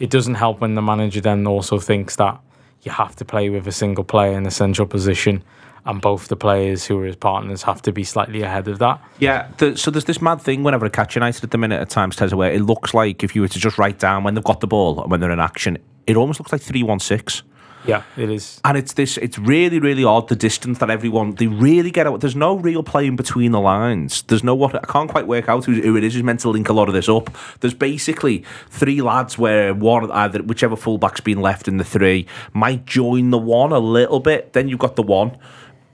it 0.00 0.10
doesn't 0.10 0.34
help 0.34 0.60
when 0.60 0.74
the 0.74 0.82
manager 0.82 1.20
then 1.20 1.46
also 1.46 1.78
thinks 1.78 2.16
that 2.16 2.40
you 2.82 2.90
have 2.90 3.14
to 3.16 3.24
play 3.24 3.48
with 3.48 3.68
a 3.68 3.72
single 3.72 4.04
player 4.04 4.36
in 4.36 4.44
a 4.44 4.50
central 4.50 4.88
position 4.88 5.44
and 5.84 6.00
both 6.00 6.28
the 6.28 6.36
players 6.36 6.86
who 6.86 7.00
are 7.00 7.04
his 7.04 7.16
partners 7.16 7.62
have 7.62 7.82
to 7.82 7.92
be 7.92 8.04
slightly 8.04 8.42
ahead 8.42 8.68
of 8.68 8.78
that. 8.78 9.00
Yeah, 9.18 9.48
the, 9.58 9.76
so 9.76 9.90
there's 9.90 10.04
this 10.04 10.22
mad 10.22 10.40
thing 10.40 10.62
whenever 10.62 10.86
I 10.86 10.88
catch 10.88 11.14
United 11.14 11.42
at 11.42 11.50
the 11.50 11.58
minute 11.58 11.80
at 11.80 11.90
times, 11.90 12.16
Tezza, 12.16 12.34
where 12.34 12.52
it 12.52 12.62
looks 12.62 12.94
like 12.94 13.24
if 13.24 13.34
you 13.34 13.42
were 13.42 13.48
to 13.48 13.58
just 13.58 13.78
write 13.78 13.98
down 13.98 14.24
when 14.24 14.34
they've 14.34 14.44
got 14.44 14.60
the 14.60 14.66
ball 14.66 15.00
and 15.00 15.10
when 15.10 15.20
they're 15.20 15.30
in 15.30 15.40
action, 15.40 15.78
it 16.06 16.16
almost 16.16 16.40
looks 16.40 16.52
like 16.52 16.62
3 16.62 16.82
1 16.82 17.00
6. 17.00 17.42
Yeah, 17.84 18.04
it 18.16 18.30
is. 18.30 18.60
And 18.64 18.78
it's 18.78 18.92
this 18.92 19.16
it's 19.16 19.38
really, 19.38 19.80
really 19.80 20.04
odd 20.04 20.28
the 20.28 20.36
distance 20.36 20.78
that 20.78 20.88
everyone 20.88 21.34
they 21.34 21.48
really 21.48 21.90
get 21.90 22.06
out. 22.06 22.20
There's 22.20 22.36
no 22.36 22.56
real 22.56 22.82
playing 22.82 23.16
between 23.16 23.50
the 23.50 23.60
lines. 23.60 24.22
There's 24.22 24.44
no 24.44 24.54
what 24.54 24.74
I 24.74 24.86
can't 24.92 25.10
quite 25.10 25.26
work 25.26 25.48
out 25.48 25.64
who, 25.64 25.80
who 25.80 25.96
it 25.96 26.04
is 26.04 26.14
who's 26.14 26.22
meant 26.22 26.40
to 26.40 26.50
link 26.50 26.68
a 26.68 26.72
lot 26.72 26.88
of 26.88 26.94
this 26.94 27.08
up. 27.08 27.36
There's 27.60 27.74
basically 27.74 28.44
three 28.70 29.02
lads 29.02 29.36
where 29.36 29.74
one 29.74 30.10
either 30.12 30.42
whichever 30.42 30.76
fullback's 30.76 31.20
been 31.20 31.40
left 31.40 31.66
in 31.66 31.78
the 31.78 31.84
three 31.84 32.26
might 32.52 32.86
join 32.86 33.30
the 33.30 33.38
one 33.38 33.72
a 33.72 33.80
little 33.80 34.20
bit. 34.20 34.52
Then 34.52 34.68
you've 34.68 34.78
got 34.78 34.96
the 34.96 35.02
one. 35.02 35.36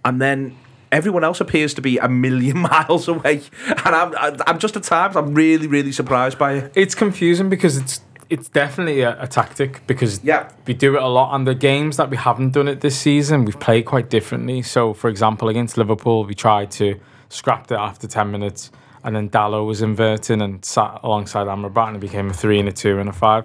And 0.05 0.21
then 0.21 0.57
everyone 0.91 1.25
else 1.25 1.41
appears 1.41 1.75
to 1.75 1.83
be 1.83 1.99
a 1.99 2.09
million 2.09 2.59
miles 2.71 3.09
away, 3.09 3.43
and 3.85 3.95
I'm 3.95 4.37
I'm 4.47 4.59
just 4.59 4.77
at 4.77 4.83
times 4.83 5.17
I'm 5.17 5.35
really 5.35 5.67
really 5.67 5.93
surprised 5.93 6.39
by 6.39 6.55
it. 6.55 6.73
It's 6.75 6.95
confusing 6.95 7.49
because 7.49 7.77
it's 7.77 8.01
it's 8.31 8.49
definitely 8.49 9.01
a, 9.01 9.23
a, 9.23 9.27
tactic 9.27 9.87
because 9.87 10.23
yeah. 10.23 10.51
we 10.67 10.75
do 10.75 10.97
it 10.97 11.03
a 11.03 11.07
lot. 11.07 11.35
And 11.35 11.47
the 11.47 11.55
games 11.55 11.97
that 11.97 12.11
we 12.11 12.17
haven't 12.19 12.51
done 12.51 12.69
it 12.69 12.83
this 12.83 12.99
season, 12.99 13.47
we've 13.47 13.59
played 13.59 13.87
quite 13.87 14.11
differently. 14.11 14.61
So, 14.61 14.93
for 14.93 15.09
example, 15.09 15.49
against 15.49 15.79
Liverpool, 15.79 16.25
we 16.25 16.35
tried 16.35 16.71
to 16.73 17.01
scrap 17.31 17.71
it 17.71 17.77
after 17.77 18.07
10 18.07 18.31
minutes. 18.31 18.71
And 19.03 19.17
then 19.17 19.31
Dalot 19.31 19.67
was 19.67 19.81
inverting 19.81 20.43
and 20.43 20.63
sat 20.65 21.01
alongside 21.03 21.47
Amrabat 21.47 21.89
and 21.89 21.97
it 21.97 22.01
became 22.01 22.29
a 22.29 22.35
three 22.35 22.59
and 22.59 22.69
a 22.69 22.73
two 22.73 22.99
and 22.99 23.09
a 23.09 23.13
five. 23.13 23.45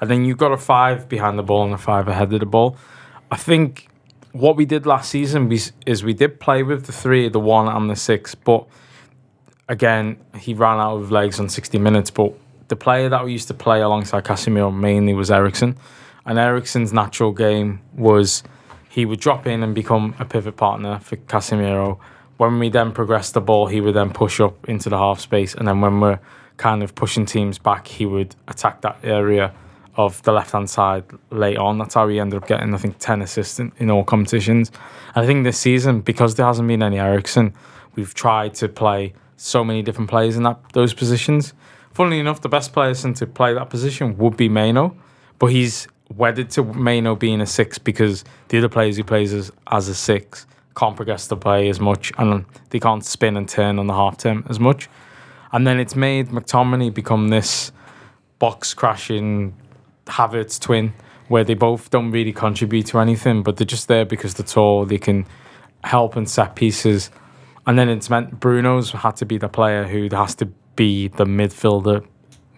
And 0.00 0.10
then 0.10 0.24
you've 0.24 0.38
got 0.38 0.50
a 0.50 0.56
five 0.56 1.08
behind 1.08 1.38
the 1.38 1.42
ball 1.42 1.64
and 1.64 1.74
a 1.74 1.78
five 1.78 2.08
ahead 2.08 2.32
of 2.32 2.40
the 2.40 2.46
ball. 2.46 2.76
I 3.30 3.36
think 3.36 3.88
what 4.34 4.56
we 4.56 4.66
did 4.66 4.84
last 4.84 5.10
season 5.10 5.48
we, 5.48 5.60
is 5.86 6.02
we 6.02 6.12
did 6.12 6.40
play 6.40 6.64
with 6.64 6.86
the 6.86 6.92
three, 6.92 7.28
the 7.28 7.38
one, 7.38 7.68
and 7.68 7.88
the 7.88 7.94
six. 7.94 8.34
But 8.34 8.66
again, 9.68 10.16
he 10.36 10.54
ran 10.54 10.78
out 10.78 10.96
of 10.96 11.12
legs 11.12 11.38
on 11.38 11.48
60 11.48 11.78
minutes. 11.78 12.10
But 12.10 12.34
the 12.66 12.74
player 12.74 13.08
that 13.08 13.24
we 13.24 13.30
used 13.30 13.46
to 13.48 13.54
play 13.54 13.80
alongside 13.80 14.24
Casemiro 14.24 14.74
mainly 14.74 15.14
was 15.14 15.30
Eriksen. 15.30 15.76
And 16.26 16.36
Eriksen's 16.36 16.92
natural 16.92 17.30
game 17.30 17.80
was 17.94 18.42
he 18.90 19.06
would 19.06 19.20
drop 19.20 19.46
in 19.46 19.62
and 19.62 19.72
become 19.72 20.16
a 20.18 20.24
pivot 20.24 20.56
partner 20.56 20.98
for 20.98 21.14
Casemiro. 21.16 22.00
When 22.36 22.58
we 22.58 22.70
then 22.70 22.90
progress 22.90 23.30
the 23.30 23.40
ball, 23.40 23.68
he 23.68 23.80
would 23.80 23.94
then 23.94 24.12
push 24.12 24.40
up 24.40 24.68
into 24.68 24.88
the 24.88 24.98
half 24.98 25.20
space. 25.20 25.54
And 25.54 25.68
then 25.68 25.80
when 25.80 26.00
we're 26.00 26.18
kind 26.56 26.82
of 26.82 26.96
pushing 26.96 27.24
teams 27.24 27.60
back, 27.60 27.86
he 27.86 28.04
would 28.04 28.34
attack 28.48 28.80
that 28.80 28.98
area 29.04 29.54
of 29.96 30.22
the 30.22 30.32
left 30.32 30.52
hand 30.52 30.68
side 30.68 31.04
late 31.30 31.56
on. 31.56 31.78
That's 31.78 31.94
how 31.94 32.08
he 32.08 32.18
ended 32.18 32.42
up 32.42 32.48
getting, 32.48 32.74
I 32.74 32.78
think, 32.78 32.98
10 32.98 33.22
assists 33.22 33.58
in, 33.60 33.72
in 33.78 33.90
all 33.90 34.04
competitions. 34.04 34.70
And 35.14 35.24
I 35.24 35.26
think 35.26 35.44
this 35.44 35.58
season, 35.58 36.00
because 36.00 36.34
there 36.34 36.46
hasn't 36.46 36.68
been 36.68 36.82
any 36.82 36.98
Eriksen, 36.98 37.54
we've 37.94 38.14
tried 38.14 38.54
to 38.54 38.68
play 38.68 39.14
so 39.36 39.64
many 39.64 39.82
different 39.82 40.10
players 40.10 40.36
in 40.36 40.42
that 40.44 40.58
those 40.72 40.94
positions 40.94 41.54
funnily 41.94 42.18
enough, 42.18 42.42
the 42.42 42.48
best 42.48 42.72
person 42.72 43.14
to 43.14 43.26
play 43.26 43.54
that 43.54 43.70
position 43.70 44.18
would 44.18 44.36
be 44.36 44.48
Mainoo, 44.48 44.90
but 45.38 45.46
he's 45.46 45.88
wedded 46.14 46.50
to 46.50 46.62
Mainoo 46.62 47.16
being 47.16 47.40
a 47.40 47.46
six 47.46 47.78
because 47.78 48.24
the 48.48 48.58
other 48.58 48.68
players 48.68 48.96
he 48.96 49.02
plays 49.02 49.32
as, 49.32 49.50
as 49.70 49.88
a 49.88 49.94
six 49.94 50.46
can't 50.76 50.96
progress 50.96 51.28
the 51.28 51.36
play 51.36 51.68
as 51.68 51.80
much 51.80 52.12
and 52.18 52.44
they 52.70 52.80
can't 52.80 53.04
spin 53.04 53.36
and 53.36 53.48
turn 53.48 53.78
on 53.78 53.86
the 53.86 53.94
half 53.94 54.18
turn 54.18 54.44
as 54.48 54.58
much. 54.60 54.88
And 55.52 55.66
then 55.66 55.78
it's 55.78 55.94
made 55.94 56.28
McTominay 56.28 56.92
become 56.92 57.28
this 57.28 57.70
box 58.40 58.74
crashing 58.74 59.54
Havertz 60.06 60.58
twin 60.60 60.92
where 61.28 61.44
they 61.44 61.54
both 61.54 61.90
don't 61.90 62.10
really 62.10 62.32
contribute 62.32 62.86
to 62.86 62.98
anything, 62.98 63.42
but 63.42 63.56
they're 63.56 63.64
just 63.64 63.88
there 63.88 64.04
because 64.04 64.34
they're 64.34 64.46
tall, 64.46 64.84
they 64.84 64.98
can 64.98 65.26
help 65.82 66.16
and 66.16 66.28
set 66.28 66.54
pieces. 66.54 67.10
And 67.66 67.78
then 67.78 67.88
it's 67.88 68.10
meant 68.10 68.40
Bruno's 68.40 68.90
had 68.90 69.16
to 69.16 69.26
be 69.26 69.38
the 69.38 69.48
player 69.48 69.84
who 69.84 70.08
has 70.14 70.34
to 70.36 70.46
be 70.76 71.08
the 71.08 71.24
midfielder 71.24 72.06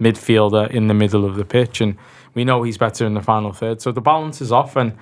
midfielder 0.01 0.71
in 0.71 0.89
the 0.89 0.95
middle 0.95 1.25
of 1.25 1.37
the 1.37 1.45
pitch 1.45 1.81
and 1.81 1.97
we 2.35 2.45
know 2.45 2.63
he's 2.63 2.77
better 2.77 3.07
in 3.07 3.15
the 3.15 3.23
final 3.23 3.51
third 3.51 3.81
so 3.81 3.91
the 3.91 4.01
balance 4.01 4.43
is 4.43 4.53
off 4.53 4.77
and 4.77 4.93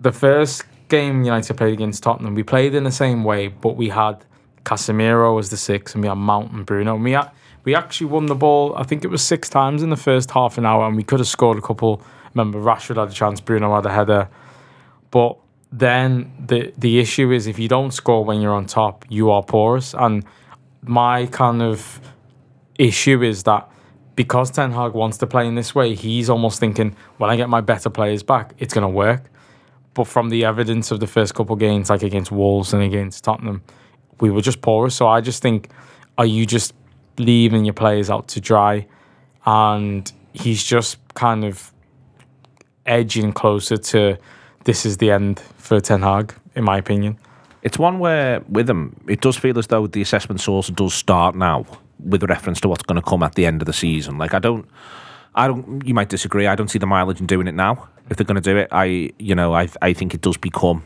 the 0.00 0.10
first 0.10 0.64
game 0.88 1.22
United 1.22 1.54
played 1.54 1.74
against 1.74 2.02
Tottenham 2.02 2.34
we 2.34 2.42
played 2.42 2.74
in 2.74 2.84
the 2.84 2.90
same 2.90 3.24
way 3.24 3.46
but 3.48 3.76
we 3.76 3.90
had 3.90 4.24
Casemiro 4.64 5.38
as 5.38 5.50
the 5.50 5.56
six 5.56 5.94
and 5.94 6.02
we 6.02 6.08
had 6.08 6.16
Mount 6.16 6.52
and 6.52 6.66
Bruno 6.66 6.94
and 6.94 7.04
we 7.04 7.12
had, 7.12 7.30
we 7.64 7.74
actually 7.74 8.06
won 8.06 8.26
the 8.26 8.34
ball 8.34 8.74
I 8.76 8.84
think 8.84 9.04
it 9.04 9.08
was 9.08 9.22
six 9.22 9.48
times 9.48 9.82
in 9.82 9.90
the 9.90 9.96
first 9.96 10.30
half 10.30 10.58
an 10.58 10.66
hour 10.66 10.86
and 10.86 10.96
we 10.96 11.02
could 11.02 11.20
have 11.20 11.28
scored 11.28 11.58
a 11.58 11.62
couple 11.62 12.02
remember 12.34 12.58
Rashford 12.58 12.96
had 12.96 13.08
a 13.08 13.12
chance 13.12 13.40
Bruno 13.40 13.74
had 13.74 13.86
a 13.86 13.92
header 13.92 14.28
but 15.10 15.38
then 15.72 16.32
the 16.46 16.72
the 16.78 16.98
issue 16.98 17.32
is 17.32 17.46
if 17.46 17.58
you 17.58 17.68
don't 17.68 17.92
score 17.92 18.24
when 18.24 18.40
you're 18.40 18.54
on 18.54 18.66
top 18.66 19.04
you 19.08 19.30
are 19.30 19.42
porous 19.42 19.94
and 19.94 20.24
my 20.82 21.26
kind 21.26 21.62
of 21.62 22.00
issue 22.78 23.22
is 23.22 23.42
that 23.44 23.70
because 24.16 24.50
Ten 24.50 24.72
Hag 24.72 24.92
wants 24.92 25.18
to 25.18 25.26
play 25.26 25.46
in 25.46 25.54
this 25.54 25.74
way, 25.74 25.94
he's 25.94 26.30
almost 26.30 26.60
thinking, 26.60 26.96
when 27.18 27.30
I 27.30 27.36
get 27.36 27.48
my 27.48 27.60
better 27.60 27.90
players 27.90 28.22
back, 28.22 28.54
it's 28.58 28.72
going 28.72 28.82
to 28.82 28.88
work. 28.88 29.30
But 29.94 30.04
from 30.04 30.28
the 30.28 30.44
evidence 30.44 30.90
of 30.90 31.00
the 31.00 31.06
first 31.06 31.34
couple 31.34 31.56
games, 31.56 31.90
like 31.90 32.02
against 32.02 32.30
Wolves 32.30 32.72
and 32.72 32.82
against 32.82 33.24
Tottenham, 33.24 33.62
we 34.20 34.30
were 34.30 34.40
just 34.40 34.60
porous. 34.60 34.94
So 34.94 35.08
I 35.08 35.20
just 35.20 35.42
think, 35.42 35.70
are 36.18 36.26
you 36.26 36.46
just 36.46 36.74
leaving 37.18 37.64
your 37.64 37.74
players 37.74 38.10
out 38.10 38.28
to 38.28 38.40
dry? 38.40 38.86
And 39.46 40.10
he's 40.32 40.62
just 40.62 40.98
kind 41.14 41.44
of 41.44 41.72
edging 42.86 43.32
closer 43.32 43.76
to 43.76 44.18
this 44.64 44.86
is 44.86 44.96
the 44.96 45.10
end 45.10 45.40
for 45.58 45.80
Ten 45.80 46.02
Hag, 46.02 46.34
in 46.54 46.64
my 46.64 46.78
opinion. 46.78 47.18
It's 47.62 47.78
one 47.78 47.98
where, 47.98 48.40
with 48.48 48.68
him, 48.68 49.00
it 49.08 49.20
does 49.20 49.36
feel 49.36 49.58
as 49.58 49.68
though 49.68 49.86
the 49.86 50.02
assessment 50.02 50.40
source 50.40 50.68
does 50.68 50.92
start 50.92 51.34
now 51.34 51.64
with 51.98 52.22
reference 52.24 52.60
to 52.60 52.68
what's 52.68 52.82
going 52.82 53.00
to 53.00 53.08
come 53.08 53.22
at 53.22 53.34
the 53.36 53.46
end 53.46 53.62
of 53.62 53.66
the 53.66 53.72
season. 53.72 54.18
Like, 54.18 54.34
I 54.34 54.38
don't, 54.38 54.68
I 55.34 55.46
don't. 55.46 55.86
You 55.86 55.94
might 55.94 56.10
disagree. 56.10 56.46
I 56.46 56.54
don't 56.54 56.68
see 56.68 56.78
the 56.78 56.86
mileage 56.86 57.20
in 57.20 57.26
doing 57.26 57.46
it 57.46 57.54
now. 57.54 57.88
If 58.10 58.16
they're 58.18 58.26
going 58.26 58.40
to 58.40 58.42
do 58.42 58.56
it, 58.58 58.68
I, 58.70 59.10
you 59.18 59.34
know, 59.34 59.54
I, 59.54 59.68
I 59.80 59.94
think 59.94 60.14
it 60.14 60.20
does 60.20 60.36
become 60.36 60.84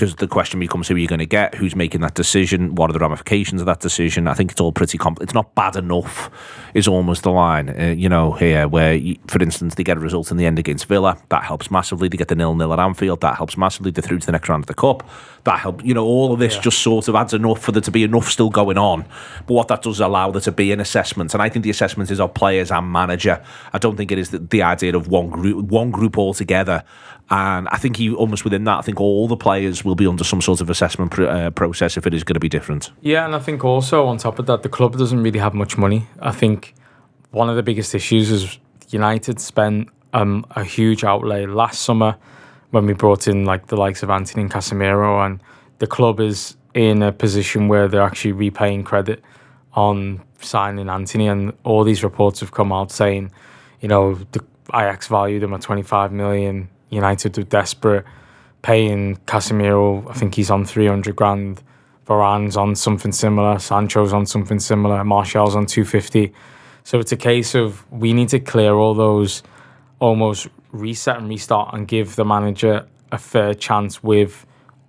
because 0.00 0.16
the 0.16 0.26
question 0.26 0.58
becomes 0.58 0.88
who 0.88 0.94
are 0.94 0.98
you 0.98 1.06
going 1.06 1.18
to 1.18 1.26
get, 1.26 1.54
who's 1.54 1.76
making 1.76 2.00
that 2.00 2.14
decision, 2.14 2.74
what 2.74 2.88
are 2.88 2.94
the 2.94 2.98
ramifications 2.98 3.60
of 3.60 3.66
that 3.66 3.80
decision. 3.80 4.26
I 4.28 4.32
think 4.32 4.50
it's 4.50 4.58
all 4.58 4.72
pretty 4.72 4.96
complex. 4.96 5.24
It's 5.24 5.34
not 5.34 5.54
bad 5.54 5.76
enough, 5.76 6.30
is 6.72 6.88
almost 6.88 7.22
the 7.22 7.30
line, 7.30 7.68
uh, 7.68 7.88
you 7.88 8.08
know, 8.08 8.32
here 8.32 8.66
where, 8.66 8.94
you, 8.94 9.18
for 9.26 9.42
instance, 9.42 9.74
they 9.74 9.84
get 9.84 9.98
a 9.98 10.00
result 10.00 10.30
in 10.30 10.38
the 10.38 10.46
end 10.46 10.58
against 10.58 10.86
Villa, 10.86 11.18
that 11.28 11.44
helps 11.44 11.70
massively. 11.70 12.08
They 12.08 12.16
get 12.16 12.28
the 12.28 12.34
nil 12.34 12.54
nil 12.54 12.72
at 12.72 12.78
Anfield, 12.78 13.20
that 13.20 13.36
helps 13.36 13.58
massively. 13.58 13.90
They're 13.90 14.00
through 14.00 14.20
to 14.20 14.26
the 14.26 14.32
next 14.32 14.48
round 14.48 14.62
of 14.62 14.68
the 14.68 14.74
cup, 14.74 15.06
that 15.44 15.58
helps. 15.58 15.84
You 15.84 15.92
know, 15.92 16.06
all 16.06 16.32
of 16.32 16.38
this 16.38 16.54
yeah. 16.54 16.62
just 16.62 16.78
sort 16.78 17.06
of 17.08 17.14
adds 17.14 17.34
enough 17.34 17.60
for 17.60 17.72
there 17.72 17.82
to 17.82 17.90
be 17.90 18.02
enough 18.02 18.30
still 18.30 18.48
going 18.48 18.78
on. 18.78 19.04
But 19.46 19.52
what 19.52 19.68
that 19.68 19.82
does 19.82 20.00
allow 20.00 20.30
there 20.30 20.40
to 20.40 20.52
be 20.52 20.72
an 20.72 20.80
assessment, 20.80 21.34
and 21.34 21.42
I 21.42 21.50
think 21.50 21.62
the 21.62 21.70
assessment 21.70 22.10
is 22.10 22.20
of 22.20 22.32
players 22.32 22.70
and 22.70 22.90
manager. 22.90 23.44
I 23.74 23.76
don't 23.76 23.98
think 23.98 24.10
it 24.10 24.18
is 24.18 24.30
the, 24.30 24.38
the 24.38 24.62
idea 24.62 24.96
of 24.96 25.08
one 25.08 25.28
group, 25.28 25.66
one 25.66 25.90
group 25.90 26.16
altogether 26.16 26.84
and 27.30 27.68
I 27.70 27.76
think 27.76 27.96
he 27.96 28.12
almost 28.12 28.42
within 28.42 28.64
that, 28.64 28.78
I 28.78 28.82
think 28.82 29.00
all 29.00 29.28
the 29.28 29.36
players 29.36 29.84
will 29.84 29.94
be 29.94 30.06
under 30.06 30.24
some 30.24 30.40
sort 30.40 30.60
of 30.60 30.68
assessment 30.68 31.12
pr- 31.12 31.26
uh, 31.26 31.50
process 31.50 31.96
if 31.96 32.06
it 32.06 32.12
is 32.12 32.24
going 32.24 32.34
to 32.34 32.40
be 32.40 32.48
different. 32.48 32.90
Yeah, 33.02 33.24
and 33.24 33.36
I 33.36 33.38
think 33.38 33.64
also 33.64 34.06
on 34.06 34.18
top 34.18 34.40
of 34.40 34.46
that, 34.46 34.64
the 34.64 34.68
club 34.68 34.98
doesn't 34.98 35.22
really 35.22 35.38
have 35.38 35.54
much 35.54 35.78
money. 35.78 36.06
I 36.20 36.32
think 36.32 36.74
one 37.30 37.48
of 37.48 37.54
the 37.54 37.62
biggest 37.62 37.94
issues 37.94 38.32
is 38.32 38.58
United 38.88 39.40
spent 39.40 39.88
um, 40.12 40.44
a 40.56 40.64
huge 40.64 41.04
outlay 41.04 41.46
last 41.46 41.82
summer 41.82 42.16
when 42.70 42.86
we 42.86 42.94
brought 42.94 43.28
in 43.28 43.44
like 43.44 43.68
the 43.68 43.76
likes 43.76 44.02
of 44.02 44.10
Antony 44.10 44.42
and 44.42 44.50
Casemiro, 44.50 45.24
and 45.24 45.40
the 45.78 45.86
club 45.86 46.18
is 46.18 46.56
in 46.74 47.00
a 47.00 47.12
position 47.12 47.68
where 47.68 47.86
they're 47.86 48.02
actually 48.02 48.32
repaying 48.32 48.82
credit 48.82 49.22
on 49.74 50.20
signing 50.40 50.88
Antony, 50.88 51.28
and 51.28 51.52
all 51.62 51.84
these 51.84 52.02
reports 52.02 52.40
have 52.40 52.50
come 52.50 52.72
out 52.72 52.90
saying, 52.90 53.30
you 53.80 53.88
know, 53.88 54.14
the 54.32 54.44
Ajax 54.74 55.06
valued 55.06 55.44
him 55.44 55.54
at 55.54 55.60
25 55.60 56.10
million 56.10 56.68
United 56.90 57.38
are 57.38 57.44
desperate, 57.44 58.04
paying 58.62 59.16
Casemiro. 59.26 60.08
I 60.10 60.12
think 60.12 60.34
he's 60.34 60.50
on 60.50 60.64
three 60.64 60.86
hundred 60.86 61.16
grand. 61.16 61.62
Varane's 62.06 62.56
on 62.56 62.74
something 62.74 63.12
similar. 63.12 63.58
Sancho's 63.58 64.12
on 64.12 64.26
something 64.26 64.58
similar. 64.58 65.04
Martial's 65.04 65.54
on 65.54 65.66
two 65.66 65.84
fifty. 65.84 66.32
So 66.82 66.98
it's 66.98 67.12
a 67.12 67.16
case 67.16 67.54
of 67.54 67.90
we 67.92 68.12
need 68.12 68.30
to 68.30 68.40
clear 68.40 68.74
all 68.74 68.94
those, 68.94 69.42
almost 70.00 70.48
reset 70.72 71.18
and 71.18 71.28
restart, 71.28 71.74
and 71.74 71.86
give 71.86 72.16
the 72.16 72.24
manager 72.24 72.86
a 73.12 73.18
fair 73.18 73.54
chance 73.54 74.02
with 74.02 74.46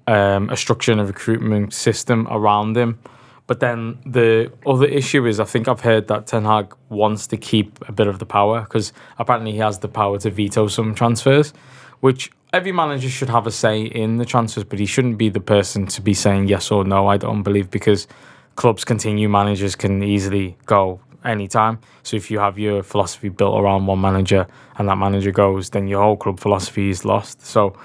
um, 0.08 0.50
a 0.50 0.58
structure 0.58 0.92
and 0.92 1.02
a 1.02 1.06
recruitment 1.06 1.74
system 1.74 2.28
around 2.30 2.76
him. 2.78 3.00
But 3.48 3.60
then 3.60 4.00
the 4.06 4.52
other 4.66 4.86
issue 4.86 5.26
is, 5.26 5.40
I 5.40 5.44
think 5.44 5.68
I've 5.68 5.82
heard 5.82 6.08
that 6.08 6.28
Ten 6.28 6.46
Hag 6.46 6.74
wants 6.90 7.28
to 7.28 7.38
keep 7.38 7.78
a 7.90 7.92
bit 7.92 8.08
of 8.08 8.20
the 8.20 8.26
power 8.26 8.62
because 8.62 8.94
apparently 9.20 9.52
he 9.52 9.58
has 9.58 9.80
the 9.80 9.90
power 9.90 10.18
to 10.20 10.30
veto 10.30 10.68
some 10.68 10.96
transfers 10.96 11.54
which 12.02 12.32
every 12.54 12.72
manager 12.72 13.10
should 13.10 13.30
have 13.30 13.48
a 13.48 13.52
say 13.52 13.82
in 13.82 14.18
the 14.18 14.26
transfers, 14.26 14.64
but 14.64 14.80
he 14.80 14.86
shouldn't 14.86 15.18
be 15.18 15.30
the 15.30 15.40
person 15.40 15.88
to 15.88 16.02
be 16.02 16.14
saying 16.14 16.48
yes 16.48 16.70
or 16.70 16.84
no. 16.84 17.08
I 17.08 17.18
don't 17.18 17.44
believe 17.44 17.72
because 17.72 18.08
clubs 18.56 18.84
continue, 18.84 19.30
managers 19.30 19.76
can 19.76 20.04
easily 20.04 20.58
go 20.66 21.00
anytime. 21.24 21.80
So 22.04 22.18
if 22.18 22.30
you 22.30 22.40
have 22.40 22.60
your 22.60 22.84
philosophy 22.84 23.30
built 23.30 23.60
around 23.60 23.86
one 23.86 24.02
manager 24.02 24.48
and 24.78 24.90
that 24.90 24.98
manager 24.98 25.32
goes, 25.32 25.70
then 25.70 25.88
your 25.88 26.02
whole 26.02 26.18
club 26.18 26.40
philosophy 26.40 26.90
is 26.90 27.06
lost. 27.06 27.46
So 27.46 27.78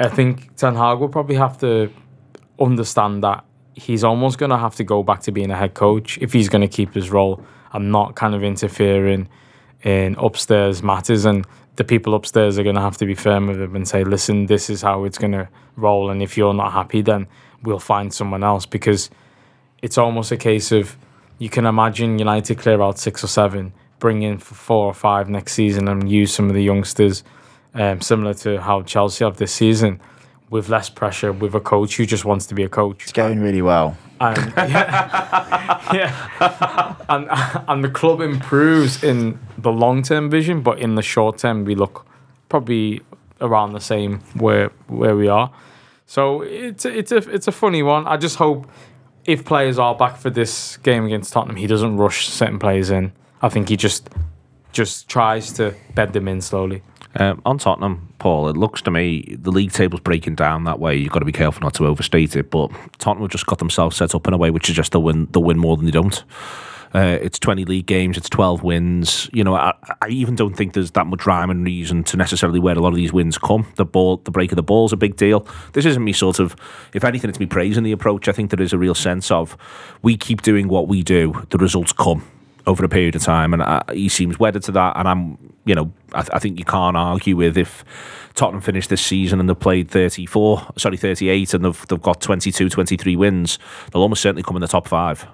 I 0.00 0.08
think 0.08 0.56
Ten 0.56 0.74
Hag 0.74 0.98
will 0.98 1.08
probably 1.08 1.36
have 1.36 1.58
to 1.58 1.92
understand 2.58 3.22
that 3.24 3.44
he's 3.74 4.04
almost 4.04 4.38
going 4.38 4.50
to 4.50 4.56
have 4.56 4.74
to 4.76 4.84
go 4.84 5.02
back 5.02 5.20
to 5.22 5.32
being 5.32 5.50
a 5.50 5.56
head 5.56 5.74
coach 5.74 6.18
if 6.18 6.32
he's 6.32 6.48
going 6.48 6.62
to 6.62 6.68
keep 6.68 6.94
his 6.94 7.10
role 7.10 7.44
and 7.72 7.92
not 7.92 8.14
kind 8.14 8.34
of 8.34 8.42
interfering 8.42 9.28
in 9.82 10.16
upstairs 10.18 10.82
matters. 10.82 11.24
And 11.24 11.46
the 11.78 11.84
people 11.84 12.14
upstairs 12.14 12.58
are 12.58 12.64
going 12.64 12.74
to 12.74 12.82
have 12.82 12.96
to 12.96 13.06
be 13.06 13.14
firm 13.14 13.46
with 13.46 13.60
him 13.60 13.76
and 13.76 13.86
say, 13.86 14.02
listen, 14.02 14.46
this 14.46 14.68
is 14.68 14.82
how 14.82 15.04
it's 15.04 15.16
going 15.16 15.30
to 15.30 15.48
roll. 15.76 16.10
And 16.10 16.20
if 16.20 16.36
you're 16.36 16.52
not 16.52 16.72
happy, 16.72 17.02
then 17.02 17.28
we'll 17.62 17.78
find 17.78 18.12
someone 18.12 18.42
else 18.42 18.66
because 18.66 19.10
it's 19.80 19.96
almost 19.96 20.32
a 20.32 20.36
case 20.36 20.72
of 20.72 20.96
you 21.38 21.48
can 21.48 21.66
imagine 21.66 22.18
United 22.18 22.58
clear 22.58 22.82
out 22.82 22.98
six 22.98 23.22
or 23.22 23.28
seven, 23.28 23.72
bring 24.00 24.22
in 24.22 24.38
four 24.38 24.86
or 24.86 24.94
five 24.94 25.28
next 25.28 25.52
season 25.52 25.86
and 25.86 26.10
use 26.10 26.34
some 26.34 26.48
of 26.48 26.54
the 26.54 26.64
youngsters, 26.64 27.22
um, 27.74 28.00
similar 28.00 28.34
to 28.34 28.60
how 28.60 28.82
Chelsea 28.82 29.24
have 29.24 29.36
this 29.36 29.52
season, 29.52 30.00
with 30.50 30.68
less 30.68 30.88
pressure, 30.88 31.32
with 31.32 31.54
a 31.54 31.60
coach 31.60 31.96
who 31.96 32.06
just 32.06 32.24
wants 32.24 32.46
to 32.46 32.54
be 32.54 32.62
a 32.62 32.68
coach. 32.68 33.02
It's 33.02 33.12
going 33.12 33.40
really 33.40 33.62
well. 33.62 33.96
And, 34.20 34.36
yeah, 34.56 35.92
yeah. 35.92 36.96
and 37.08 37.28
and 37.68 37.84
the 37.84 37.88
club 37.88 38.20
improves 38.20 39.04
in 39.04 39.38
the 39.56 39.70
long 39.70 40.02
term 40.02 40.30
vision, 40.30 40.62
but 40.62 40.78
in 40.78 40.94
the 40.94 41.02
short 41.02 41.38
term, 41.38 41.64
we 41.64 41.74
look 41.74 42.06
probably 42.48 43.02
around 43.40 43.72
the 43.72 43.80
same 43.80 44.20
where 44.34 44.70
where 44.88 45.16
we 45.16 45.28
are. 45.28 45.52
So 46.06 46.42
it's 46.42 46.84
a, 46.84 46.98
it's 46.98 47.12
a 47.12 47.16
it's 47.16 47.46
a 47.46 47.52
funny 47.52 47.82
one. 47.82 48.06
I 48.06 48.16
just 48.16 48.36
hope 48.36 48.68
if 49.24 49.44
players 49.44 49.78
are 49.78 49.94
back 49.94 50.16
for 50.16 50.30
this 50.30 50.78
game 50.78 51.04
against 51.04 51.32
Tottenham, 51.32 51.56
he 51.56 51.66
doesn't 51.66 51.96
rush 51.98 52.28
certain 52.28 52.58
players 52.58 52.90
in. 52.90 53.12
I 53.42 53.50
think 53.50 53.68
he 53.68 53.76
just 53.76 54.08
just 54.72 55.08
tries 55.08 55.52
to 55.52 55.74
bed 55.94 56.12
them 56.12 56.26
in 56.26 56.40
slowly. 56.40 56.82
Um, 57.14 57.40
on 57.44 57.58
Tottenham, 57.58 58.12
Paul, 58.18 58.48
it 58.48 58.56
looks 58.56 58.82
to 58.82 58.90
me 58.90 59.36
the 59.38 59.50
league 59.50 59.72
table's 59.72 60.00
breaking 60.00 60.34
down 60.34 60.64
that 60.64 60.78
way. 60.78 60.96
You've 60.96 61.12
got 61.12 61.20
to 61.20 61.24
be 61.24 61.32
careful 61.32 61.62
not 61.62 61.74
to 61.74 61.86
overstate 61.86 62.36
it. 62.36 62.50
But 62.50 62.70
Tottenham 62.98 63.22
have 63.22 63.30
just 63.30 63.46
got 63.46 63.58
themselves 63.58 63.96
set 63.96 64.14
up 64.14 64.26
in 64.26 64.34
a 64.34 64.36
way 64.36 64.50
which 64.50 64.66
suggests 64.66 64.90
they'll 64.90 65.02
win, 65.02 65.26
they'll 65.32 65.42
win 65.42 65.58
more 65.58 65.76
than 65.76 65.86
they 65.86 65.90
don't. 65.90 66.22
Uh, 66.94 67.18
it's 67.20 67.38
20 67.38 67.66
league 67.66 67.86
games, 67.86 68.16
it's 68.16 68.30
12 68.30 68.62
wins. 68.62 69.28
You 69.32 69.44
know, 69.44 69.54
I, 69.54 69.74
I, 70.00 70.08
even 70.08 70.36
don't 70.36 70.56
think 70.56 70.72
there's 70.72 70.92
that 70.92 71.06
much 71.06 71.26
rhyme 71.26 71.50
and 71.50 71.62
reason 71.62 72.02
to 72.04 72.16
necessarily 72.16 72.60
where 72.60 72.74
a 72.74 72.80
lot 72.80 72.90
of 72.90 72.94
these 72.94 73.12
wins 73.12 73.36
come. 73.36 73.66
The 73.76 73.84
ball, 73.84 74.18
the 74.18 74.30
break 74.30 74.52
of 74.52 74.56
the 74.56 74.62
ball 74.62 74.86
is 74.86 74.92
a 74.94 74.96
big 74.96 75.16
deal. 75.16 75.46
This 75.74 75.84
isn't 75.84 76.02
me 76.02 76.14
sort 76.14 76.38
of, 76.38 76.56
if 76.94 77.04
anything, 77.04 77.28
it's 77.28 77.40
me 77.40 77.46
praising 77.46 77.84
the 77.84 77.92
approach. 77.92 78.26
I 78.26 78.32
think 78.32 78.50
there 78.50 78.62
is 78.62 78.72
a 78.72 78.78
real 78.78 78.94
sense 78.94 79.30
of 79.30 79.56
we 80.00 80.16
keep 80.16 80.40
doing 80.40 80.68
what 80.68 80.88
we 80.88 81.02
do, 81.02 81.46
the 81.50 81.58
results 81.58 81.92
come 81.92 82.24
over 82.68 82.84
a 82.84 82.88
period 82.88 83.16
of 83.16 83.22
time, 83.22 83.52
and 83.54 83.62
uh, 83.62 83.82
he 83.92 84.08
seems 84.08 84.38
wedded 84.38 84.62
to 84.64 84.72
that. 84.72 84.96
And 84.96 85.08
I'm, 85.08 85.54
you 85.64 85.74
know, 85.74 85.90
I, 86.12 86.20
th- 86.20 86.30
I, 86.34 86.38
think 86.38 86.58
you 86.58 86.64
can't 86.64 86.96
argue 86.96 87.34
with 87.34 87.56
if 87.56 87.82
Tottenham 88.34 88.60
finished 88.60 88.90
this 88.90 89.00
season 89.00 89.40
and 89.40 89.48
they've 89.48 89.58
played 89.58 89.90
34, 89.90 90.74
sorry, 90.76 90.98
38, 90.98 91.54
and 91.54 91.64
they've 91.64 91.88
they've 91.88 92.02
got 92.02 92.20
22, 92.20 92.68
23 92.68 93.16
wins, 93.16 93.58
they'll 93.90 94.02
almost 94.02 94.22
certainly 94.22 94.42
come 94.42 94.54
in 94.54 94.60
the 94.60 94.68
top 94.68 94.86
five. 94.86 95.26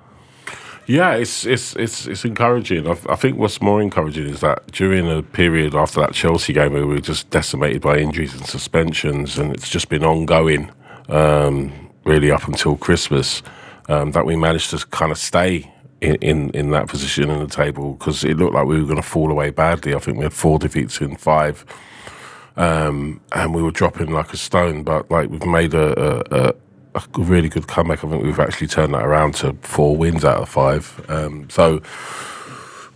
Yeah, 0.86 1.14
it's 1.14 1.44
it's 1.44 1.74
it's 1.76 2.06
it's 2.06 2.24
encouraging. 2.24 2.86
I, 2.86 2.96
I, 3.08 3.16
think 3.16 3.38
what's 3.38 3.60
more 3.60 3.82
encouraging 3.82 4.28
is 4.28 4.40
that 4.40 4.70
during 4.70 5.10
a 5.10 5.22
period 5.22 5.74
after 5.74 6.00
that 6.00 6.12
Chelsea 6.12 6.52
game 6.52 6.72
where 6.72 6.86
we 6.86 6.94
were 6.94 7.00
just 7.00 7.30
decimated 7.30 7.82
by 7.82 7.98
injuries 7.98 8.34
and 8.34 8.46
suspensions, 8.46 9.38
and 9.38 9.52
it's 9.52 9.68
just 9.68 9.88
been 9.88 10.04
ongoing, 10.04 10.70
um, 11.08 11.90
really 12.04 12.30
up 12.30 12.46
until 12.46 12.76
Christmas, 12.76 13.42
um, 13.88 14.12
that 14.12 14.24
we 14.24 14.36
managed 14.36 14.70
to 14.70 14.86
kind 14.88 15.10
of 15.10 15.18
stay 15.18 15.73
in, 16.00 16.16
in, 16.16 16.50
in 16.50 16.70
that 16.70 16.88
position 16.88 17.30
in 17.30 17.38
the 17.40 17.46
table 17.46 17.94
because 17.94 18.24
it 18.24 18.36
looked 18.36 18.54
like 18.54 18.66
we 18.66 18.78
were 18.78 18.86
going 18.86 18.96
to 18.96 19.02
fall 19.02 19.30
away 19.30 19.50
badly. 19.50 19.94
I 19.94 19.98
think 19.98 20.18
we 20.18 20.24
had 20.24 20.32
four 20.32 20.58
defeats 20.58 21.00
in 21.00 21.16
five, 21.16 21.64
um, 22.56 23.20
and 23.32 23.54
we 23.54 23.62
were 23.62 23.70
dropping 23.70 24.10
like 24.10 24.32
a 24.32 24.36
stone. 24.36 24.82
But 24.82 25.10
like 25.10 25.30
we've 25.30 25.46
made 25.46 25.74
a, 25.74 26.34
a, 26.34 26.54
a, 26.94 27.02
really 27.16 27.48
good 27.48 27.66
comeback. 27.66 28.04
I 28.04 28.08
think 28.08 28.22
we've 28.22 28.40
actually 28.40 28.68
turned 28.68 28.94
that 28.94 29.04
around 29.04 29.34
to 29.36 29.54
four 29.62 29.96
wins 29.96 30.24
out 30.24 30.42
of 30.42 30.48
five. 30.48 31.04
Um, 31.08 31.48
so 31.50 31.82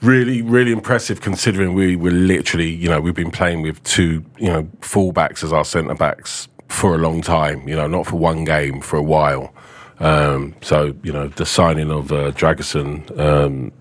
really, 0.03 0.43
really 0.43 0.73
impressive 0.73 1.21
considering 1.21 1.75
we 1.75 1.97
were 1.97 2.11
literally, 2.11 2.69
you 2.69 2.89
know, 2.89 3.01
we've 3.01 3.15
been 3.15 3.31
playing 3.31 3.63
with 3.63 3.83
two, 3.85 4.25
you 4.39 4.49
know, 4.49 4.65
fullbacks 4.81 5.43
as 5.43 5.53
our 5.53 5.65
centre 5.65 5.95
backs 5.95 6.49
for 6.69 6.95
a 6.95 6.99
long 6.99 7.23
time. 7.23 7.67
You 7.69 7.77
know, 7.77 7.87
not 7.87 8.07
for 8.07 8.17
one 8.17 8.45
game 8.45 8.81
for 8.81 8.97
a 8.97 9.03
while. 9.03 9.53
Um, 10.01 10.55
so 10.63 10.95
you 11.03 11.13
know 11.13 11.29
the 11.29 11.47
signing 11.47 11.91
of 11.91 12.13
uh, 12.13 12.31
Dragusin 12.33 13.19
um, 13.19 13.73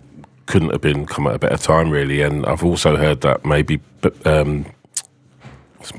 couldn't 0.48 0.72
have 0.72 0.82
been 0.82 1.06
come 1.06 1.28
at 1.28 1.36
a 1.36 1.40
better 1.40 1.58
time, 1.58 1.90
really. 1.90 2.22
And 2.22 2.46
I've 2.46 2.64
also 2.64 2.98
heard 2.98 3.22
that 3.22 3.46
maybe 3.46 3.80
um, 4.26 4.66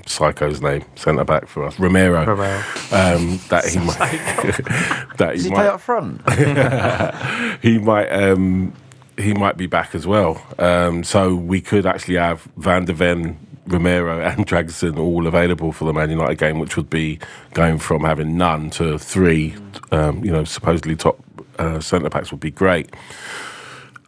Psycho's 0.07 0.61
name, 0.61 0.85
centre 0.97 1.25
back 1.25 1.47
for 1.47 1.65
us, 1.65 1.79
Romero. 1.79 2.25
Romero. 2.25 2.59
Um, 2.91 3.41
that 3.49 3.65
he 3.67 3.79
might. 3.79 3.97
that 5.19 5.31
he 5.33 5.37
Does 5.37 5.45
he 5.45 5.51
might, 5.51 5.57
play 5.57 5.69
up 5.69 5.81
front? 5.81 6.29
he 7.63 7.79
might. 7.79 8.09
Um, 8.09 8.73
he 9.17 9.35
might 9.35 9.57
be 9.57 9.67
back 9.67 9.95
as 9.95 10.07
well. 10.07 10.41
Um, 10.59 11.03
so 11.03 11.35
we 11.35 11.61
could 11.61 11.87
actually 11.87 12.17
have 12.17 12.43
Van 12.57 12.85
der 12.85 12.93
Ven, 12.93 13.39
Romero, 13.69 14.21
and 14.21 14.47
Dragusin 14.47 14.99
all 14.99 15.27
available 15.27 15.73
for 15.73 15.85
the 15.85 15.93
Man 15.93 16.11
United 16.11 16.39
game, 16.39 16.59
which 16.59 16.77
would 16.77 16.91
be 16.91 17.19
going 17.55 17.79
from 17.79 18.03
having 18.03 18.37
none 18.37 18.71
to 18.71 18.99
three. 18.99 19.55
Um, 19.93 20.25
you 20.25 20.33
know, 20.33 20.45
supposedly 20.45 20.97
top 20.97 21.23
uh, 21.59 21.81
centre 21.81 22.09
backs 22.09 22.31
would 22.31 22.41
be 22.41 22.51
great. 22.51 22.95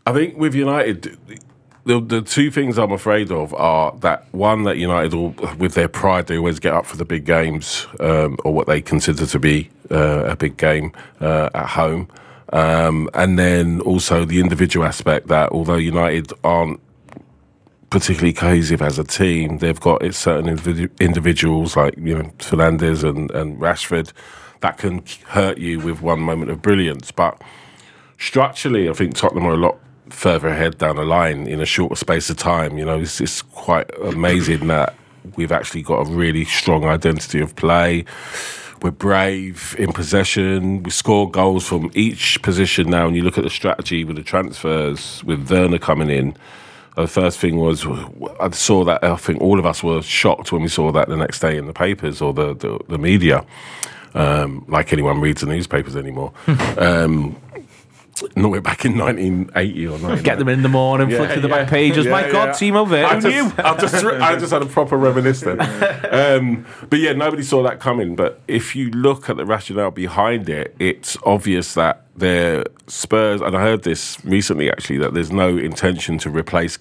I 0.07 0.13
think 0.13 0.37
with 0.37 0.55
United, 0.55 1.17
the 1.85 2.01
the 2.01 2.23
two 2.23 2.51
things 2.51 2.79
I'm 2.79 2.93
afraid 2.93 3.31
of 3.31 3.55
are 3.55 3.95
that 4.01 4.27
one 4.33 4.65
that 4.65 4.79
United, 4.79 5.15
all, 5.15 5.35
with 5.59 5.75
their 5.75 5.89
pride, 5.89 6.27
they 6.27 6.39
always 6.39 6.59
get 6.59 6.73
up 6.73 6.87
for 6.87 6.97
the 6.97 7.05
big 7.05 7.25
games 7.25 7.87
um, 8.01 8.37
or 8.45 8.55
what 8.55 8.67
they 8.67 8.81
consider 8.81 9.27
to 9.27 9.39
be 9.39 9.71
uh, 9.91 10.25
a 10.25 10.37
big 10.37 10.57
game 10.57 10.93
uh, 11.21 11.51
at 11.55 11.67
home, 11.67 12.09
um, 12.53 13.09
and 13.15 13.39
then 13.39 13.81
also 13.83 14.25
the 14.25 14.41
individual 14.41 14.87
aspect 14.87 15.29
that 15.29 15.51
although 15.53 15.77
United 15.77 16.33
aren't 16.43 16.81
particularly 17.91 18.33
cohesive 18.33 18.81
as 18.83 18.99
a 18.99 19.05
team, 19.05 19.59
they've 19.59 19.81
got 19.81 20.03
certain 20.15 20.57
individu- 20.57 21.01
individuals 21.01 21.77
like 21.77 21.97
you 21.99 22.17
know 22.17 22.31
Fernandes 22.39 23.09
and, 23.09 23.31
and 23.33 23.59
Rashford 23.61 24.13
that 24.61 24.79
can 24.79 25.03
hurt 25.27 25.59
you 25.59 25.81
with 25.81 26.01
one 26.01 26.21
moment 26.21 26.51
of 26.51 26.63
brilliance, 26.63 27.11
but 27.11 27.41
structurally, 28.19 28.89
I 28.89 28.93
think 28.93 29.15
Tottenham 29.15 29.47
are 29.47 29.55
a 29.55 29.57
lot 29.57 29.79
further 30.11 30.49
ahead 30.49 30.79
down 30.79 30.97
the 30.97 31.05
line 31.05 31.47
in 31.47 31.61
a 31.61 31.67
shorter 31.67 31.97
space 31.97 32.31
of 32.31 32.37
time. 32.37 32.77
You 32.79 32.85
know, 32.85 33.01
it's, 33.01 33.21
it's 33.21 33.43
quite 33.43 33.91
amazing 34.03 34.67
that 34.69 34.95
we've 35.37 35.53
actually 35.53 35.83
got 35.83 36.07
a 36.07 36.11
really 36.11 36.45
strong 36.45 36.85
identity 36.85 37.41
of 37.41 37.57
play. 37.57 38.05
We're 38.83 38.91
brave 38.91 39.77
in 39.79 39.93
possession. 39.93 40.83
We 40.83 40.91
score 40.91 41.31
goals 41.31 41.67
from 41.67 41.91
each 41.95 42.41
position 42.43 42.89
now. 42.91 43.07
And 43.07 43.15
you 43.15 43.23
look 43.23 43.39
at 43.39 43.45
the 43.45 43.51
strategy 43.51 44.05
with 44.05 44.17
the 44.17 44.23
transfers, 44.23 45.23
with 45.25 45.51
Werner 45.51 45.79
coming 45.79 46.11
in. 46.11 46.37
The 47.03 47.09
first 47.09 47.39
thing 47.39 47.57
was 47.57 47.87
I 48.41 48.51
saw 48.51 48.85
that. 48.85 49.03
I 49.05 49.17
think 49.17 49.41
all 49.41 49.59
of 49.59 49.67
us 49.67 49.83
were 49.83 50.03
shocked 50.03 50.53
when 50.53 50.63
we 50.63 50.69
saw 50.69 50.93
that 50.93 51.09
the 51.09 51.17
next 51.17 51.41
day 51.41 51.57
in 51.57 51.67
the 51.67 51.73
papers 51.73 52.21
or 52.21 52.33
the 52.33 52.55
the, 52.55 52.79
the 52.89 52.99
media, 52.99 53.45
um, 54.15 54.65
like 54.69 54.93
anyone 54.93 55.21
reads 55.21 55.41
the 55.41 55.47
newspapers 55.47 55.97
anymore. 55.97 56.33
um, 56.79 57.37
no, 58.37 58.49
we're 58.51 58.61
back 58.61 58.85
in 58.85 58.99
1980 58.99 59.87
or 59.87 59.99
99. 59.99 60.23
Get 60.23 60.39
them 60.39 60.49
in 60.49 60.63
the 60.63 60.69
morning, 60.69 61.09
flick 61.09 61.33
to 61.35 61.41
the 61.41 61.49
back 61.49 61.69
pages. 61.71 62.07
My 62.07 62.27
Yeah, 62.27 62.33
God, 62.33 62.47
yeah. 62.49 62.53
Timo 62.71 62.87
I 62.87 62.91
Werner 62.91 63.21
knew. 63.29 63.51
just, 63.51 63.59
I 63.59 63.77
just, 63.79 64.05
I 64.05 64.37
just 64.39 64.53
had 64.53 64.63
a 64.63 64.67
proper 64.67 64.97
reminisce 64.97 65.41
then. 65.41 65.59
Um, 66.11 66.67
but 66.91 66.99
yeah, 66.99 67.13
nobody 67.13 67.43
saw 67.43 67.63
that 67.63 67.79
coming. 67.81 68.17
But 68.17 68.41
if 68.49 68.75
you 68.75 68.91
look 68.91 69.31
at 69.31 69.37
the 69.37 69.47
rationale 69.47 69.91
behind 69.93 70.49
it, 70.49 70.75
it's 70.79 71.17
obvious 71.25 71.75
that 71.75 72.05
the 72.17 72.67
Spurs, 72.89 73.41
and 73.41 73.57
I 73.57 73.61
heard 73.61 73.85
this 73.85 74.23
recently 74.25 74.71
actually, 74.71 74.99
that 74.99 75.15
there's 75.15 75.31
no 75.31 75.57
intention 75.57 76.19
to 76.19 76.31
replace 76.31 76.79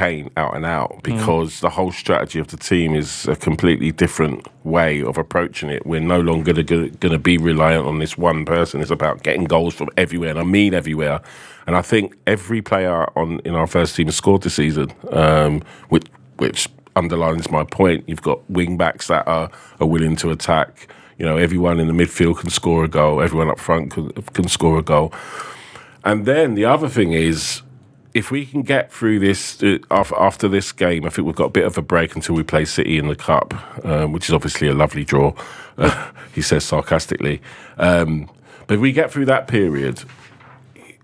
Kane 0.00 0.30
out 0.38 0.56
and 0.56 0.64
out 0.64 1.02
because 1.02 1.60
the 1.60 1.68
whole 1.68 1.92
strategy 1.92 2.38
of 2.38 2.48
the 2.48 2.56
team 2.56 2.94
is 2.94 3.28
a 3.28 3.36
completely 3.36 3.92
different 3.92 4.48
way 4.64 5.02
of 5.02 5.18
approaching 5.18 5.68
it. 5.68 5.84
We're 5.84 6.00
no 6.00 6.20
longer 6.20 6.54
going 6.54 6.90
to 6.98 7.18
be 7.18 7.36
reliant 7.36 7.86
on 7.86 7.98
this 7.98 8.16
one 8.16 8.46
person. 8.46 8.80
It's 8.80 8.90
about 8.90 9.22
getting 9.22 9.44
goals 9.44 9.74
from 9.74 9.90
everywhere, 9.98 10.30
and 10.30 10.38
I 10.38 10.44
mean 10.44 10.72
everywhere. 10.72 11.20
And 11.66 11.76
I 11.76 11.82
think 11.82 12.16
every 12.26 12.62
player 12.62 13.06
on 13.18 13.40
in 13.40 13.54
our 13.54 13.66
first 13.66 13.94
team 13.94 14.06
has 14.06 14.16
scored 14.16 14.40
this 14.40 14.54
season, 14.54 14.90
um, 15.10 15.62
which 15.90 16.06
which 16.38 16.68
underlines 16.96 17.50
my 17.50 17.64
point. 17.64 18.08
You've 18.08 18.22
got 18.22 18.38
wing 18.48 18.78
backs 18.78 19.08
that 19.08 19.28
are, 19.28 19.50
are 19.80 19.86
willing 19.86 20.16
to 20.16 20.30
attack. 20.30 20.88
You 21.18 21.26
know, 21.26 21.36
everyone 21.36 21.78
in 21.78 21.88
the 21.88 22.04
midfield 22.04 22.38
can 22.38 22.48
score 22.48 22.84
a 22.84 22.88
goal. 22.88 23.20
Everyone 23.20 23.50
up 23.50 23.58
front 23.58 23.90
can, 23.90 24.12
can 24.32 24.48
score 24.48 24.78
a 24.78 24.82
goal. 24.82 25.12
And 26.04 26.24
then 26.24 26.54
the 26.54 26.64
other 26.64 26.88
thing 26.88 27.12
is, 27.12 27.60
if 28.14 28.30
we 28.30 28.44
can 28.44 28.62
get 28.62 28.92
through 28.92 29.20
this 29.20 29.62
uh, 29.62 29.78
after 29.90 30.48
this 30.48 30.72
game, 30.72 31.04
I 31.04 31.10
think 31.10 31.26
we've 31.26 31.36
got 31.36 31.46
a 31.46 31.50
bit 31.50 31.64
of 31.64 31.78
a 31.78 31.82
break 31.82 32.14
until 32.14 32.34
we 32.34 32.42
play 32.42 32.64
City 32.64 32.98
in 32.98 33.08
the 33.08 33.16
cup, 33.16 33.54
um, 33.84 34.12
which 34.12 34.28
is 34.28 34.34
obviously 34.34 34.68
a 34.68 34.74
lovely 34.74 35.04
draw. 35.04 35.34
Uh, 35.78 36.10
he 36.34 36.42
says 36.42 36.64
sarcastically. 36.64 37.40
Um, 37.78 38.30
but 38.66 38.74
if 38.74 38.80
we 38.80 38.92
get 38.92 39.10
through 39.10 39.26
that 39.26 39.48
period, 39.48 40.02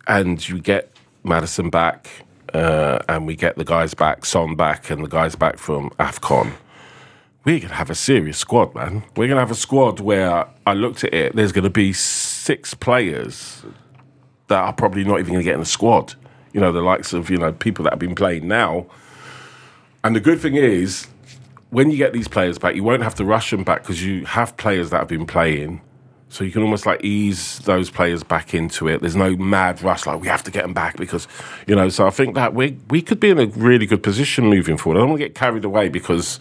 and 0.06 0.46
you 0.48 0.60
get 0.60 0.92
Maddison 1.24 1.70
back, 1.70 2.08
uh, 2.54 3.00
and 3.08 3.26
we 3.26 3.36
get 3.36 3.56
the 3.56 3.64
guys 3.64 3.94
back, 3.94 4.24
Son 4.24 4.54
back, 4.54 4.90
and 4.90 5.04
the 5.04 5.08
guys 5.08 5.34
back 5.34 5.58
from 5.58 5.90
Afcon. 5.98 6.52
We're 7.44 7.60
gonna 7.60 7.74
have 7.74 7.90
a 7.90 7.94
serious 7.94 8.38
squad, 8.38 8.74
man. 8.74 9.04
We're 9.16 9.28
gonna 9.28 9.40
have 9.40 9.50
a 9.50 9.56
squad 9.56 10.00
where 10.00 10.46
I 10.66 10.74
looked 10.74 11.04
at 11.04 11.14
it. 11.14 11.36
There's 11.36 11.52
gonna 11.52 11.70
be 11.70 11.92
six 11.92 12.74
players 12.74 13.64
that 14.48 14.58
are 14.58 14.72
probably 14.72 15.04
not 15.04 15.18
even 15.18 15.32
going 15.32 15.40
to 15.40 15.44
get 15.44 15.54
in 15.54 15.60
the 15.60 15.66
squad. 15.66 16.14
You 16.56 16.62
know, 16.62 16.72
the 16.72 16.80
likes 16.80 17.12
of 17.12 17.28
you 17.28 17.36
know 17.36 17.52
people 17.52 17.82
that 17.84 17.92
have 17.92 17.98
been 17.98 18.14
playing 18.14 18.48
now. 18.48 18.86
And 20.02 20.16
the 20.16 20.20
good 20.20 20.40
thing 20.40 20.54
is, 20.54 21.06
when 21.68 21.90
you 21.90 21.98
get 21.98 22.14
these 22.14 22.28
players 22.28 22.58
back, 22.58 22.74
you 22.74 22.82
won't 22.82 23.02
have 23.02 23.14
to 23.16 23.26
rush 23.26 23.50
them 23.50 23.62
back 23.62 23.82
because 23.82 24.02
you 24.02 24.24
have 24.24 24.56
players 24.56 24.88
that 24.88 25.00
have 25.00 25.08
been 25.08 25.26
playing. 25.26 25.82
So 26.30 26.44
you 26.44 26.50
can 26.50 26.62
almost 26.62 26.86
like 26.86 27.04
ease 27.04 27.58
those 27.60 27.90
players 27.90 28.24
back 28.24 28.54
into 28.54 28.88
it. 28.88 29.02
There's 29.02 29.14
no 29.14 29.36
mad 29.36 29.82
rush 29.82 30.06
like 30.06 30.18
we 30.18 30.28
have 30.28 30.42
to 30.44 30.50
get 30.50 30.62
them 30.62 30.72
back 30.72 30.96
because 30.96 31.28
you 31.66 31.76
know. 31.76 31.90
So 31.90 32.06
I 32.06 32.10
think 32.10 32.36
that 32.36 32.54
we 32.54 32.78
we 32.88 33.02
could 33.02 33.20
be 33.20 33.28
in 33.28 33.38
a 33.38 33.46
really 33.48 33.84
good 33.84 34.02
position 34.02 34.46
moving 34.46 34.78
forward. 34.78 34.98
I 34.98 35.02
don't 35.02 35.10
want 35.10 35.20
to 35.20 35.26
get 35.26 35.34
carried 35.34 35.66
away 35.66 35.90
because 35.90 36.40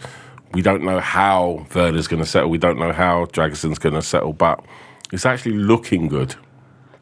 we 0.54 0.62
don't 0.62 0.82
know 0.82 0.98
how 0.98 1.66
Werner's 1.74 2.08
going 2.08 2.22
to 2.22 2.28
settle. 2.28 2.48
We 2.48 2.56
don't 2.56 2.78
know 2.78 2.92
how 2.92 3.26
Dragusin's 3.26 3.78
going 3.78 3.94
to 3.94 4.00
settle, 4.02 4.32
but 4.32 4.64
it's 5.12 5.26
actually 5.26 5.58
looking 5.58 6.08
good. 6.08 6.34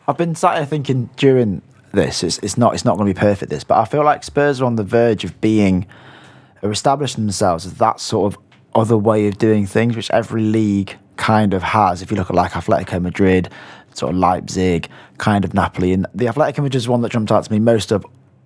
I've 0.08 0.18
been 0.18 0.34
sat 0.34 0.56
here 0.56 0.66
thinking 0.66 1.10
during 1.16 1.62
this, 1.94 2.22
it's, 2.22 2.38
it's 2.38 2.56
not 2.56 2.74
it's 2.74 2.84
not 2.84 2.96
going 2.96 3.08
to 3.08 3.14
be 3.14 3.18
perfect. 3.18 3.50
This, 3.50 3.64
but 3.64 3.78
I 3.78 3.84
feel 3.84 4.04
like 4.04 4.24
Spurs 4.24 4.60
are 4.60 4.64
on 4.64 4.76
the 4.76 4.84
verge 4.84 5.24
of 5.24 5.40
being 5.40 5.86
are 6.62 6.72
establishing 6.72 7.24
themselves 7.24 7.66
as 7.66 7.74
that 7.74 8.00
sort 8.00 8.32
of 8.32 8.40
other 8.74 8.96
way 8.96 9.28
of 9.28 9.38
doing 9.38 9.66
things, 9.66 9.96
which 9.96 10.10
every 10.10 10.42
league 10.42 10.96
kind 11.16 11.54
of 11.54 11.62
has. 11.62 12.02
If 12.02 12.10
you 12.10 12.16
look 12.16 12.30
at 12.30 12.36
like 12.36 12.52
Atletico 12.52 13.00
Madrid, 13.00 13.48
sort 13.92 14.12
of 14.12 14.18
Leipzig, 14.18 14.88
kind 15.18 15.44
of 15.44 15.54
Napoli, 15.54 15.92
and 15.92 16.06
the 16.14 16.26
Atletico 16.26 16.58
Madrid 16.58 16.76
is 16.76 16.88
one 16.88 17.02
that 17.02 17.12
jumped 17.12 17.30
out 17.30 17.44
to 17.44 17.52
me 17.52 17.58
most 17.58 17.92
of. 17.92 18.04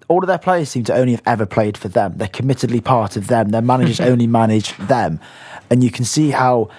All 0.08 0.22
of 0.22 0.26
their 0.26 0.38
players 0.38 0.70
seem 0.70 0.84
to 0.84 0.94
only 0.94 1.12
have 1.12 1.22
ever 1.26 1.44
played 1.44 1.76
for 1.76 1.88
them. 1.88 2.14
They're 2.16 2.28
committedly 2.28 2.82
part 2.82 3.16
of 3.16 3.26
them. 3.26 3.50
Their 3.50 3.60
managers 3.60 4.00
only 4.12 4.26
manage 4.26 4.74
them, 4.78 5.20
and 5.70 5.84
you 5.84 5.90
can 5.90 6.04
see 6.04 6.30
how 6.30 6.70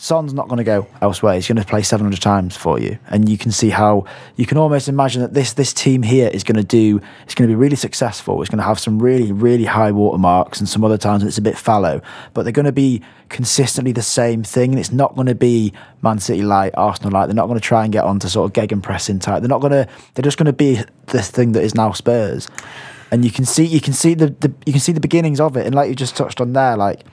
Son's 0.00 0.32
not 0.32 0.46
going 0.46 0.58
to 0.58 0.64
go 0.64 0.86
elsewhere. 1.02 1.34
He's 1.34 1.48
going 1.48 1.56
to 1.56 1.64
play 1.64 1.82
700 1.82 2.22
times 2.22 2.56
for 2.56 2.78
you. 2.78 3.00
And 3.08 3.28
you 3.28 3.36
can 3.36 3.50
see 3.50 3.70
how 3.70 4.04
you 4.36 4.46
can 4.46 4.56
almost 4.56 4.86
imagine 4.86 5.22
that 5.22 5.34
this 5.34 5.54
this 5.54 5.72
team 5.72 6.04
here 6.04 6.30
is 6.32 6.44
going 6.44 6.54
to 6.54 6.62
do, 6.62 7.00
it's 7.24 7.34
going 7.34 7.48
to 7.48 7.52
be 7.52 7.56
really 7.56 7.74
successful. 7.74 8.40
It's 8.40 8.48
going 8.48 8.58
to 8.58 8.64
have 8.64 8.78
some 8.78 9.02
really, 9.02 9.32
really 9.32 9.64
high 9.64 9.90
watermarks 9.90 10.60
and 10.60 10.68
some 10.68 10.84
other 10.84 10.98
times 10.98 11.24
it's 11.24 11.36
a 11.36 11.42
bit 11.42 11.58
fallow. 11.58 12.00
But 12.32 12.44
they're 12.44 12.52
going 12.52 12.66
to 12.66 12.70
be 12.70 13.02
consistently 13.28 13.90
the 13.90 14.02
same 14.02 14.44
thing. 14.44 14.70
And 14.70 14.78
it's 14.78 14.92
not 14.92 15.16
going 15.16 15.26
to 15.26 15.34
be 15.34 15.72
Man 16.00 16.20
City 16.20 16.42
light, 16.42 16.74
Arsenal 16.76 17.10
light. 17.10 17.26
They're 17.26 17.34
not 17.34 17.48
going 17.48 17.58
to 17.58 17.66
try 17.66 17.82
and 17.82 17.92
get 17.92 18.04
on 18.04 18.20
to 18.20 18.28
sort 18.28 18.46
of 18.46 18.52
gegenpressing 18.52 19.20
type. 19.20 19.42
They're 19.42 19.48
not 19.48 19.60
going 19.60 19.72
to, 19.72 19.88
they're 20.14 20.22
just 20.22 20.38
going 20.38 20.46
to 20.46 20.52
be 20.52 20.80
this 21.06 21.28
thing 21.28 21.50
that 21.52 21.64
is 21.64 21.74
now 21.74 21.90
Spurs. 21.90 22.46
And 23.10 23.24
you 23.24 23.32
can 23.32 23.44
see, 23.44 23.64
you 23.64 23.80
can 23.80 23.94
see 23.94 24.14
the, 24.14 24.28
the 24.28 24.54
you 24.64 24.72
can 24.72 24.80
see 24.80 24.92
the 24.92 25.00
beginnings 25.00 25.40
of 25.40 25.56
it. 25.56 25.66
And 25.66 25.74
like 25.74 25.88
you 25.88 25.96
just 25.96 26.16
touched 26.16 26.40
on 26.40 26.52
there, 26.52 26.76
like 26.76 27.04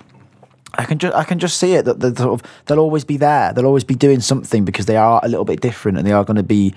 I 0.77 0.85
can 0.85 0.97
just 0.97 1.15
I 1.15 1.23
can 1.23 1.39
just 1.39 1.57
see 1.57 1.73
it 1.73 1.85
that 1.85 1.99
they're 1.99 2.15
sort 2.15 2.41
of 2.41 2.51
they'll 2.65 2.79
always 2.79 3.03
be 3.03 3.17
there. 3.17 3.53
They'll 3.53 3.65
always 3.65 3.83
be 3.83 3.95
doing 3.95 4.19
something 4.19 4.65
because 4.65 4.85
they 4.85 4.97
are 4.97 5.19
a 5.23 5.27
little 5.27 5.45
bit 5.45 5.61
different 5.61 5.97
and 5.97 6.05
they 6.05 6.11
are 6.11 6.23
going 6.23 6.37
to 6.37 6.43
be. 6.43 6.73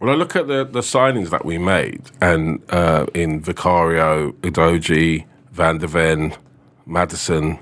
Well, 0.00 0.10
I 0.10 0.14
look 0.14 0.34
at 0.34 0.48
the, 0.48 0.64
the 0.64 0.80
signings 0.80 1.30
that 1.30 1.44
we 1.44 1.58
made, 1.58 2.02
and 2.20 2.60
uh, 2.70 3.06
in 3.14 3.40
Vicario, 3.40 4.32
Udogie, 4.42 5.26
Van 5.52 5.78
der 5.78 5.86
Ven, 5.86 6.34
Maddison, 6.86 7.60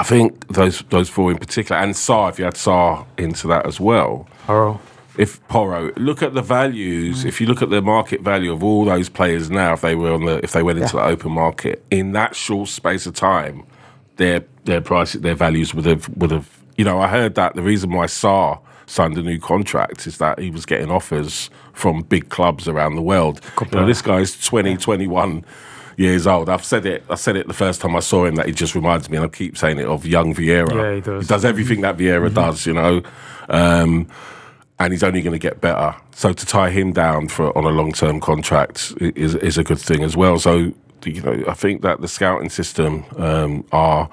I 0.00 0.02
think 0.02 0.48
those 0.48 0.82
those 0.88 1.08
four 1.08 1.30
in 1.30 1.38
particular, 1.38 1.80
and 1.80 1.94
Sarr, 1.94 2.30
if 2.30 2.38
you 2.38 2.46
had 2.46 2.54
Sarr 2.54 3.06
into 3.18 3.46
that 3.48 3.66
as 3.66 3.78
well. 3.78 4.28
Horror. 4.46 4.78
If 5.18 5.46
Porro, 5.48 5.92
look 5.96 6.22
at 6.22 6.32
the 6.32 6.40
values. 6.40 7.24
If 7.24 7.40
you 7.40 7.46
look 7.46 7.60
at 7.60 7.68
the 7.68 7.82
market 7.82 8.22
value 8.22 8.52
of 8.52 8.64
all 8.64 8.86
those 8.86 9.10
players 9.10 9.50
now, 9.50 9.74
if 9.74 9.82
they 9.82 9.94
were 9.94 10.12
on 10.12 10.24
the, 10.24 10.40
if 10.42 10.52
they 10.52 10.62
went 10.62 10.78
into 10.78 10.96
the 10.96 11.02
open 11.02 11.32
market 11.32 11.84
in 11.90 12.12
that 12.12 12.34
short 12.34 12.70
space 12.70 13.06
of 13.06 13.14
time, 13.14 13.64
their 14.20 14.44
their 14.64 14.80
price, 14.80 15.14
their 15.14 15.34
values 15.34 15.74
would 15.74 15.86
have 15.86 16.08
would 16.16 16.30
have. 16.30 16.48
You 16.76 16.84
know, 16.84 17.00
I 17.00 17.08
heard 17.08 17.34
that 17.34 17.54
the 17.56 17.62
reason 17.62 17.90
why 17.90 18.06
Sarr 18.06 18.60
signed 18.86 19.18
a 19.18 19.22
new 19.22 19.38
contract 19.38 20.06
is 20.06 20.18
that 20.18 20.38
he 20.38 20.50
was 20.50 20.64
getting 20.66 20.90
offers 20.90 21.50
from 21.72 22.02
big 22.02 22.28
clubs 22.28 22.68
around 22.68 22.94
the 22.96 23.02
world. 23.02 23.40
You 23.60 23.80
know, 23.80 23.86
this 23.86 24.02
guy's 24.02 24.38
20, 24.44 24.76
21 24.78 25.44
years 25.96 26.26
old. 26.26 26.48
I've 26.48 26.64
said 26.64 26.86
it. 26.86 27.04
I 27.08 27.14
said 27.14 27.36
it 27.36 27.46
the 27.46 27.54
first 27.54 27.80
time 27.80 27.96
I 27.96 28.00
saw 28.00 28.24
him 28.24 28.36
that 28.36 28.46
he 28.46 28.52
just 28.52 28.74
reminds 28.74 29.10
me, 29.10 29.16
and 29.16 29.26
I 29.26 29.28
keep 29.28 29.56
saying 29.56 29.78
it 29.78 29.86
of 29.86 30.06
young 30.06 30.34
Vieira. 30.34 30.74
Yeah, 30.74 30.94
he 30.94 31.00
does. 31.00 31.22
He 31.24 31.28
does 31.28 31.44
everything 31.44 31.80
that 31.82 31.96
Vieira 31.96 32.32
does. 32.32 32.66
You 32.66 32.74
know. 32.74 33.02
Um, 33.48 34.06
and 34.78 34.92
he's 34.94 35.02
only 35.02 35.20
going 35.20 35.32
to 35.32 35.38
get 35.38 35.60
better. 35.60 35.94
So 36.14 36.32
to 36.32 36.46
tie 36.46 36.70
him 36.70 36.92
down 36.92 37.28
for 37.28 37.56
on 37.56 37.64
a 37.64 37.70
long 37.70 37.92
term 37.92 38.20
contract 38.20 38.94
is 39.00 39.34
is 39.34 39.58
a 39.58 39.64
good 39.64 39.78
thing 39.78 40.02
as 40.02 40.16
well. 40.16 40.38
So 40.38 40.72
you 41.06 41.22
know, 41.22 41.44
I 41.48 41.54
think 41.54 41.82
that 41.82 42.00
the 42.00 42.08
scouting 42.08 42.50
system 42.50 43.04
um, 43.16 43.64
are, 43.72 44.08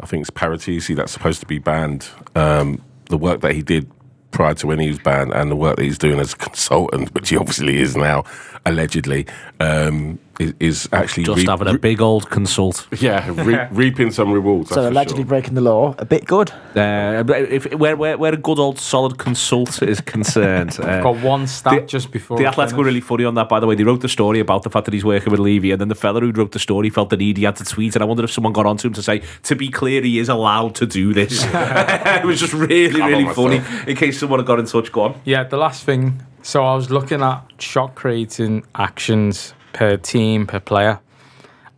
I 0.00 0.06
think 0.06 0.22
it's 0.22 0.30
Paratici 0.30 0.94
that's 0.94 1.12
supposed 1.12 1.40
to 1.40 1.46
be 1.46 1.58
banned. 1.58 2.08
Um, 2.34 2.82
the 3.08 3.18
work 3.18 3.40
that 3.40 3.54
he 3.54 3.62
did 3.62 3.90
prior 4.30 4.54
to 4.54 4.66
when 4.66 4.78
he 4.78 4.88
was 4.88 4.98
banned 4.98 5.32
and 5.32 5.50
the 5.50 5.56
work 5.56 5.76
that 5.76 5.82
he's 5.82 5.98
doing 5.98 6.18
as 6.20 6.34
a 6.34 6.36
consultant, 6.36 7.14
which 7.14 7.30
he 7.30 7.36
obviously 7.36 7.78
is 7.78 7.96
now, 7.96 8.24
allegedly, 8.66 9.26
um, 9.60 10.18
is, 10.38 10.54
is 10.60 10.88
actually 10.92 11.24
Just 11.24 11.38
reap- 11.38 11.48
having 11.48 11.68
a 11.68 11.78
big 11.78 12.00
old 12.00 12.30
consult. 12.30 12.86
yeah 13.00 13.28
re- 13.42 13.66
reaping 13.72 14.10
some 14.12 14.30
rewards. 14.32 14.70
So 14.70 14.88
allegedly 14.88 15.22
sure. 15.22 15.28
breaking 15.28 15.54
the 15.54 15.60
law, 15.60 15.94
a 15.98 16.04
bit 16.04 16.26
good. 16.26 16.52
Uh, 16.76 17.24
if 17.28 17.72
where, 17.74 17.96
where 17.96 18.16
where 18.16 18.32
a 18.34 18.36
good 18.36 18.58
old 18.60 18.78
solid 18.78 19.18
consult 19.18 19.82
is 19.82 20.00
concerned, 20.00 20.78
uh, 20.82 21.02
Got 21.02 21.16
one 21.22 21.46
stat 21.48 21.72
the- 21.82 21.86
just 21.86 22.12
before 22.12 22.36
The 22.36 22.44
we 22.44 22.46
Athletic 22.48 22.76
were 22.76 22.84
really 22.84 23.00
funny 23.00 23.24
on 23.24 23.34
that, 23.34 23.48
by 23.48 23.58
the 23.60 23.66
way. 23.66 23.74
They 23.74 23.84
wrote 23.84 24.00
the 24.00 24.08
story 24.08 24.38
about 24.40 24.62
the 24.62 24.70
fact 24.70 24.84
that 24.84 24.94
he's 24.94 25.04
working 25.04 25.30
with 25.32 25.40
Levy, 25.40 25.72
and 25.72 25.80
then 25.80 25.88
the 25.88 25.94
fella 25.96 26.20
who 26.20 26.30
wrote 26.30 26.52
the 26.52 26.58
story 26.60 26.88
felt 26.90 27.10
the 27.10 27.16
need 27.16 27.36
he 27.36 27.44
had 27.44 27.56
to 27.56 27.64
tweet. 27.64 27.96
And 27.96 28.02
I 28.02 28.06
wondered 28.06 28.24
if 28.24 28.30
someone 28.32 28.52
got 28.52 28.66
onto 28.66 28.86
him 28.88 28.94
to 28.94 29.02
say, 29.02 29.22
to 29.44 29.56
be 29.56 29.68
clear, 29.70 30.02
he 30.02 30.18
is 30.20 30.28
allowed 30.28 30.74
to 30.76 30.86
do 30.86 31.12
this. 31.12 31.44
it 31.44 32.24
was 32.24 32.38
just 32.38 32.52
really, 32.52 33.00
Come 33.00 33.08
really 33.10 33.34
funny. 33.34 33.58
myself. 33.58 33.88
In 33.88 33.96
case 33.96 34.20
someone 34.20 34.38
had 34.38 34.46
got 34.46 34.58
in 34.60 34.66
touch, 34.66 34.92
go 34.92 35.02
on. 35.02 35.20
Yeah, 35.24 35.42
the 35.44 35.56
last 35.56 35.84
thing. 35.84 36.22
So 36.48 36.64
I 36.64 36.74
was 36.74 36.90
looking 36.90 37.20
at 37.20 37.42
shot 37.58 37.94
creating 37.94 38.64
actions 38.74 39.52
per 39.74 39.98
team 39.98 40.46
per 40.46 40.58
player, 40.58 40.98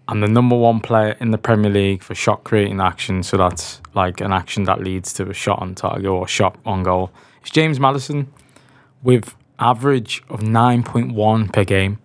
and 0.07 0.23
the 0.23 0.29
number 0.29 0.55
one 0.55 0.79
player 0.79 1.17
in 1.19 1.33
the 1.33 1.39
Premier 1.39 1.73
League 1.73 2.05
for 2.05 2.15
shot 2.15 2.45
creating 2.45 2.81
action. 2.81 3.25
So 3.25 3.37
that's 3.37 3.81
like 3.95 4.21
an 4.21 4.33
action 4.33 4.63
that 4.67 4.81
leads 4.81 5.13
to 5.15 5.29
a 5.29 5.35
shot 5.35 5.59
on 5.61 5.75
target 5.75 6.07
or 6.07 6.27
a 6.27 6.29
shot 6.29 6.57
on 6.65 6.85
goal. 6.85 7.11
It's 7.41 7.51
James 7.51 7.81
Maddison 7.81 8.33
with 9.03 9.35
average 9.59 10.23
of 10.29 10.41
nine 10.41 10.85
point 10.85 11.15
one 11.15 11.49
per 11.49 11.65
game. 11.65 11.99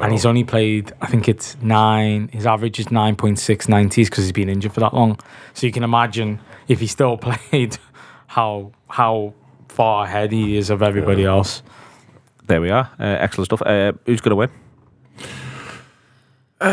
And 0.00 0.10
he's 0.10 0.24
only 0.24 0.42
played, 0.42 0.94
I 1.02 1.08
think 1.08 1.28
it's 1.28 1.54
nine. 1.60 2.30
His 2.32 2.46
average 2.46 2.80
is 2.80 2.86
9.6 2.86 3.36
90s 3.36 4.06
because 4.06 4.24
he's 4.24 4.32
been 4.32 4.48
injured 4.48 4.72
for 4.72 4.80
that 4.80 4.94
long. 4.94 5.20
So 5.52 5.66
you 5.66 5.72
can 5.72 5.82
imagine 5.82 6.40
if 6.66 6.80
he 6.80 6.86
still 6.86 7.18
played, 7.28 7.76
how 8.26 8.72
how 8.88 9.34
far 9.68 10.06
ahead 10.06 10.32
he 10.32 10.56
is 10.56 10.70
of 10.70 10.82
everybody 10.82 11.26
else. 11.26 11.62
There 12.46 12.60
we 12.60 12.70
are. 12.70 12.90
Uh, 12.98 13.04
excellent 13.04 13.46
stuff. 13.46 13.62
Uh, 13.62 13.92
who's 14.06 14.20
going 14.20 14.30
to 14.30 14.36
win? 14.36 14.50
Uh, 16.60 16.64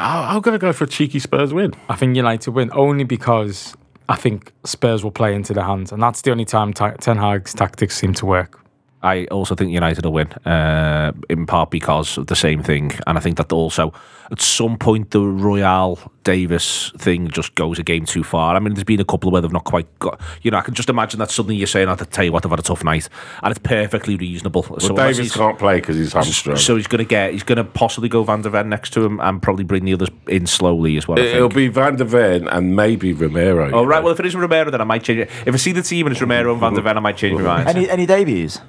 I- 0.00 0.28
I'm 0.34 0.40
going 0.40 0.54
to 0.54 0.58
go 0.58 0.72
for 0.72 0.84
a 0.84 0.86
cheeky 0.88 1.18
Spurs 1.18 1.52
win. 1.52 1.72
I 1.88 1.94
think 1.96 2.16
United 2.16 2.50
win 2.52 2.70
only 2.72 3.04
because 3.04 3.76
I 4.08 4.16
think 4.16 4.52
Spurs 4.64 5.04
will 5.04 5.10
play 5.10 5.34
into 5.34 5.52
their 5.52 5.64
hands, 5.64 5.92
and 5.92 6.02
that's 6.02 6.22
the 6.22 6.30
only 6.30 6.44
time 6.46 6.72
Ta- 6.72 6.92
Ten 6.92 7.18
Hag's 7.18 7.52
tactics 7.54 7.96
seem 7.96 8.14
to 8.14 8.26
work. 8.26 8.60
I 9.02 9.26
also 9.26 9.54
think 9.54 9.70
United 9.70 10.04
will 10.04 10.12
win, 10.14 10.32
uh, 10.46 11.12
in 11.28 11.46
part 11.46 11.70
because 11.70 12.16
of 12.18 12.26
the 12.28 12.34
same 12.36 12.62
thing, 12.62 12.92
and 13.06 13.18
I 13.18 13.20
think 13.20 13.36
that 13.36 13.52
also 13.52 13.92
at 14.30 14.40
some 14.40 14.76
point 14.76 15.10
the 15.10 15.20
Royale 15.20 15.98
Davies 16.24 16.92
thing 16.98 17.28
just 17.28 17.54
goes 17.54 17.78
a 17.78 17.82
game 17.82 18.04
too 18.04 18.22
far. 18.22 18.54
I 18.54 18.58
mean, 18.58 18.74
there's 18.74 18.84
been 18.84 19.00
a 19.00 19.04
couple 19.04 19.30
where 19.30 19.40
they've 19.40 19.52
not 19.52 19.64
quite 19.64 19.86
got. 19.98 20.20
You 20.42 20.50
know, 20.50 20.58
I 20.58 20.60
can 20.60 20.74
just 20.74 20.90
imagine 20.90 21.18
that 21.20 21.30
suddenly 21.30 21.56
you're 21.56 21.66
saying, 21.66 21.88
"I 21.88 21.92
have 21.92 21.98
to 22.00 22.04
tell 22.04 22.24
you 22.24 22.32
what, 22.32 22.42
they've 22.42 22.50
had 22.50 22.58
a 22.58 22.62
tough 22.62 22.84
night," 22.84 23.08
and 23.42 23.50
it's 23.50 23.60
perfectly 23.60 24.16
reasonable. 24.16 24.66
Well, 24.68 24.80
so 24.80 24.90
unless 24.90 25.16
Davies 25.16 25.34
can't 25.34 25.58
play 25.58 25.80
because 25.80 25.96
he's 25.96 26.12
hamstrung. 26.12 26.56
So 26.56 26.76
he's 26.76 26.86
going 26.86 26.98
to 26.98 27.08
get, 27.08 27.32
he's 27.32 27.42
going 27.42 27.56
to 27.56 27.64
possibly 27.64 28.08
go 28.10 28.22
Van 28.24 28.42
der 28.42 28.50
Ven 28.50 28.68
next 28.68 28.92
to 28.94 29.04
him 29.04 29.20
and 29.20 29.40
probably 29.40 29.64
bring 29.64 29.84
the 29.84 29.94
others 29.94 30.08
in 30.26 30.46
slowly 30.46 30.98
as 30.98 31.08
well. 31.08 31.18
It'll 31.18 31.48
be 31.48 31.68
Van 31.68 31.96
der 31.96 32.04
Ven 32.04 32.48
and 32.48 32.76
maybe 32.76 33.14
Romero. 33.14 33.70
Oh 33.72 33.84
right, 33.84 34.00
know. 34.00 34.04
well 34.04 34.12
if 34.12 34.20
it 34.20 34.26
is 34.26 34.36
Romero, 34.36 34.70
then 34.70 34.80
I 34.80 34.84
might 34.84 35.04
change 35.04 35.20
it. 35.20 35.30
If 35.46 35.54
I 35.54 35.58
see 35.58 35.72
the 35.72 35.82
team 35.82 36.06
and 36.06 36.12
it's 36.12 36.20
Romero 36.20 36.52
and 36.52 36.60
Van 36.60 36.74
der 36.74 36.82
Ven, 36.82 36.98
I 36.98 37.00
might 37.00 37.16
change 37.16 37.40
my 37.40 37.64
mind. 37.64 37.68
Any 37.68 37.88
any 37.88 38.04
debuts? 38.04 38.60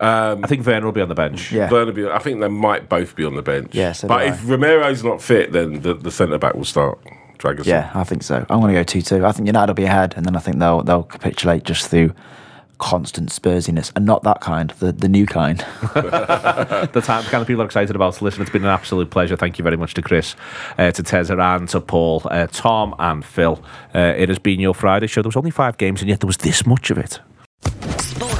I 0.00 0.46
think 0.46 0.66
Werner 0.66 0.86
will 0.86 0.92
be 0.92 1.02
on 1.02 1.08
the 1.08 1.14
bench. 1.14 1.52
Yeah. 1.52 1.70
Werner 1.70 1.92
be- 1.92 2.08
I 2.08 2.18
think 2.18 2.40
they 2.40 2.48
might 2.48 2.88
both 2.88 3.14
be 3.14 3.24
on 3.24 3.34
the 3.34 3.42
bench. 3.42 3.74
Yeah, 3.74 3.92
so 3.92 4.08
but 4.08 4.20
do 4.20 4.32
if 4.32 4.48
Romero's 4.48 5.04
not 5.04 5.20
fit, 5.20 5.52
then 5.52 5.82
the, 5.82 5.94
the 5.94 6.10
centre 6.10 6.38
back 6.38 6.54
will 6.54 6.64
start. 6.64 6.98
Drag 7.38 7.64
Yeah, 7.64 7.90
I 7.94 8.04
think 8.04 8.22
so. 8.22 8.44
I'm 8.50 8.60
going 8.60 8.74
to 8.74 8.78
go 8.78 8.84
two 8.84 9.00
two. 9.00 9.24
I 9.24 9.32
think 9.32 9.46
United 9.46 9.70
will 9.70 9.74
be 9.74 9.84
ahead, 9.84 10.12
and 10.14 10.26
then 10.26 10.36
I 10.36 10.40
think 10.40 10.58
they'll 10.58 10.82
they'll 10.82 11.04
capitulate 11.04 11.64
just 11.64 11.88
through 11.88 12.12
constant 12.80 13.30
Spursiness, 13.30 13.92
and 13.94 14.04
not 14.04 14.24
that 14.24 14.40
kind, 14.40 14.70
the 14.78 14.92
the 14.92 15.08
new 15.08 15.24
kind. 15.26 15.58
the 15.94 17.02
time, 17.02 17.22
kind 17.24 17.40
of 17.40 17.46
people 17.46 17.62
are 17.62 17.66
excited 17.66 17.96
about. 17.96 18.20
Listen, 18.20 18.42
it's 18.42 18.50
been 18.50 18.64
an 18.64 18.68
absolute 18.68 19.10
pleasure. 19.10 19.36
Thank 19.36 19.58
you 19.58 19.62
very 19.62 19.76
much 19.76 19.94
to 19.94 20.02
Chris, 20.02 20.36
uh, 20.76 20.90
to 20.90 21.02
Tezza, 21.02 21.38
and 21.56 21.68
to 21.70 21.80
Paul, 21.80 22.22
uh, 22.30 22.46
Tom, 22.48 22.94
and 22.98 23.24
Phil. 23.24 23.62
Uh, 23.94 24.14
it 24.16 24.28
has 24.28 24.38
been 24.38 24.60
your 24.60 24.74
Friday 24.74 25.06
show. 25.06 25.22
There 25.22 25.28
was 25.28 25.36
only 25.36 25.50
five 25.50 25.78
games, 25.78 26.00
and 26.02 26.08
yet 26.08 26.20
there 26.20 26.26
was 26.26 26.38
this 26.38 26.66
much 26.66 26.90
of 26.90 26.98
it. 26.98 27.20
Sports 27.98 28.39